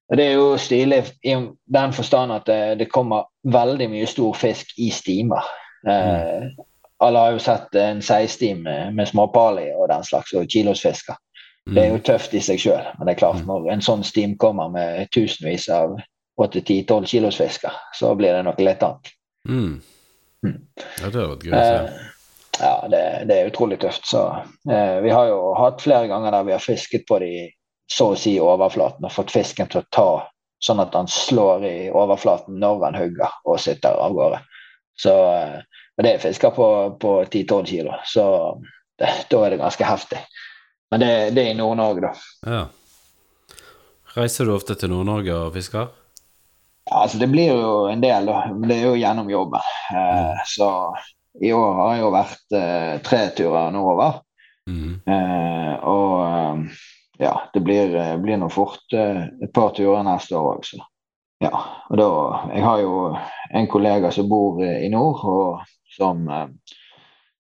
og 0.10 0.18
det 0.20 0.26
er 0.26 0.36
jo 0.38 0.48
stilig 0.62 1.02
i 1.26 1.36
den 1.78 1.94
forstand 1.94 2.34
at 2.36 2.46
det, 2.46 2.80
det 2.80 2.92
kommer 2.94 3.26
veldig 3.44 3.90
mye 3.90 4.08
stor 4.10 4.36
fisk 4.38 4.76
i 4.78 4.92
stimer. 4.94 5.46
Uh, 5.86 6.50
alle 7.06 7.22
har 7.22 7.36
jo 7.36 7.42
sett 7.42 7.76
en 7.76 8.02
seistim 8.06 8.64
med, 8.66 8.94
med 8.96 9.10
småpali 9.10 9.68
og 9.74 9.90
den 9.90 10.06
slags, 10.06 10.34
og 10.34 10.48
kilosfisker. 10.52 11.18
Det 11.66 11.82
er 11.82 11.90
jo 11.90 11.98
mm. 11.98 12.04
tøft 12.06 12.34
i 12.38 12.42
seg 12.46 12.62
sjøl, 12.62 12.92
men 12.98 13.08
det 13.08 13.16
er 13.16 13.22
klart 13.24 13.42
mm. 13.42 13.48
når 13.50 13.72
en 13.74 13.82
sånn 13.82 14.04
stim 14.06 14.36
kommer 14.38 14.70
med 14.70 15.10
tusenvis 15.16 15.66
av 15.74 15.96
8-10-12 16.42 17.08
kilosfisker, 17.10 17.78
så 17.98 18.12
blir 18.18 18.36
det 18.36 18.44
noe 18.46 18.68
litt 18.68 18.84
annet. 18.86 19.10
Mm. 19.50 19.80
Mm. 20.46 20.60
Ja, 21.02 21.08
det 21.10 21.10
hadde 21.10 21.30
vært 21.32 21.48
gøy 21.48 21.56
å 21.56 21.64
se. 21.64 21.80
Eh, 21.80 22.12
ja, 22.60 22.74
det, 22.92 23.02
det, 23.32 23.38
er 23.38 23.50
utrolig 23.50 23.80
tøft. 23.82 24.06
Så 24.08 24.22
eh, 24.70 24.98
vi 25.04 25.12
har 25.12 25.32
jo 25.32 25.40
hatt 25.58 25.82
flere 25.82 26.10
ganger 26.12 26.38
der 26.38 26.46
vi 26.48 26.54
har 26.54 26.64
fisket 26.64 27.08
på 27.10 27.18
de 27.24 27.32
så 27.92 28.12
å 28.14 28.18
si 28.20 28.36
overflaten 28.42 29.06
og 29.06 29.14
fått 29.14 29.34
fisken 29.34 29.70
til 29.72 29.84
å 29.84 29.90
ta 29.94 30.10
sånn 30.64 30.82
at 30.82 30.96
han 30.98 31.10
slår 31.12 31.66
i 31.68 31.78
overflaten 31.94 32.58
når 32.62 32.84
han 32.88 32.98
hugger 32.98 33.34
og 33.46 33.60
sitter 33.62 33.98
av 34.02 34.16
gårde. 34.18 34.40
Så 34.98 35.14
eh, 35.36 35.60
og 35.96 36.04
det 36.04 36.12
er 36.12 36.24
fisker 36.24 36.52
på, 36.52 36.68
på 37.00 37.12
10-12 37.24 37.68
kilo, 37.70 38.00
så 38.04 38.26
det, 39.00 39.12
da 39.32 39.44
er 39.46 39.54
det 39.54 39.62
ganske 39.62 39.88
heftig. 39.88 40.20
Men 40.92 41.02
det, 41.02 41.12
det 41.36 41.46
er 41.46 41.54
i 41.54 41.60
Nord-Norge, 41.60 42.10
da. 42.10 42.50
Ja. 42.52 42.64
Reiser 44.16 44.48
du 44.48 44.56
ofte 44.56 44.76
til 44.80 44.92
Nord-Norge 44.92 45.38
og 45.38 45.56
fisker? 45.56 45.88
Ja, 46.86 47.02
altså 47.06 47.20
Det 47.20 47.30
blir 47.32 47.56
jo 47.56 47.72
en 47.90 48.04
del, 48.04 48.28
da. 48.28 48.44
Det 48.68 48.76
er 48.76 48.84
jo 48.90 49.00
gjennom 49.00 49.32
jobben. 49.32 49.72
Eh, 49.96 50.44
så 50.52 50.70
i 51.44 51.54
år 51.56 51.80
har 51.80 51.94
jeg 51.94 52.04
jo 52.04 52.12
vært 52.16 52.58
eh, 52.60 52.92
tre 53.08 53.22
turer 53.40 53.72
nordover. 53.76 54.20
Mm. 54.68 54.92
Eh, 55.00 55.74
og 55.88 56.14
eh, 56.28 56.84
ja, 57.18 57.50
det 57.54 57.60
blir, 57.60 57.96
eh, 57.96 58.18
blir 58.18 58.38
nå 58.38 58.50
fort 58.50 58.94
eh, 58.94 59.24
et 59.44 59.54
par 59.54 59.74
turer 59.76 60.04
neste 60.04 60.38
år 60.38 60.60
også. 60.60 60.82
Ja, 61.44 61.52
og 61.90 61.98
da, 62.00 62.10
Jeg 62.56 62.64
har 62.64 62.80
jo 62.80 62.96
en 63.52 63.68
kollega 63.68 64.12
som 64.12 64.30
bor 64.30 64.64
eh, 64.64 64.86
i 64.86 64.90
nord, 64.90 65.24
og 65.24 65.96
som, 65.96 66.28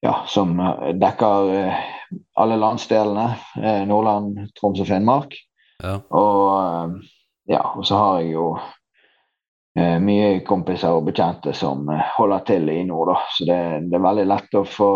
ja, 0.01 0.13
som 0.31 0.55
dekker 0.95 1.49
alle 2.39 2.55
landsdelene. 2.55 3.25
Nordland, 3.89 4.45
Troms 4.55 4.79
og 4.79 4.87
Finnmark. 4.87 5.35
Ja. 5.83 5.97
Og 6.07 7.01
ja, 7.45 7.61
og 7.75 7.83
så 7.85 7.97
har 7.99 8.21
jeg 8.21 8.31
jo 8.33 8.45
eh, 9.77 9.97
mye 10.01 10.39
kompiser 10.47 10.95
og 10.95 11.09
bekjente 11.09 11.53
som 11.53 11.89
holder 12.15 12.45
til 12.47 12.71
i 12.71 12.79
nord, 12.87 13.11
da. 13.11 13.17
Så 13.35 13.49
det, 13.49 13.59
det 13.91 13.99
er 13.99 14.07
veldig 14.07 14.25
lett 14.31 14.57
å 14.57 14.63
få 14.65 14.93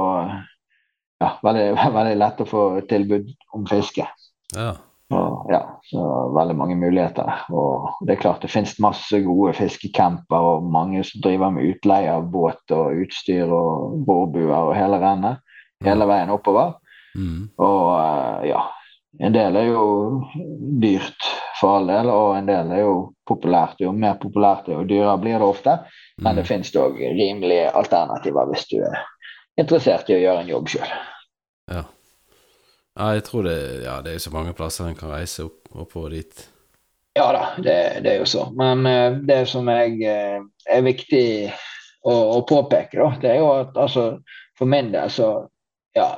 ja, 1.20 1.34
veldig, 1.44 1.68
veldig 2.00 2.16
lett 2.18 2.42
å 2.42 2.50
få 2.50 2.64
tilbud 2.90 3.30
om 3.58 3.68
fiske. 3.70 4.08
Ja. 4.56 4.72
Og, 5.10 5.48
ja, 5.50 5.64
så 5.90 6.04
veldig 6.36 6.54
mange 6.54 6.76
muligheter. 6.78 7.26
Og 7.50 7.96
det 8.06 8.14
er 8.14 8.22
klart 8.22 8.44
det 8.46 8.52
finnes 8.54 8.76
masse 8.78 9.18
gode 9.26 9.56
fiskecamper 9.58 10.38
og 10.52 10.68
mange 10.70 11.02
som 11.04 11.24
driver 11.26 11.50
med 11.56 11.66
utleie 11.66 12.12
av 12.14 12.28
båt 12.30 12.70
og 12.76 12.94
utstyr 13.02 13.50
og 13.50 14.04
bordbuer 14.06 14.54
og 14.70 14.76
hele 14.78 15.00
rennet. 15.02 15.42
Hele 15.82 16.06
veien 16.06 16.30
oppover. 16.30 16.76
Mm. 17.18 17.50
Og 17.58 17.84
eh, 17.96 18.50
ja, 18.52 18.62
en 19.26 19.34
del 19.34 19.58
er 19.58 19.72
jo 19.72 19.86
dyrt 20.84 21.30
for 21.58 21.80
all 21.80 21.90
del, 21.90 22.14
og 22.14 22.38
en 22.38 22.46
del 22.46 22.70
er 22.78 22.84
jo 22.86 22.96
populært. 23.28 23.82
Jo 23.82 23.90
mer 23.92 24.20
populært 24.22 24.68
det 24.68 24.76
er, 24.76 24.84
jo 24.84 24.90
dyrere 24.94 25.18
blir 25.26 25.40
det 25.42 25.48
ofte. 25.48 25.80
Men 26.22 26.36
det 26.38 26.46
Mm. 26.46 26.50
finnes 26.54 26.76
òg 26.76 27.00
rimelige 27.18 27.72
alternativer 27.74 28.46
hvis 28.54 28.68
du 28.70 28.78
er 28.84 29.02
interessert 29.58 30.10
i 30.10 30.20
å 30.20 30.22
gjøre 30.22 30.46
en 30.46 30.54
jobb 30.54 30.70
sjøl. 30.70 30.94
Ja. 31.72 31.84
Ja, 32.98 33.12
jeg 33.16 33.26
tror 33.28 33.46
det 33.48 33.58
Ja, 33.84 34.00
det 34.06 34.16
er 34.16 34.24
så 34.24 34.32
mange 34.34 34.56
plasser 34.58 34.90
en 34.90 34.98
kan 34.98 35.12
reise 35.14 35.46
opp 35.48 35.70
oppover 35.72 36.16
dit. 36.18 36.46
Ja 37.18 37.30
da, 37.36 37.46
det, 37.58 37.78
det 38.06 38.14
er 38.14 38.22
jo 38.24 38.28
så. 38.30 38.48
Men 38.56 38.86
eh, 38.88 39.20
det 39.28 39.44
som 39.52 39.68
jeg, 39.72 39.98
eh, 40.08 40.42
er 40.70 40.86
viktig 40.86 41.26
å, 42.08 42.14
å 42.14 42.44
påpeke, 42.48 42.98
da, 43.00 43.10
det 43.22 43.34
er 43.34 43.42
jo 43.42 43.50
at 43.58 43.80
altså, 43.80 44.06
for 44.58 44.70
min 44.70 44.92
del 44.94 45.12
så 45.12 45.32
ja, 45.98 46.14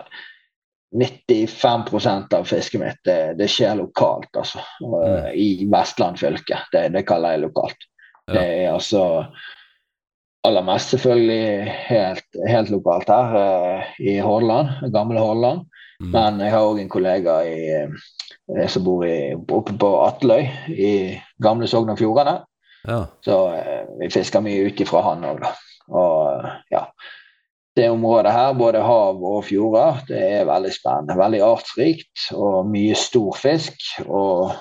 95 0.92 2.34
av 2.36 2.44
fisket 2.44 2.82
mitt 2.82 3.00
det, 3.08 3.34
det 3.40 3.48
skjer 3.50 3.80
lokalt, 3.80 4.30
altså. 4.36 4.60
Og, 4.84 5.00
eh, 5.08 5.32
I 5.34 5.50
Vestland 5.72 6.20
fylke. 6.20 6.60
Det, 6.74 6.90
det 6.96 7.06
kaller 7.08 7.38
jeg 7.38 7.46
lokalt. 7.48 7.88
Ja. 8.28 8.36
Det 8.36 8.46
er 8.46 8.72
altså 8.74 9.04
aller 10.48 10.66
mest 10.66 10.94
selvfølgelig 10.94 11.74
helt, 11.88 12.42
helt 12.50 12.72
lokalt 12.74 13.12
her 13.12 13.38
eh, 13.40 13.94
i 14.04 14.18
Hordaland, 14.20 14.92
gamle 14.94 15.22
Hordaland. 15.22 15.68
Mm. 16.02 16.12
Men 16.16 16.40
jeg 16.42 16.54
har 16.56 16.66
òg 16.66 16.82
en 16.82 16.92
kollega 16.92 17.38
i, 17.46 17.58
eh, 17.78 18.68
som 18.72 18.86
bor 18.86 19.06
i, 19.06 19.34
oppe 19.38 19.76
på 19.78 19.92
Atløy 20.02 20.48
i 20.74 20.94
gamle 21.44 21.70
Sogn 21.70 21.94
og 21.94 22.00
Fjordane. 22.02 22.40
Ja. 22.88 23.04
Så 23.22 23.38
eh, 23.54 23.84
vi 24.00 24.10
fisker 24.14 24.42
mye 24.42 24.66
ut 24.66 24.82
ifra 24.82 25.04
han 25.12 25.28
òg, 25.30 25.44
da. 25.44 25.52
Og 25.92 26.48
ja. 26.74 26.86
Det 27.76 27.88
området 27.88 28.34
her, 28.36 28.54
både 28.60 28.82
hav 28.84 29.22
og 29.24 29.46
fjorder, 29.48 30.02
det 30.10 30.20
er 30.42 30.50
veldig 30.50 30.74
spennende. 30.76 31.16
Veldig 31.16 31.40
artsrikt 31.46 32.26
og 32.36 32.68
mye 32.68 32.98
stor 33.00 33.38
fisk. 33.40 33.86
Og 34.10 34.52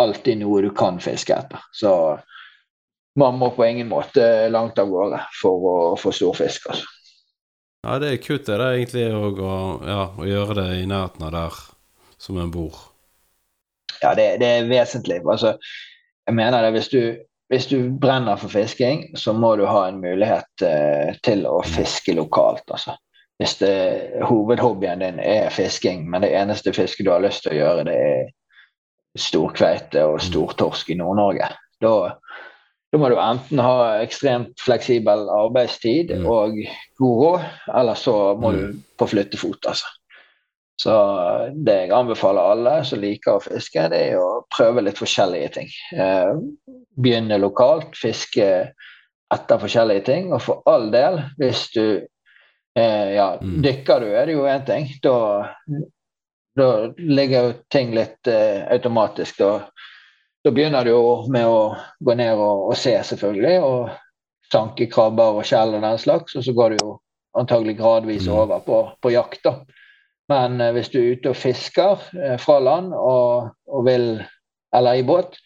alltid 0.00 0.40
noe 0.40 0.62
du 0.64 0.70
kan 0.74 0.96
fiske 1.02 1.36
etter. 1.36 1.60
Så 1.76 1.92
man 3.20 3.36
må 3.38 3.50
på 3.54 3.66
ingen 3.66 3.90
måte 3.90 4.48
langt 4.48 4.80
av 4.80 4.88
gårde 4.90 5.20
for 5.42 5.68
å 5.68 5.74
få 6.00 6.14
stor 6.16 6.38
fisk. 6.38 6.70
Altså. 6.72 6.88
Ja, 7.84 7.98
det 8.00 8.10
er 8.10 8.24
kult 8.24 8.46
det 8.48 8.58
det 8.58 8.66
er 8.66 8.80
egentlig 8.80 9.04
òg, 9.12 9.38
å, 9.44 9.54
ja, 9.84 10.02
å 10.16 10.26
gjøre 10.28 10.58
det 10.62 10.68
i 10.80 10.88
nærheten 10.88 11.28
av 11.28 11.32
der 11.34 11.62
som 12.24 12.40
en 12.40 12.52
bor. 12.52 12.80
Ja, 14.00 14.14
det, 14.16 14.38
det 14.40 14.48
er 14.48 14.68
vesentlig. 14.68 15.20
Altså, 15.28 15.54
jeg 16.26 16.36
mener 16.36 16.64
det, 16.64 16.72
hvis 16.76 16.90
du, 16.92 17.00
hvis 17.52 17.68
du 17.70 17.78
brenner 18.00 18.40
for 18.40 18.52
fisking, 18.52 19.06
så 19.16 19.32
må 19.36 19.54
du 19.60 19.66
ha 19.68 19.86
en 19.88 20.00
mulighet 20.02 20.64
eh, 20.64 21.14
til 21.24 21.44
å 21.48 21.60
fiske 21.68 22.16
lokalt. 22.16 22.64
Altså. 22.72 22.96
Hvis 23.40 23.58
det, 23.60 23.74
hovedhobbyen 24.24 25.04
din 25.04 25.20
er 25.20 25.50
fisking, 25.52 26.06
men 26.10 26.24
det 26.24 26.32
eneste 26.36 26.72
fisket 26.76 27.06
du 27.06 27.12
har 27.12 27.24
lyst 27.24 27.44
til 27.44 27.54
å 27.54 27.60
gjøre, 27.60 27.86
det 27.88 27.98
er 28.08 28.32
storkveite 29.18 30.04
og 30.08 30.22
stortorsk 30.22 30.90
i 30.90 30.98
Nord-Norge, 30.98 31.52
da, 31.84 31.94
da 32.94 32.98
må 33.02 33.08
du 33.10 33.16
enten 33.18 33.58
ha 33.58 33.98
ekstremt 34.04 34.60
fleksibel 34.62 35.26
arbeidstid 35.34 36.12
Mm. 36.14 36.26
og 36.30 36.54
god 37.00 37.20
råd, 37.24 37.44
eller 37.80 37.94
så 37.98 38.14
må 38.38 38.52
Mm. 38.52 38.58
du 38.60 38.82
på 38.98 39.08
flyttefot. 39.10 39.66
Altså. 39.66 39.86
Så 40.78 40.94
det 41.64 41.74
jeg 41.74 41.90
anbefaler 41.94 42.50
alle 42.52 42.84
som 42.84 43.00
liker 43.02 43.36
å 43.36 43.42
fiske, 43.42 43.88
det 43.90 44.00
er 44.12 44.16
å 44.18 44.44
prøve 44.56 44.82
litt 44.82 44.98
forskjellige 44.98 45.52
ting. 45.54 45.68
Eh, 45.96 46.34
begynne 46.98 47.38
lokalt, 47.42 47.94
fiske 47.98 48.48
etter 49.34 49.58
forskjellige 49.58 50.04
ting. 50.04 50.32
Og 50.32 50.42
for 50.42 50.62
all 50.66 50.90
del, 50.90 51.18
hvis 51.38 51.68
du 51.74 52.06
eh, 52.76 53.14
ja, 53.14 53.36
Mm. 53.40 53.62
dykker 53.62 54.00
du, 54.00 54.06
er 54.14 54.26
det 54.26 54.34
jo 54.34 54.46
én 54.50 54.64
ting. 54.66 54.88
Da, 55.02 55.48
da 56.56 56.88
ligger 56.98 57.42
jo 57.48 57.54
ting 57.70 57.94
litt 57.94 58.26
eh, 58.26 58.66
automatisk. 58.70 59.38
Da, 59.38 59.68
da 60.44 60.52
begynner 60.52 60.84
du 60.84 60.90
jo 60.92 61.04
med 61.32 61.46
å 61.48 61.60
gå 62.04 62.14
ned 62.18 62.36
og, 62.36 62.68
og 62.70 62.76
se, 62.76 62.92
selvfølgelig, 63.08 63.54
og 63.64 64.52
sanke 64.52 64.86
krabber 64.92 65.40
og 65.40 65.46
skjell 65.48 65.72
og 65.78 65.82
den 65.82 65.98
slags. 65.98 66.36
Og 66.36 66.44
så 66.44 66.52
går 66.56 66.74
du 66.74 66.82
jo 66.82 66.98
antagelig 67.38 67.78
gradvis 67.78 68.28
Mm. 68.28 68.34
over 68.34 68.60
på, 68.60 68.82
på 69.02 69.10
jakt, 69.10 69.40
da. 69.44 69.54
Men 70.28 70.60
eh, 70.60 70.72
hvis 70.72 70.88
du 70.92 71.00
er 71.00 71.16
ute 71.16 71.32
og 71.32 71.36
fisker 71.36 72.04
eh, 72.20 72.36
fra 72.40 72.58
land 72.60 72.94
og, 72.94 73.50
og 73.68 73.84
vil, 73.88 74.22
eller 74.74 75.00
i 75.00 75.02
båt 75.02 75.36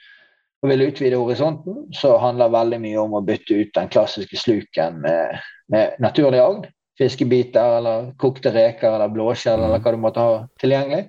og 0.62 0.70
vil 0.72 0.88
utvide 0.88 1.16
horisonten, 1.16 1.86
så 1.94 2.16
handler 2.18 2.50
veldig 2.50 2.80
mye 2.82 2.98
om 2.98 3.14
å 3.14 3.22
bytte 3.22 3.54
ut 3.54 3.72
den 3.74 3.88
klassiske 3.88 4.36
sluken 4.36 5.00
med, 5.04 5.38
med 5.70 5.98
naturlig 6.02 6.42
agn. 6.42 6.64
Fiskebiter 6.98 7.76
eller 7.78 8.08
kokte 8.18 8.50
reker 8.50 8.90
eller 8.90 9.12
blåskjell 9.14 9.62
eller 9.62 9.78
hva 9.78 9.92
du 9.94 10.00
måtte 10.02 10.24
ha 10.24 10.40
tilgjengelig. 10.58 11.04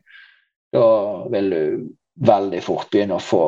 Da 0.73 0.85
vil 1.33 1.49
du 1.49 1.63
veldig 2.29 2.61
fort 2.61 2.91
begynne 2.93 3.17
å 3.17 3.23
få 3.23 3.43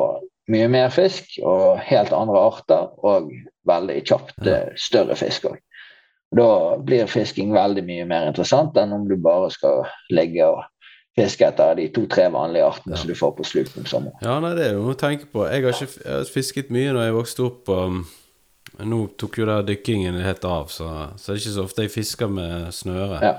mye 0.50 0.68
mer 0.68 0.88
fisk 0.90 1.38
og 1.46 1.78
helt 1.86 2.12
andre 2.12 2.40
arter, 2.48 2.88
og 3.04 3.30
veldig 3.68 4.00
kjapt 4.08 4.34
Ja. 4.46 4.52
eh, 4.56 4.72
større 4.76 5.16
fisk 5.16 5.44
òg. 5.44 5.58
Da 6.34 6.76
blir 6.80 7.06
fisking 7.06 7.52
veldig 7.52 7.84
mye 7.84 8.04
mer 8.08 8.26
interessant 8.30 8.76
enn 8.80 8.92
om 8.92 9.06
du 9.08 9.16
bare 9.16 9.50
skal 9.52 9.84
ligge 10.10 10.46
og 10.48 10.62
fiske 11.16 11.44
etter 11.44 11.74
de 11.76 11.88
to-tre 11.92 12.30
vanlige 12.32 12.64
artene 12.64 12.94
Ja. 12.94 12.96
som 12.96 13.08
du 13.08 13.14
får 13.14 13.36
på 13.36 13.44
slutten 13.44 13.82
om 13.82 13.84
sommeren. 13.86 14.16
Ja, 14.22 14.40
nei, 14.40 14.54
det 14.56 14.66
er 14.66 14.72
jo 14.72 14.82
noe 14.82 14.94
å 14.94 14.98
tenke 14.98 15.26
på. 15.30 15.44
Jeg 15.50 15.62
har 15.62 15.72
ikke 15.72 16.04
jeg 16.04 16.12
har 16.12 16.24
fisket 16.24 16.70
mye 16.70 16.92
når 16.92 17.04
jeg 17.04 17.14
vokste 17.18 17.44
opp. 17.46 17.68
Um, 17.68 18.06
nå 18.80 19.02
tok 19.18 19.36
jo 19.38 19.44
der 19.46 19.62
dykkingen 19.62 20.20
helt 20.24 20.44
av, 20.48 20.68
så, 20.72 20.88
så 21.18 21.32
det 21.32 21.36
er 21.36 21.42
ikke 21.42 21.54
så 21.58 21.64
ofte 21.66 21.82
jeg 21.84 21.90
fisker 21.92 22.28
med 22.32 22.72
snøre. 22.72 23.20
Ja. 23.22 23.34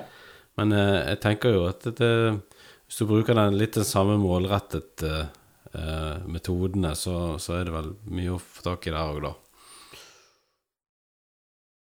Men 0.57 0.71
eh, 0.71 1.07
jeg 1.09 1.19
tenker 1.21 1.49
jo 1.55 1.63
at 1.67 1.81
det, 1.81 2.41
hvis 2.85 2.97
du 3.01 3.05
bruker 3.09 3.33
den 3.33 3.57
litt 3.57 3.73
den 3.73 3.83
samme 3.89 4.19
målrettet 4.21 5.01
eh, 5.01 5.25
eh, 5.76 6.17
metodene, 6.28 6.95
så, 6.95 7.38
så 7.39 7.59
er 7.59 7.65
det 7.69 7.74
vel 7.76 7.89
mye 8.13 8.36
å 8.36 8.39
få 8.41 8.63
tak 8.69 8.88
i 8.88 8.93
der 8.93 9.01
òg, 9.13 9.21
da. 9.26 9.34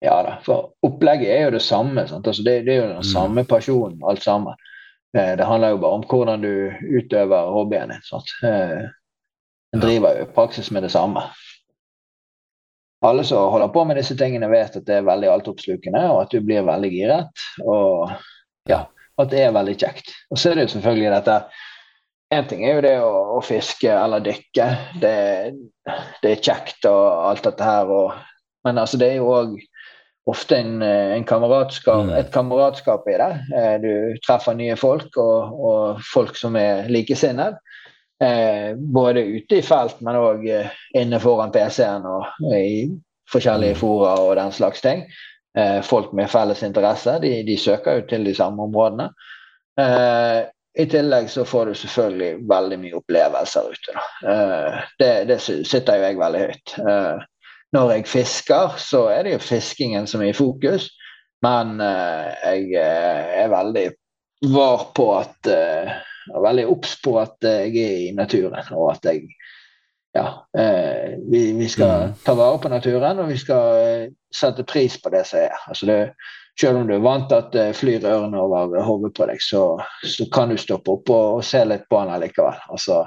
Ja 0.02 0.16
da, 0.26 0.32
for 0.42 0.72
opplegget 0.82 1.30
er 1.30 1.44
jo 1.46 1.52
det 1.54 1.62
samme. 1.62 2.02
Altså 2.02 2.42
det, 2.42 2.56
det 2.66 2.74
er 2.74 2.80
jo 2.80 2.88
den 2.88 2.96
Mm. 3.04 3.10
samme 3.12 3.44
pasjonen, 3.46 4.00
alt 4.02 4.22
sammen. 4.22 4.54
Eh, 5.16 5.36
Det 5.36 5.44
handler 5.46 5.70
jo 5.76 5.78
bare 5.78 5.92
om 6.00 6.02
hvordan 6.02 6.42
du 6.42 6.72
utøver 6.98 7.52
hobbyen 7.54 7.88
din. 7.94 8.02
Sant? 8.02 8.32
Eh, 8.42 8.88
En 9.74 9.80
driver 9.80 10.18
jo 10.18 10.22
i 10.26 10.32
praksis 10.34 10.70
med 10.70 10.82
det 10.82 10.90
samme. 10.92 11.22
Alle 13.02 13.24
som 13.24 13.50
holder 13.50 13.68
på 13.72 13.84
med 13.88 13.96
disse 13.96 14.14
tingene, 14.16 14.50
vet 14.50 14.76
at 14.76 14.84
det 14.84 14.96
er 14.98 15.06
veldig 15.06 15.30
altoppslukende, 15.32 16.02
og 16.12 16.20
at 16.22 16.30
du 16.30 16.40
blir 16.44 16.62
veldig 16.66 16.90
giret. 16.92 17.40
Og 17.64 18.10
ja, 18.68 18.82
at 19.18 19.30
det 19.30 19.40
er 19.46 19.52
veldig 19.56 19.74
kjekt. 19.80 20.12
Og 20.30 20.36
så 20.38 20.50
er 20.50 20.54
det 20.60 20.66
jo 20.68 20.74
selvfølgelig 20.74 21.10
dette 21.14 21.38
En 22.32 22.46
ting 22.48 22.62
er 22.64 22.78
jo 22.78 22.84
det 22.84 22.94
å, 23.04 23.10
å 23.36 23.40
fiske 23.44 23.90
eller 23.92 24.22
dykke. 24.24 24.66
Det, 25.02 25.16
det 26.22 26.30
er 26.30 26.40
kjekt 26.44 26.86
og 26.88 27.02
alt 27.28 27.44
dette 27.44 27.66
her. 27.66 27.90
Og, 27.92 28.14
men 28.64 28.80
altså, 28.80 28.96
det 29.00 29.10
er 29.12 29.18
jo 29.20 29.28
òg 29.36 29.58
ofte 30.30 30.56
en, 30.62 30.76
eh, 30.86 31.12
en 31.16 31.24
kameratskap, 31.28 32.06
Mm. 32.06 32.12
et 32.20 32.30
kameratskap 32.32 33.08
i 33.10 33.18
det. 33.20 33.30
Eh, 33.58 33.74
Du 33.82 34.18
treffer 34.24 34.54
nye 34.56 34.76
folk, 34.78 35.10
og, 35.18 35.58
og 35.70 36.00
folk 36.12 36.38
som 36.38 36.56
er 36.56 36.88
likesinnet. 36.88 37.58
Eh, 38.22 38.72
både 38.78 39.24
ute 39.34 39.58
i 39.58 39.66
felt, 39.66 39.98
men 40.00 40.14
òg 40.20 40.46
eh, 40.48 40.70
inne 40.94 41.18
foran 41.20 41.50
PC-en 41.52 42.06
og 42.06 42.54
i 42.54 42.86
forskjellige 43.32 43.74
Mm. 43.74 43.80
fora 43.82 44.14
og 44.22 44.36
den 44.38 44.52
slags 44.54 44.80
ting. 44.80 45.04
Eh, 45.58 45.82
folk 45.84 46.12
med 46.16 46.30
felles 46.32 46.62
interesse 46.64 47.18
de, 47.20 47.42
de 47.44 47.56
søker 47.60 47.98
jo 47.98 48.06
til 48.08 48.24
de 48.24 48.32
samme 48.34 48.62
områdene. 48.70 49.10
Eh, 49.76 50.46
i 50.78 50.86
tillegg 50.88 51.28
så 51.30 51.44
får 51.44 51.66
du 51.66 51.74
selvfølgelig 51.76 52.48
veldig 52.48 52.78
mye 52.80 52.96
opplevelser 52.96 53.74
ute. 53.74 54.04
Uh, 54.24 54.80
det, 55.00 55.10
det, 55.28 55.38
sitter 55.42 55.98
jo 55.98 56.06
jeg 56.06 56.20
veldig 56.20 56.40
høyt. 56.46 56.74
Uh, 56.80 57.26
når 57.76 57.92
jeg 57.96 58.08
fisker, 58.08 58.78
så 58.80 59.06
er 59.12 59.26
det 59.26 59.34
jo 59.36 59.44
fiskingen 59.44 60.08
som 60.08 60.24
er 60.24 60.32
i 60.32 60.36
fokus. 60.36 60.90
Men 61.42 61.80
jeg 61.82 62.76
er 62.78 63.48
veldig 63.50 63.88
var 64.52 64.84
på 64.94 65.06
at 65.16 65.48
Veldig 66.30 66.66
obs 66.70 66.92
på 67.02 67.16
at 67.18 67.42
jeg 67.42 67.72
er 67.82 67.96
i 68.04 68.12
naturen, 68.14 68.68
og 68.78 68.92
at 68.92 69.08
jeg 69.08 69.24
ja, 70.14 70.26
vi, 71.18 71.40
vi, 71.58 71.66
skal 71.72 72.12
mm. 72.12 72.20
ta 72.22 72.36
vare 72.38 72.60
på 72.62 72.70
naturen, 72.70 73.18
og 73.18 73.32
vi 73.32 73.40
skal 73.40 74.06
sette 74.30 74.62
pris 74.62 75.00
på 75.02 75.10
det 75.10 75.24
som 75.26 75.40
er. 75.40 75.56
Altså 75.66 75.88
det, 75.88 75.98
selv 76.60 76.82
om 76.82 76.88
du 76.88 76.94
er 76.94 77.04
vant 77.04 77.28
til 77.30 77.38
at 77.40 77.52
det 77.54 77.68
flyr 77.76 78.04
ørene 78.08 78.40
over 78.40 78.82
hodet 78.84 79.12
på 79.16 79.28
deg, 79.30 79.40
så, 79.42 79.62
så, 80.04 80.26
kan 80.32 80.52
du 80.52 80.60
stoppe 80.60 80.92
opp 80.96 81.10
og, 81.12 81.38
og 81.38 81.46
se 81.46 81.62
litt 81.64 81.88
på 81.90 82.02
den 82.02 82.20
likevel. 82.22 82.58
Altså, 82.72 83.04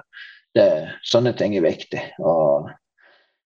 det, 0.56 0.66
sånne 1.06 1.36
ting 1.38 1.56
er 1.58 1.66
viktig. 1.66 2.02
Og 2.26 2.72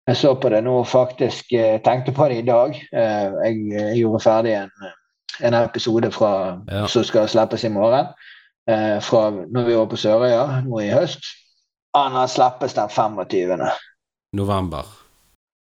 jeg 0.09 0.21
så 0.21 0.35
på 0.41 0.53
det 0.53 0.63
nå 0.65 0.77
faktisk, 0.89 1.53
jeg 1.53 1.83
tenkte 1.85 2.15
på 2.17 2.29
det 2.31 2.43
i 2.43 2.47
dag. 2.47 2.79
Eh, 2.93 3.41
jeg 3.45 3.99
gjorde 4.01 4.23
ferdig 4.25 4.55
en, 4.63 4.73
en 5.45 5.59
episode 5.59 6.13
fra, 6.15 6.33
ja. 6.71 6.87
som 6.89 7.05
skal 7.05 7.29
slippes 7.29 7.67
i 7.67 7.73
morgen. 7.75 8.09
Eh, 8.71 8.97
fra 9.05 9.29
når 9.33 9.69
vi 9.69 9.77
var 9.77 9.91
på 9.91 10.01
Sørøya 10.01 10.63
nå 10.65 10.81
i 10.85 10.93
høst. 10.93 11.29
Han 11.97 12.17
slippes 12.29 12.77
den 12.77 12.89
25. 12.93 13.69
November 14.37 14.98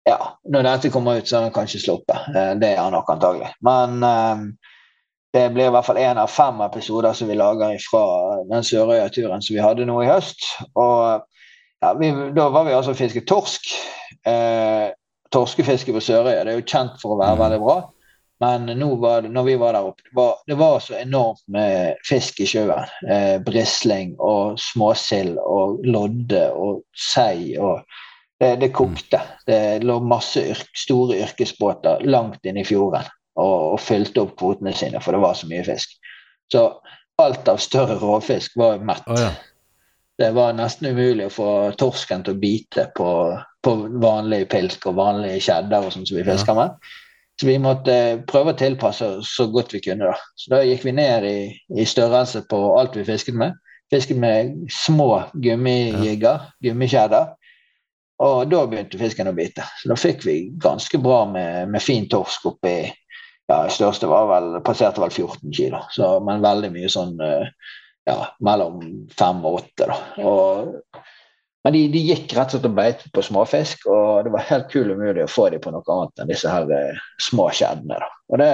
ja, 0.08 0.18
når 0.48 0.64
dette 0.64 0.92
kommer 0.94 1.20
ut, 1.20 1.28
så 1.28 1.38
har 1.38 1.48
han 1.50 1.56
kanskje 1.56 1.84
sluppet. 1.84 2.30
Eh, 2.32 2.54
det 2.62 2.74
er 2.74 2.82
han 2.82 2.96
nok 2.96 3.10
antagelig. 3.12 3.50
Men 3.66 3.98
um, 4.04 4.46
det 5.36 5.50
blir 5.54 5.68
i 5.68 5.74
hvert 5.76 5.86
fall 5.86 6.00
én 6.00 6.20
av 6.22 6.32
fem 6.32 6.62
episoder 6.66 7.18
som 7.18 7.28
vi 7.28 7.36
lager 7.38 7.76
fra 7.90 8.06
den 8.48 8.64
Sørøya-turen 8.64 9.44
som 9.44 9.58
vi 9.58 9.64
hadde 9.64 9.88
nå 9.90 10.00
i 10.04 10.08
høst. 10.10 10.48
Og 10.80 11.28
ja, 11.84 11.92
vi, 12.00 12.14
Da 12.36 12.48
var 12.54 12.66
vi 12.66 12.78
altså 12.78 12.96
og 12.96 13.02
fisket 13.02 13.28
torsk. 13.30 13.68
Eh, 14.28 14.88
torskefiske 15.36 15.94
på 15.94 16.02
Sørøya 16.02 16.48
det 16.48 16.56
er 16.56 16.62
jo 16.62 16.66
kjent 16.72 16.98
for 17.02 17.14
å 17.14 17.20
være 17.20 17.36
mm. 17.36 17.44
veldig 17.44 17.62
bra. 17.68 17.78
Men 18.40 18.70
nå 18.78 18.90
var 19.02 19.24
det, 19.26 19.32
når 19.34 19.48
vi 19.48 19.56
var 19.58 19.74
der 19.74 19.86
oppe, 19.90 20.04
det 20.06 20.14
var, 20.16 20.34
det 20.48 20.58
var 20.60 20.82
så 20.86 21.00
enormt 21.02 21.42
med 21.52 21.98
fisk 22.06 22.40
i 22.46 22.48
sjøen. 22.48 22.92
Eh, 23.10 23.38
brisling 23.44 24.14
og 24.22 24.60
småsild 24.62 25.40
og 25.42 25.82
lodde 25.84 26.44
og 26.54 26.84
sei. 26.94 27.58
og 27.58 27.82
det, 28.40 28.56
det 28.62 28.70
kokte. 28.76 29.22
Det 29.46 29.84
lå 29.84 30.00
masse 30.06 30.44
yrk, 30.54 30.70
store 30.78 31.18
yrkesbåter 31.24 32.06
langt 32.06 32.46
inn 32.46 32.60
i 32.62 32.66
fjorden 32.68 33.08
og, 33.38 33.74
og, 33.74 33.80
fylte 33.82 34.24
opp 34.24 34.38
kvotene 34.40 34.74
sine, 34.78 35.02
for 35.04 35.16
det 35.16 35.24
var 35.24 35.38
så 35.38 35.50
mye 35.50 35.66
fisk. 35.66 35.98
Så 36.52 36.68
alt 37.22 37.50
av 37.50 37.60
større 37.62 37.98
råfisk 38.02 38.58
var 38.58 38.82
mett. 38.86 39.08
Oh, 39.10 39.20
ja. 39.20 39.34
Det 40.18 40.32
var 40.34 40.56
nesten 40.58 40.90
umulig 40.90 41.28
å 41.28 41.34
få 41.34 41.50
torsken 41.78 42.24
til 42.26 42.34
å 42.34 42.42
bite 42.42 42.88
på, 42.98 43.10
på 43.62 43.74
vanlig 44.02 44.48
pilk 44.50 44.88
og 44.90 44.98
vanlige 44.98 45.44
kjedder 45.46 45.86
og 45.86 45.94
sånn 45.94 46.08
som 46.10 46.18
vi 46.18 46.26
fisker 46.26 46.58
med. 46.58 46.88
Så 47.38 47.46
vi 47.46 47.60
måtte 47.62 47.94
prøve 48.26 48.56
å 48.56 48.58
tilpasse 48.58 49.12
så 49.30 49.46
godt 49.54 49.76
vi 49.76 49.84
kunne. 49.86 50.10
da. 50.10 50.18
Så 50.34 50.56
da 50.56 50.64
gikk 50.66 50.88
vi 50.88 50.96
ned 50.98 51.28
i, 51.30 51.40
i 51.78 51.86
størrelse 51.86 52.42
på 52.50 52.62
alt 52.80 52.98
vi 52.98 53.06
fisket 53.06 53.38
med. 53.38 53.54
Fisket 53.94 54.18
med 54.18 54.56
små 54.74 55.28
gummijigger, 55.38 56.50
gummikjeder. 56.66 57.36
Og 58.24 58.48
da 58.50 58.64
begynte 58.66 58.98
fisken 58.98 59.30
å 59.30 59.36
bite. 59.38 59.66
Så 59.78 59.92
da 59.92 59.98
fikk 60.00 60.24
vi 60.26 60.38
ganske 60.62 60.98
bra 61.02 61.22
med, 61.30 61.70
med 61.74 61.84
fin 61.84 62.08
torsk 62.10 62.48
oppi 62.50 62.80
ja, 63.48 63.60
største 63.72 64.10
var 64.12 64.28
vel, 64.32 64.56
passerte 64.66 65.02
vel 65.02 65.12
14 65.14 65.54
kilo, 65.56 65.84
så, 65.96 66.18
men 66.24 66.44
veldig 66.44 66.72
mye 66.74 66.90
sånn 66.92 67.14
eh, 67.24 67.46
ja, 68.08 68.18
mellom 68.44 68.82
5 69.16 69.46
og 69.48 69.62
8. 69.62 69.86
Da. 69.88 70.00
Og, 70.28 71.00
men 71.64 71.76
de, 71.76 71.86
de, 71.92 72.02
gikk 72.10 72.36
rett 72.36 72.52
og 72.52 72.58
slett 72.58 72.68
og 72.68 72.76
beit 72.76 73.06
på 73.16 73.24
småfisk, 73.24 73.88
og 73.92 74.28
det 74.28 74.34
var 74.36 74.50
helt 74.50 74.68
kul 74.72 74.92
umulig 74.92 75.24
å 75.24 75.32
få 75.32 75.48
dem 75.54 75.64
på 75.64 75.72
noe 75.72 75.96
annet 75.96 76.24
enn 76.24 76.32
disse 76.32 76.52
her 76.52 76.68
eh, 76.76 77.00
små 77.24 77.48
skjeddene. 77.56 78.02
Da. 78.04 78.12
Og 78.28 78.44
det 78.44 78.52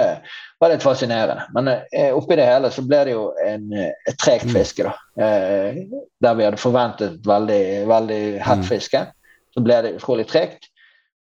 var 0.62 0.70
litt 0.70 0.86
fascinerende. 0.86 1.48
Men 1.58 1.72
eh, 1.74 2.14
oppi 2.14 2.38
det 2.38 2.46
hele 2.46 2.70
så 2.74 2.86
ble 2.86 3.02
det 3.08 3.16
jo 3.16 3.26
en, 3.42 3.66
et 3.74 4.18
tregt 4.22 4.46
mm. 4.46 4.54
fiske, 4.54 4.86
da. 4.86 4.94
Eh, 5.26 5.82
der 6.22 6.38
vi 6.38 6.46
hadde 6.46 6.62
forventet 6.62 7.18
veldig, 7.26 7.62
veldig 7.90 8.22
hett 8.38 8.62
mm. 8.62 8.70
fiske. 8.70 9.06
Mm 9.08 9.20
så 9.54 9.62
ble 9.64 9.80
det 9.84 9.94
utrolig 9.98 10.26
tregt. 10.30 10.68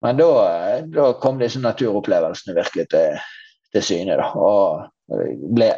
Men 0.02 0.18
da, 0.18 0.32
da, 0.90 1.12
kom 1.22 1.38
disse 1.42 1.62
naturopplevelsene 1.62 2.56
virkelig 2.58 2.88
til, 2.90 3.20
til 3.76 3.86
syne, 3.86 4.18
da, 4.18 4.32
og 4.34 4.88
ble 5.54 5.70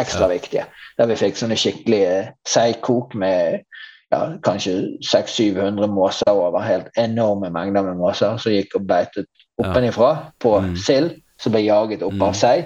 ekstra 0.00 0.26
ja. 0.26 0.32
viktige. 0.34 0.66
Der 0.98 1.08
vi 1.08 1.16
fikk 1.20 1.38
sånne 1.40 1.56
skikkelige 1.60 2.14
seigkok 2.48 3.14
med 3.18 3.62
ja, 4.10 4.20
kanskje 4.44 4.76
600-700 5.06 5.90
måser 5.92 6.32
over, 6.34 6.60
helt 6.64 6.90
enorme 6.98 7.50
mengder 7.54 7.86
med 7.86 8.00
måser 8.00 8.36
som 8.42 8.54
gikk 8.54 8.76
og 8.78 8.88
beitet 8.90 9.28
oppenifra 9.60 10.32
på 10.42 10.56
mm. 10.64 10.72
sild 10.80 11.14
som 11.40 11.54
ble 11.54 11.64
jaget 11.64 12.02
opp 12.04 12.16
mm. 12.16 12.24
av 12.26 12.36
sei. 12.36 12.56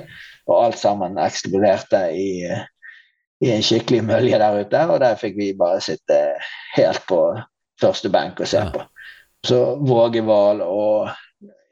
Og 0.49 0.57
alt 0.59 0.79
sammen 0.81 1.19
eksploderte 1.21 2.01
i, 2.13 2.49
i 3.45 3.53
en 3.55 3.63
skikkelig 3.65 4.03
mølje 4.09 4.41
der 4.41 4.59
ute. 4.61 4.83
Og 4.93 4.99
der 5.01 5.21
fikk 5.21 5.39
vi 5.39 5.53
bare 5.59 5.81
sitte 5.85 6.19
helt 6.75 7.07
på 7.09 7.21
første 7.81 8.11
benk 8.13 8.43
og 8.43 8.51
se 8.51 8.61
ja. 8.61 8.73
på. 8.75 8.83
Så 9.45 9.59
vågeval 9.85 10.63
og 10.65 11.11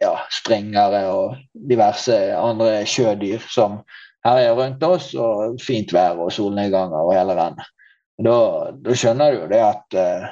ja, 0.02 0.12
springere 0.30 1.04
og 1.12 1.36
diverse 1.68 2.16
andre 2.36 2.82
sjødyr 2.88 3.44
som 3.50 3.80
herjer 4.26 4.56
rundt 4.58 4.84
oss, 4.86 5.12
og 5.18 5.60
fint 5.62 5.92
vær 5.94 6.20
og 6.22 6.32
solnedganger 6.34 7.06
og 7.06 7.14
hele 7.16 7.36
den. 7.38 7.62
Da, 8.22 8.36
da, 8.84 8.94
skjønner 8.94 9.32
du 9.32 9.40
jo 9.40 9.48
det 9.50 9.62
at, 9.64 9.96
uh, 9.96 10.28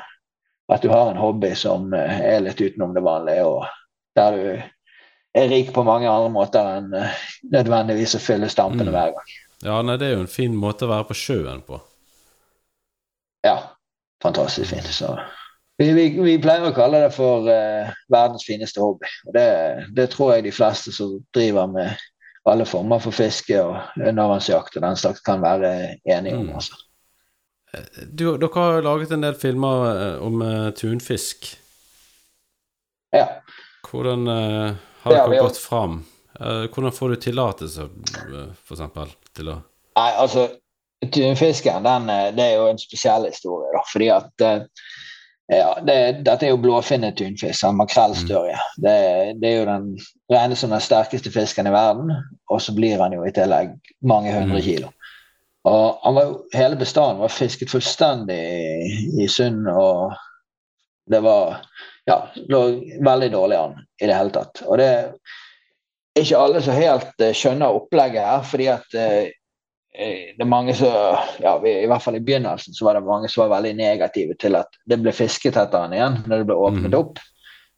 at 0.74 0.84
du 0.84 0.92
har 0.92 1.10
en 1.10 1.20
hobby 1.20 1.52
som 1.58 1.88
uh, 1.94 2.20
er 2.20 2.44
litt 2.44 2.60
utenom 2.60 2.94
det 2.94 3.02
vanlige, 3.06 3.46
og 3.46 3.64
der 4.18 4.36
du 4.36 5.40
er 5.40 5.50
rik 5.50 5.72
på 5.74 5.86
mange 5.86 6.10
andre 6.10 6.30
måter 6.34 6.74
enn 6.76 6.94
uh, 6.94 7.26
nødvendigvis 7.50 8.18
å 8.18 8.22
fylle 8.22 8.50
stampene 8.52 8.90
mm. 8.90 8.94
hver 8.94 9.14
gang. 9.16 9.34
Ja, 9.64 9.80
nei, 9.84 9.98
det 10.00 10.08
er 10.08 10.16
jo 10.18 10.24
en 10.24 10.32
fin 10.32 10.54
måte 10.56 10.86
å 10.86 10.92
være 10.92 11.10
på 11.10 11.18
sjøen 11.18 11.64
på. 11.66 11.80
Ja, 13.44 13.56
fantastisk 14.22 14.74
fint. 14.74 14.88
Så 14.92 15.16
vi, 15.80 15.92
vi, 15.92 16.20
vi, 16.20 16.36
pleier 16.42 16.66
å 16.68 16.74
kalle 16.76 16.98
det 17.00 17.12
for 17.14 17.46
uh, 17.48 17.88
verdens 18.12 18.44
fineste 18.44 18.82
hobby. 18.82 19.08
og 19.24 19.32
det, 19.32 19.46
det, 19.96 20.10
tror 20.12 20.34
jeg 20.34 20.44
de 20.44 20.52
fleste 20.52 20.92
som 20.92 21.14
driver 21.32 21.70
med 21.72 22.02
alle 22.50 22.66
former 22.68 23.00
for 23.00 23.16
fiske 23.16 23.56
og 23.62 23.78
undervannsjakt 23.96 24.76
og 24.76 24.84
den 24.84 25.00
slags, 25.00 25.24
kan 25.24 25.40
være 25.40 25.72
enige 26.04 26.36
om. 26.36 26.50
Mm. 26.50 26.60
Altså. 26.60 26.76
Du, 28.12 28.26
dere 28.36 28.52
har 28.58 28.84
laget 28.84 29.16
en 29.16 29.24
del 29.24 29.40
filmer 29.40 29.88
eh, 29.88 30.22
om 30.26 30.44
uh, 30.44 30.68
tunfisk. 30.76 31.48
Ja. 33.16 33.26
Hvordan 33.88 34.28
uh, 34.28 34.76
har 35.06 35.16
dere 35.16 35.40
ja, 35.40 35.44
gått 35.48 35.60
fram? 35.60 36.02
hvordan 36.40 36.92
får 36.96 37.10
du 37.12 37.16
tillatelse, 37.20 37.84
f.eks., 38.64 39.10
til 39.36 39.50
å 39.52 39.56
Nei, 39.98 40.12
altså, 40.22 40.46
tunfisken, 41.12 41.84
den, 41.84 42.06
det 42.32 42.44
er 42.46 42.54
jo 42.54 42.70
en 42.70 42.80
spesiell 42.80 43.26
historie, 43.28 43.68
da. 43.74 43.82
Fordi 43.90 44.08
at 44.14 44.44
ja, 45.50 45.70
det, 45.82 46.22
dette 46.26 46.46
er 46.46 46.52
jo 46.52 46.60
blåfinnet 46.62 47.16
tunfisk, 47.18 47.66
makrellstørje. 47.74 48.54
Mm. 48.54 48.84
Det, 48.84 48.94
det, 49.42 49.50
er 49.50 49.56
jo 49.56 49.66
den 49.66 49.88
regnes 50.30 50.62
som 50.62 50.70
den 50.70 50.84
sterkeste 50.84 51.32
fisken 51.34 51.66
i 51.66 51.74
verden, 51.74 52.12
og 52.50 52.62
så 52.62 52.74
blir 52.76 53.02
han 53.02 53.16
jo 53.16 53.24
i 53.26 53.32
tillegg 53.34 53.74
mange 54.06 54.34
hundre 54.34 54.60
mm. 54.60 54.64
kilo. 54.68 54.92
Og 55.68 56.14
var, 56.16 56.30
hele 56.56 56.78
bestanden 56.80 57.20
var 57.20 57.34
fisket 57.34 57.72
fullstendig 57.72 58.38
i, 58.38 58.94
i 59.24 59.28
sund, 59.28 59.66
og 59.68 60.14
det 61.10 61.20
var 61.26 61.58
ja, 62.08 62.22
lå 62.48 62.62
veldig 63.04 63.32
dårlig 63.34 63.58
an 63.58 63.76
i 64.00 64.06
det 64.06 64.16
hele 64.16 64.32
tatt. 64.34 64.62
Og 64.64 64.78
det 64.80 64.88
er 64.88 66.22
ikke 66.22 66.40
alle 66.46 66.62
som 66.62 66.78
helt 66.78 67.26
uh, 67.26 67.34
skjønner 67.36 67.76
opplegget 67.76 68.24
her, 68.24 68.46
fordi 68.46 68.70
at 68.72 68.96
Eh, 68.96 69.28
det 69.92 70.38
er 70.38 70.46
mange 70.46 70.74
som, 70.74 71.18
ja, 71.42 71.56
I 71.66 71.86
hvert 71.90 72.02
fall 72.02 72.16
i 72.16 72.22
begynnelsen 72.22 72.74
så 72.74 72.84
var 72.86 72.94
det 72.94 73.06
mange 73.08 73.28
som 73.28 73.42
var 73.42 73.56
veldig 73.56 73.72
negative 73.80 74.36
til 74.38 74.54
at 74.58 74.78
det 74.86 75.00
ble 75.02 75.12
fisket 75.14 75.58
etter 75.58 75.82
den 75.82 75.96
igjen 75.98 76.20
når 76.26 76.42
det 76.42 76.46
ble 76.50 76.58
åpnet 76.58 76.92
mm. 76.92 76.98
opp. 77.00 77.18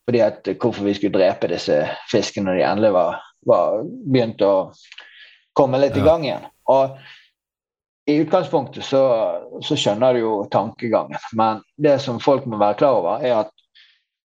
Fordi 0.06 0.20
at 0.20 0.50
Hvorfor 0.58 0.84
vi 0.84 0.94
skulle 0.98 1.16
drepe 1.16 1.48
disse 1.48 1.78
fiskene 2.10 2.50
når 2.50 2.58
de 2.58 2.66
endelig 2.68 2.92
var, 2.96 3.22
var 3.48 3.80
begynt 3.86 4.44
å 4.44 4.54
komme 5.56 5.80
litt 5.80 5.96
ja. 5.96 6.02
i 6.02 6.06
gang 6.06 6.26
igjen. 6.26 6.46
Og 6.72 6.98
I 8.10 8.18
utgangspunktet 8.24 8.84
så, 8.84 9.02
så 9.62 9.78
skjønner 9.78 10.14
du 10.14 10.24
jo 10.24 10.34
tankegangen, 10.52 11.20
men 11.38 11.62
det 11.78 11.96
som 12.02 12.20
folk 12.20 12.48
må 12.50 12.58
være 12.60 12.80
klar 12.82 12.98
over, 12.98 13.24
er 13.24 13.44
at 13.44 13.52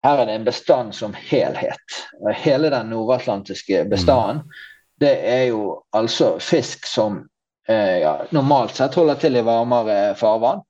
her 0.07 0.22
er 0.22 0.28
det 0.28 0.37
en 0.39 0.47
bestand 0.47 0.95
som 0.95 1.14
helhet. 1.18 2.01
Hele 2.41 2.70
den 2.72 2.91
nordatlantiske 2.91 3.84
bestanden, 3.91 4.43
mm. 4.43 4.66
det 5.03 5.14
er 5.28 5.49
jo 5.51 5.80
altså 5.97 6.37
fisk 6.43 6.87
som 6.89 7.24
eh, 7.68 7.98
ja, 8.02 8.16
normalt 8.30 8.76
sett 8.76 8.94
holder 8.98 9.20
til 9.20 9.38
i 9.38 9.44
varmere 9.46 10.14
farvann. 10.18 10.62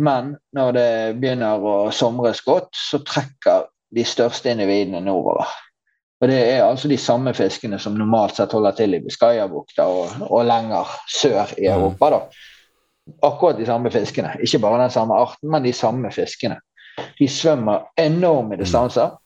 Men 0.00 0.34
når 0.56 0.72
det 0.76 0.90
begynner 1.20 1.60
å 1.60 1.74
somres 1.92 2.40
godt, 2.46 2.70
så 2.76 3.02
trekker 3.04 3.66
de 3.90 4.04
største 4.06 4.52
individene 4.52 5.02
nordover. 5.04 5.50
Og 6.20 6.28
Det 6.28 6.38
er 6.52 6.62
altså 6.64 6.88
de 6.88 6.98
samme 7.00 7.32
fiskene 7.34 7.78
som 7.80 7.96
normalt 7.96 8.36
sett 8.36 8.52
holder 8.52 8.76
til 8.76 8.96
i 8.96 9.00
Biscayabukta 9.00 9.86
og, 9.88 10.26
og 10.28 10.44
lenger 10.48 10.88
sør 11.08 11.54
i 11.56 11.68
Europa. 11.68 12.10
da. 12.10 12.20
akkurat 13.22 13.58
de 13.58 13.66
samme 13.66 13.90
fiskene. 13.90 14.34
Ikke 14.44 14.60
bare 14.60 14.82
den 14.82 14.92
samme 14.92 15.16
arten, 15.16 15.50
men 15.50 15.64
de 15.64 15.72
samme 15.72 16.12
fiskene. 16.12 16.60
De 17.18 17.28
svømmer 17.28 17.88
enorme 17.98 18.56
distanser, 18.60 19.16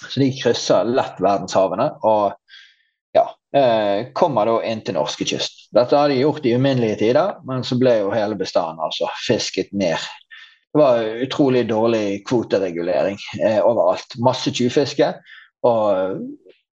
så 0.00 0.20
de 0.20 0.28
krysser 0.42 0.84
lett 0.84 1.20
verdenshavene. 1.20 1.90
og 2.02 2.36
eh, 3.56 4.10
kommer 4.14 4.48
da 4.48 4.56
inn 4.66 4.82
til 4.86 4.96
norskekysten. 4.98 5.70
Dette 5.76 5.96
har 5.96 6.10
de 6.10 6.20
gjort 6.20 6.46
i 6.46 6.54
uminnelige 6.56 7.00
tider, 7.04 7.38
men 7.46 7.64
så 7.66 7.78
ble 7.80 7.98
jo 8.00 8.14
hele 8.14 8.38
bestanden 8.38 8.82
altså 8.84 9.10
fisket 9.26 9.72
ned. 9.72 9.98
Det 10.70 10.78
var 10.78 11.02
utrolig 11.26 11.64
dårlig 11.68 12.22
kvoteregulering 12.28 13.18
eh, 13.42 13.58
overalt. 13.58 14.18
Masse 14.22 14.52
tjuvfiske 14.54 15.12
og 15.66 16.20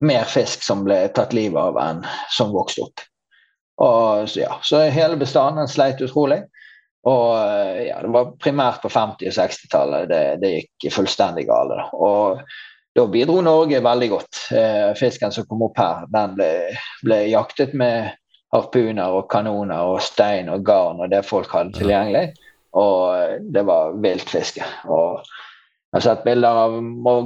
mer 0.01 0.23
fisk 0.29 0.63
som 0.65 0.85
ble 0.85 1.03
tatt 1.13 1.35
livet 1.37 1.59
av 1.59 1.77
enn 1.81 2.05
som 2.31 2.53
vokste 2.55 2.87
opp. 2.87 3.03
Og, 3.81 4.29
så, 4.29 4.43
ja, 4.45 4.55
så 4.63 4.85
hele 4.93 5.19
bestanden 5.19 5.69
sleit 5.69 6.01
utrolig. 6.01 6.41
Og 7.09 7.33
eh, 7.41 7.87
ja, 7.87 7.99
det 8.03 8.11
var 8.13 8.33
primært 8.41 8.83
på 8.83 8.91
50- 8.93 9.31
og 9.31 9.37
60-tallet 9.37 10.09
det, 10.11 10.23
det, 10.41 10.51
gikk 10.59 10.93
fullstendig 10.93 11.47
galt. 11.49 11.93
Og 11.97 12.41
da 12.95 13.05
bidro 13.07 13.41
Norge 13.41 13.79
veldig 13.83 14.09
godt. 14.11 14.39
Eh, 14.51 14.93
fisken 14.99 15.31
som 15.31 15.47
kom 15.47 15.63
opp 15.67 15.79
her, 15.79 16.07
den 16.11 16.35
ble, 16.37 16.49
ble, 17.05 17.21
jaktet 17.31 17.75
med 17.77 18.11
harpuner 18.51 19.15
og 19.15 19.29
kanoner 19.31 19.93
og 19.93 20.01
stein 20.03 20.51
og 20.51 20.65
garn 20.67 20.99
og 20.99 21.11
det 21.13 21.23
folk 21.27 21.51
hadde 21.55 21.77
tilgjengelig. 21.79 22.33
Og 22.77 22.97
eh, 23.15 23.37
det 23.53 23.63
var 23.67 23.95
viltfiske. 24.03 24.67
Og 24.91 25.21
jeg 25.91 25.97
har 25.99 26.05
sett 26.05 26.23
bilder 26.23 26.59
av 26.65 26.75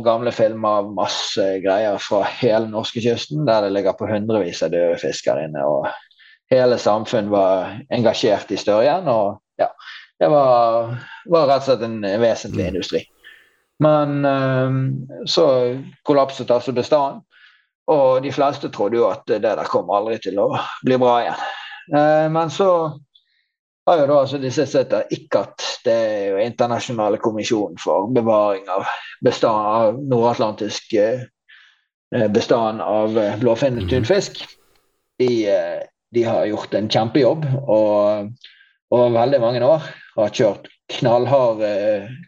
gamle 0.06 0.34
filmer 0.34 0.82
av 0.82 0.94
masse 0.98 1.44
greier 1.62 2.00
fra 2.02 2.24
hele 2.40 2.66
norskekysten 2.72 3.46
der 3.46 3.68
det 3.68 3.76
ligger 3.76 3.98
på 3.98 4.10
hundrevis 4.10 4.64
av 4.66 4.74
døde 4.74 4.98
fisker 5.02 5.44
inne. 5.44 5.66
og 5.66 5.90
Hele 6.54 6.78
samfunn 6.82 7.30
var 7.34 7.76
engasjert 7.94 8.54
i 8.54 8.58
størjen. 8.58 9.10
og 9.10 9.38
ja, 9.62 9.70
Det 10.20 10.30
var, 10.30 10.96
var 11.30 11.48
rett 11.50 11.62
og 11.66 11.70
slett 11.70 11.86
en 11.86 12.02
vesentlig 12.22 12.66
mm. 12.66 12.72
industri. 12.74 13.06
Men 13.84 14.26
um, 14.26 15.08
så 15.28 15.48
kollapset 16.04 16.52
altså 16.52 16.72
bestanden. 16.72 17.22
Og 17.92 18.24
de 18.24 18.32
fleste 18.34 18.72
trodde 18.74 18.98
jo 18.98 19.10
at 19.12 19.26
det 19.30 19.44
der 19.44 19.68
kom 19.70 19.92
aldri 19.94 20.18
til 20.24 20.40
å 20.42 20.48
bli 20.86 20.98
bra 21.02 21.18
igjen. 21.22 21.44
Uh, 21.94 22.28
men 22.34 22.50
så 22.54 22.70
har 23.86 24.02
jo 24.02 24.08
da 24.10 24.22
altså 24.24 24.40
disse 24.42 24.66
sett 24.66 24.96
ICCAT, 25.14 25.66
det 25.86 25.94
er 25.94 26.24
jo 26.32 26.42
internasjonale 26.42 27.20
kommisjonen 27.22 27.78
for 27.78 28.10
bevaring 28.16 28.66
av 28.74 28.88
bestand 29.26 29.70
av 29.76 30.00
nordatlantisk 30.02 30.96
uh, 30.98 32.26
bestand 32.34 32.82
av 32.82 33.14
blåfinnet 33.44 33.90
tunfisk. 33.92 34.42
De, 35.20 35.30
de, 36.12 36.24
har 36.28 36.48
gjort 36.50 36.74
en 36.76 36.90
kjempejobb 36.92 37.46
og 37.72 38.34
over 38.92 39.14
veldig 39.14 39.38
mange 39.40 39.62
år 39.64 39.86
har 40.18 40.34
kjørt 40.36 40.68
knallharde 40.92 41.70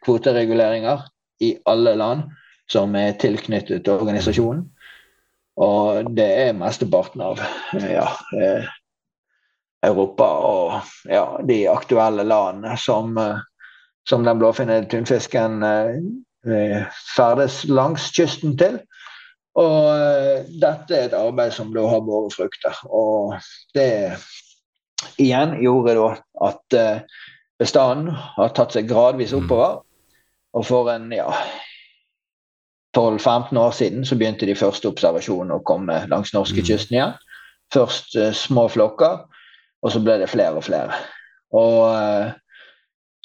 kvotereguleringer 0.06 1.02
i 1.40 1.58
alle 1.66 1.96
land 1.96 2.28
som 2.72 2.96
er 3.00 3.16
tilknyttet 3.22 3.88
organisasjonen. 3.92 4.66
Og 5.58 6.12
det 6.18 6.28
er 6.44 6.58
mesteparten 6.58 7.24
av 7.26 7.40
ja, 7.82 8.08
eh, 8.38 8.68
Europa 9.88 10.28
og 10.46 11.10
ja, 11.10 11.26
de 11.48 11.64
aktuelle 11.72 12.28
landene 12.28 12.78
som, 12.78 13.16
eh, 13.18 13.40
som 14.10 14.26
den 14.28 14.38
blåfinnede 14.38 14.90
tunfisken 14.92 15.64
eh, 15.66 16.86
ferdes 17.16 17.64
langs 17.66 18.12
kysten 18.14 18.54
til. 18.60 18.78
Og 19.58 19.90
dette 20.62 20.94
er 20.94 21.08
et 21.08 21.18
arbeid 21.18 21.56
som 21.56 21.72
da 21.74 21.88
har 21.90 22.04
båret 22.06 22.36
frukter. 22.38 22.78
Og 22.94 23.34
det 23.74 24.14
igjen 25.18 25.56
gjorde 25.64 25.96
da 25.98 26.12
at 26.46 26.78
bestanden 27.58 28.14
har 28.14 28.54
tatt 28.54 28.78
seg 28.78 28.86
gradvis 28.92 29.34
oppover. 29.34 29.80
Og 30.56 30.64
for 30.66 30.92
en 30.92 31.10
ja, 31.12 31.28
12-15 32.98 33.58
år 33.58 33.72
siden 33.72 34.06
så 34.06 34.16
begynte 34.16 34.48
de 34.50 34.56
første 34.58 34.90
observasjonene 34.90 35.60
å 35.60 35.66
komme 35.66 36.00
langs 36.12 36.34
norskekysten 36.34 36.96
mm. 36.96 36.98
igjen. 36.98 37.16
Først 37.74 38.16
uh, 38.18 38.32
små 38.34 38.68
flokker, 38.72 39.22
og 39.84 39.94
så 39.94 40.02
ble 40.02 40.18
det 40.22 40.32
flere 40.32 40.58
og 40.58 40.66
flere. 40.66 40.98
Og 41.56 41.84
uh, 41.92 42.32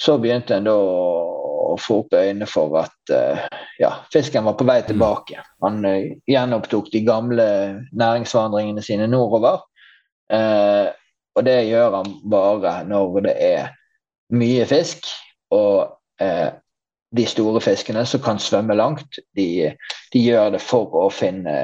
så 0.01 0.19
begynte 0.21 0.59
en 0.59 0.69
da 0.69 0.77
å 0.77 1.77
få 1.81 2.03
opp 2.03 2.13
øynene 2.19 2.49
for 2.51 2.75
at 2.83 3.15
uh, 3.15 3.47
ja, 3.81 3.95
fisken 4.13 4.45
var 4.45 4.59
på 4.59 4.67
vei 4.69 4.81
mm. 4.83 4.89
tilbake. 4.91 5.45
Han 5.65 5.81
gjenopptok 6.29 6.91
de 6.93 7.05
gamle 7.07 7.47
næringsvandringene 7.93 8.85
sine 8.85 9.09
nordover. 9.09 9.69
og 11.37 11.45
det 11.45 11.59
gjør 11.69 11.91
han 11.93 12.13
bare 12.31 12.71
når 12.89 13.21
det 13.27 13.33
er 13.45 13.73
mye 14.33 14.65
fisk 14.65 15.11
og 15.53 15.93
de 17.13 17.27
store 17.29 17.61
fiskene 17.61 18.05
som 18.09 18.23
kan 18.25 18.41
svømme 18.41 18.77
langt, 18.79 19.21
de, 19.37 19.73
de 20.13 20.23
gjør 20.25 20.55
det 20.55 20.63
for 20.65 20.93
å 21.03 21.09
finne 21.13 21.57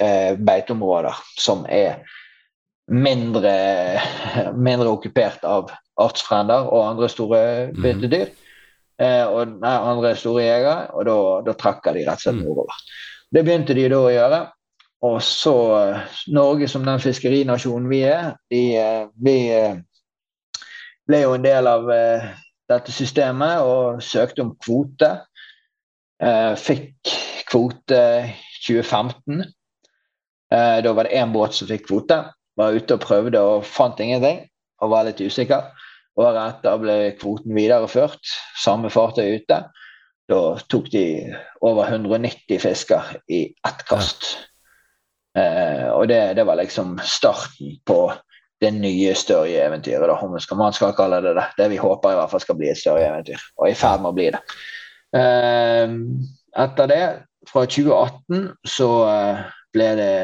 eh, 0.00 0.32
beiteområder 0.36 1.18
som 1.40 1.66
er 1.68 2.00
mindre, 2.90 3.54
mindre 4.68 4.92
okkupert 4.96 5.44
av 5.48 5.72
artsfrender 6.00 6.70
og 6.70 6.88
andre 6.88 7.10
store 7.12 7.44
byttedyr. 7.76 8.00
beitedyr. 8.00 8.34
Eh, 9.02 9.24
og 9.26 9.56
nei, 9.58 9.74
andre 9.74 10.14
store 10.18 10.44
jegere, 10.44 10.76
og 10.94 11.08
da, 11.08 11.16
da 11.48 11.56
trakker 11.58 11.96
de 11.96 12.04
rett 12.06 12.20
og 12.20 12.26
slett 12.26 12.38
mhm. 12.38 12.46
nordover. 12.48 12.84
Det 13.34 13.42
begynte 13.42 13.74
de 13.74 13.88
da 13.90 13.98
å 13.98 14.12
gjøre. 14.12 14.44
Og 15.04 15.18
så 15.20 15.56
Norge 16.32 16.68
som 16.70 16.84
den 16.86 17.02
fiskerinasjonen 17.02 17.90
vi 17.90 18.00
er, 18.08 18.30
de, 18.48 18.62
eh, 18.80 19.02
vi 19.20 19.36
eh, 19.52 19.74
ble 21.04 21.20
jo 21.26 21.34
en 21.36 21.44
del 21.44 21.68
av 21.68 21.90
eh, 21.92 22.30
dette 22.70 22.92
systemet 22.94 23.64
og 23.64 24.02
søkte 24.02 24.44
om 24.44 24.54
kvote. 24.60 25.10
Eh, 26.22 26.54
fikk 26.56 27.12
kvote 27.50 28.00
2015. 28.64 29.44
Eh, 30.54 30.78
da 30.84 30.92
var 30.92 31.08
det 31.08 31.18
én 31.20 31.32
båt 31.34 31.56
som 31.56 31.68
fikk 31.68 31.88
kvote. 31.88 32.20
Var 32.56 32.78
ute 32.78 32.96
og 32.96 33.02
prøvde 33.02 33.40
og 33.42 33.66
fant 33.66 34.00
ingenting 34.00 34.44
og 34.82 34.92
var 34.94 35.06
litt 35.08 35.20
usikker. 35.20 35.72
Året 36.20 36.40
etter 36.44 36.78
ble 36.78 36.98
kvoten 37.18 37.56
videreført. 37.56 38.22
Samme 38.62 38.90
fartøy 38.92 39.40
ute. 39.40 39.64
Da 40.30 40.40
tok 40.70 40.88
de 40.92 41.04
over 41.60 41.90
190 41.90 42.60
fisker 42.62 43.16
i 43.28 43.48
ett 43.66 43.82
kast. 43.88 44.28
Eh, 45.36 45.90
og 45.90 46.06
det, 46.08 46.36
det, 46.38 46.46
var 46.46 46.60
liksom 46.60 46.96
starten 47.02 47.74
på 47.84 47.98
det 48.64 48.72
nye 48.74 49.14
større 49.18 49.66
eventyret, 49.66 50.10
om 50.10 50.34
man 50.58 50.74
skal 50.74 50.94
kalle 50.96 51.20
det 51.24 51.36
det. 51.36 51.46
Det 51.58 51.68
vi 51.72 51.80
håper 51.80 52.14
i 52.14 52.18
hvert 52.18 52.32
fall 52.32 52.42
skal 52.42 52.58
bli 52.58 52.70
et 52.72 52.80
større 52.80 53.04
eventyr, 53.06 53.42
og 53.58 53.68
er 53.68 53.74
i 53.74 53.78
ferd 53.78 54.02
med 54.02 54.12
å 54.12 54.16
bli 54.16 54.30
det. 54.34 54.40
Ehm, 55.14 55.98
etter 56.64 56.90
det, 56.90 57.02
fra 57.50 57.66
2018, 57.68 58.46
så 58.64 58.90
eh, 59.10 59.42
ble 59.74 59.88
det 59.98 60.14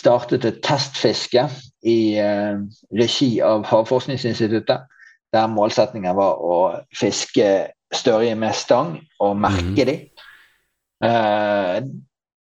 startet 0.00 0.46
et 0.48 0.62
testfiske 0.64 1.46
i 1.86 1.98
eh, 2.18 2.58
regi 2.98 3.34
av 3.44 3.66
Havforskningsinstituttet, 3.70 4.88
der 5.32 5.52
målsettingen 5.52 6.16
var 6.18 6.40
å 6.42 6.56
fiske 6.96 7.48
større 7.92 8.34
med 8.38 8.56
stang 8.56 8.96
og 9.20 9.38
merke 9.40 9.84
mm. 9.84 9.86
dem. 9.88 10.26
Eh, 11.04 11.78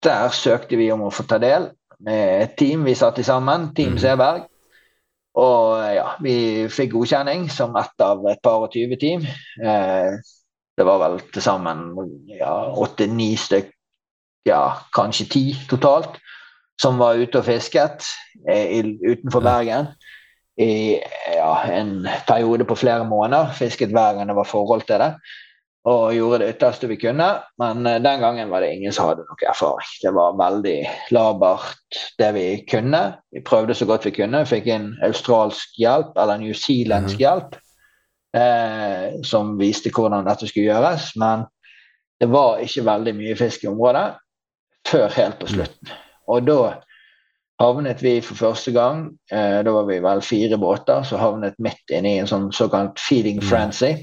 der 0.00 0.32
søkte 0.32 0.78
vi 0.80 0.88
om 0.92 1.04
å 1.06 1.12
få 1.12 1.26
ta 1.28 1.38
del 1.42 1.68
med 2.00 2.44
et 2.44 2.56
team 2.60 2.86
vi 2.88 2.96
satte 2.96 3.24
sammen, 3.24 3.70
Team 3.76 3.94
mhm. 3.94 4.02
Seberg. 4.02 4.46
Og 5.38 5.78
ja, 5.94 6.06
vi 6.24 6.66
fikk 6.72 6.94
godkjenning 6.96 7.46
som 7.52 7.76
ett 7.78 8.02
av 8.02 8.24
et 8.30 8.40
par 8.42 8.66
og 8.66 8.72
tyve 8.74 8.98
team. 8.98 9.22
Eh, 9.62 10.16
det 10.76 10.86
var 10.86 10.98
vel 11.02 11.20
til 11.30 11.44
sammen 11.44 11.90
åtte-ni 11.94 13.32
ja, 13.34 13.42
stykk, 13.44 13.70
ja, 14.48 14.62
kanskje 14.96 15.28
ti 15.30 15.44
totalt, 15.70 16.16
som 16.80 16.98
var 16.98 17.20
ute 17.20 17.42
og 17.42 17.46
fisket 17.46 18.08
eh, 18.48 18.80
utenfor 18.82 19.44
Bergen 19.44 19.92
i 20.60 20.98
ja, 21.36 21.52
en 21.72 22.08
periode 22.26 22.66
på 22.66 22.78
flere 22.80 23.06
måneder. 23.08 23.54
Fisket 23.56 23.94
hver 23.94 24.16
gang 24.16 24.28
det 24.28 24.36
var 24.36 24.48
forhold 24.48 24.82
til 24.88 25.00
det 25.04 25.14
og 25.88 26.12
gjorde 26.12 26.42
det 26.42 26.50
ytterste 26.54 26.88
vi 26.90 26.98
kunne. 27.00 27.28
Men 27.60 27.86
uh, 27.86 27.96
den 28.02 28.20
gangen 28.20 28.50
var 28.50 28.60
det 28.60 28.74
ingen 28.74 28.92
som 28.92 29.08
hadde 29.08 29.24
noe 29.24 29.48
erfaring. 29.48 29.94
Det 30.02 30.12
var 30.16 30.36
veldig 30.40 30.76
labert 31.16 32.00
det 32.20 32.30
vi 32.36 32.46
kunne. 32.68 33.02
Vi 33.32 33.44
prøvde 33.46 33.76
så 33.76 33.88
godt 33.88 34.04
vi 34.08 34.14
kunne. 34.18 34.44
Fikk 34.48 34.68
inn 34.68 34.92
australsk 35.06 35.78
hjelp, 35.80 36.12
eller 36.20 36.42
newzealandsk 36.42 37.16
mm. 37.16 37.24
hjelp, 37.24 37.56
eh, 38.36 39.06
som 39.24 39.56
viste 39.60 39.92
hvordan 39.94 40.28
dette 40.28 40.50
skulle 40.50 40.68
gjøres. 40.68 41.14
Men 41.20 41.48
det 42.20 42.28
var 42.28 42.60
ikke 42.60 42.84
veldig 42.84 43.16
mye 43.16 43.40
fisk 43.40 43.64
i 43.64 43.72
området 43.72 44.06
før 44.88 45.08
helt 45.16 45.40
på 45.40 45.48
mhm. 45.48 45.54
slutten. 45.54 45.98
Og 46.30 46.44
da 46.46 46.60
havnet 47.60 48.00
vi 48.04 48.18
for 48.24 48.36
første 48.36 48.72
gang, 48.72 49.06
eh, 49.32 49.60
da 49.64 49.72
var 49.72 49.88
vi 49.88 49.98
vel 50.04 50.20
fire 50.24 50.56
båter, 50.60 51.02
så 51.08 51.20
havnet 51.20 51.56
midt 51.60 51.92
inne 51.92 52.14
i 52.14 52.20
en 52.20 52.28
sånn 52.28 52.48
såkalt 52.52 53.00
feeding 53.00 53.40
mhm. 53.40 53.48
frenzy 53.48 53.94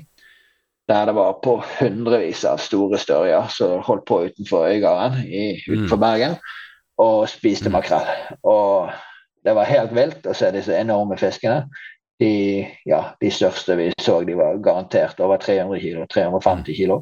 der 0.88 1.06
det 1.06 1.16
var 1.18 1.40
på 1.44 1.58
hundrevis 1.80 2.46
av 2.48 2.62
store 2.64 3.00
størjer 3.02 3.50
som 3.52 3.82
holdt 3.84 4.06
på 4.08 4.22
utenfor 4.30 4.70
Øygarden 4.70 5.20
utenfor 5.68 6.00
mm. 6.00 6.04
Bergen 6.06 6.38
og 6.98 7.28
spiste 7.30 7.70
mm. 7.70 7.76
makrell. 7.76 8.08
Og 8.44 8.92
det 9.46 9.56
var 9.56 9.70
helt 9.70 9.94
vilt 9.96 10.28
å 10.28 10.36
se 10.36 10.52
disse 10.56 10.76
enorme 10.76 11.18
fiskene. 11.20 11.68
De, 12.20 12.66
ja, 12.90 13.02
de 13.22 13.30
største 13.32 13.76
vi 13.78 13.92
så, 14.02 14.22
de 14.26 14.36
var 14.38 14.58
garantert 14.64 15.20
over 15.22 15.38
300 15.44 15.80
kilo, 15.84 16.06
350 16.10 16.78
kilo. 16.80 17.02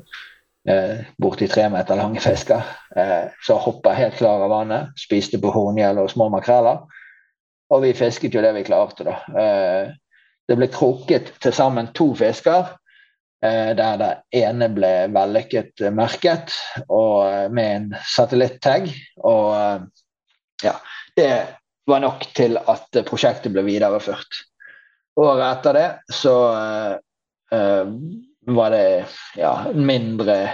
Eh, 0.67 1.05
borti 1.21 1.47
tre 1.47 1.67
meter 1.69 1.95
lange 1.95 2.19
fisker. 2.19 2.63
Eh, 2.95 3.29
så 3.47 3.57
hoppa 3.61 3.93
helt 3.95 4.17
klar 4.17 4.43
av 4.43 4.51
vannet. 4.51 4.95
Spiste 4.99 5.39
på 5.39 5.53
horngjell 5.53 6.01
og 6.01 6.09
små 6.11 6.27
makreller. 6.33 6.81
Og 7.69 7.85
vi 7.85 7.93
fisket 7.97 8.33
jo 8.35 8.43
det 8.43 8.51
vi 8.57 8.65
klarte, 8.65 9.05
da. 9.07 9.15
Eh, 9.41 9.93
det 10.45 10.57
ble 10.57 10.67
krukket 10.73 11.31
til 11.41 11.53
sammen 11.53 11.93
to 11.97 12.11
fisker. 12.17 12.75
Eh, 13.43 13.75
der 13.75 13.97
det 13.99 14.11
ene 14.39 14.69
ble 14.73 14.91
vellykket 15.13 15.83
merket 15.93 16.53
og 16.87 17.25
eh, 17.27 17.47
med 17.51 17.71
en 17.75 17.87
satellittag. 18.07 18.87
Og 19.27 19.49
eh, 19.57 19.85
ja, 20.63 20.75
det 21.17 21.31
var 21.85 22.01
nok 22.01 22.23
til 22.37 22.57
at 22.57 23.01
prosjektet 23.07 23.53
ble 23.53 23.65
videreført. 23.67 24.39
Året 25.19 25.45
etter 25.47 25.77
det 25.77 25.89
så 26.11 26.33
uh, 26.51 27.83
var 28.57 28.73
det 28.73 28.87
ja, 29.39 29.51
mindre, 29.71 30.49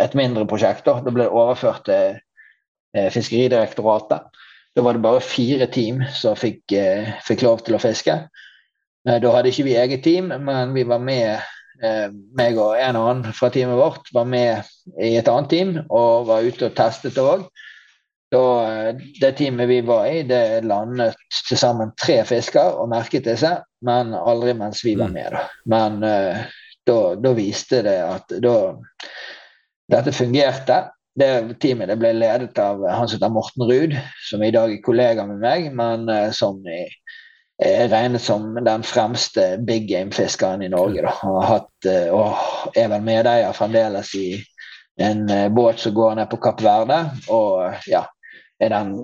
et 0.00 0.16
mindre 0.18 0.46
prosjekt. 0.50 0.82
Da. 0.88 0.96
Det 1.04 1.12
ble 1.14 1.28
det 1.28 1.36
overført 1.36 1.84
til 1.86 2.16
uh, 2.16 3.10
Fiskeridirektoratet. 3.14 4.40
Da 4.74 4.82
var 4.82 4.96
det 4.96 5.04
bare 5.04 5.22
fire 5.22 5.68
team 5.70 6.00
som 6.16 6.34
fikk, 6.40 6.74
uh, 6.74 7.12
fikk 7.28 7.44
lov 7.46 7.62
til 7.66 7.76
å 7.76 7.82
fiske. 7.82 8.16
da 9.04 9.34
hadde 9.36 9.52
ikke 9.52 9.68
vi 9.68 9.76
eget 9.76 10.02
team, 10.02 10.32
men 10.48 10.72
vi 10.74 10.82
var 10.88 10.98
med 10.98 11.44
meg 11.80 12.58
og 12.60 12.76
en 12.78 12.96
annen 12.96 13.34
fra 13.34 13.50
teamet 13.52 13.78
vårt 13.78 14.10
var 14.14 14.28
med 14.30 14.68
i 15.00 15.16
et 15.18 15.28
annet 15.28 15.50
team 15.50 15.72
og 15.88 16.28
var 16.28 16.46
ute 16.46 16.68
og 16.68 16.76
testet 16.78 17.16
det 17.16 17.24
òg. 17.24 17.46
Det 19.20 19.30
teamet 19.38 19.68
vi 19.70 19.80
var 19.86 20.08
i, 20.10 20.22
det 20.26 20.64
landet 20.66 21.14
til 21.48 21.58
sammen 21.58 21.92
tre 22.00 22.20
fisker 22.26 22.80
og 22.80 22.90
merket 22.90 23.26
disse, 23.28 23.52
men 23.86 24.14
aldri 24.16 24.56
mens 24.58 24.82
vi 24.84 24.96
var 24.98 25.12
mm. 25.12 25.14
med. 25.14 25.36
Da. 25.36 25.44
Men 25.70 26.00
uh, 26.02 26.42
da, 26.88 26.98
da, 27.20 27.32
viste 27.36 27.82
det 27.86 28.00
at 28.02 28.34
da, 28.42 28.56
dette 29.94 30.14
fungerte. 30.16 30.84
Det 31.14 31.60
teamet 31.62 31.92
det 31.92 31.98
ble 32.00 32.10
ledet 32.16 32.58
av 32.58 32.80
han 32.90 33.06
som 33.06 33.20
heter 33.20 33.30
Morten 33.30 33.68
Ruud, 33.68 33.92
som 34.26 34.42
i 34.42 34.50
dag 34.50 34.72
er 34.74 34.82
kollega 34.82 35.22
med 35.28 35.38
meg, 35.44 35.68
men 35.70 36.08
som 36.34 36.58
er, 36.66 36.90
er 37.62 37.88
regnet 37.92 38.22
som 38.24 38.54
den 38.66 38.82
fremste 38.86 39.54
big 39.66 39.86
game-fiskeren 39.88 40.62
i 40.64 40.70
Norge. 40.72 41.04
Da. 41.06 41.12
Og, 41.30 41.42
hatt, 41.46 41.88
og 42.10 42.74
er 42.76 42.88
vel 42.90 43.04
medeier 43.06 43.54
fremdeles 43.54 44.14
i 44.18 44.28
en 45.02 45.26
båt 45.54 45.82
som 45.82 45.94
går 45.94 46.16
ned 46.18 46.30
på 46.30 46.40
Kapp 46.42 46.62
Verde. 46.64 46.98
Og 47.30 47.86
ja, 47.90 48.02
er, 48.58 48.74
den, 48.74 48.96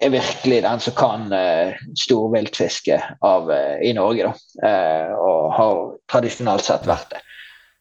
er 0.00 0.12
virkelig 0.12 0.60
den 0.64 0.84
som 0.84 0.96
kan 0.96 1.26
uh, 1.32 1.72
storviltfiske 1.96 3.00
uh, 3.24 3.56
i 3.80 3.94
Norge. 3.96 4.28
Da. 4.28 4.60
Uh, 4.60 5.16
og 5.16 5.56
har 5.56 5.80
tradisjonelt 6.12 6.68
sett 6.68 6.88
vært 6.88 7.16
det. 7.16 7.24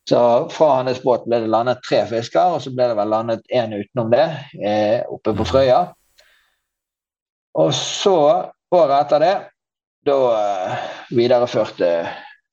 Så 0.10 0.50
fra 0.50 0.68
hans 0.78 1.02
båt 1.02 1.26
ble 1.26 1.40
det 1.42 1.50
landet 1.50 1.82
tre 1.86 2.04
fisker, 2.10 2.56
og 2.56 2.62
så 2.62 2.70
ble 2.74 2.92
det 2.92 2.98
vel 3.00 3.10
landet 3.10 3.48
én 3.50 3.74
utenom 3.74 4.12
det 4.14 4.26
eh, 4.62 5.00
oppe 5.10 5.34
på 5.34 5.48
Frøya. 5.50 5.80
Og 7.58 7.72
så, 7.74 8.18
året 8.76 8.96
etter 9.00 9.24
det, 9.24 9.34
da 10.06 10.18
eh, 10.38 10.88
videreførte 11.16 11.92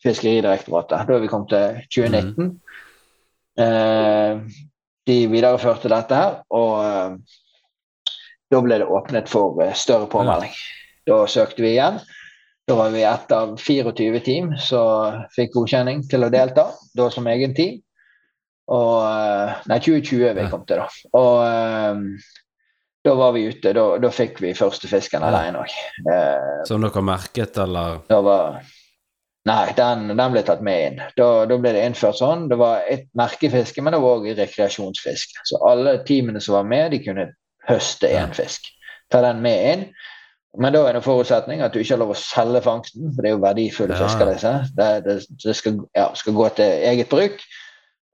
Fiskeridirektoratet. 0.02 1.06
Da 1.06 1.14
er 1.14 1.22
vi 1.22 1.30
kommet 1.30 1.52
til 1.52 1.82
2019. 1.94 2.48
Mm. 2.48 2.56
Eh, 3.62 4.62
de 5.06 5.18
videreførte 5.30 5.90
dette 5.90 6.16
her, 6.16 6.40
og 6.50 7.18
da 8.52 8.60
ble 8.60 8.80
det 8.82 8.88
åpnet 8.90 9.30
for 9.30 9.62
eh, 9.64 9.76
større 9.78 10.08
påmelding. 10.10 10.52
Da 11.08 11.22
søkte 11.30 11.64
vi 11.64 11.74
igjen. 11.76 12.00
Da 12.68 12.76
var 12.78 12.92
vi 12.94 13.02
ett 13.06 13.32
av 13.34 13.56
24 13.58 14.20
team 14.22 14.52
som 14.60 15.22
fikk 15.34 15.56
godkjenning 15.56 16.04
til 16.10 16.24
å 16.24 16.30
delta, 16.32 16.68
da 16.96 17.08
som 17.10 17.26
egen 17.32 17.56
team. 17.56 17.80
Og, 18.72 18.98
eh, 19.06 19.62
nei, 19.68 19.78
2020 19.82 20.36
vi 20.38 20.48
kom 20.50 20.66
til, 20.68 20.82
da. 20.82 21.18
Og 21.18 22.06
da 23.04 23.14
var 23.18 23.32
vi 23.34 23.48
ute. 23.50 23.72
Da, 23.74 23.86
da 23.98 24.10
fikk 24.14 24.38
vi 24.42 24.54
første 24.54 24.90
fisken 24.90 25.24
alene 25.26 25.64
òg. 25.64 25.74
Eh, 26.12 26.62
Som 26.68 26.84
dere 26.84 27.02
merket, 27.04 27.58
eller? 27.58 28.02
Da 28.10 28.22
var 28.24 28.62
Nei, 29.42 29.72
den, 29.74 30.04
den, 30.12 30.30
ble 30.30 30.44
tatt 30.46 30.60
med 30.62 30.82
inn. 30.86 30.98
Da, 31.18 31.26
da, 31.50 31.56
ble 31.58 31.72
det 31.74 31.82
innført 31.82 32.20
sånn. 32.20 32.44
Det 32.46 32.54
var 32.60 32.84
et 32.86 33.08
merkefiske, 33.18 33.82
men 33.82 33.96
det 33.96 33.98
var 34.04 34.20
òg 34.20 34.28
rekreasjonsfiske. 34.38 35.42
Så 35.50 35.58
alle 35.66 35.96
teamene 36.06 36.38
som 36.38 36.60
var 36.60 36.68
med, 36.70 36.92
de 36.94 37.00
kunne 37.02 37.24
høste 37.66 38.06
én 38.06 38.30
fisk. 38.36 38.68
Ta 39.10 39.18
den 39.24 39.42
med 39.42 39.64
inn. 39.72 39.82
Men 40.62 40.74
da 40.76 40.84
er 40.86 40.94
det 40.94 41.02
forutsetning 41.02 41.62
at 41.64 41.74
du 41.74 41.80
ikke 41.80 41.96
har 41.96 42.02
lov 42.04 42.12
å 42.14 42.20
selge 42.20 42.60
fangsten, 42.62 43.10
for 43.16 43.24
det 43.24 43.32
er 43.32 43.34
jo 43.34 43.42
verdifulle 43.42 43.96
ja. 43.96 44.06
fisker. 44.06 44.30
disse. 44.30 44.54
Det, 44.78 44.88
det, 45.08 45.18
det 45.42 45.56
skal, 45.58 45.78
ja, 45.96 46.06
skal, 46.22 46.38
gå 46.38 46.48
til 46.60 46.88
eget 46.92 47.10
bruk. 47.10 47.42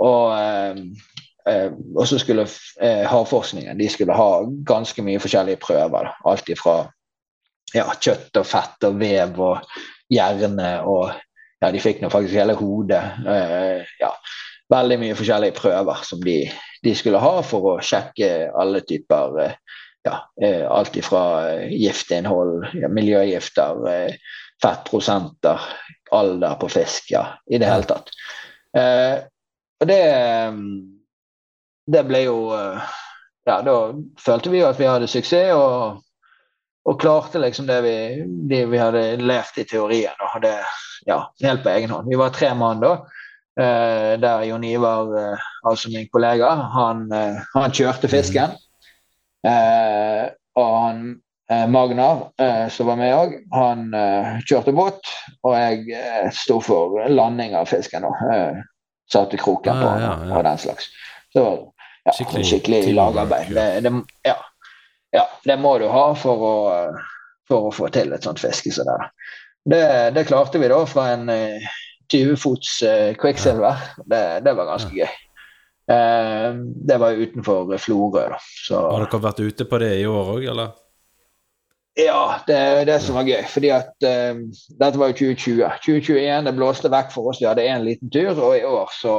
Og, 0.09 0.33
eh, 0.39 1.19
og 1.97 2.05
så 2.09 2.19
skulle 2.21 2.47
eh, 2.83 3.05
havforskningen 3.09 3.79
de 3.79 3.89
skulle 3.93 4.17
ha 4.17 4.31
ganske 4.69 5.05
mye 5.05 5.21
forskjellige 5.23 5.61
prøver. 5.63 6.09
Da. 6.11 6.15
Alt 6.31 6.51
ifra 6.53 6.81
ja, 7.75 7.87
kjøtt 7.95 8.37
og 8.41 8.49
fett 8.49 8.89
og 8.89 8.99
vev 9.01 9.41
og 9.45 9.81
hjerne 10.13 10.71
og 10.89 11.11
ja, 11.59 11.73
de 11.75 11.83
fikk 11.83 12.03
nå 12.03 12.11
faktisk 12.13 12.39
hele 12.39 12.57
hodet. 12.59 13.03
Eh, 13.29 13.89
ja, 14.01 14.13
veldig 14.73 15.01
mye 15.03 15.19
forskjellige 15.19 15.59
prøver 15.59 16.05
som 16.07 16.23
de 16.25 16.41
de 16.83 16.95
skulle 16.95 17.19
ha 17.19 17.39
for 17.43 17.73
å 17.73 17.79
sjekke 17.83 18.53
alle 18.55 18.85
typer 18.87 19.41
eh, 19.43 19.57
ja, 20.07 20.19
eh, 20.41 20.65
Alt 20.71 20.97
ifra 20.97 21.23
eh, 21.51 21.73
giftinnhold, 21.75 22.69
ja, 22.79 22.91
miljøgifter, 22.93 24.15
fettprosenter, 24.63 25.65
alder 26.15 26.55
på 26.61 26.71
fisk, 26.73 27.11
ja, 27.13 27.25
i 27.51 27.59
det 27.61 27.69
hele 27.69 27.89
tatt. 27.89 28.15
Eh, 28.79 29.19
og 29.79 29.91
det, 29.91 29.99
det 31.89 32.05
ble 32.09 32.27
jo 32.27 32.39
Ja, 33.49 33.63
da 33.65 33.75
følte 34.21 34.53
vi 34.53 34.61
jo 34.61 34.69
at 34.69 34.77
vi 34.77 34.85
hadde 34.85 35.09
suksess, 35.09 35.55
og, 35.57 36.03
og 36.85 36.99
klarte 37.01 37.41
liksom 37.41 37.65
det 37.69 37.79
vi, 37.81 37.95
det 38.51 38.67
vi 38.69 38.81
hadde 38.81 39.05
lært 39.23 39.57
i 39.57 39.65
teorien. 39.65 40.13
Og 40.21 40.35
hadde, 40.35 40.51
ja, 41.09 41.23
helt 41.41 41.65
på 41.65 41.73
egen 41.73 41.95
hånd. 41.95 42.11
Vi 42.13 42.19
var 42.21 42.35
tre 42.37 42.51
mann 42.59 42.83
da. 42.85 42.99
Eh, 43.59 44.21
der 44.21 44.43
Jon 44.43 44.65
Ivar, 44.65 45.17
eh, 45.19 45.39
altså 45.67 45.91
min 45.91 46.09
kollega, 46.13 46.49
han, 46.55 47.13
eh, 47.13 47.41
han 47.55 47.73
kjørte 47.73 48.09
fisken. 48.09 48.51
og 50.59 50.83
han 50.83 51.21
Magnar, 51.71 52.27
som 52.69 52.87
var 52.91 52.97
med 53.01 53.15
òg, 53.15 53.31
han 53.55 53.87
kjørte 54.45 54.75
båt. 54.77 55.01
Og 55.47 55.55
jeg 55.55 56.33
sto 56.35 56.59
for 56.61 57.07
landing 57.09 57.55
av 57.57 57.71
fisken. 57.71 58.05
og 58.05 58.59
Satte 59.09 59.39
kroken 59.41 59.79
på 59.81 59.87
ja, 59.87 60.01
ja, 60.03 60.11
ja. 60.27 60.35
og 60.37 60.45
den 60.45 60.59
slags. 60.59 60.91
Så 61.33 61.73
ja, 62.09 62.15
skikkelig, 62.17 62.47
skikkelig 62.49 62.95
lagarbeid. 62.97 63.53
Det, 63.55 63.67
det, 63.85 63.93
ja, 64.27 64.39
ja, 65.15 65.27
det 65.45 65.59
må 65.61 65.77
du 65.81 65.87
ha 65.93 66.07
for 66.19 66.49
å, 66.49 66.57
for 67.49 67.69
å 67.69 67.75
få 67.75 67.93
til 67.95 68.13
et 68.17 68.27
sånt 68.27 68.41
fiske 68.43 68.73
som 68.75 68.89
det. 68.89 68.99
Det, 69.69 69.85
det 70.17 70.27
klarte 70.29 70.61
vi 70.61 70.71
da 70.71 70.81
fra 70.89 71.11
en 71.13 71.29
20 72.13 72.37
fots 72.37 72.83
uh, 72.83 73.15
Quicksilver. 73.15 73.77
Det, 74.05 74.41
det, 74.45 74.53
var 74.53 74.69
ganske 74.73 74.95
gøy. 74.95 75.15
Uh, 75.89 76.61
det 76.89 76.99
var 77.01 77.21
utenfor 77.21 77.77
Florø, 77.79 78.27
da. 78.35 78.41
Så. 78.41 78.81
Har 78.81 79.05
dere 79.05 79.25
vært 79.29 79.43
ute 79.45 79.69
på 79.69 79.81
det 79.83 79.95
i 80.01 80.07
år 80.09 80.35
òg, 80.37 80.47
eller? 80.53 80.77
Ja, 81.99 82.39
det 82.47 82.57
er 82.57 82.85
det 82.87 83.01
som 83.03 83.17
var 83.19 83.27
gøy. 83.29 83.43
fordi 83.51 83.73
at 83.75 83.93
uh, 84.07 84.41
Dette 84.81 85.01
var 85.01 85.13
jo 85.13 85.19
2020. 85.21 85.65
2021 85.85 86.49
det 86.49 86.57
blåste 86.57 86.93
vekk 86.93 87.13
for 87.15 87.33
oss. 87.33 87.43
Vi 87.43 87.49
hadde 87.51 87.67
én 87.67 87.85
liten 87.87 88.13
tur, 88.13 88.33
og 88.37 88.57
i 88.57 88.65
år 88.67 88.93
så 88.97 89.19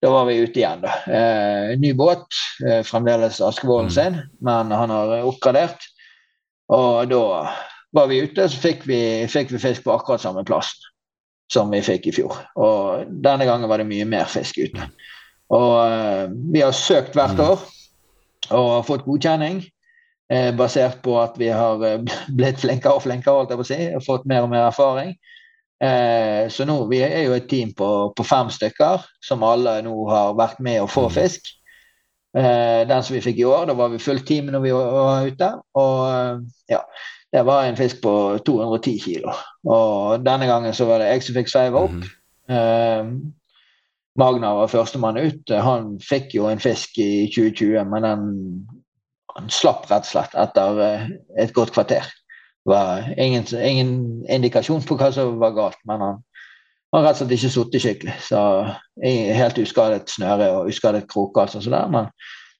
da 0.00 0.10
var 0.10 0.28
vi 0.28 0.38
ute 0.40 0.60
igjen. 0.62 0.84
da. 0.84 0.94
Eh, 1.06 1.78
ny 1.78 1.94
båt. 1.94 2.26
eh, 2.66 2.82
fremdeles 2.86 3.40
Askevålen 3.40 3.90
mm. 3.90 3.96
sin, 3.96 4.20
men 4.40 4.72
han 4.72 4.90
har 4.90 5.16
oppgradert. 5.22 5.84
Og 6.72 7.08
da 7.10 7.24
var 7.92 8.06
vi 8.10 8.22
ute, 8.22 8.48
så 8.48 8.62
fikk 8.62 8.86
vi, 8.88 9.00
fikk 9.28 9.50
vi 9.52 9.60
fisk 9.62 9.84
på 9.84 9.94
akkurat 9.94 10.22
samme 10.22 10.44
plassen 10.46 10.86
som 11.50 11.70
vi 11.72 11.82
fikk 11.82 12.06
i 12.06 12.14
fjor. 12.14 12.36
Og 12.62 13.08
denne 13.24 13.46
gangen 13.48 13.68
var 13.70 13.82
det 13.82 13.88
mye 13.90 14.06
mer 14.06 14.28
fisk 14.30 14.60
ute. 14.62 14.86
Og 15.50 15.74
eh, 15.82 16.30
vi 16.54 16.62
har 16.62 16.76
søkt 16.76 17.16
hvert 17.18 17.34
mm. 17.38 17.44
år 17.48 17.64
og 18.54 18.86
fått 18.86 19.06
godkjenning. 19.06 19.64
Eh, 20.30 20.52
basert 20.54 21.00
på 21.02 21.16
at 21.18 21.34
vi 21.40 21.48
har 21.50 21.82
eh, 21.86 22.02
blitt 22.38 22.62
flinkere 22.62 23.00
og 23.00 23.04
flinkere 23.06 23.40
holdt 23.40 23.54
jeg 23.54 23.60
på 23.60 23.66
å 23.66 23.70
si, 23.72 23.80
og 23.98 24.06
fått 24.06 24.28
mer 24.30 24.46
og 24.46 24.52
mer 24.52 24.68
erfaring. 24.68 25.16
Eh, 25.80 26.48
så 26.52 26.66
nå, 26.68 26.84
Vi 26.90 27.00
er 27.00 27.24
jo 27.24 27.36
et 27.36 27.48
team 27.48 27.72
på, 27.76 27.88
på, 28.16 28.24
fem 28.26 28.50
stykker 28.52 29.06
som 29.24 29.46
alle 29.46 29.78
nå 29.86 29.94
har 30.10 30.36
vært 30.36 30.60
med 30.60 30.82
å 30.82 30.90
få 30.90 31.06
mm. 31.08 31.14
fisk. 31.14 31.54
Eh, 32.36 32.82
den 32.86 33.02
som 33.02 33.16
vi 33.16 33.22
fikk 33.24 33.40
i 33.40 33.48
år, 33.48 33.66
da 33.70 33.74
var 33.78 33.90
vi 33.90 34.02
fullt 34.02 34.26
team 34.28 34.52
når 34.52 34.64
vi 34.66 34.74
var 34.76 35.26
ute. 35.26 35.50
Og 35.80 35.96
eh, 36.10 36.44
ja, 36.76 36.82
det 37.32 37.44
var 37.46 37.64
en 37.64 37.78
fisk 37.78 38.02
på 38.04 38.14
210 38.46 39.00
kilo. 39.06 39.34
Og 39.64 40.24
denne 40.26 40.48
gangen 40.50 40.76
så 40.76 40.86
var 40.88 41.00
det 41.00 41.10
jeg 41.14 41.26
som 41.26 41.38
fikk 41.38 41.52
sveiva 41.52 41.84
opp. 41.86 41.96
Mm. 42.00 42.16
Uh, 42.50 43.12
Magna 44.18 44.50
var 44.58 44.72
førstemann 44.72 45.20
ut. 45.20 45.52
Han 45.54 45.92
fikk 46.02 46.34
jo 46.34 46.48
en 46.50 46.62
fisk 46.62 46.98
i 46.98 47.28
2020, 47.30 47.84
men 47.92 48.06
den, 48.06 48.24
han 49.36 49.52
slapp 49.54 49.86
rett 49.92 50.08
og 50.08 50.10
slett 50.10 50.34
etter 50.42 50.80
uh, 50.82 51.04
et 51.38 51.54
godt 51.54 51.70
kvarter. 51.76 52.10
Var 52.68 53.06
ingen, 53.18 53.46
ingen 53.56 53.92
indikasjon 54.28 54.84
på 54.86 54.96
hva 55.00 55.10
som 55.14 55.38
var 55.40 55.54
galt, 55.56 55.80
men 55.88 56.02
han 56.02 56.20
har 56.92 57.06
rett 57.06 57.20
og 57.20 57.22
slett 57.22 57.36
ikke 57.36 57.52
sittet 57.54 57.84
skikkelig. 57.84 58.16
Så 58.26 58.40
helt 59.40 59.60
uskadet 59.62 60.10
snøre 60.10 60.50
og 60.56 60.70
uskadet 60.72 61.06
kroke 61.10 61.38
og 61.38 61.44
alt 61.44 61.54
sånt 61.56 61.70
der. 61.70 61.92
Men 61.92 62.10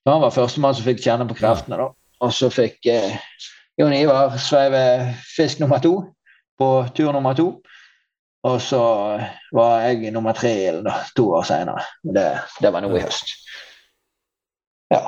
han 0.07 0.23
var 0.23 0.33
førstemann 0.33 0.77
som 0.77 0.87
fikk 0.87 1.03
kjenne 1.03 1.27
på 1.29 1.37
kreftene, 1.41 1.79
da. 1.81 1.91
Og 2.21 2.33
så 2.37 2.51
fikk 2.53 2.85
eh, 2.89 3.17
Jon 3.81 3.95
Ivar 3.97 4.37
sveive 4.37 5.11
fisk 5.35 5.61
nummer 5.61 5.81
to 5.81 5.95
på 6.59 6.69
tur 6.95 7.11
nummer 7.11 7.37
to. 7.37 7.49
Og 8.47 8.57
så 8.61 8.81
var 9.53 9.83
jeg 9.85 10.13
nummer 10.13 10.33
tre 10.33 10.51
i 10.57 10.65
ilden 10.71 10.89
to 11.17 11.27
år 11.37 11.45
seinere. 11.45 11.83
Det, 12.01 12.25
det 12.61 12.71
var 12.73 12.81
nå 12.81 12.89
i 12.95 13.03
høst. 13.03 13.35
Ja. 14.91 15.03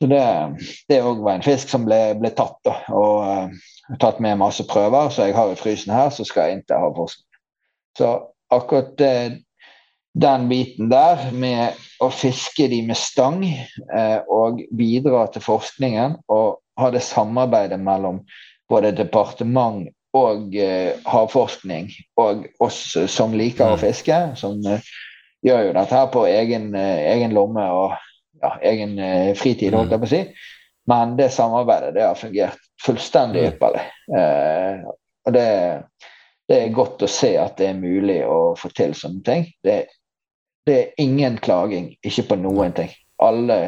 Så 0.00 0.08
det, 0.08 0.98
òg 1.04 1.20
var 1.20 1.36
en 1.36 1.44
fisk 1.44 1.68
som 1.68 1.84
ble, 1.84 1.98
ble 2.16 2.30
tatt, 2.32 2.56
da. 2.64 2.78
Og 2.96 3.20
uh, 3.20 3.96
tatt 4.00 4.20
med 4.24 4.38
masse 4.40 4.64
prøver, 4.68 5.12
så 5.12 5.28
jeg 5.28 5.36
har 5.36 5.52
i 5.52 5.58
frysen 5.60 5.92
her, 5.92 6.08
så 6.14 6.24
skal 6.24 6.48
jeg 6.48 6.56
inn 6.56 6.64
til 6.64 6.80
havforskning. 6.80 7.26
Så 8.00 8.14
akkurat 8.48 9.04
uh, 9.04 9.36
den 10.24 10.48
biten 10.48 10.88
der 10.90 11.28
med 11.36 11.76
å 12.00 12.08
fiske 12.16 12.70
de 12.72 12.80
med 12.88 12.96
stang 12.96 13.44
uh, 13.44 14.24
og 14.24 14.64
bidra 14.72 15.26
til 15.34 15.44
forskningen 15.44 16.16
og 16.32 16.62
ha 16.80 16.92
det 16.94 17.04
samarbeidet 17.04 17.78
mellom 17.84 18.22
både 18.72 18.96
departement 18.96 19.84
og 20.16 20.54
havforskning 21.06 21.90
og 22.18 22.46
oss 22.64 22.78
som 23.12 23.34
liker 23.36 23.74
å 23.74 23.76
mm. 23.76 23.82
fiske, 23.82 24.16
som 24.40 24.56
gjør 25.44 25.66
jo 25.68 25.74
dette 25.76 25.94
her 25.94 26.08
på 26.10 26.24
egen, 26.26 26.70
egen 26.74 27.34
lomme 27.36 27.66
og 27.70 27.94
ja, 28.40 28.54
egen 28.72 28.98
eh, 28.98 29.34
fritid, 29.38 29.74
holdt 29.76 29.94
jeg 29.94 30.02
på 30.02 30.08
å 30.08 30.12
si. 30.14 30.24
Men 30.90 31.16
det 31.16 31.30
samarbeidet 31.34 31.94
det 31.94 32.06
har 32.06 32.18
fungert 32.18 32.58
fullstendig 32.82 33.44
mm. 33.44 33.48
ypperlig. 33.52 33.84
Eh, 34.16 34.88
og 35.26 35.36
det, 35.36 35.48
det, 36.48 36.56
er 36.56 36.74
godt 36.74 37.04
å 37.04 37.10
se 37.10 37.34
at 37.38 37.58
det 37.60 37.70
er 37.70 37.78
mulig 37.78 38.20
å 38.26 38.56
få 38.58 38.72
til 38.74 38.94
sånne 38.96 39.22
ting. 39.26 39.46
Det, 39.64 39.76
det 40.66 40.78
er 40.78 41.04
ingen 41.04 41.38
klaging, 41.42 41.92
ikke 42.06 42.30
på 42.32 42.40
noen 42.40 42.74
ting. 42.76 42.92
Alle 43.22 43.60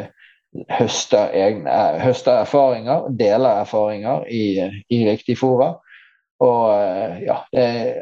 høster, 0.73 1.31
egne, 1.37 1.69
eh, 1.71 2.01
høster 2.03 2.43
erfaringer, 2.43 3.11
deler 3.19 3.63
erfaringer 3.63 4.27
i, 4.33 4.45
i 4.89 5.03
riktig 5.09 5.39
fora. 5.41 5.75
Og 6.43 6.65
eh, 6.75 7.21
ja, 7.29 7.43
det 7.53 7.69
er 7.69 7.93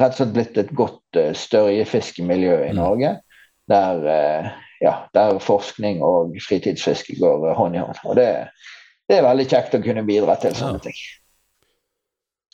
rett 0.00 0.14
og 0.14 0.18
slett 0.18 0.34
blitt 0.34 0.58
et 0.58 0.72
godt 0.76 1.20
størjefiskemiljø 1.36 2.62
i 2.64 2.72
mm. 2.72 2.80
Norge. 2.80 3.18
Der 3.68 4.06
ja, 4.80 4.94
der 5.14 5.38
forskning 5.42 6.02
og 6.06 6.36
fritidsfiske 6.48 7.18
går 7.18 7.54
hånd 7.58 7.76
i 7.76 7.82
hånd. 7.82 8.02
Og 8.04 8.18
det, 8.18 8.28
det, 9.08 9.18
er 9.18 9.26
veldig 9.26 9.48
kjekt 9.50 9.78
å 9.78 9.82
kunne 9.84 10.06
bidra 10.06 10.36
til 10.40 10.54
sånne 10.58 10.82
ting. 10.84 11.00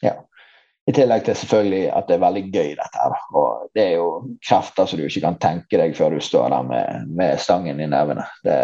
Ja. 0.04 0.16
I 0.84 0.92
tillegg 0.92 1.24
til 1.24 1.36
selvfølgelig 1.40 1.84
at 1.96 2.08
det 2.08 2.16
er 2.18 2.24
veldig 2.26 2.42
gøy, 2.52 2.72
dette 2.76 3.00
her. 3.00 3.14
Og 3.32 3.68
det 3.76 3.84
er 3.86 3.94
jo 3.96 4.08
krefter 4.44 4.88
som 4.88 5.00
du 5.00 5.06
ikke 5.06 5.22
kan 5.24 5.38
tenke 5.40 5.80
deg 5.80 5.96
før 5.96 6.16
du 6.16 6.24
står 6.24 6.50
der 6.52 6.66
med, 6.68 7.06
med 7.08 7.40
stangen 7.40 7.80
i 7.80 7.88
nevene. 7.88 8.26
Det, 8.44 8.58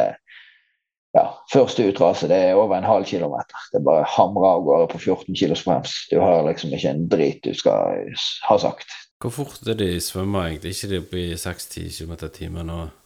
ja, 1.17 1.25
første 1.53 1.89
utrase 1.89 2.29
det 2.29 2.37
er 2.51 2.61
over 2.61 2.77
en 2.77 2.89
halv 2.89 3.09
kilometer. 3.09 3.65
Det 3.73 3.81
er 3.81 3.87
bare 3.89 4.09
hamrer 4.17 4.53
av 4.53 4.67
gårde 4.69 4.91
på 4.93 5.01
14 5.01 5.41
kilos 5.41 5.65
brems. 5.65 5.97
Du 6.13 6.19
har 6.21 6.45
liksom 6.47 6.77
ikke 6.77 6.93
en 6.93 7.09
drit 7.11 7.41
du 7.45 7.57
skal 7.57 8.05
ha 8.47 8.59
sagt. 8.61 8.93
Hvor 9.21 9.33
fort 9.35 9.69
er 9.69 9.81
de 9.81 9.95
svømmer 10.01 10.49
egentlig? 10.49 10.77
Ikke 10.77 10.93
de 10.93 11.01
oppe 11.03 11.25
i 11.25 11.37
60 11.37 11.99
km 11.99 12.15
i 12.21 12.35
timen? 12.37 12.71
og 12.71 13.00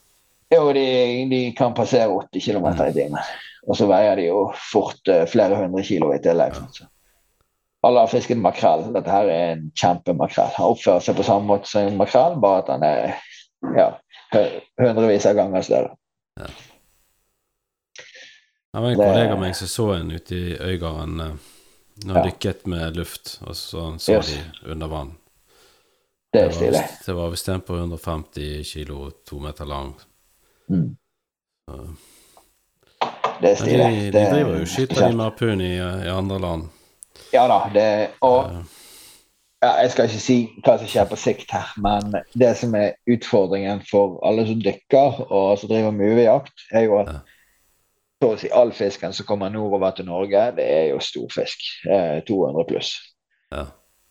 jo, 0.50 0.72
de, 0.72 0.86
de, 1.30 1.40
kan 1.56 1.74
passere 1.74 2.10
80 2.12 2.44
km 2.44 2.66
i 2.84 2.92
timen. 2.92 3.32
Og 3.64 3.78
så 3.78 3.88
veier 3.88 4.18
de 4.20 4.26
jo 4.28 4.40
fort 4.72 5.08
uh, 5.08 5.24
flere 5.30 5.56
hundre 5.56 5.84
kilo 5.86 6.10
i 6.12 6.20
tillegg. 6.22 6.58
Så. 6.76 6.88
Alle 7.84 8.04
har 8.04 8.12
fisket 8.12 8.40
makrell. 8.40 8.86
Dette 8.92 9.12
her 9.12 9.30
er 9.32 9.54
en 9.54 9.64
kjempemakrell. 9.76 10.52
Han 10.58 10.74
oppfører 10.74 11.04
seg 11.04 11.16
på 11.18 11.26
samme 11.26 11.48
måte 11.48 11.70
som 11.70 11.88
en 11.88 11.98
makrell, 12.00 12.36
bare 12.40 12.62
at 12.64 12.70
han 12.74 12.86
er 12.86 13.16
ja, 13.76 13.88
hundrevis 14.80 15.26
av 15.28 15.36
ganger 15.40 15.66
større. 15.66 15.96
Ja. 16.40 16.52
Det 18.74 18.82
var 18.82 18.90
en 18.90 18.98
kollega 18.98 19.34
av 19.36 19.42
meg 19.42 19.52
som 19.54 19.70
så 19.70 19.90
en 19.94 20.08
ute 20.10 20.34
i 20.34 20.54
Øygarden 20.58 21.20
uh, 21.20 21.50
når 22.02 22.16
han 22.16 22.24
ja. 22.24 22.30
dykket 22.30 22.64
med 22.66 22.96
luft, 22.96 23.36
og 23.46 23.56
så 23.56 23.92
så 24.02 24.16
yes. 24.18 24.32
de 24.32 24.72
under 24.72 24.90
vann. 24.90 25.12
Det 26.34 26.40
er 26.42 26.50
stilig. 26.50 26.80
Det 27.06 27.14
var 27.14 27.30
visst 27.30 27.48
en 27.48 27.60
på 27.62 27.76
150 27.76 28.64
kilo, 28.66 29.10
to 29.22 29.38
meter 29.38 29.64
lang. 29.64 29.94
Mm. 30.68 30.96
Det 33.40 33.50
er 33.50 33.58
stilig. 33.58 33.84
De, 33.84 34.12
de 34.12 34.24
driver 34.30 34.58
jo 34.58 34.70
skyter 34.70 35.02
de 35.02 35.20
harpun 35.20 35.60
i, 35.60 35.74
i, 35.76 36.08
andre 36.12 36.40
land. 36.40 36.64
Ja 37.32 37.44
da, 37.50 37.60
det 37.74 37.86
Og 38.20 38.50
ja, 39.64 39.70
jeg 39.80 39.90
skal 39.90 40.08
ikke 40.10 40.20
si 40.20 40.36
hva 40.64 40.74
som 40.78 40.88
skjer 40.90 41.06
på 41.08 41.16
sikt 41.16 41.52
her, 41.54 41.70
men 41.80 42.12
det 42.36 42.50
som 42.60 42.74
er 42.76 42.98
utfordringen 43.10 43.80
for 43.88 44.18
alle 44.26 44.44
som 44.48 44.60
dykker 44.60 45.22
og 45.24 45.54
som 45.58 45.70
driver 45.70 45.94
med 45.94 46.12
UV-jakt, 46.12 46.66
er 46.72 46.84
jo 46.84 46.98
at 47.00 47.14
så 48.22 48.30
å 48.32 48.36
si 48.40 48.50
all 48.56 48.72
fisken 48.76 49.12
som 49.16 49.26
kommer 49.28 49.52
nordover 49.52 49.96
til 49.96 50.06
Norge, 50.08 50.44
det 50.56 50.64
er 50.64 50.84
jo 50.92 51.00
storfisk. 51.02 51.64
Eh, 51.88 52.20
200 52.28 52.64
pluss. 52.68 52.92
Ja. 53.52 53.66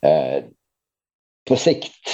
Eh, 0.06 0.50
på 1.48 1.58
sikt, 1.60 2.12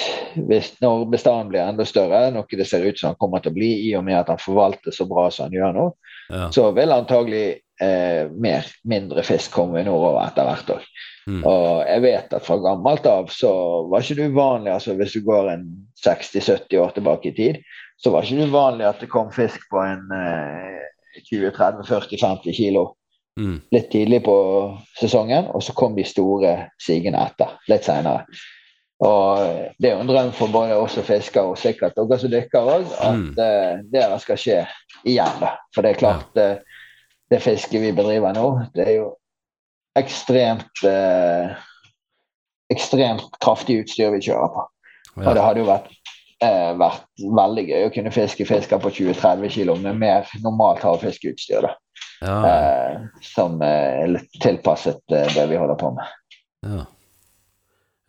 hvis, 0.49 0.71
når 0.81 1.05
bestanden 1.13 1.51
blir 1.51 1.61
enda 1.61 1.85
større, 1.85 2.29
noe 2.33 2.57
det 2.57 2.65
ser 2.65 2.85
ut 2.85 2.97
som 2.97 3.11
han 3.11 3.19
kommer 3.21 3.43
til 3.43 3.53
å 3.53 3.57
bli 3.57 3.71
i 3.89 3.95
og 3.97 4.05
med 4.07 4.17
at 4.17 4.31
han 4.33 4.41
forvalter 4.41 4.95
så 4.95 5.05
bra 5.09 5.27
som 5.33 5.47
han 5.47 5.57
gjør 5.57 5.75
nå, 5.75 5.87
ja. 6.33 6.47
så 6.53 6.69
vil 6.77 6.95
antagelig 6.95 7.45
eh, 7.81 8.25
mer, 8.31 8.65
mindre 8.89 9.23
fisk 9.27 9.53
komme 9.53 9.85
nordover 9.85 10.23
etter 10.25 10.49
hvert 10.49 10.73
òg. 10.77 10.89
Mm. 11.29 11.41
Og 11.45 11.65
jeg 11.85 12.05
vet 12.07 12.35
at 12.39 12.45
fra 12.45 12.57
gammelt 12.63 13.05
av 13.09 13.29
så 13.33 13.53
var 13.89 14.05
ikke 14.05 14.17
det 14.17 14.29
uvanlig, 14.33 14.73
altså 14.73 14.97
hvis 14.97 15.13
du 15.13 15.21
går 15.27 15.53
en 15.53 15.67
60-70 16.01 16.81
år 16.81 16.95
tilbake 16.97 17.29
i 17.29 17.37
tid, 17.37 17.61
så 18.01 18.13
var 18.13 18.25
ikke 18.25 18.41
det 18.41 18.49
uvanlig 18.49 18.87
at 18.89 19.03
det 19.03 19.11
kom 19.11 19.29
fisk 19.35 19.65
på 19.69 19.83
en 19.83 20.07
eh, 20.15 20.87
20-30-40-50 21.29 22.55
kilo. 22.55 22.93
Mm. 23.39 23.59
Litt 23.71 23.91
tidlig 23.93 24.23
på 24.25 24.35
sesongen, 24.99 25.51
og 25.53 25.61
så 25.63 25.75
kom 25.77 25.93
de 25.95 26.03
store 26.07 26.55
sigende 26.81 27.21
etter 27.29 27.59
litt 27.69 27.85
seinere. 27.85 28.25
Og 28.99 29.39
det 29.79 29.89
er 29.89 29.93
jo 29.95 30.01
en 30.03 30.09
drøm 30.09 30.31
for 30.35 30.51
både 30.51 30.75
oss 30.75 30.97
og 30.99 31.05
fiskere, 31.07 31.53
og 31.53 31.59
sikkert 31.59 31.95
dere 31.95 32.19
som 32.19 32.31
dykker 32.33 32.71
òg, 32.73 32.89
at 32.99 33.15
mm. 33.15 33.29
det 33.37 33.51
det 33.93 34.03
skal 34.25 34.41
skje 34.41 34.57
igjen. 35.07 35.39
da. 35.39 35.53
For 35.75 35.85
det 35.85 35.93
er 35.93 36.01
klart, 36.01 36.27
ja. 36.35 36.41
det, 36.41 36.49
eh, 36.51 36.85
det 37.29 37.43
fisket 37.45 37.83
vi 37.83 37.93
bedriver 37.95 38.33
nå, 38.35 38.45
det 38.73 38.87
er 38.87 38.95
jo 38.97 39.07
ekstremt 39.99 40.83
eh, 40.87 41.55
ekstremt 42.73 43.37
kraftig 43.41 43.79
utstyr 43.83 44.11
vi 44.15 44.23
kjører 44.27 44.51
på. 44.53 44.65
Ja. 45.15 45.23
Og 45.23 45.31
det 45.37 45.45
hadde 45.45 45.63
jo 45.63 45.69
vært, 45.69 45.89
eh, 46.43 46.71
vært 46.81 47.25
veldig 47.39 47.65
gøy 47.69 47.87
å 47.87 47.93
kunne 47.95 48.13
fiske 48.13 48.45
fisker 48.49 48.81
på 48.83 48.91
20-30 48.99 49.55
kg 49.55 49.79
med 49.85 50.01
mer 50.01 50.29
normalt 50.43 50.83
havfiskeutstyr. 50.83 51.69
da. 51.69 51.75
Ja. 52.19 52.99
som 53.23 53.61
er 53.63 54.09
litt 54.11 54.33
tilpasset 54.43 54.99
det 55.07 55.45
vi 55.47 55.55
holder 55.55 55.77
på 55.79 55.93
med. 55.95 56.15
Ja. 56.67 56.81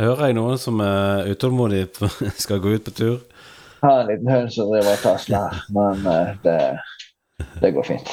Hører 0.01 0.31
jeg 0.31 0.37
noen 0.39 0.57
som 0.57 0.81
er 0.81 1.27
utålmodig 1.29 1.83
skal 2.45 2.61
gå 2.63 2.73
ut 2.73 2.87
på 2.87 2.93
tur? 2.97 3.19
Jeg 3.81 3.85
har 3.85 3.99
en 4.01 4.09
liten 4.09 4.31
hund 4.33 4.53
som 4.55 4.71
driver 4.71 4.95
og 4.95 5.03
tasler 5.03 5.59
men 5.77 6.07
eh, 6.09 6.31
det, 6.45 6.55
det, 7.61 7.71
går 7.77 7.89
fint. 7.91 8.13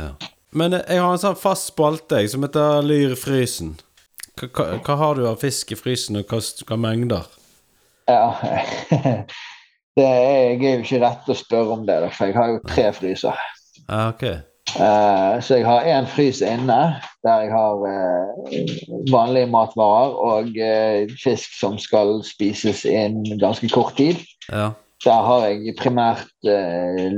Ja. 0.00 0.14
Men 0.56 0.78
eh, 0.78 0.86
jeg 0.88 1.04
har 1.04 1.12
en 1.12 1.20
sånn 1.20 1.36
fast 1.36 1.68
spalte 1.74 2.22
som 2.32 2.46
heter 2.46 2.80
Lyr 2.84 3.12
i 3.12 3.20
frysen. 3.20 3.74
Hva, 4.40 4.48
hva, 4.48 4.66
hva, 4.86 4.96
har 5.02 5.18
du 5.18 5.26
av 5.28 5.40
fisk 5.42 5.74
i 5.76 5.78
frysen, 5.80 6.16
og 6.20 6.32
hva, 6.32 6.40
hva 6.40 6.80
mengder? 6.80 7.28
Ja 8.08 8.32
det 9.98 10.04
er, 10.04 10.54
Jeg 10.54 10.64
er 10.64 10.78
jo 10.78 10.84
ikke 10.86 11.02
rett 11.04 11.28
å 11.28 11.36
spørre 11.36 11.76
om 11.76 11.84
det, 11.88 11.98
for 12.16 12.30
jeg 12.30 12.38
har 12.38 12.54
jo 12.54 12.62
tre 12.70 12.88
fryser. 12.96 13.48
Ah, 13.84 14.08
okay. 14.14 14.40
Uh, 14.76 15.36
så 15.44 15.60
jeg 15.60 15.68
har 15.68 15.84
én 15.88 16.08
frys 16.08 16.40
inne 16.44 16.78
der 17.26 17.40
jeg 17.44 17.50
har 17.52 17.74
uh, 17.82 19.12
vanlige 19.12 19.50
matvarer 19.50 20.14
og 20.30 20.52
uh, 20.54 21.16
fisk 21.24 21.58
som 21.60 21.78
skal 21.78 22.20
spises 22.24 22.84
innen 22.84 23.38
ganske 23.40 23.68
kort 23.68 23.96
tid. 23.96 24.22
Ja. 24.52 24.70
Der 25.04 25.22
har 25.22 25.46
jeg 25.46 25.74
primært 25.78 26.26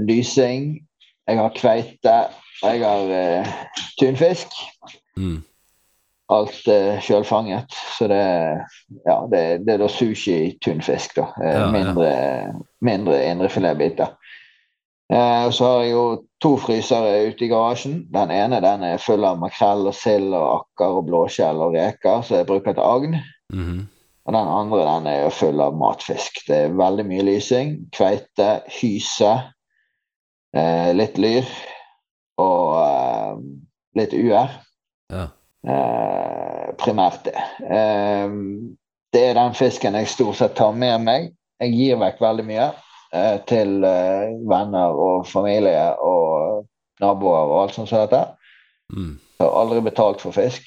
lysing, 0.04 0.80
jeg 1.28 1.38
har 1.38 1.52
kveite, 1.56 2.16
og 2.62 2.74
jeg 2.76 2.84
har 2.84 3.46
tunfisk. 4.00 4.52
Mm. 5.16 5.40
Alt 6.30 6.68
eh, 6.68 7.00
sjølfanget. 7.02 7.72
Så 7.98 8.08
det, 8.08 8.22
ja, 9.06 9.16
det, 9.32 9.42
det, 9.66 9.74
er 9.74 9.82
da 9.82 9.88
sushi-tunfisk, 9.90 11.16
da. 11.16 11.26
Ja, 11.42 11.64
mindre, 11.72 12.06
ja. 12.06 12.52
mindre 12.80 13.18
indrefiletbiter. 13.26 14.12
Eh, 15.10 15.50
så 15.50 15.64
har 15.64 15.80
jeg 15.82 15.90
jo 15.90 16.02
to 16.42 16.52
frysere 16.62 17.24
ute 17.26 17.44
i 17.44 17.50
garasjen. 17.50 18.04
Den 18.14 18.30
ene 18.30 18.60
den 18.62 18.84
er 18.86 19.02
full 19.02 19.24
av 19.26 19.40
makrell 19.42 19.88
og 19.90 19.96
sild 19.96 20.30
og 20.30 20.44
akker 20.60 21.00
og 21.00 21.08
blåskjell 21.08 21.62
og 21.64 21.74
reker, 21.74 22.22
så 22.22 22.40
jeg 22.40 22.46
bruker 22.46 22.76
til 22.76 22.86
agn. 22.86 23.16
Mm 23.52 23.64
-hmm. 23.66 23.80
Og 24.24 24.32
den 24.32 24.48
andre 24.48 24.78
den 24.94 25.06
er 25.06 25.22
jo 25.22 25.30
full 25.30 25.60
av 25.60 25.76
matfisk. 25.76 26.32
Det 26.46 26.56
er 26.56 26.68
veldig 26.78 27.06
mye 27.06 27.22
lysing. 27.22 27.90
Kveite, 27.92 28.60
hyse, 28.80 29.32
eh, 30.54 30.92
litt 30.94 31.18
lyr 31.18 31.44
og 32.38 32.82
eh, 32.82 33.36
litt 33.96 34.12
uer. 34.12 34.48
Ja. 35.10 35.26
Eh, 35.66 36.74
primært 36.78 37.24
det. 37.24 37.34
Eh, 37.70 38.30
det 39.12 39.24
er 39.28 39.34
den 39.34 39.54
fisken 39.54 39.94
jeg 39.94 40.06
stort 40.06 40.36
sett 40.36 40.54
tar 40.54 40.72
med 40.72 41.00
meg. 41.00 41.32
Jeg 41.60 41.72
gir 41.72 41.96
vekk 41.96 42.20
veldig 42.20 42.44
mye 42.44 42.72
til 43.46 43.84
eh, 43.84 44.36
venner 44.48 44.94
og 44.94 45.26
familie 45.26 45.96
og 45.98 46.66
naboer 47.02 47.50
og 47.50 47.62
alt 47.64 47.74
sånt 47.74 47.90
som 47.90 48.04
dette. 48.04 48.22
Mm. 48.92 49.16
Jeg 49.38 49.46
har 49.46 49.56
aldri 49.62 49.80
betalt 49.86 50.22
for 50.22 50.36
fisk. 50.36 50.66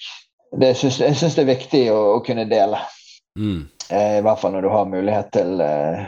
Det 0.59 0.73
syns, 0.77 0.99
jeg 1.01 1.15
syns 1.17 1.37
det 1.37 1.45
er 1.45 1.53
viktig 1.53 1.83
å, 1.93 1.99
å 2.17 2.23
kunne 2.25 2.45
dele. 2.49 2.79
Mm. 3.39 3.63
Eh, 3.89 4.17
I 4.19 4.23
hvert 4.25 4.41
fall 4.41 4.53
når 4.55 4.65
du 4.65 4.71
har 4.73 4.89
mulighet 4.89 5.31
til, 5.33 5.61
eh, 5.61 6.03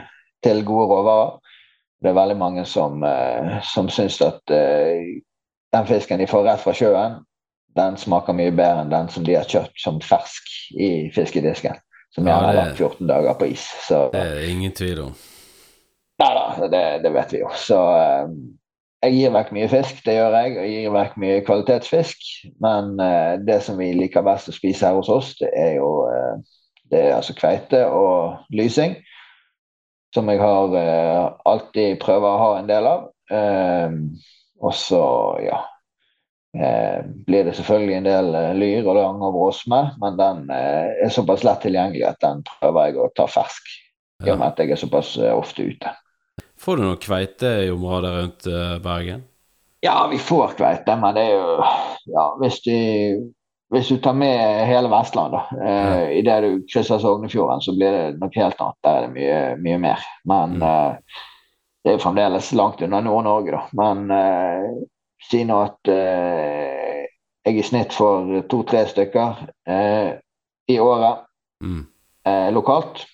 til 0.46 0.64
gode 0.68 0.90
råvarer. 0.92 1.38
Det 2.04 2.12
er 2.12 2.18
veldig 2.20 2.38
mange 2.38 2.66
som, 2.70 3.00
eh, 3.04 3.56
som 3.66 3.90
syns 3.90 4.20
at 4.22 4.54
eh, 4.54 5.22
den 5.74 5.88
fisken 5.90 6.22
de 6.22 6.28
får 6.30 6.46
rett 6.46 6.62
fra 6.62 6.76
sjøen, 6.78 7.22
den 7.76 7.98
smaker 8.00 8.36
mye 8.38 8.54
bedre 8.56 8.86
enn 8.86 8.92
den 8.94 9.10
som 9.12 9.26
de 9.28 9.36
har 9.36 9.48
kjøpt 9.50 9.82
som 9.82 9.98
fersk 10.04 10.52
i 10.80 10.90
fiskedisken. 11.16 11.80
Som 12.16 12.30
gjerne 12.30 12.52
har 12.52 12.54
det- 12.56 12.78
14 12.78 13.08
dager 13.08 13.34
på 13.34 13.50
is. 13.52 13.66
Så 13.88 14.10
Det 14.12 14.22
er 14.22 14.50
ingen 14.50 14.72
tvil 14.72 15.02
om. 15.10 15.16
Nei 16.22 16.32
da, 16.38 16.68
det, 16.72 16.84
det 17.03 17.11
vet 17.11 17.34
vi 17.36 17.41
jo. 17.41 17.49
Så 17.59 17.80
eh, 17.97 18.30
jeg 19.05 19.18
gir 19.20 19.34
vekk 19.36 19.51
mye 19.53 19.70
fisk, 19.70 19.99
det 20.05 20.16
gjør 20.18 20.38
jeg. 20.39 20.53
Og 20.55 20.63
jeg 20.63 20.86
gir 20.86 20.93
vekk 20.95 21.18
mye 21.22 21.41
kvalitetsfisk. 21.45 22.30
Men 22.63 22.95
eh, 23.03 23.34
det 23.45 23.59
som 23.66 23.78
vi 23.82 23.91
liker 23.97 24.26
best 24.26 24.49
å 24.49 24.55
spise 24.55 24.88
her 24.88 24.97
hos 24.97 25.11
oss, 25.11 25.34
det 25.41 25.51
er 25.59 25.76
jo 25.78 25.89
eh, 26.09 26.63
det 26.93 27.01
er 27.01 27.18
altså 27.18 27.36
kveite 27.38 27.84
og 27.89 28.47
lysing. 28.55 28.95
Som 30.16 30.30
jeg 30.32 30.39
har 30.39 30.76
alltid 31.43 31.99
prøver 31.99 32.30
å 32.30 32.39
ha 32.39 32.51
en 32.59 32.70
del 32.70 32.86
av. 32.88 33.07
Og 34.63 34.76
så, 34.78 35.01
ja 35.43 35.57
eh, 36.55 37.01
blir 37.28 37.49
det 37.49 37.57
selvfølgelig 37.57 37.97
en 37.97 38.07
del 38.07 38.30
lyr 38.61 38.88
og 38.88 38.95
lang 38.95 39.26
og 39.26 39.34
vråsme, 39.36 39.82
men 39.99 40.22
den 40.22 40.45
er 40.55 41.11
såpass 41.11 41.43
lett 41.43 41.66
tilgjengelig 41.66 42.05
at 42.13 42.22
den 42.24 42.45
prøver 42.47 42.88
jeg 42.88 43.01
å 43.01 43.09
ta 43.18 43.28
fersk. 43.28 43.76
I 44.24 44.32
og 44.32 44.39
med 44.39 44.53
at 44.53 44.63
jeg 44.63 44.72
er 44.72 44.80
såpass 44.86 45.18
ofte 45.34 45.68
ute. 45.68 45.91
Får 46.66 46.78
du 46.80 46.84
noe 46.88 46.97
kveite 47.01 47.49
i 47.66 47.72
området 47.72 48.11
rundt 48.16 48.45
eh, 48.49 48.76
Bergen? 48.82 49.24
Ja, 49.86 50.07
vi 50.09 50.18
får 50.18 50.55
kveite, 50.57 50.95
men 50.97 51.13
det 51.13 51.26
er 51.30 51.36
jo 51.36 51.57
ja, 52.09 52.24
hvis, 52.41 52.57
du, 52.66 53.28
hvis 53.74 53.91
du 53.91 53.99
tar 54.01 54.16
med 54.18 54.66
hele 54.66 54.89
Vestlandet. 54.89 55.51
Eh, 55.61 56.16
Idet 56.24 56.39
du 56.41 56.63
krysser 56.72 56.97
Sognefjorden, 57.03 57.61
så 57.61 57.76
blir 57.78 57.93
det 57.93 58.03
noe 58.18 58.34
helt 58.34 58.61
annet. 58.66 58.80
Der 58.82 58.97
er 58.97 59.05
det 59.05 59.13
mye, 59.13 59.39
mye 59.61 59.80
mer. 59.86 60.05
Men 60.26 60.57
Mm. 60.57 60.66
eh, 60.66 61.22
det 61.86 61.93
er 61.93 62.01
fremdeles 62.01 62.47
langt 62.57 62.82
unna 62.82 62.97
Nord-Norge, 63.05 63.51
da. 63.53 63.61
Men 63.78 64.09
eh, 64.09 64.70
si 65.30 65.43
nå 65.45 65.59
at 65.68 65.91
eh, 65.93 67.05
jeg 67.45 67.59
i 67.61 67.66
snitt 67.68 67.93
får 67.93 68.47
to-tre 68.49 68.88
stykker 68.89 69.43
eh, 69.70 70.16
i 70.74 70.80
året 70.82 71.22
Mm. 71.61 71.86
eh, 72.26 72.49
lokalt. 72.57 73.05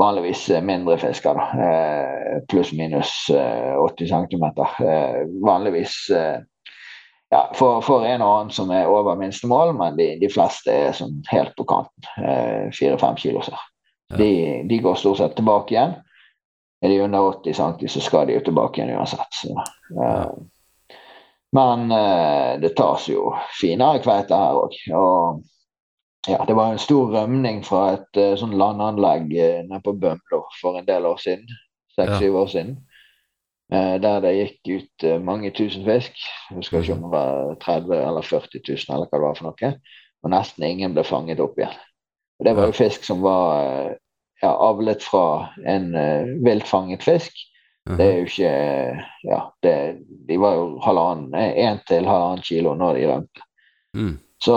Vanligvis 0.00 0.46
eh, 0.50 0.62
mindre 0.64 0.96
fisker, 1.00 1.36
da. 1.36 1.66
Eh, 1.66 2.36
Pluss-minus 2.48 3.12
eh, 3.34 3.74
80 3.76 4.08
cm. 4.08 4.46
Eh, 4.86 5.18
vanligvis 5.44 5.96
eh, 6.16 6.38
ja, 7.30 7.52
for, 7.54 7.80
for 7.86 8.04
en 8.06 8.22
og 8.24 8.30
annen 8.34 8.54
som 8.54 8.70
er 8.74 8.90
over 8.90 9.18
minstemål, 9.18 9.74
men 9.78 9.98
de, 9.98 10.12
de 10.18 10.30
fleste 10.32 10.72
er 10.74 10.96
sånn 10.96 11.20
helt 11.30 11.52
på 11.58 11.66
kanten. 11.70 12.08
Eh, 12.18 12.70
Fire-fem 12.74 13.18
kilo. 13.20 13.42
Så. 13.46 13.54
Ja. 14.10 14.16
De, 14.18 14.30
de 14.66 14.80
går 14.82 14.98
stort 14.98 15.20
sett 15.20 15.36
tilbake 15.38 15.76
igjen. 15.76 15.94
Er 16.80 16.90
de 16.90 17.02
under 17.04 17.28
80 17.36 17.54
cm, 17.54 17.86
så 17.92 18.02
skal 18.02 18.26
de 18.26 18.38
jo 18.38 18.42
tilbake 18.48 18.80
igjen 18.80 18.96
uansett. 18.96 19.36
Så, 19.36 19.54
eh, 20.00 20.96
men 21.54 21.86
eh, 21.94 22.58
det 22.62 22.72
tas 22.78 23.06
jo 23.10 23.30
finere 23.60 24.02
kveite 24.02 24.38
her 24.38 24.58
òg. 24.64 24.76
Og 24.96 25.44
ja, 26.28 26.44
det 26.48 26.56
var 26.56 26.72
en 26.72 26.78
stor 26.78 27.12
rømning 27.14 27.62
fra 27.64 27.94
et 27.94 28.18
uh, 28.20 28.34
sånn 28.36 28.56
landanlegg 28.60 29.30
uh, 29.32 29.60
nede 29.64 29.80
på 29.84 29.94
Bømlo 29.96 30.42
for 30.60 30.76
en 30.76 30.88
del 30.88 31.08
år 31.08 31.20
siden. 31.22 31.46
Seks-syv 31.96 32.36
år 32.42 32.50
siden. 32.52 32.74
Uh, 33.72 33.96
der 34.02 34.20
det 34.24 34.34
gikk 34.36 34.72
ut 34.74 35.06
uh, 35.08 35.16
mange 35.24 35.52
tusen 35.56 35.86
fisk. 35.86 36.18
Jeg 36.50 36.58
husker 36.58 36.82
ikke 36.82 36.98
om 36.98 37.06
det 37.06 37.12
var 37.14 37.54
30 37.64 37.94
eller 38.02 38.26
40 38.26 38.60
000 38.68 38.96
eller 38.96 39.08
hva 39.08 39.16
det 39.16 39.26
var 39.26 39.38
for 39.38 39.48
noe. 39.48 39.72
Og 40.20 40.34
nesten 40.34 40.66
ingen 40.68 40.96
ble 40.96 41.06
fanget 41.08 41.40
opp 41.40 41.56
igjen. 41.58 41.78
Og 42.40 42.48
det 42.48 42.56
var 42.56 42.68
jo 42.68 42.76
fisk 42.76 43.04
som 43.04 43.24
var 43.24 43.94
ja, 44.42 44.50
avlet 44.50 45.04
fra 45.04 45.24
en 45.68 45.90
viltfanget 46.44 47.04
fisk. 47.04 47.36
Det 47.88 48.04
er 48.04 48.18
jo 48.18 48.28
ikke 48.28 48.52
Ja, 49.28 49.40
det, 49.64 49.74
de 50.28 50.36
var 50.40 50.56
jo 50.56 50.66
halvannen, 50.84 51.34
én 51.36 51.80
til 51.88 52.08
halvannen 52.08 52.44
kilo 52.44 52.74
når 52.76 52.96
de 52.96 53.08
rømte. 53.08 53.44
Mm. 53.96 54.14
Så 54.40 54.56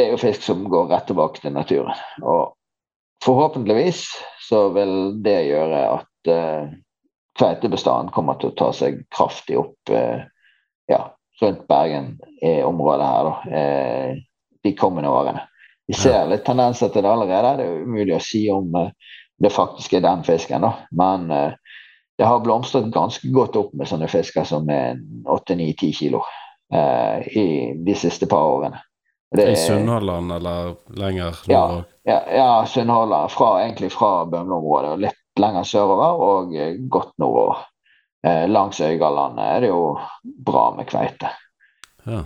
det 0.00 0.06
er 0.06 0.14
jo 0.14 0.20
fisk 0.22 0.44
som 0.46 0.62
går 0.72 0.86
rett 0.88 1.10
tilbake 1.10 1.42
til 1.42 1.52
naturen. 1.52 1.98
Og 2.24 2.54
forhåpentligvis 3.24 4.06
så 4.48 4.68
vil 4.72 4.94
det 5.20 5.50
gjøre 5.50 5.80
at 5.90 6.30
uh, 6.32 6.70
kveitebestanden 7.36 8.08
kommer 8.14 8.38
til 8.40 8.48
å 8.48 8.56
ta 8.56 8.70
seg 8.76 9.02
kraftig 9.12 9.58
opp 9.60 9.92
uh, 9.92 10.24
ja, 10.88 11.02
rundt 11.42 11.66
Bergen 11.68 12.14
i 12.40 12.62
området 12.64 13.10
her 13.10 13.28
da, 13.28 13.34
uh, 13.52 14.24
de 14.64 14.74
kommende 14.78 15.12
årene. 15.12 15.44
Vi 15.90 15.98
ser 15.98 16.30
litt 16.30 16.46
tendenser 16.48 16.88
til 16.94 17.04
det 17.04 17.12
allerede. 17.12 17.58
Det 17.58 17.68
er 17.68 17.84
umulig 17.84 18.16
å 18.16 18.24
si 18.24 18.46
om 18.54 18.72
uh, 18.72 18.88
det 19.40 19.52
faktisk 19.52 19.98
er 19.98 20.06
den 20.06 20.24
fisken, 20.24 20.64
da. 20.64 20.72
Men 20.96 21.28
det 21.28 22.26
har 22.28 22.42
blomstret 22.44 22.90
ganske 22.92 23.28
godt 23.32 23.56
opp 23.56 23.72
med 23.76 23.88
sånne 23.88 24.08
fisker 24.12 24.44
som 24.44 24.68
er 24.68 25.00
8-9-10 25.24 25.94
kilo 25.96 26.20
i 27.32 27.46
de 27.80 27.94
siste 27.96 28.28
par 28.28 28.44
årene. 28.50 28.82
Det, 29.36 29.52
I 29.52 29.56
Sunnhordland 29.56 30.32
eller 30.32 30.74
lenger 30.88 31.36
ja, 31.46 31.66
nord? 31.68 31.84
Ja, 32.02 32.22
ja 32.34 32.66
Sunnhordland. 32.66 33.30
Egentlig 33.60 33.92
fra 33.92 34.24
Bømlo-området 34.26 34.90
og 34.96 35.04
litt 35.04 35.40
lenger 35.40 35.64
sørover 35.64 36.24
og 36.26 36.56
eh, 36.56 36.74
godt 36.90 37.12
nordover. 37.22 37.62
Eh, 38.26 38.48
langs 38.50 38.80
Øygarlandet 38.80 39.44
er 39.44 39.62
det 39.64 39.70
jo 39.70 39.84
bra 40.46 40.66
med 40.76 40.88
kveite. 40.90 41.30
Ja. 42.04 42.24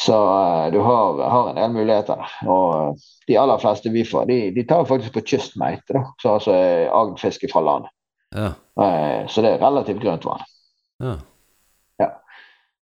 Så 0.00 0.14
eh, 0.14 0.72
du 0.72 0.78
har, 0.86 1.22
har, 1.30 1.50
en 1.50 1.58
del 1.58 1.74
muligheter. 1.74 2.22
Og 2.46 2.98
de 3.26 3.38
aller 3.38 3.58
fleste 3.58 3.90
vi 3.90 4.04
får, 4.06 4.30
de, 4.30 4.40
de 4.54 4.64
tar 4.68 4.86
faktisk 4.88 5.16
på 5.16 5.24
kystmeite, 5.34 5.98
da. 5.98 6.04
Så 6.22 6.36
altså 6.38 6.56
agnfiske 7.00 7.50
fra 7.52 7.64
land. 7.64 7.90
Ja. 8.36 8.52
Eh, 8.82 9.26
så 9.26 9.42
det 9.42 9.56
er 9.56 9.64
relativt 9.64 10.02
grønt 10.04 10.28
vann. 10.28 10.46
Ja. 11.02 11.16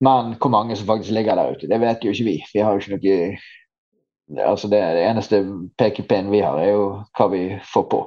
Men 0.04 0.34
hvor 0.36 0.52
mange 0.52 0.76
som 0.76 0.88
faktisk 0.90 1.14
ligger 1.16 1.38
der 1.38 1.54
ute, 1.56 1.68
det 1.70 1.80
vet 1.80 2.04
jo 2.04 2.12
ikke 2.12 2.26
vi. 2.26 2.36
Vi 2.52 2.60
har 2.60 2.74
jo 2.74 2.82
ikke 2.82 2.96
noe 2.96 4.42
altså 4.42 4.68
det, 4.68 4.80
det 4.96 5.04
eneste 5.06 5.38
pekepinnen 5.78 6.32
vi 6.32 6.42
har, 6.42 6.58
er 6.58 6.72
jo 6.74 6.86
hva 7.16 7.28
vi 7.30 7.42
får 7.72 7.84
på. 7.92 8.00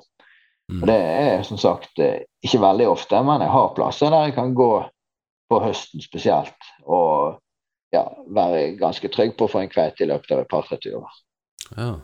Og 0.69 0.85
det 0.85 0.97
er 0.99 1.43
som 1.47 1.57
sagt 1.57 1.97
ikke 1.97 2.61
veldig 2.61 2.89
ofte, 2.91 3.21
men 3.25 3.41
jeg 3.41 3.49
har 3.49 3.71
plasser 3.77 4.11
der 4.13 4.27
jeg 4.27 4.35
kan 4.35 4.53
gå 4.57 4.73
på 5.49 5.61
høsten 5.63 6.03
spesielt 6.03 6.67
og 6.85 7.39
ja, 7.95 8.03
være 8.29 8.75
ganske 8.77 9.09
trygg 9.09 9.33
på 9.37 9.47
å 9.47 9.51
få 9.55 9.63
en 9.63 9.71
kveite 9.71 10.05
i 10.05 10.09
løpet 10.11 10.35
av 10.35 10.43
et 10.43 10.51
par-tre 10.51 10.77
turer. 10.83 11.15
Ja. 11.73 11.95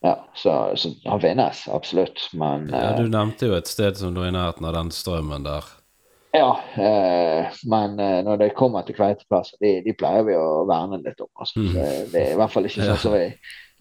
Ja, 0.00 0.14
så, 0.38 0.52
så 0.78 0.92
han 1.04 1.20
finnes, 1.20 1.64
absolutt, 1.74 2.22
men 2.38 2.68
ja, 2.70 2.92
Du 2.96 3.10
nevnte 3.10 3.50
jo 3.50 3.56
et 3.58 3.68
sted 3.68 3.98
som 3.98 4.14
lå 4.14 4.28
i 4.28 4.32
nærheten 4.32 4.68
av 4.68 4.76
den 4.76 4.92
strømmen 4.94 5.44
der. 5.44 5.66
Ja, 6.32 6.60
eh, 6.76 7.46
men 7.70 8.00
eh, 8.00 8.18
når 8.24 8.42
det 8.42 8.48
kommer 8.56 8.84
til 8.84 8.96
kveiteplasser, 8.98 9.56
de, 9.62 9.78
de, 9.86 9.94
pleier 9.96 10.26
vi 10.26 10.34
å 10.36 10.66
verne 10.68 11.00
litt 11.00 11.20
om. 11.24 11.30
Altså. 11.40 11.62
Mm. 11.62 11.72
Det 12.12 12.20
er 12.20 12.34
i 12.34 12.38
hvert 12.38 12.52
fall 12.52 12.68
ikke 12.68 12.84
sånn 12.84 13.00
som 13.00 13.14
vi 13.16 13.24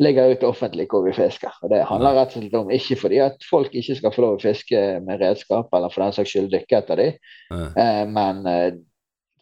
legger 0.03 0.31
ut 0.31 0.45
offentlig 0.47 0.87
hvor 0.91 1.03
vi 1.03 1.15
fisker. 1.17 1.53
Og 1.61 1.73
Det 1.73 1.81
handler 1.89 2.15
rett 2.15 2.35
og 2.35 2.43
slett 2.43 2.59
om 2.59 2.71
ikke 2.73 2.99
fordi 3.01 3.21
at 3.25 3.47
folk 3.49 3.73
ikke 3.75 3.97
skal 3.99 4.13
få 4.15 4.23
lov 4.23 4.37
å 4.37 4.43
fiske 4.43 4.83
med 5.03 5.23
redskap, 5.23 5.73
eller 5.75 5.93
for 5.93 6.05
den 6.05 6.15
saks 6.15 6.33
skyld 6.33 6.53
dykke 6.53 6.79
etter 6.79 7.01
dem, 7.01 7.17
mm. 7.51 7.65
eh, 7.83 8.03
men 8.13 8.43
eh, 8.51 8.69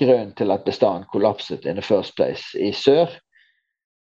grunnen 0.02 0.32
til 0.38 0.56
at 0.56 0.66
bestanden 0.68 1.10
kollapset 1.12 1.68
in 1.70 1.78
the 1.78 1.86
first 1.86 2.16
place 2.18 2.58
i 2.58 2.72
sør, 2.76 3.12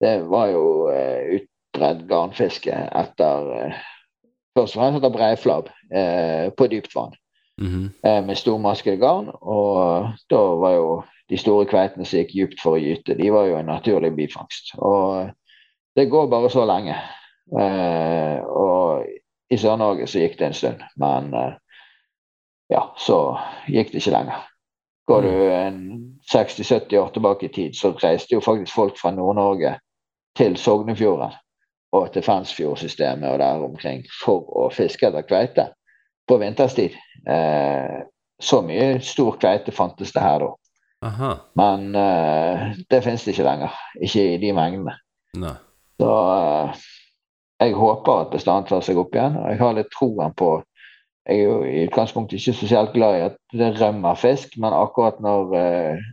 det 0.03 0.15
var 0.31 0.49
jo 0.51 0.63
eh, 0.91 1.37
utbredt 1.37 2.07
garnfiske 2.09 2.87
etter 3.03 3.51
eh, 3.59 3.83
Først 4.55 4.77
og 4.77 4.79
fremst 4.79 5.01
etter 5.01 5.11
breiflabb 5.11 5.65
eh, 5.91 6.45
på 6.55 6.69
dypt 6.71 6.93
vann 6.95 7.11
Mhm. 7.61 7.89
-hmm. 8.03 8.25
med 8.25 8.35
stormaskede 8.35 8.97
garn. 8.97 9.29
Og 9.41 10.07
da 10.29 10.35
var 10.35 10.71
jo 10.71 11.03
de 11.29 11.37
store 11.37 11.65
kveitene 11.65 12.05
som 12.05 12.19
gikk 12.19 12.33
dypt 12.33 12.61
for 12.61 12.77
å 12.77 12.81
gyte, 12.81 13.17
de 13.17 13.31
var 13.33 13.45
jo 13.45 13.57
en 13.57 13.65
naturlig 13.65 14.15
bifangst. 14.15 14.75
Og 14.77 15.29
det 15.95 16.09
går 16.09 16.27
bare 16.27 16.49
så 16.49 16.65
lenge. 16.65 16.95
Eh, 17.59 18.39
og 18.45 19.05
i 19.49 19.57
Sør-Norge 19.57 20.07
så 20.07 20.19
gikk 20.19 20.39
det 20.39 20.47
en 20.47 20.53
stund, 20.53 20.83
men 20.97 21.33
eh, 21.33 21.53
ja, 22.69 22.81
så 22.97 23.37
gikk 23.67 23.93
det 23.93 24.01
ikke 24.01 24.15
lenger. 24.17 24.43
Går 25.07 25.21
du 25.21 25.33
en 25.53 25.81
60-70 26.33 26.97
år 26.97 27.09
tilbake 27.13 27.45
i 27.45 27.53
tid, 27.53 27.73
så 27.77 27.91
reiste 27.91 28.33
jo 28.33 28.41
faktisk 28.41 28.73
folk 28.73 28.97
fra 28.97 29.11
Nord-Norge 29.11 29.75
til 30.35 30.57
Sognefjorden 30.57 31.35
og 31.91 32.11
til 32.13 32.25
Fensfjordsystemet 32.25 33.29
og 33.29 33.39
der 33.39 33.61
omkring 33.67 34.01
for 34.23 34.49
å 34.57 34.69
fiske 34.73 35.07
etter 35.07 35.27
kveite 35.29 35.67
på 36.27 36.37
vinterstid. 36.41 36.95
Eh, 37.29 38.01
så 38.41 38.61
mye 38.65 38.99
stor 39.05 39.37
kveite 39.41 39.73
fantes 39.75 40.13
det 40.15 40.23
her 40.23 40.43
da. 40.43 40.51
Aha. 41.05 41.31
Men 41.59 41.95
eh, 41.95 42.67
det 42.89 43.01
finnes 43.05 43.23
det 43.25 43.35
ikke 43.35 43.47
lenger. 43.47 43.79
Ikke 44.01 44.25
i 44.33 44.37
de 44.41 44.51
mengdene. 44.57 44.95
Nei. 45.39 45.55
Så 46.01 46.11
eh, 46.11 46.85
jeg 47.63 47.75
håper 47.79 48.23
at 48.25 48.31
bestanden 48.33 48.67
tar 48.69 48.83
seg 48.85 48.99
opp 48.99 49.15
igjen. 49.15 49.37
og 49.39 49.51
Jeg 49.51 49.61
har 49.61 49.77
litt 49.77 49.91
troen 49.95 50.33
på 50.37 50.55
Jeg 51.25 51.41
er 51.41 51.47
jo 51.47 51.61
i 51.65 51.85
utgangspunktet 51.87 52.37
ikke 52.37 52.53
spesielt 52.53 52.91
glad 52.93 53.15
i 53.17 53.21
at 53.25 53.37
det 53.57 53.71
rømmer 53.79 54.17
fisk, 54.19 54.59
men 54.61 54.75
akkurat 54.77 55.17
når 55.25 55.55
eh, 55.57 56.03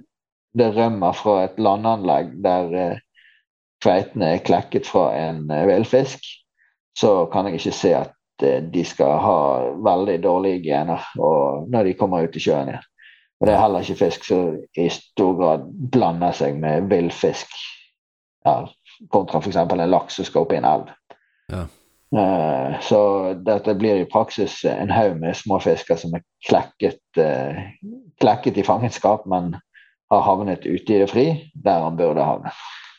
det 0.56 0.70
rømmer 0.72 1.12
fra 1.12 1.34
et 1.44 1.58
landanlegg 1.60 2.30
der 2.44 2.76
eh, 2.80 3.02
kveitene 3.84 4.30
er 4.32 4.40
klekket 4.46 4.88
fra 4.88 5.10
en 5.18 5.50
eh, 5.52 5.66
villfisk, 5.68 6.24
så 6.96 7.26
kan 7.32 7.50
jeg 7.50 7.60
ikke 7.60 7.74
se 7.76 7.92
at 7.98 8.16
de 8.40 8.84
skal 8.86 9.18
ha 9.22 9.36
veldig 9.84 10.16
dårlige 10.24 10.62
gener 10.64 11.04
når 11.16 11.84
de 11.84 11.92
kommer 11.98 12.24
ut 12.24 12.36
i 12.36 12.42
sjøen 12.42 12.72
igjen. 12.72 12.88
Og 13.42 13.48
det 13.48 13.54
er 13.56 13.58
heller 13.58 13.82
ikke 13.82 14.04
fisk 14.04 14.24
som 14.28 14.56
i 14.78 14.86
stor 14.94 15.32
grad 15.34 15.62
blander 15.90 16.34
seg 16.36 16.60
med 16.62 16.86
villfisk, 16.92 17.50
ja, 18.46 18.60
kontra 19.10 19.40
f.eks. 19.42 19.58
en 19.58 19.82
laks 19.90 20.20
som 20.20 20.28
skal 20.28 20.44
opp 20.44 20.54
i 20.54 20.60
en 20.60 20.68
elv. 20.70 20.92
Ja. 21.50 21.64
Eh, 22.12 22.80
så 22.86 23.00
dette 23.34 23.74
blir 23.74 24.02
i 24.02 24.06
praksis 24.06 24.60
en 24.68 24.92
haug 24.94 25.16
med 25.20 25.36
små 25.36 25.58
fisker 25.64 25.98
som 25.98 26.14
er 26.14 26.22
klekket, 26.46 27.02
eh, 27.18 27.58
klekket 28.20 28.62
i 28.62 28.66
fangenskap, 28.66 29.26
men 29.26 29.56
har 30.12 30.22
havnet 30.22 30.66
ute 30.66 30.94
i 30.94 31.00
det 31.00 31.10
fri, 31.10 31.26
der 31.64 31.82
han 31.82 31.96
burde 31.96 32.22
havne. 32.22 32.52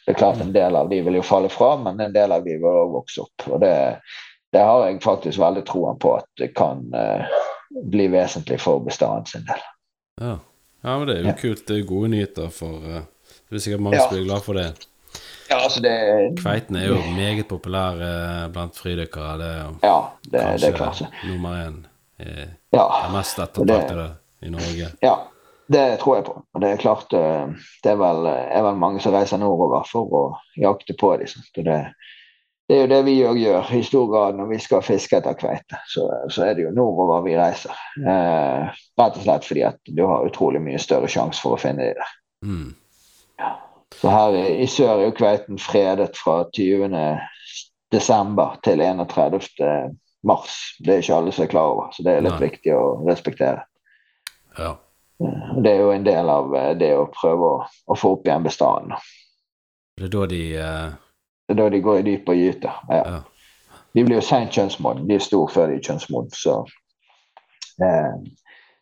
Det 0.03 0.15
er 0.15 0.19
klart 0.19 0.41
En 0.41 0.51
del 0.51 0.76
av 0.76 0.89
de 0.89 0.99
vil 1.05 1.22
jo 1.22 1.23
falle 1.23 1.49
fra, 1.49 1.77
men 1.77 2.01
en 2.01 2.14
del 2.14 2.31
av 2.35 2.43
de 2.43 2.57
vil 2.57 2.68
også 2.68 2.93
vokse 2.97 3.22
opp. 3.22 3.47
og 3.53 3.61
det, 3.61 3.76
det 4.53 4.61
har 4.63 4.85
jeg 4.88 5.01
faktisk 5.03 5.39
veldig 5.41 5.63
troen 5.65 5.97
på 5.99 6.15
at 6.19 6.25
det 6.39 6.51
kan 6.55 6.84
eh, 6.93 7.25
bli 7.89 8.07
vesentlig 8.13 8.59
for 8.61 8.80
bestanden 8.85 9.25
sin 9.25 9.45
del. 9.49 9.61
Ja. 10.21 10.35
ja, 10.84 10.97
men 10.99 11.07
det 11.09 11.15
er 11.17 11.21
jo 11.23 11.27
Ja. 11.31 11.38
kult. 11.41 11.63
Det 11.67 11.77
er 11.80 11.88
gode 11.89 12.09
nyheter 12.13 12.49
for 12.53 12.77
uh, 12.85 13.01
Det 13.49 13.57
er 13.57 13.63
sikkert 13.65 13.81
mange 13.81 13.97
Ja. 13.97 14.03
som 14.07 14.13
blir 14.17 14.25
glad 14.27 14.43
for 14.45 14.53
det. 14.53 14.67
Ja, 15.49 15.57
altså 15.63 15.81
det, 15.81 15.93
Kveiten 16.39 16.75
er 16.80 16.88
jo 16.88 16.97
meget 17.17 17.47
populær 17.49 17.97
uh, 17.99 18.51
blant 18.53 18.77
fridykkere. 18.77 19.34
Det 19.41 19.49
er 19.49 19.59
jo 19.63 19.73
ja, 19.84 19.97
det, 20.23 20.45
det 20.61 20.69
er 20.69 20.77
klart. 20.77 21.01
nummer 21.27 21.57
én. 21.67 21.81
Er, 22.19 22.47
Ja, 22.73 22.85
er 23.05 23.11
mest 23.13 23.35
det- 23.38 23.43
ettertraktede 23.49 24.07
i 24.41 24.49
Norge. 24.49 24.88
ja, 25.01 25.15
det 25.71 25.99
tror 25.99 26.15
jeg 26.15 26.25
på. 26.25 26.38
Og 26.53 26.61
det 26.61 26.69
er 26.71 26.77
klart 26.77 27.13
eh, 27.13 27.47
det 27.84 27.91
er 27.91 27.95
vel, 27.95 28.25
er 28.27 28.61
vel 28.65 28.75
mange 28.75 28.99
som 29.01 29.13
reiser 29.13 29.38
nordover 29.38 29.85
for 29.91 30.05
å 30.13 30.23
jakte 30.57 30.93
på 30.99 31.11
dem. 31.13 31.19
Liksom. 31.25 31.41
Og 31.57 31.65
det, 31.65 31.77
det 32.73 32.77
er 32.79 32.87
jo 32.87 32.89
det 32.89 33.01
vi 33.05 33.13
òg 33.21 33.37
gjør 33.37 33.67
i 33.77 33.79
stor 33.85 34.07
grad 34.09 34.37
når 34.39 34.47
vi 34.49 34.57
skal 34.63 34.81
fiske 34.81 35.13
etter 35.19 35.35
kveite. 35.37 35.77
Så, 35.85 36.07
så 36.33 36.47
er 36.47 36.55
det 36.57 36.63
jo 36.63 36.71
nordover 36.73 37.21
vi 37.21 37.35
reiser. 37.37 37.75
Eh, 38.01 38.79
rett 38.97 39.19
og 39.19 39.27
slett 39.27 39.45
fordi 39.45 39.61
at 39.67 39.91
du 39.93 40.01
har 40.09 40.25
utrolig 40.25 40.61
mye 40.63 40.79
større 40.81 41.11
sjanse 41.11 41.37
for 41.43 41.53
å 41.53 41.59
finne 41.61 41.91
dem 41.91 41.99
der. 41.99 42.15
Mm. 42.49 42.71
Så 43.99 44.09
her 44.09 44.39
i, 44.39 44.47
i 44.63 44.65
sør 44.65 44.95
er 44.95 45.03
jo 45.05 45.13
kveiten 45.19 45.61
fredet 45.61 46.17
fra 46.17 46.39
20. 46.57 46.97
desember 47.93 48.57
til 48.65 48.81
31. 48.81 49.93
mars. 50.25 50.57
Det 50.81 50.95
er 50.95 51.05
ikke 51.05 51.21
alle 51.21 51.37
som 51.37 51.45
er 51.45 51.53
klar 51.53 51.75
over, 51.75 51.93
så 51.93 52.07
det 52.09 52.17
er 52.17 52.25
litt 52.25 52.39
Nei. 52.39 52.47
viktig 52.47 52.73
å 52.73 52.83
respektere. 53.05 53.67
Ja. 54.57 54.73
Det 55.61 55.77
er 55.77 55.85
jo 55.85 55.93
en 55.93 56.09
del 56.09 56.33
av 56.41 56.57
eh, 56.57 56.73
det 56.81 56.95
å 56.97 57.05
prøve 57.13 57.53
å, 57.53 57.63
å 57.69 58.01
få 58.01 58.17
opp 58.17 58.25
igjen 58.25 58.49
bestanden. 58.49 58.97
Det 59.93 60.09
er 60.09 60.15
da 60.17 60.25
de 60.25 60.45
eh, 60.57 61.01
Det 61.53 61.61
er 61.61 61.69
da 61.69 61.69
de 61.75 61.81
går 61.85 61.99
i 62.01 62.05
dyp 62.07 62.30
og 62.34 62.39
gyter. 62.39 62.81
Ja. 62.89 63.01
Ja. 63.13 63.80
De 63.93 64.03
blir 64.03 64.17
jo 64.17 64.25
seint 64.25 64.53
kjønnsmodne. 64.55 65.05
De 65.05 65.15
er 65.19 65.21
store 65.21 65.51
før 65.53 65.69
de 65.69 65.77
er 65.77 65.85
kjønnsmodne. 65.85 66.34
Så 66.34 66.55
eh, 67.77 68.15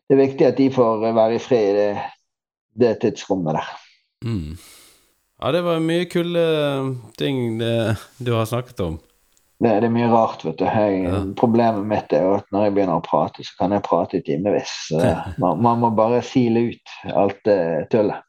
det 0.07 0.15
er 0.15 0.21
viktig 0.21 0.47
at 0.47 0.57
de 0.59 0.69
får 0.71 1.03
være 1.11 1.35
i 1.35 1.41
fred 1.43 1.67
i 1.69 1.73
det, 1.75 2.05
det 2.79 2.93
tidsrommet 3.03 3.59
der. 3.59 3.73
mm. 4.27 4.53
Ja, 5.41 5.49
det 5.51 5.63
var 5.65 5.79
mye 5.81 6.05
kule 6.05 6.41
ting 7.17 7.57
det, 7.57 7.95
du 8.21 8.35
har 8.35 8.45
snakket 8.45 8.79
om. 8.85 8.99
Det, 9.57 9.71
det 9.81 9.87
er 9.87 9.93
mye 9.93 10.09
rart, 10.11 10.43
vet 10.45 10.59
du. 10.59 10.65
Jeg, 10.69 10.99
Ja. 11.07 11.21
Problemet 11.37 11.85
mitt 11.89 12.13
er 12.13 12.27
jo 12.27 12.35
at 12.37 12.45
når 12.53 12.67
jeg 12.67 12.73
begynner 12.75 12.99
å 13.01 13.05
prate, 13.05 13.45
så 13.45 13.55
kan 13.57 13.73
jeg 13.73 13.81
prate 13.87 14.19
i 14.19 14.25
timevis. 14.25 14.75
Man, 15.41 15.61
man 15.65 15.81
må 15.81 15.89
bare 15.97 16.21
sile 16.25 16.67
ut 16.69 16.93
alt 17.09 17.41
det 17.49 17.89
tullet. 17.89 18.21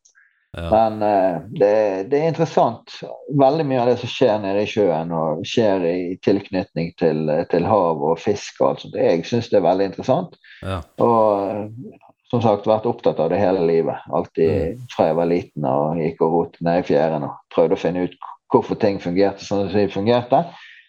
Ja. 0.56 0.68
Men 0.70 1.02
eh, 1.02 1.40
det, 1.48 2.04
det 2.12 2.18
er 2.18 2.28
interessant. 2.28 2.92
Veldig 3.40 3.64
mye 3.66 3.80
av 3.80 3.88
det 3.88 3.96
som 4.02 4.10
skjer 4.12 4.40
nede 4.42 4.64
i 4.64 4.68
sjøen 4.68 5.12
og 5.16 5.44
skjer 5.48 5.86
i 5.88 5.98
tilknytning 6.24 6.90
til, 7.00 7.30
til 7.48 7.68
hav 7.68 8.04
og 8.04 8.20
fisk 8.20 8.60
og 8.60 8.68
alt 8.68 8.82
sånt, 8.84 8.98
jeg 9.00 9.24
syns 9.28 9.48
det 9.48 9.62
er 9.62 9.64
veldig 9.64 9.86
interessant. 9.92 10.36
Ja. 10.60 10.82
Og 11.00 11.22
eh, 11.46 12.02
som 12.32 12.44
sagt 12.44 12.68
vært 12.68 12.88
opptatt 12.88 13.20
av 13.20 13.32
det 13.32 13.40
hele 13.40 13.64
livet. 13.68 14.04
Alltid 14.12 14.80
fra 14.92 15.10
jeg 15.10 15.16
var 15.18 15.28
liten 15.28 15.66
og 15.68 16.00
gikk 16.00 16.20
og 16.24 16.36
rotet 16.36 16.64
ned 16.64 16.80
i 16.80 16.86
fjæren 16.88 17.26
og 17.28 17.40
prøvde 17.52 17.76
å 17.76 17.82
finne 17.82 18.06
ut 18.08 18.30
hvorfor 18.52 18.76
ting 18.80 19.00
fungerte 19.00 19.44
sånn 19.44 19.66
som 19.70 19.76
de 19.76 19.88
fungerte. 19.92 20.42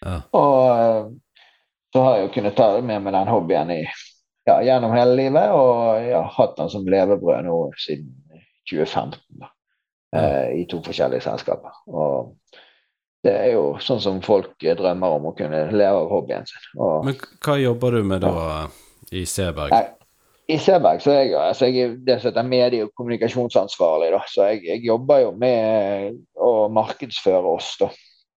Ja. 0.04 0.18
Og 0.36 0.58
eh, 0.72 1.00
så 1.94 2.04
har 2.04 2.18
jeg 2.18 2.26
jo 2.26 2.34
kunnet 2.36 2.56
ta 2.58 2.68
med 2.82 3.04
meg 3.04 3.16
den 3.16 3.30
hobbyen 3.30 3.70
i, 3.70 3.80
gjennom 4.44 4.92
hele 4.92 5.16
livet, 5.16 5.52
og 5.56 6.02
jeg 6.02 6.16
har 6.18 6.32
hatt 6.36 6.56
den 6.58 6.72
som 6.72 6.88
levebrød 6.90 7.46
nå 7.46 7.58
siden 7.80 8.10
2015. 8.70 9.20
Da, 9.40 9.50
eh, 10.16 10.60
I 10.60 10.66
to 10.70 10.80
forskjellige 10.84 11.24
selskaper. 11.26 11.74
Og 11.86 12.36
det 13.24 13.32
er 13.32 13.52
jo 13.54 13.66
sånn 13.80 14.02
som 14.04 14.20
folk 14.24 14.58
drømmer 14.60 15.16
om 15.16 15.30
å 15.30 15.34
kunne 15.36 15.66
leve 15.72 16.02
av 16.04 16.10
hobbyen 16.12 16.46
sin. 16.48 16.64
Og, 16.76 17.04
Men 17.08 17.16
hva 17.44 17.58
jobber 17.60 17.96
du 17.98 18.02
med 18.04 18.24
da 18.26 18.68
i 19.12 19.24
Seberg? 19.28 19.72
Jeg, 19.72 19.94
I 20.54 20.58
Seberg 20.60 21.00
så 21.00 21.14
er 21.14 21.22
jeg, 21.22 21.34
altså 21.40 21.70
jeg 21.70 21.86
er 21.86 21.96
det 22.04 22.18
som 22.20 22.30
heter 22.30 22.48
medie- 22.48 22.84
og 22.84 22.92
kommunikasjonsansvarlig. 22.98 24.10
Da. 24.12 24.20
Så 24.28 24.50
jeg, 24.52 24.64
jeg 24.68 24.84
jobber 24.84 25.22
jo 25.24 25.32
med 25.40 26.20
å 26.36 26.68
markedsføre 26.68 27.56
oss. 27.56 27.76
da. 27.80 27.90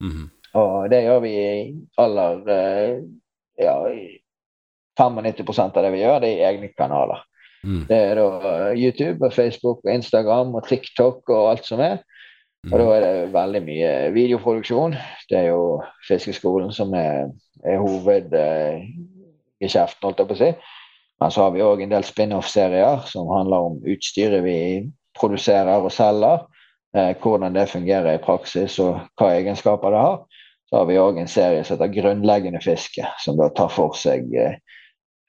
Mhm. 0.04 0.32
Og 0.58 0.90
det 0.90 1.04
gjør 1.04 1.20
vi 1.22 1.34
i 1.38 1.56
aller 2.02 2.48
eh, 2.50 3.02
Ja, 3.58 3.74
95 4.98 5.60
av 5.78 5.84
det 5.84 5.92
vi 5.94 6.02
gjør, 6.02 6.20
det 6.22 6.30
er 6.30 6.38
i 6.38 6.46
egne 6.46 6.70
kanaler. 6.78 7.24
Mm. 7.68 7.84
Det 7.90 7.98
er 7.98 8.16
da 8.16 8.28
eh, 8.72 8.80
YouTube 8.80 9.26
og 9.28 9.34
Facebook 9.36 9.80
og 9.84 9.94
Instagram 9.94 10.56
og 10.56 10.68
TikTok 10.68 11.30
og 11.30 11.52
alt 11.52 11.66
som 11.68 11.80
er. 11.84 11.98
Og 12.72 12.80
da 12.80 12.86
er 12.96 13.02
det 13.04 13.34
veldig 13.34 13.64
mye 13.64 14.12
videoproduksjon. 14.16 14.96
Det 15.30 15.38
er 15.40 15.48
jo 15.52 15.84
Fiskeskolen 16.08 16.72
som 16.76 16.94
er, 16.98 17.26
er 17.64 17.78
hovedgeskjeften, 17.84 20.04
holdt 20.04 20.20
jeg 20.20 20.30
på 20.30 20.36
å 20.36 20.42
si. 20.42 20.52
Men 21.22 21.30
så 21.34 21.40
har 21.46 21.52
vi 21.56 21.66
òg 21.66 21.78
en 21.82 21.94
del 21.94 22.06
spin-off-serier 22.06 22.98
som 23.10 23.32
handler 23.32 23.60
om 23.70 23.76
utstyret 23.90 24.42
vi 24.46 24.60
produserer 25.18 25.82
og 25.82 25.92
selger. 25.94 26.38
Eh, 26.96 27.14
hvordan 27.22 27.56
det 27.56 27.72
fungerer 27.72 28.14
i 28.16 28.24
praksis 28.24 28.80
og 28.84 28.94
hva 29.20 29.28
egenskaper 29.38 29.90
det 29.94 30.02
har. 30.04 30.18
Så 30.68 30.74
har 30.82 30.88
vi 30.90 31.00
òg 31.00 31.16
en 31.20 31.32
serie 31.32 31.64
som 31.64 31.78
heter 31.78 31.94
'Grunnleggende 31.94 32.62
fiske', 32.64 33.08
som 33.24 33.38
da 33.38 33.50
tar 33.50 33.72
for 33.72 33.92
seg 33.96 34.22
eh, 34.36 34.56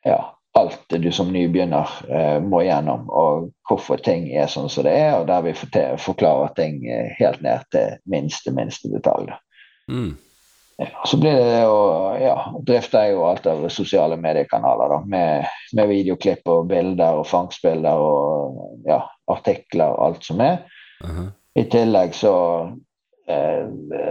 ja, 0.07 0.21
alt 0.59 0.85
du 0.89 1.11
som 1.13 1.33
nybegynner 1.33 1.91
eh, 2.09 2.39
må 2.43 2.63
gjennom, 2.67 3.09
og 3.11 3.51
hvorfor 3.69 4.01
ting 4.03 4.29
er 4.33 4.49
sånn 4.51 4.71
som 4.73 4.87
det 4.87 4.95
er, 4.97 5.19
og 5.19 5.29
der 5.29 5.45
vi 5.47 5.55
forklarer 6.01 6.55
ting 6.57 6.81
eh, 6.89 7.13
helt 7.19 7.43
ned 7.45 7.67
til 7.75 7.99
minste, 8.11 8.55
minste 8.57 8.91
detalj. 8.93 9.31
Mm. 9.91 10.17
Ja, 10.79 10.89
så 11.11 11.19
blir 11.19 11.35
det 11.35 11.63
jo, 11.65 11.79
ja, 12.23 12.35
drifter 12.67 13.09
jeg 13.09 13.17
jo 13.17 13.25
alt 13.27 13.47
av 13.51 13.65
sosiale 13.75 14.19
mediekanaler 14.21 14.93
da, 14.95 14.99
med, 15.11 15.49
med 15.75 15.91
videoklipp 15.91 16.47
og 16.47 16.69
bilder 16.71 17.19
og 17.19 17.27
fangstbilder 17.27 18.03
og 18.03 18.85
ja, 18.87 19.01
artikler 19.31 19.91
og 19.91 20.05
alt 20.07 20.29
som 20.31 20.43
er. 20.45 20.63
aha. 21.03 21.31
I 21.59 21.65
tillegg 21.67 22.13
så 22.15 22.33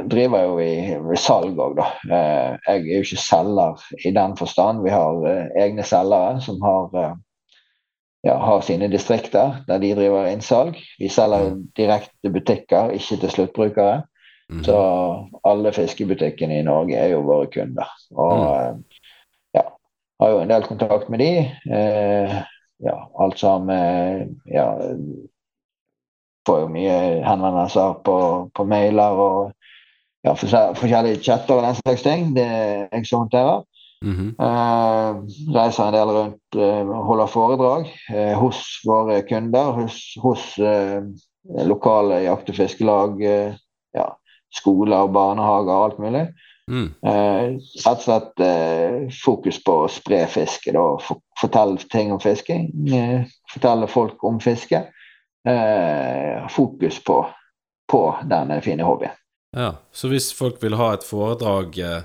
driver 0.09 0.43
jo 0.45 0.57
i 0.61 1.17
salg 1.17 1.57
òg, 1.57 1.77
da. 1.79 1.87
Eh, 2.05 2.57
jeg 2.67 2.81
er 2.81 2.99
jo 2.99 3.05
ikke 3.05 3.21
selger 3.23 3.85
i 4.05 4.11
den 4.13 4.35
forstand. 4.37 4.83
Vi 4.85 4.93
har 4.93 5.23
eh, 5.29 5.47
egne 5.63 5.85
selgere 5.87 6.41
som 6.45 6.59
har, 6.61 6.91
eh, 7.01 7.15
ja, 8.27 8.37
har 8.43 8.61
sine 8.65 8.89
distrikter 8.91 9.63
der 9.67 9.81
de 9.81 9.95
driver 9.97 10.29
innsalg. 10.29 10.77
Vi 10.99 11.09
selger 11.09 11.55
direkte 11.79 12.13
til 12.21 12.35
butikker, 12.35 12.93
ikke 12.97 13.19
til 13.23 13.33
sluttbrukere. 13.33 14.03
Mm. 14.49 14.63
Så 14.63 14.77
alle 15.43 15.73
fiskebutikkene 15.75 16.59
i 16.59 16.67
Norge 16.67 16.95
er 16.95 17.11
jo 17.11 17.25
våre 17.27 17.49
kunder. 17.51 17.89
Og 18.15 18.37
mm. 18.37 18.83
ja, 19.57 19.65
har 20.21 20.29
jo 20.31 20.43
en 20.43 20.53
del 20.53 20.69
kontakt 20.69 21.09
med 21.09 21.19
de. 21.23 21.31
Eh, 21.73 22.37
ja, 22.85 22.95
alt 23.19 23.39
sammen 23.39 24.37
ja, 24.53 24.69
Får 26.47 26.63
jo 26.63 26.67
mye 26.71 26.97
henvendelser 27.27 27.97
på, 28.07 28.17
på 28.55 28.65
mailer 28.67 29.19
og 29.19 29.39
ja, 30.23 30.33
forskjellige 30.33 31.21
chatter 31.23 31.59
og 31.59 31.65
den 31.67 31.79
slags 31.81 32.05
ting. 32.05 32.31
Det 32.37 32.47
jeg 32.47 33.09
som 33.09 33.25
håndterer. 33.25 33.65
Mm 34.05 34.13
-hmm. 34.13 34.31
uh, 34.45 35.15
reiser 35.55 35.83
en 35.83 35.93
del 35.93 36.09
rundt, 36.17 36.55
uh, 36.55 37.05
holder 37.05 37.25
foredrag 37.25 37.87
uh, 38.13 38.33
hos 38.33 38.57
våre 38.85 39.21
kunder, 39.21 39.71
hos, 39.71 39.95
hos 40.21 40.59
lokale 41.65 42.15
jakt- 42.21 42.49
og 42.49 42.55
fiskelag, 42.55 43.21
ja, 43.95 44.05
skoler, 44.53 45.07
barnehager 45.07 45.83
alt 45.83 45.99
mulig. 45.99 46.27
Mm. 46.71 46.93
Rett 47.85 47.87
og 47.87 48.01
slett 48.01 48.41
fokus 49.23 49.63
på 49.63 49.71
å 49.71 49.87
spre 49.87 50.25
fiske. 50.27 50.71
Da, 50.71 50.97
for, 50.99 51.21
fortelle 51.41 51.77
ting 51.91 52.11
om 52.11 52.19
fisking. 52.19 52.67
Fortelle 53.53 53.87
folk 53.87 54.23
om 54.23 54.39
fiske. 54.39 54.83
Eh, 55.47 56.47
fokus 56.49 56.97
på, 57.03 57.21
på 57.91 58.01
denne 58.27 58.59
fine 58.61 58.83
hobbyen. 58.83 59.13
Ja, 59.55 59.71
Så 59.91 60.09
hvis 60.11 60.33
folk 60.35 60.57
vil 60.63 60.75
ha 60.75 60.89
et 60.93 61.05
foredrag, 61.07 61.77
eh, 61.79 62.01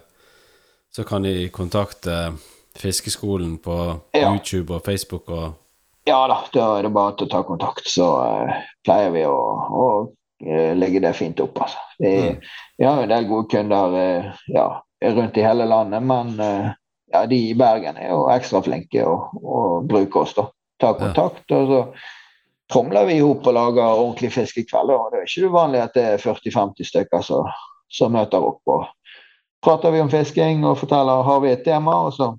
så 0.95 1.05
kan 1.05 1.23
de 1.27 1.49
kontakte 1.49 2.33
Fiskeskolen 2.79 3.59
på 3.59 3.75
Ja. 4.15 4.31
YouTube 4.33 4.75
og 4.75 4.83
Facebook 4.87 5.29
og 5.29 5.53
Ja 6.07 6.27
da, 6.29 6.37
da 6.55 6.79
er 6.79 6.83
det 6.83 6.93
bare 6.95 7.13
til 7.17 7.27
å 7.29 7.31
ta 7.31 7.43
kontakt, 7.47 7.85
så 7.87 8.07
eh, 8.27 8.55
pleier 8.85 9.11
vi 9.15 9.25
å, 9.27 9.37
å 9.71 9.85
eh, 10.47 10.73
legge 10.79 11.01
det 11.01 11.13
fint 11.15 11.41
opp. 11.41 11.61
Altså. 11.63 11.79
Vi, 11.99 12.15
Mm. 12.31 12.41
vi 12.79 12.85
har 12.85 13.03
en 13.03 13.09
del 13.09 13.29
gode 13.29 13.49
kunder 13.51 14.35
ja, 14.49 14.69
rundt 15.03 15.37
i 15.37 15.43
hele 15.47 15.65
landet, 15.67 16.03
men 16.03 16.37
ja, 17.13 17.27
de 17.27 17.37
i 17.51 17.55
Bergen 17.55 17.97
er 17.97 18.09
jo 18.11 18.25
ekstra 18.31 18.63
flinke 18.63 19.05
å, 19.07 19.29
å 19.43 19.61
bruke 19.87 20.19
oss. 20.25 20.35
da. 20.35 20.49
Ta 20.81 20.95
kontakt, 20.95 21.51
og 21.53 21.69
så 21.69 21.81
tromler 22.73 23.07
vi 23.07 23.19
i 23.19 23.23
hop 23.23 23.47
og 23.47 23.55
lager 23.55 23.85
ordentlig 23.93 24.33
fiskekvelder. 24.33 24.97
Og 24.99 25.13
det 25.13 25.21
er 25.23 25.29
ikke 25.29 25.53
uvanlig 25.53 25.83
at 25.85 25.95
det 25.97 26.05
er 26.15 26.23
40-50 26.23 26.89
stykker 26.89 27.25
som, 27.27 27.49
som 27.93 28.15
møter 28.17 28.43
opp. 28.43 28.63
og 28.67 28.87
prater 29.63 29.91
vi 29.95 30.01
om 30.03 30.11
fisking 30.11 30.65
og 30.67 30.79
forteller 30.81 31.23
har 31.23 31.41
vi 31.45 31.53
et 31.53 31.65
tema, 31.65 31.95
og 32.09 32.15
så 32.17 32.33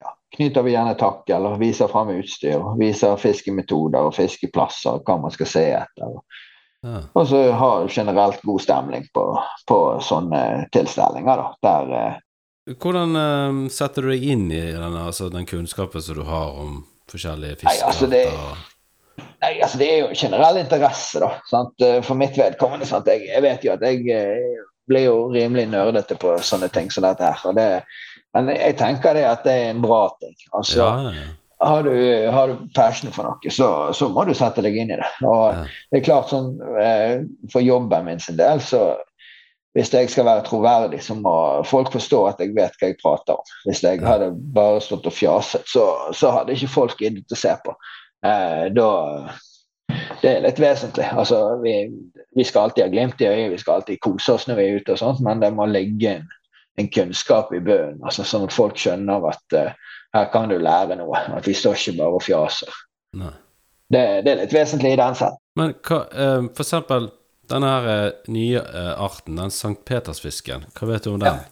ja, 0.00 0.14
knyter 0.36 0.64
vi 0.64 0.72
gjerne 0.72 0.94
takk 0.96 1.28
eller 1.36 1.58
viser 1.60 1.90
fram 1.92 2.14
utstyr. 2.14 2.62
Viser 2.80 3.20
fiskemetoder 3.20 4.08
og 4.08 4.14
fiskeplasser, 4.16 5.02
hva 5.04 5.18
man 5.20 5.34
skal 5.34 5.50
se 5.50 5.64
etter. 5.82 6.18
ja. 6.84 7.00
Og 7.12 7.28
så 7.28 7.42
har 7.52 7.88
generelt 7.88 8.42
god 8.42 8.60
stemning 8.60 9.06
på, 9.14 9.26
på 9.68 9.80
sånne 10.04 10.68
tilstelninger. 10.72 11.42
da, 11.42 11.50
der 11.68 11.96
eh, 12.00 12.20
Hvordan 12.80 13.16
eh, 13.20 13.70
setter 13.72 14.02
du 14.02 14.12
deg 14.14 14.24
inn 14.24 14.46
i 14.52 14.62
denne, 14.72 15.06
altså, 15.10 15.28
den 15.28 15.44
kunnskapen 15.48 16.00
som 16.02 16.16
du 16.16 16.24
har 16.24 16.56
om 16.56 16.84
forskjellige 17.12 17.60
fiskearter? 17.64 17.86
altså, 17.90 18.06
det- 18.06 18.28
fiskearter? 18.30 18.70
Nei, 19.44 19.58
altså 19.62 19.78
Det 19.78 19.88
er 19.92 19.98
jo 20.02 20.14
generell 20.16 20.56
interesse, 20.62 21.20
da. 21.22 21.28
Sant? 21.50 21.74
Eh, 21.84 22.00
For 22.02 22.14
mitt 22.18 22.36
vedkommende. 22.38 22.86
Sant? 22.88 23.06
Jeg, 23.10 23.26
jeg 23.28 23.42
vet 23.44 23.64
jo 23.66 23.74
at 23.76 23.84
jeg 23.84 24.02
eh, 24.10 24.64
blir 24.88 25.06
jo 25.06 25.16
rimelig 25.34 25.68
nerdete 25.72 26.16
på 26.20 26.34
sånne 26.44 26.68
ting 26.72 26.90
som 26.92 27.04
dette 27.06 27.24
her. 27.30 27.54
Det, 27.56 27.68
men 28.34 28.50
jeg 28.56 28.76
tenker 28.80 29.14
det 29.16 29.24
at 29.28 29.44
det 29.46 29.52
er 29.60 29.70
en 29.74 29.82
bra 29.84 30.06
ting. 30.20 30.34
Altså, 30.52 30.80
Ja, 30.82 31.14
har, 31.64 31.82
du, 31.86 31.94
har 32.34 32.50
du 32.50 32.64
passion 32.76 33.12
for 33.14 33.24
noe, 33.28 33.50
så, 33.54 33.68
så 33.96 34.08
må 34.12 34.24
du 34.28 34.34
sette 34.36 34.60
deg 34.64 34.74
inn 34.76 34.90
i 34.92 34.98
det. 35.00 35.10
Og 35.24 35.54
Ja. 35.54 35.62
det 35.92 36.00
er 36.00 36.04
klart 36.10 36.28
sånn 36.32 36.50
For 37.52 37.62
jobben 37.64 38.04
min 38.04 38.20
sin 38.20 38.36
del, 38.36 38.60
så 38.60 38.96
hvis 39.74 39.90
jeg 39.90 40.10
skal 40.12 40.26
være 40.28 40.44
troverdig, 40.46 41.00
så 41.02 41.16
må 41.18 41.32
folk 41.66 41.88
forstå 41.90 42.18
at 42.28 42.38
jeg 42.42 42.52
vet 42.54 42.76
hva 42.78 42.90
jeg 42.92 42.98
prater 43.00 43.34
om. 43.40 43.48
Hvis 43.66 43.80
jeg 43.82 44.02
hadde 44.06 44.28
bare 44.54 44.78
stått 44.84 45.08
og 45.10 45.14
fjaset, 45.16 45.64
så, 45.66 45.86
så 46.14 46.30
hadde 46.30 46.54
ikke 46.54 46.68
folk 46.70 46.94
giddet 47.00 47.32
å 47.34 47.38
se 47.40 47.54
på. 47.64 47.74
Eh, 48.24 48.72
da 48.72 49.30
Det 50.22 50.30
er 50.30 50.44
litt 50.44 50.60
vesentlig. 50.60 51.04
Altså, 51.12 51.38
vi, 51.60 51.74
vi 52.36 52.44
skal 52.44 52.68
alltid 52.68 52.86
ha 52.86 52.92
glimt 52.92 53.20
i 53.20 53.28
øyet, 53.28 53.50
vi 53.52 53.60
skal 53.60 53.80
alltid 53.80 54.00
kose 54.00 54.32
oss 54.38 54.46
når 54.48 54.56
vi 54.56 54.64
er 54.64 54.78
ute, 54.80 54.94
og 54.94 55.00
sånt, 55.00 55.20
men 55.24 55.42
det 55.42 55.50
må 55.52 55.66
ligge 55.68 56.14
en, 56.16 56.30
en 56.80 56.88
kunnskap 56.88 57.52
i 57.52 57.60
bunnen, 57.60 58.00
altså, 58.00 58.24
sånn 58.24 58.46
at 58.46 58.56
folk 58.56 58.80
skjønner 58.80 59.28
at 59.28 59.58
eh, 59.58 59.74
her 60.16 60.30
kan 60.32 60.48
du 60.48 60.56
lære 60.56 60.96
noe. 60.96 61.20
At 61.36 61.48
vi 61.50 61.56
står 61.58 61.76
ikke 61.76 61.98
bare 61.98 62.16
og 62.20 62.24
fjaser. 62.24 62.80
Det, 63.14 64.04
det 64.24 64.32
er 64.32 64.40
litt 64.40 64.56
vesentlig 64.56 64.94
i 64.94 65.00
den 65.02 65.18
sett. 65.18 65.36
Men 65.60 65.76
hva, 65.84 66.00
eh, 66.08 66.48
for 66.54 66.64
eksempel 66.64 67.10
denne 67.52 67.68
her 67.74 67.90
eh, 67.92 68.06
nye 68.32 68.62
arten, 68.94 69.36
den 69.36 69.52
Sankt 69.52 69.84
Petersfisken, 69.84 70.64
hva 70.72 70.88
vet 70.94 71.04
du 71.04 71.12
om 71.12 71.20
den? 71.20 71.42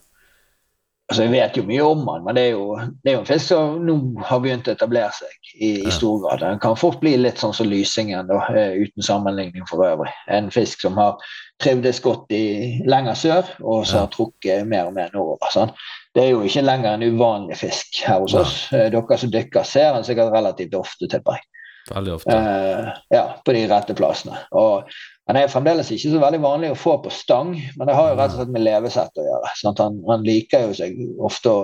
Altså, 1.12 1.26
Jeg 1.26 1.32
vet 1.34 1.56
jo 1.58 1.62
mye 1.68 1.84
om 1.84 2.06
den, 2.06 2.22
men 2.24 2.36
det 2.38 2.42
er 2.42 2.54
jo, 2.54 2.76
det 3.04 3.10
er 3.10 3.16
jo 3.18 3.20
en 3.20 3.28
fisk 3.28 3.50
som 3.50 3.82
nå 3.84 3.96
har 4.24 4.38
begynt 4.40 4.68
å 4.70 4.72
etablere 4.72 5.10
seg 5.12 5.50
i, 5.58 5.68
i 5.84 5.90
stor 5.92 6.22
grad. 6.22 6.40
Den 6.40 6.62
kan 6.62 6.78
fort 6.80 7.02
bli 7.02 7.12
litt 7.20 7.42
sånn 7.42 7.52
som 7.52 7.68
lysingen, 7.68 8.30
da, 8.30 8.38
eh, 8.56 8.78
uten 8.80 9.04
sammenligning 9.04 9.66
for 9.68 9.84
øvrig. 9.84 10.08
En 10.32 10.48
fisk 10.54 10.80
som 10.86 10.96
har 10.96 11.20
trivdes 11.60 12.00
godt 12.00 12.32
i 12.32 12.46
lenger 12.88 13.18
sør, 13.20 13.50
og 13.60 13.84
så 13.90 14.06
har 14.06 14.08
trukket 14.14 14.64
mer 14.70 14.88
og 14.88 14.96
mer 14.96 15.12
nordover. 15.12 15.52
Sånn. 15.52 15.76
Det 16.16 16.24
er 16.24 16.32
jo 16.32 16.40
ikke 16.48 16.64
lenger 16.64 16.96
en 16.96 17.04
uvanlig 17.04 17.60
fisk 17.60 18.00
her 18.06 18.24
hos 18.24 18.38
oss. 18.40 18.56
Eh, 18.72 18.88
Dere 18.96 19.20
som 19.20 19.36
dykker, 19.36 19.68
ser 19.68 19.92
den 19.92 20.08
sikkert 20.08 20.32
relativt 20.32 20.80
ofte, 20.80 21.12
tipper 21.12 21.36
jeg. 21.36 21.44
Veldig 21.92 22.14
ofte. 22.14 22.36
Eh, 22.36 22.92
ja, 23.14 23.24
på 23.44 23.54
de 23.56 23.64
rette 23.70 23.96
plassene. 23.96 24.38
Og 24.58 24.88
han 25.30 25.38
er 25.38 25.50
fremdeles 25.52 25.90
ikke 25.94 26.12
så 26.14 26.20
veldig 26.22 26.40
vanlig 26.42 26.72
å 26.72 26.78
få 26.78 26.96
på 27.04 27.12
stang, 27.14 27.54
men 27.76 27.88
det 27.88 27.96
har 27.96 28.10
jo 28.10 28.18
rett 28.18 28.34
og 28.34 28.40
slett 28.40 28.54
med 28.54 28.64
levesett 28.66 29.20
å 29.20 29.26
gjøre. 29.26 29.52
Han, 29.80 30.00
han 30.08 30.26
liker 30.26 30.66
jo 30.66 30.78
seg 30.80 30.96
ofte 31.22 31.52
å 31.52 31.60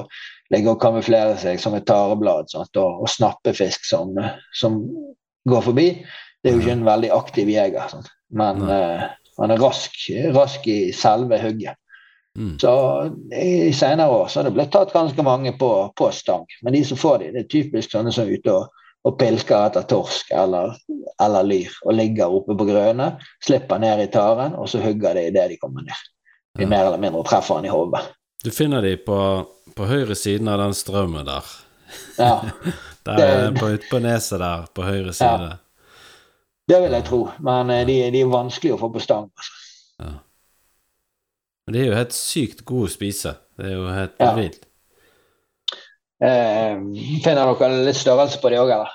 ligge 0.55 0.73
og 0.73 0.81
kamuflere 0.83 1.37
seg 1.41 1.61
som 1.61 1.77
et 1.77 1.87
tareblad 1.89 2.51
sant? 2.53 2.71
Og, 2.81 3.03
og 3.05 3.11
snappe 3.13 3.55
fisk 3.57 3.89
som, 3.89 4.15
som 4.57 4.79
går 5.49 5.67
forbi. 5.67 5.89
Det 6.39 6.51
er 6.51 6.57
jo 6.57 6.63
ikke 6.63 6.77
en 6.77 6.87
veldig 6.87 7.13
aktiv 7.17 7.51
jeger, 7.51 7.91
sant? 7.91 8.13
men 8.29 8.61
eh, 8.69 9.05
han 9.39 9.53
er 9.55 9.61
rask, 9.63 9.95
rask 10.37 10.67
i 10.69 10.81
selve 10.93 11.39
hugget. 11.41 11.79
Mm. 12.39 12.59
Så 12.61 12.73
I 13.35 13.73
senere 13.75 14.13
år 14.15 14.29
så 14.29 14.39
har 14.39 14.47
det 14.47 14.53
blitt 14.55 14.71
tatt 14.71 14.93
ganske 14.95 15.23
mange 15.27 15.55
på, 15.59 15.71
på 15.97 16.11
stang. 16.15 16.45
Men 16.63 16.77
de 16.77 16.85
som 16.87 17.01
får 17.01 17.23
de, 17.23 17.31
det 17.35 17.41
er 17.43 17.49
typisk 17.51 17.95
sånne 17.95 18.13
som 18.15 18.29
er 18.29 18.37
ute 18.37 18.55
og, 18.55 18.85
og 19.09 19.17
pilker 19.21 19.67
etter 19.71 19.87
torsk 19.89 20.31
eller, 20.37 20.75
eller 21.23 21.47
lyr 21.49 21.73
og 21.87 21.95
ligger 21.97 22.35
oppe 22.39 22.57
på 22.59 22.67
grøne, 22.69 23.07
slipper 23.45 23.81
ned 23.81 24.03
i 24.05 24.09
taren, 24.13 24.53
og 24.59 24.69
så 24.69 24.81
hugger 24.83 25.17
de 25.17 25.23
idet 25.31 25.47
de 25.55 25.57
kommer 25.63 25.87
ned. 25.87 26.03
De 26.59 26.67
Ja. 26.67 26.69
mer 26.69 26.85
eller 26.91 26.99
mindre 27.01 27.23
treffer 27.25 27.57
han 27.61 27.65
i 27.65 27.73
hodet. 27.73 28.03
Du 28.45 28.51
finner 28.55 28.83
de 28.85 28.97
på, 29.01 29.17
på 29.75 29.87
høyre 29.89 30.15
siden 30.19 30.49
av 30.53 30.59
den 30.61 30.75
strømmen 30.77 31.25
der. 31.27 31.49
Ja, 32.19 32.35
Der 33.09 33.17
Det- 33.17 33.29
er 33.31 33.53
på, 33.57 33.69
på 33.91 33.99
neset 34.05 34.39
der, 34.43 34.67
på 34.75 34.83
høyre 34.85 35.13
side. 35.17 35.55
det 36.69 36.81
vil 36.83 36.93
jeg 36.93 37.05
tro. 37.09 37.21
Men 37.41 37.71
eh, 37.73 37.87
de, 37.89 37.95
de 38.13 38.21
er 38.21 38.29
vanskelig 38.29 38.75
å 38.75 38.81
få 38.83 38.91
på 38.93 39.01
stang. 39.01 39.31
Altså. 39.33 40.19
Men 41.67 41.73
de 41.75 41.81
er 41.81 41.87
jo 41.91 41.97
helt 41.97 42.13
sykt 42.17 42.61
gode 42.69 42.91
å 42.91 42.93
spise. 42.93 43.33
Det 43.57 43.71
er 43.71 43.75
jo 43.79 43.87
helt 43.93 44.21
Ja. 44.21 44.35
vilt. 44.37 44.67
Eh, 46.21 46.75
finner 47.23 47.55
dere 47.55 47.85
litt 47.87 47.97
størrelse 47.97 48.41
på 48.43 48.51
de 48.51 48.59
òg, 48.59 48.73
eller? 48.75 48.95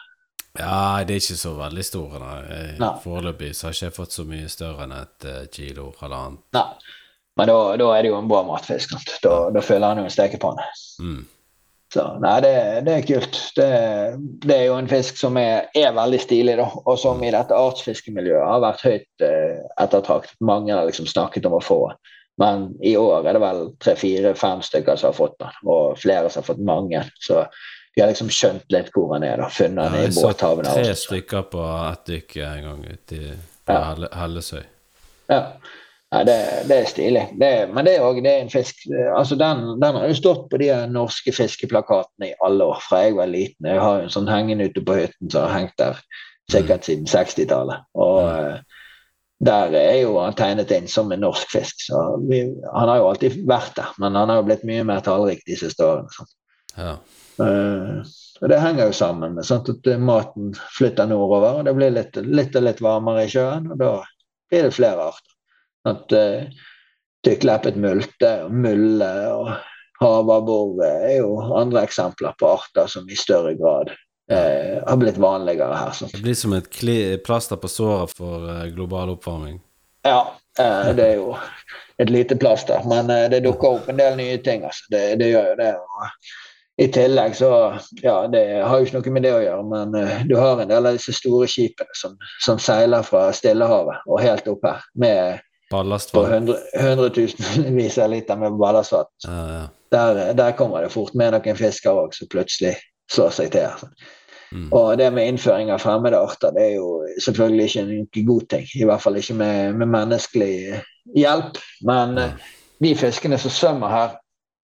Ja, 0.59 1.01
de 1.01 1.15
er 1.15 1.21
ikke 1.21 1.39
så 1.39 1.55
veldig 1.57 1.85
store. 1.85 2.19
Nei. 2.21 2.65
Nei. 2.81 2.91
Foreløpig 3.03 3.53
så 3.57 3.67
har 3.67 3.77
ikke 3.77 3.87
jeg 3.87 3.95
fått 3.95 4.17
så 4.17 4.25
mye 4.29 4.49
større 4.51 4.85
enn 4.85 4.97
et 4.99 5.29
eh, 5.29 5.45
kilo 5.53 5.91
halvannet. 6.01 6.43
Nei. 6.53 6.67
Men 7.39 7.49
da, 7.49 7.55
da 7.81 7.87
er 7.95 8.05
det 8.05 8.11
jo 8.11 8.17
en 8.19 8.29
bra 8.29 8.43
matfisk. 8.45 8.93
Sant? 8.93 9.15
Da, 9.23 9.37
da 9.53 9.63
føler 9.65 9.89
han 9.89 10.03
jo 10.03 10.05
en 10.05 10.13
stekepanne. 10.13 10.67
Mm. 11.01 11.23
Så 11.93 12.03
nei, 12.21 12.35
det, 12.41 12.53
det 12.85 12.93
er 12.93 13.05
kult. 13.05 13.39
Det, 13.57 13.67
det 14.45 14.55
er 14.55 14.63
jo 14.67 14.77
en 14.77 14.89
fisk 14.89 15.17
som 15.17 15.37
er, 15.41 15.67
er 15.77 15.93
veldig 15.93 16.21
stilig, 16.21 16.55
da. 16.61 16.65
Og 16.85 16.97
som 17.01 17.21
i 17.25 17.33
dette 17.33 17.57
artsfiskemiljøet 17.57 18.49
har 18.49 18.63
vært 18.63 18.85
høyt 18.85 19.25
eh, 19.25 19.61
ettertraktet. 19.81 20.37
Mange 20.45 20.73
har 20.73 20.89
liksom 20.89 21.09
snakket 21.09 21.49
om 21.49 21.57
å 21.57 21.63
få. 21.65 21.81
Men 22.41 22.71
i 22.81 22.95
år 22.97 23.27
er 23.27 23.37
det 23.37 23.43
vel 23.43 23.67
tre-fire-fem 23.83 24.61
stykker 24.65 24.97
som 24.97 25.11
har 25.11 25.17
fått 25.17 25.37
den, 25.41 25.57
og 25.69 25.99
flere 26.01 26.29
som 26.33 26.41
har 26.41 26.49
fått 26.49 26.65
mange. 26.65 27.03
Så 27.21 27.43
de 27.95 28.01
har 28.01 28.09
liksom 28.09 28.31
skjønt 28.33 28.73
litt 28.73 28.89
hvor 28.93 29.13
han 29.13 29.25
er, 29.27 29.37
da. 29.41 29.49
Funnet 29.53 29.85
Ja, 29.85 29.91
han 29.93 30.01
i 30.01 30.07
jeg 30.07 30.17
satt 30.17 30.43
tre 30.65 30.97
stykker 30.97 31.47
på 31.53 31.63
ett 31.91 32.03
dykk 32.09 32.37
en 32.41 32.67
gang 32.67 32.83
ute 32.89 33.19
i 33.19 33.31
Ja. 33.69 33.79
Hellesøy. 34.17 34.63
Ja. 35.31 35.39
ja 36.11 36.23
det, 36.27 36.37
det 36.67 36.79
er 36.81 36.89
stilig. 36.89 37.23
Det, 37.39 37.51
men 37.71 37.87
det 37.87 37.95
er 37.95 38.03
òg 38.07 38.19
en 38.27 38.51
fisk 38.51 38.83
eh, 38.89 39.11
altså 39.13 39.37
den, 39.39 39.63
den 39.79 40.01
har 40.01 40.09
jo 40.09 40.17
stått 40.17 40.49
på 40.51 40.59
de 40.59 40.73
norske 40.91 41.31
fiskeplakatene 41.31 42.33
i 42.33 42.37
alle 42.43 42.67
år, 42.73 42.83
fra 42.83 43.05
jeg 43.05 43.17
var 43.21 43.31
liten. 43.31 43.69
Jeg 43.69 43.79
har 43.79 44.01
jo 44.01 44.09
en 44.09 44.15
sånn 44.17 44.31
hengende 44.31 44.67
ute 44.67 44.83
på 44.83 44.99
hytten 44.99 45.31
som 45.31 45.47
har 45.47 45.57
hengt 45.61 45.77
der 45.79 46.01
sikkert 46.51 46.89
siden 46.89 47.07
60-tallet. 47.07 47.87
Og 47.95 48.21
ja. 48.25 48.57
der 49.47 49.77
er 49.79 49.97
jo 50.01 50.17
han 50.19 50.35
tegnet 50.35 50.73
inn 50.75 50.89
som 50.91 51.13
en 51.13 51.23
norsk 51.23 51.55
fisk. 51.55 51.85
Så 51.87 52.01
vi, 52.25 52.45
han 52.73 52.89
har 52.89 52.99
jo 52.99 53.09
alltid 53.13 53.43
vært 53.47 53.77
der, 53.77 53.93
men 54.01 54.17
han 54.17 54.33
har 54.33 54.41
jo 54.41 54.47
blitt 54.49 54.65
mye 54.67 54.83
mer 54.87 55.05
tallrik 55.05 55.45
de 55.47 55.61
siste 55.61 55.85
årene. 55.85 56.11
Sånn. 56.17 56.33
Ja. 56.73 56.97
Eh, 57.41 57.99
og 58.41 58.49
Det 58.49 58.59
henger 58.59 58.89
jo 58.89 58.97
sammen 58.97 59.37
med 59.37 59.47
sånn 59.47 59.63
at 59.63 59.89
eh, 59.89 60.01
maten 60.01 60.53
flytter 60.75 61.09
nordover, 61.09 61.59
og 61.59 61.67
det 61.67 61.75
blir 61.77 61.95
litt, 61.95 62.19
litt 62.27 62.55
og 62.59 62.67
litt 62.67 62.83
varmere 62.83 63.25
i 63.25 63.31
sjøen. 63.31 63.71
og 63.73 63.81
Da 63.81 63.93
blir 64.51 64.67
det 64.67 64.75
flere 64.75 65.09
arter. 65.11 65.29
At 65.89 66.13
uh, 66.15 66.69
Tykkleppet 67.23 67.75
multe 67.79 68.29
og 68.45 68.53
mulle 68.55 69.09
og 69.31 69.49
havabbor 69.99 70.79
er 70.85 71.17
jo 71.17 71.33
andre 71.55 71.83
eksempler 71.87 72.35
på 72.39 72.53
arter 72.53 72.87
som 72.91 73.07
i 73.07 73.17
større 73.19 73.51
grad 73.59 73.91
uh, 74.31 74.79
har 74.83 74.99
blitt 74.99 75.19
vanligere 75.19 75.75
her. 75.75 75.91
Sånn. 75.95 76.11
Det 76.13 76.23
blir 76.23 76.39
som 76.39 76.55
et 76.55 76.71
plaster 77.23 77.59
på 77.59 77.71
såret 77.71 78.15
for 78.15 78.47
uh, 78.47 78.65
global 78.71 79.15
oppvarming. 79.17 79.59
Ja, 80.03 80.35
eh, 80.59 80.95
det 80.95 81.03
er 81.03 81.15
jo 81.15 81.35
et 81.97 82.09
lite 82.09 82.35
plaster, 82.35 82.81
men 82.87 83.09
eh, 83.09 83.29
det 83.31 83.45
dukker 83.45 83.77
opp 83.77 83.85
en 83.89 83.99
del 83.99 84.17
nye 84.19 84.39
ting. 84.43 84.65
Altså. 84.67 84.89
Det, 84.91 85.03
det 85.21 85.29
gjør 85.31 85.53
jo 85.53 85.59
det. 85.61 85.69
Og 85.79 86.33
I 86.81 86.87
tillegg 86.89 87.35
så 87.37 87.49
Ja, 88.01 88.27
det 88.27 88.63
har 88.65 88.79
jo 88.79 88.87
ikke 88.87 88.97
noe 88.97 89.13
med 89.13 89.25
det 89.27 89.33
å 89.35 89.41
gjøre, 89.43 89.63
men 89.69 89.93
uh, 89.93 90.13
du 90.25 90.35
har 90.39 90.61
en 90.61 90.71
del 90.71 90.89
av 90.89 90.97
disse 90.97 91.13
store 91.13 91.47
skipene 91.47 91.97
som, 91.99 92.15
som 92.41 92.61
seiler 92.61 93.05
fra 93.05 93.27
Stillehavet 93.35 94.07
og 94.09 94.21
helt 94.23 94.47
opp 94.49 94.65
her 94.65 94.81
med 94.97 95.43
Ballastvann. 95.73 96.31
hundre- 96.31 96.81
hundretusenvis 96.81 97.97
av 97.97 98.11
liter 98.13 98.37
med 98.37 98.57
ballastvann. 98.57 99.09
Ja, 99.25 99.37
ja. 99.53 99.61
Der, 99.93 100.33
der 100.33 100.51
kommer 100.57 100.81
det 100.81 100.89
fort 100.93 101.13
med 101.17 101.33
noen 101.33 101.57
fisker 101.57 101.93
òg 101.93 102.13
som 102.17 102.29
plutselig 102.29 102.75
slår 103.13 103.33
seg 103.33 103.51
til. 103.53 103.69
Altså. 103.69 103.89
Mm. 104.53 104.67
Og 104.73 104.97
det 104.97 105.09
med 105.13 105.31
innføring 105.31 105.71
av 105.73 105.81
fremmede 105.81 106.17
arter 106.17 106.53
det 106.53 106.63
er 106.67 106.75
jo 106.75 106.89
selvfølgelig 107.21 107.65
ikke 107.69 107.83
en 107.83 108.27
god 108.27 108.47
ting. 108.53 108.65
I 108.77 108.85
hvert 108.89 109.01
fall 109.01 109.17
ikke 109.17 109.37
med, 109.37 109.77
med 109.81 109.89
menneskelig 109.93 110.81
hjelp. 111.17 111.57
Men 111.89 112.17
ja. 112.21 112.27
de 112.85 112.93
fiskene 112.97 113.37
som 113.41 113.53
svømmer 113.53 113.93
her 113.93 114.17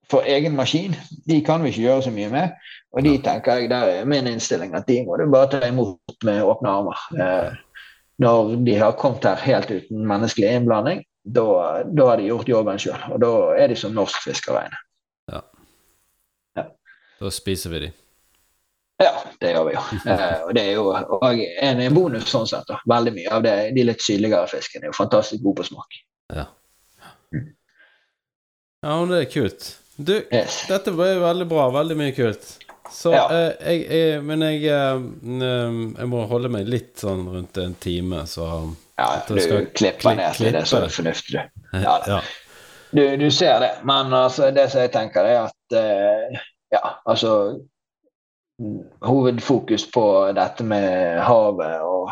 for 0.09 0.25
egen 0.25 0.55
maskin, 0.57 0.95
de 1.29 1.41
kan 1.45 1.61
vi 1.63 1.69
ikke 1.73 1.85
gjøre 1.85 2.03
så 2.07 2.11
mye 2.13 2.29
med. 2.33 2.55
Og 2.97 3.03
de 3.05 3.11
tenker 3.21 3.59
jeg, 3.59 3.69
der 3.69 3.91
er 3.99 4.07
min 4.09 4.27
innstilling 4.27 4.73
at 4.77 4.87
de 4.89 5.03
må 5.05 5.17
du 5.21 5.27
bare 5.29 5.51
ta 5.51 5.59
imot 5.67 6.23
med 6.25 6.41
åpne 6.41 6.71
armer. 6.73 7.03
Eh, 7.21 7.51
når 8.19 8.55
de 8.65 8.75
har 8.81 8.97
kommet 8.99 9.23
her 9.29 9.35
helt 9.45 9.69
uten 9.71 10.07
menneskelig 10.09 10.49
innblanding, 10.57 11.03
da, 11.29 11.45
har 12.07 12.17
de 12.17 12.25
gjort 12.31 12.49
jobben 12.49 12.79
sjøl. 12.81 12.99
Og 13.13 13.21
da 13.21 13.31
er 13.61 13.69
de 13.69 13.77
som 13.77 13.93
norsk 13.93 14.23
fisk 14.25 14.49
Ja. 14.49 14.59
regne. 14.61 14.77
Da 17.19 17.29
spiser 17.35 17.69
vi 17.69 17.79
de. 17.83 17.91
Ja, 19.03 19.11
det 19.41 19.53
gjør 19.53 19.65
vi 19.67 19.73
jo. 19.75 19.81
Eh, 20.11 20.41
og 20.47 20.53
det 20.55 20.63
er 20.63 20.71
jo 20.75 20.85
og 20.91 21.41
en, 21.61 21.79
en 21.83 21.93
bonus 21.95 22.27
sånn 22.31 22.47
sett. 22.47 22.65
da. 22.67 22.79
Veldig 22.89 23.13
mye 23.15 23.31
av 23.35 23.43
det, 23.43 23.53
de 23.75 23.83
litt 23.87 24.01
sydligere 24.03 24.47
fiskene 24.51 24.87
er 24.87 24.91
jo 24.93 24.97
fantastisk 24.97 25.43
gode 25.43 25.61
på 25.61 25.67
smak. 25.69 25.99
Ja. 26.33 26.45
Ja, 28.79 28.93
men 28.95 29.09
det 29.11 29.21
er 29.25 29.31
kult. 29.31 29.69
Du, 29.99 30.13
Yes. 30.31 30.61
dette 30.69 30.91
var 30.95 31.17
veldig 31.19 31.47
bra. 31.51 31.65
Veldig 31.75 31.97
mye 31.99 32.13
kult. 32.15 32.45
Så 32.91 33.11
Ja. 33.13 33.25
eh, 33.29 33.51
jeg, 33.67 33.81
jeg 33.91 34.23
Men 34.25 34.41
jeg 34.41 34.63
eh, 34.65 34.95
mm, 34.97 35.95
Jeg 35.99 36.07
må 36.09 36.23
holde 36.27 36.49
meg 36.49 36.65
litt 36.71 36.95
sånn 36.97 37.27
rundt 37.29 37.57
en 37.61 37.75
time, 37.83 38.23
så 38.25 38.47
Ja, 38.97 39.09
du 39.27 39.35
klipper 39.75 40.15
ned 40.17 40.33
til 40.39 40.51
det, 40.55 40.63
så 40.67 40.77
er 40.79 40.87
det 40.87 40.91
fornuftig, 40.95 41.35
du. 41.35 41.59
Ja, 41.85 41.99
ja. 42.07 42.21
Du, 42.91 43.03
du 43.21 43.29
ser 43.31 43.59
det. 43.61 43.71
Men 43.85 44.09
altså, 44.17 44.49
det 44.55 44.71
som 44.71 44.81
jeg 44.81 44.91
tenker, 44.95 45.21
er 45.29 45.43
at 45.51 45.75
eh, 45.77 46.39
ja, 46.73 46.95
altså 47.05 47.59
Hovedfokus 49.05 49.85
på 49.91 50.03
dette 50.35 50.63
med 50.67 51.21
havet 51.23 51.77
og 51.85 52.09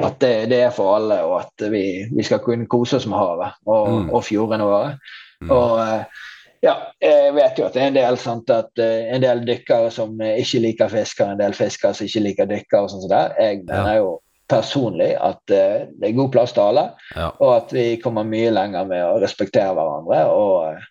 at 0.00 0.20
det, 0.22 0.46
det 0.48 0.60
er 0.64 0.70
for 0.72 0.94
alle, 0.96 1.18
og 1.26 1.40
at 1.42 1.64
vi, 1.72 1.82
vi 2.14 2.22
skal 2.24 2.38
kunne 2.44 2.68
kose 2.70 2.96
oss 3.00 3.06
med 3.10 3.18
havet 3.20 3.56
og, 3.66 3.88
Mm. 3.90 4.06
og 4.16 4.22
fjordene 4.24 4.64
våre. 4.64 4.94
Mm. 5.42 5.50
Og 5.50 5.74
eh, 5.82 6.04
ja, 6.60 6.74
jeg 7.00 7.34
vet 7.36 7.58
jo 7.58 7.66
at 7.66 7.76
det 7.76 7.82
er 7.82 7.90
en 7.90 7.96
del, 7.96 8.18
sant, 8.20 8.50
at, 8.52 8.72
eh, 8.80 9.06
en 9.14 9.22
del 9.22 9.44
dykkere 9.48 9.88
som 9.94 10.18
ikke 10.20 10.60
liker 10.60 10.90
fiskere, 10.92 11.34
en 11.34 11.40
del 11.40 11.56
fiskere 11.56 11.96
som 11.96 12.08
ikke 12.08 12.24
liker 12.26 12.50
dykkere. 12.50 12.82
og 12.82 12.90
sånn 12.92 13.04
som 13.06 13.12
det. 13.12 13.22
Jeg 13.40 13.62
mener 13.64 13.94
jo 13.96 14.10
personlig 14.50 15.14
at 15.16 15.54
eh, 15.54 15.86
det 15.96 16.10
er 16.10 16.18
god 16.18 16.32
plass 16.34 16.52
til 16.52 16.64
alle 16.64 16.88
ja. 17.14 17.28
og 17.38 17.52
at 17.54 17.72
vi 17.72 17.84
kommer 18.02 18.26
mye 18.26 18.50
lenger 18.50 18.88
med 18.88 19.04
å 19.06 19.20
respektere 19.22 19.76
hverandre 19.76 20.24
og 20.34 20.56
eh, 20.72 20.88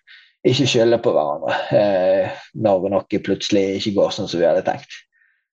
ikke 0.48 0.70
skylde 0.72 1.02
på 1.04 1.12
hverandre 1.12 1.58
når 2.64 2.86
noe 2.94 3.20
plutselig 3.26 3.66
ikke 3.82 3.98
går 3.98 4.14
sånn 4.16 4.30
som 4.32 4.40
vi 4.40 4.48
hadde 4.48 4.64
tenkt. 4.64 4.96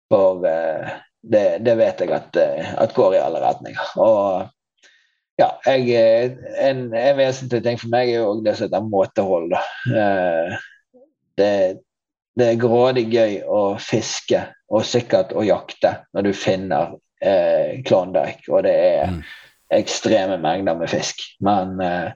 For 0.09 0.41
det, 0.41 1.43
det 1.61 1.75
vet 1.77 2.01
jeg 2.01 2.11
at, 2.17 2.39
at 2.81 2.95
går 2.97 3.13
i 3.15 3.21
alle 3.21 3.43
retninger. 3.43 3.93
Og 4.01 4.49
ja, 5.39 5.47
jeg, 5.65 5.87
eh, 5.95 6.33
en, 6.67 6.93
en 6.93 7.17
vesentlig 7.17 7.63
ting 7.65 7.79
for 7.79 7.89
meg 7.93 8.09
er 8.11 8.19
jo 8.21 8.41
det 8.45 8.57
som 8.57 8.67
heter 8.67 8.89
måtehold. 8.89 9.55
Eh, 9.55 10.57
det, 11.39 11.53
det 12.37 12.47
er 12.51 12.59
grådig 12.61 13.07
gøy 13.13 13.39
å 13.47 13.61
fiske 13.81 14.43
og 14.71 14.85
sikkert 14.87 15.33
å 15.35 15.43
jakte 15.43 15.95
når 16.13 16.27
du 16.29 16.31
finner 16.37 16.93
eh, 17.23 17.81
Klondyke, 17.87 18.47
og 18.51 18.63
det 18.67 18.75
er 18.75 19.11
Mm. 19.11 19.21
ekstreme 19.71 20.35
mengder 20.43 20.75
med 20.75 20.89
fisk. 20.91 21.21
Men 21.39 21.77
eh, 21.79 22.11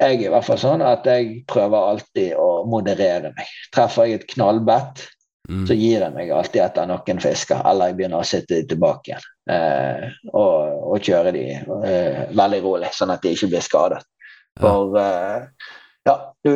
jeg 0.00 0.14
er 0.16 0.22
i 0.24 0.28
hvert 0.32 0.46
fall 0.46 0.58
sånn 0.58 0.82
at 0.82 1.04
jeg 1.04 1.42
prøver 1.48 1.90
alltid 1.92 2.34
å 2.40 2.64
moderere 2.68 3.34
meg. 3.36 3.48
Treffer 3.74 4.08
jeg 4.08 4.20
et 4.22 4.28
knallbett, 4.34 5.06
Mm. 5.50 5.64
så 5.66 5.74
gir 5.74 6.02
jeg 6.04 6.12
meg 6.14 6.28
alltid 6.30 6.60
etter 6.62 6.86
noen 6.86 7.18
fisker, 7.20 7.62
eller 7.66 7.88
jeg 7.90 7.96
begynner 7.98 8.20
å 8.22 8.26
sitte 8.28 8.60
tilbake 8.70 9.08
igjen. 9.10 9.24
Eh, 9.50 10.06
og, 10.30 10.78
og 10.92 11.02
kjøre 11.06 11.32
de 11.34 11.44
eh, 11.56 12.22
veldig 12.36 12.62
rolig, 12.64 12.92
sånn 12.94 13.12
at 13.14 13.24
de 13.24 13.34
ikke 13.34 13.50
blir 13.50 13.64
skadet. 13.64 14.02
For 14.60 14.96
eh, 15.00 15.68
ja, 16.08 16.16
du, 16.44 16.52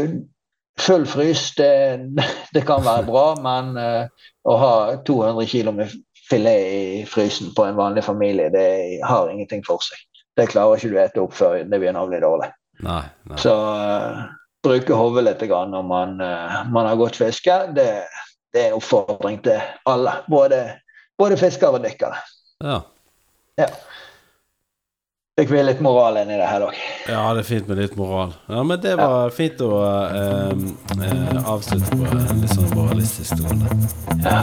full 0.80 1.06
frys, 1.06 1.48
det, 1.58 1.72
det 2.54 2.64
kan 2.66 2.84
være 2.84 3.06
bra, 3.12 3.26
men 3.42 3.76
eh, 3.80 4.26
å 4.44 4.58
ha 4.60 4.74
200 5.06 5.48
kg 5.50 5.76
med 5.80 5.94
filet 6.28 6.74
i 6.74 6.82
frysen 7.08 7.52
på 7.56 7.66
en 7.68 7.76
vanlig 7.76 8.04
familie, 8.04 8.50
det 8.52 9.00
har 9.04 9.30
ingenting 9.30 9.64
for 9.66 9.82
seg. 9.84 9.98
Det 10.34 10.48
klarer 10.50 10.80
ikke 10.80 10.90
du 10.90 10.96
å 10.98 11.02
ete 11.04 11.22
opp 11.22 11.34
før 11.36 11.60
det 11.62 11.78
begynner 11.78 12.04
å 12.04 12.10
bli 12.10 12.20
dårlig. 12.22 12.50
Nei. 12.82 13.02
nei. 13.30 13.38
Så 13.38 13.52
eh, 13.54 14.22
bruke 14.64 14.98
hodet 14.98 15.26
litt 15.28 15.44
grann 15.50 15.74
når 15.74 15.84
man, 15.86 16.16
eh, 16.24 16.56
man 16.74 16.88
har 16.88 16.98
gått 16.98 17.20
fiske, 17.20 17.58
det, 17.76 17.88
det 18.54 18.64
er 18.64 18.72
en 18.72 18.80
oppfordring 18.80 19.38
til 19.44 19.60
alle. 19.90 20.16
Både, 20.30 20.64
både 21.20 21.38
fiskere 21.38 21.78
og 21.78 21.86
dykkere. 21.86 22.18
Ja. 22.64 22.80
Fikk 25.34 25.50
vi 25.50 25.58
litt 25.66 25.80
moral 25.82 26.14
inn 26.20 26.30
i 26.30 26.36
det 26.38 26.46
her 26.46 26.62
òg. 26.68 26.74
ja, 27.10 27.22
det 27.34 27.40
er 27.42 27.48
fint 27.48 27.66
med 27.68 27.76
litt 27.82 27.96
moral. 27.98 28.30
Ja, 28.46 28.62
Men 28.62 28.78
det 28.82 28.94
var 29.00 29.30
fint 29.34 29.58
å 29.66 29.70
eh, 29.82 30.54
eh, 30.94 31.40
avslutte 31.50 31.90
på 31.98 32.04
en 32.06 32.38
litt 32.42 32.54
sånn 32.54 32.70
moralistisk 32.78 33.42
tone. 33.42 33.66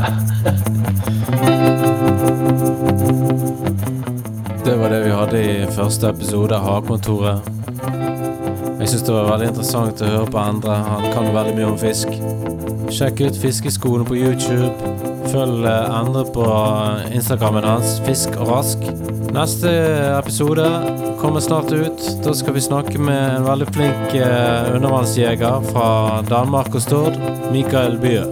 Det 4.64 4.76
var 4.78 4.90
det 4.90 5.00
vi 5.04 5.10
hadde 5.12 5.40
i 5.42 5.66
første 5.74 6.10
episode 6.14 6.56
av 6.56 6.66
Havkontoret. 6.68 7.48
Jeg 8.82 8.90
syns 8.92 9.06
det 9.08 9.16
var 9.16 9.30
veldig 9.32 9.48
interessant 9.52 10.04
å 10.06 10.10
høre 10.12 10.28
på 10.32 10.42
Endre. 10.42 10.76
Han 10.86 11.08
kan 11.14 11.32
veldig 11.36 11.56
mye 11.58 11.70
om 11.72 11.80
fisk. 11.82 12.14
Sjekk 12.94 13.24
ut 13.26 13.40
Fiskeskolen 13.42 14.06
på 14.08 14.20
YouTube. 14.22 14.70
Følg 15.32 15.64
eh, 15.64 15.94
Endre 15.96 16.26
på 16.36 16.44
Instagrammen 17.16 17.64
hans, 17.64 18.00
Fisk 18.04 18.36
og 18.42 18.50
Rask. 18.52 18.82
Neste 19.32 19.72
episode 20.18 20.66
kommer 21.22 21.40
snart 21.40 21.72
ut. 21.72 22.04
Da 22.26 22.34
skal 22.36 22.58
vi 22.58 22.64
snakke 22.66 23.00
med 23.00 23.38
en 23.38 23.46
veldig 23.48 23.68
flink 23.72 24.16
eh, 24.20 24.74
undervannsjeger 24.76 25.64
fra 25.70 25.88
Danmark 26.28 26.76
og 26.76 26.84
Stord, 26.84 27.16
Mikael 27.54 27.96
Bye. 28.02 28.26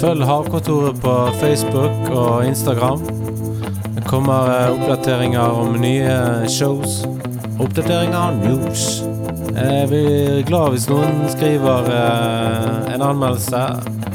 Følg 0.00 0.26
Havkontoret 0.26 0.98
på 1.04 1.14
Facebook 1.38 2.10
og 2.10 2.42
Instagram. 2.48 3.06
Det 3.94 4.02
kommer 4.10 4.50
eh, 4.56 4.74
oppdateringer 4.74 5.54
om 5.62 5.78
nye 5.78 6.18
shows. 6.50 7.04
Oppdateringer 7.60 8.18
av 8.18 8.42
news. 8.42 8.88
Jeg 9.54 9.86
blir 9.90 10.42
glad 10.50 10.74
hvis 10.74 10.90
noen 10.90 11.26
skriver 11.30 11.94
eh, 11.94 12.94
en 12.96 13.06
anmeldelse. 13.12 14.09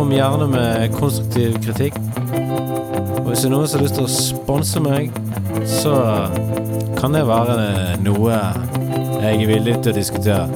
Kom 0.00 0.12
gjerne 0.12 0.46
med 0.48 0.94
konstruktiv 0.96 1.58
kritikk. 1.60 1.94
Og 3.18 3.26
hvis 3.26 3.42
det 3.42 3.50
er 3.50 3.52
noen 3.52 3.68
som 3.68 3.82
har 3.82 3.84
lyst 3.84 3.98
til 3.98 4.06
å 4.06 4.12
sponse 4.14 4.80
meg, 4.80 5.12
så 5.68 5.92
kan 6.96 7.12
det 7.12 7.26
være 7.28 7.98
noe 8.00 8.38
jeg 9.20 9.34
er 9.34 9.50
villig 9.52 9.76
til 9.84 9.92
å 9.92 9.98
diskutere. 10.00 10.48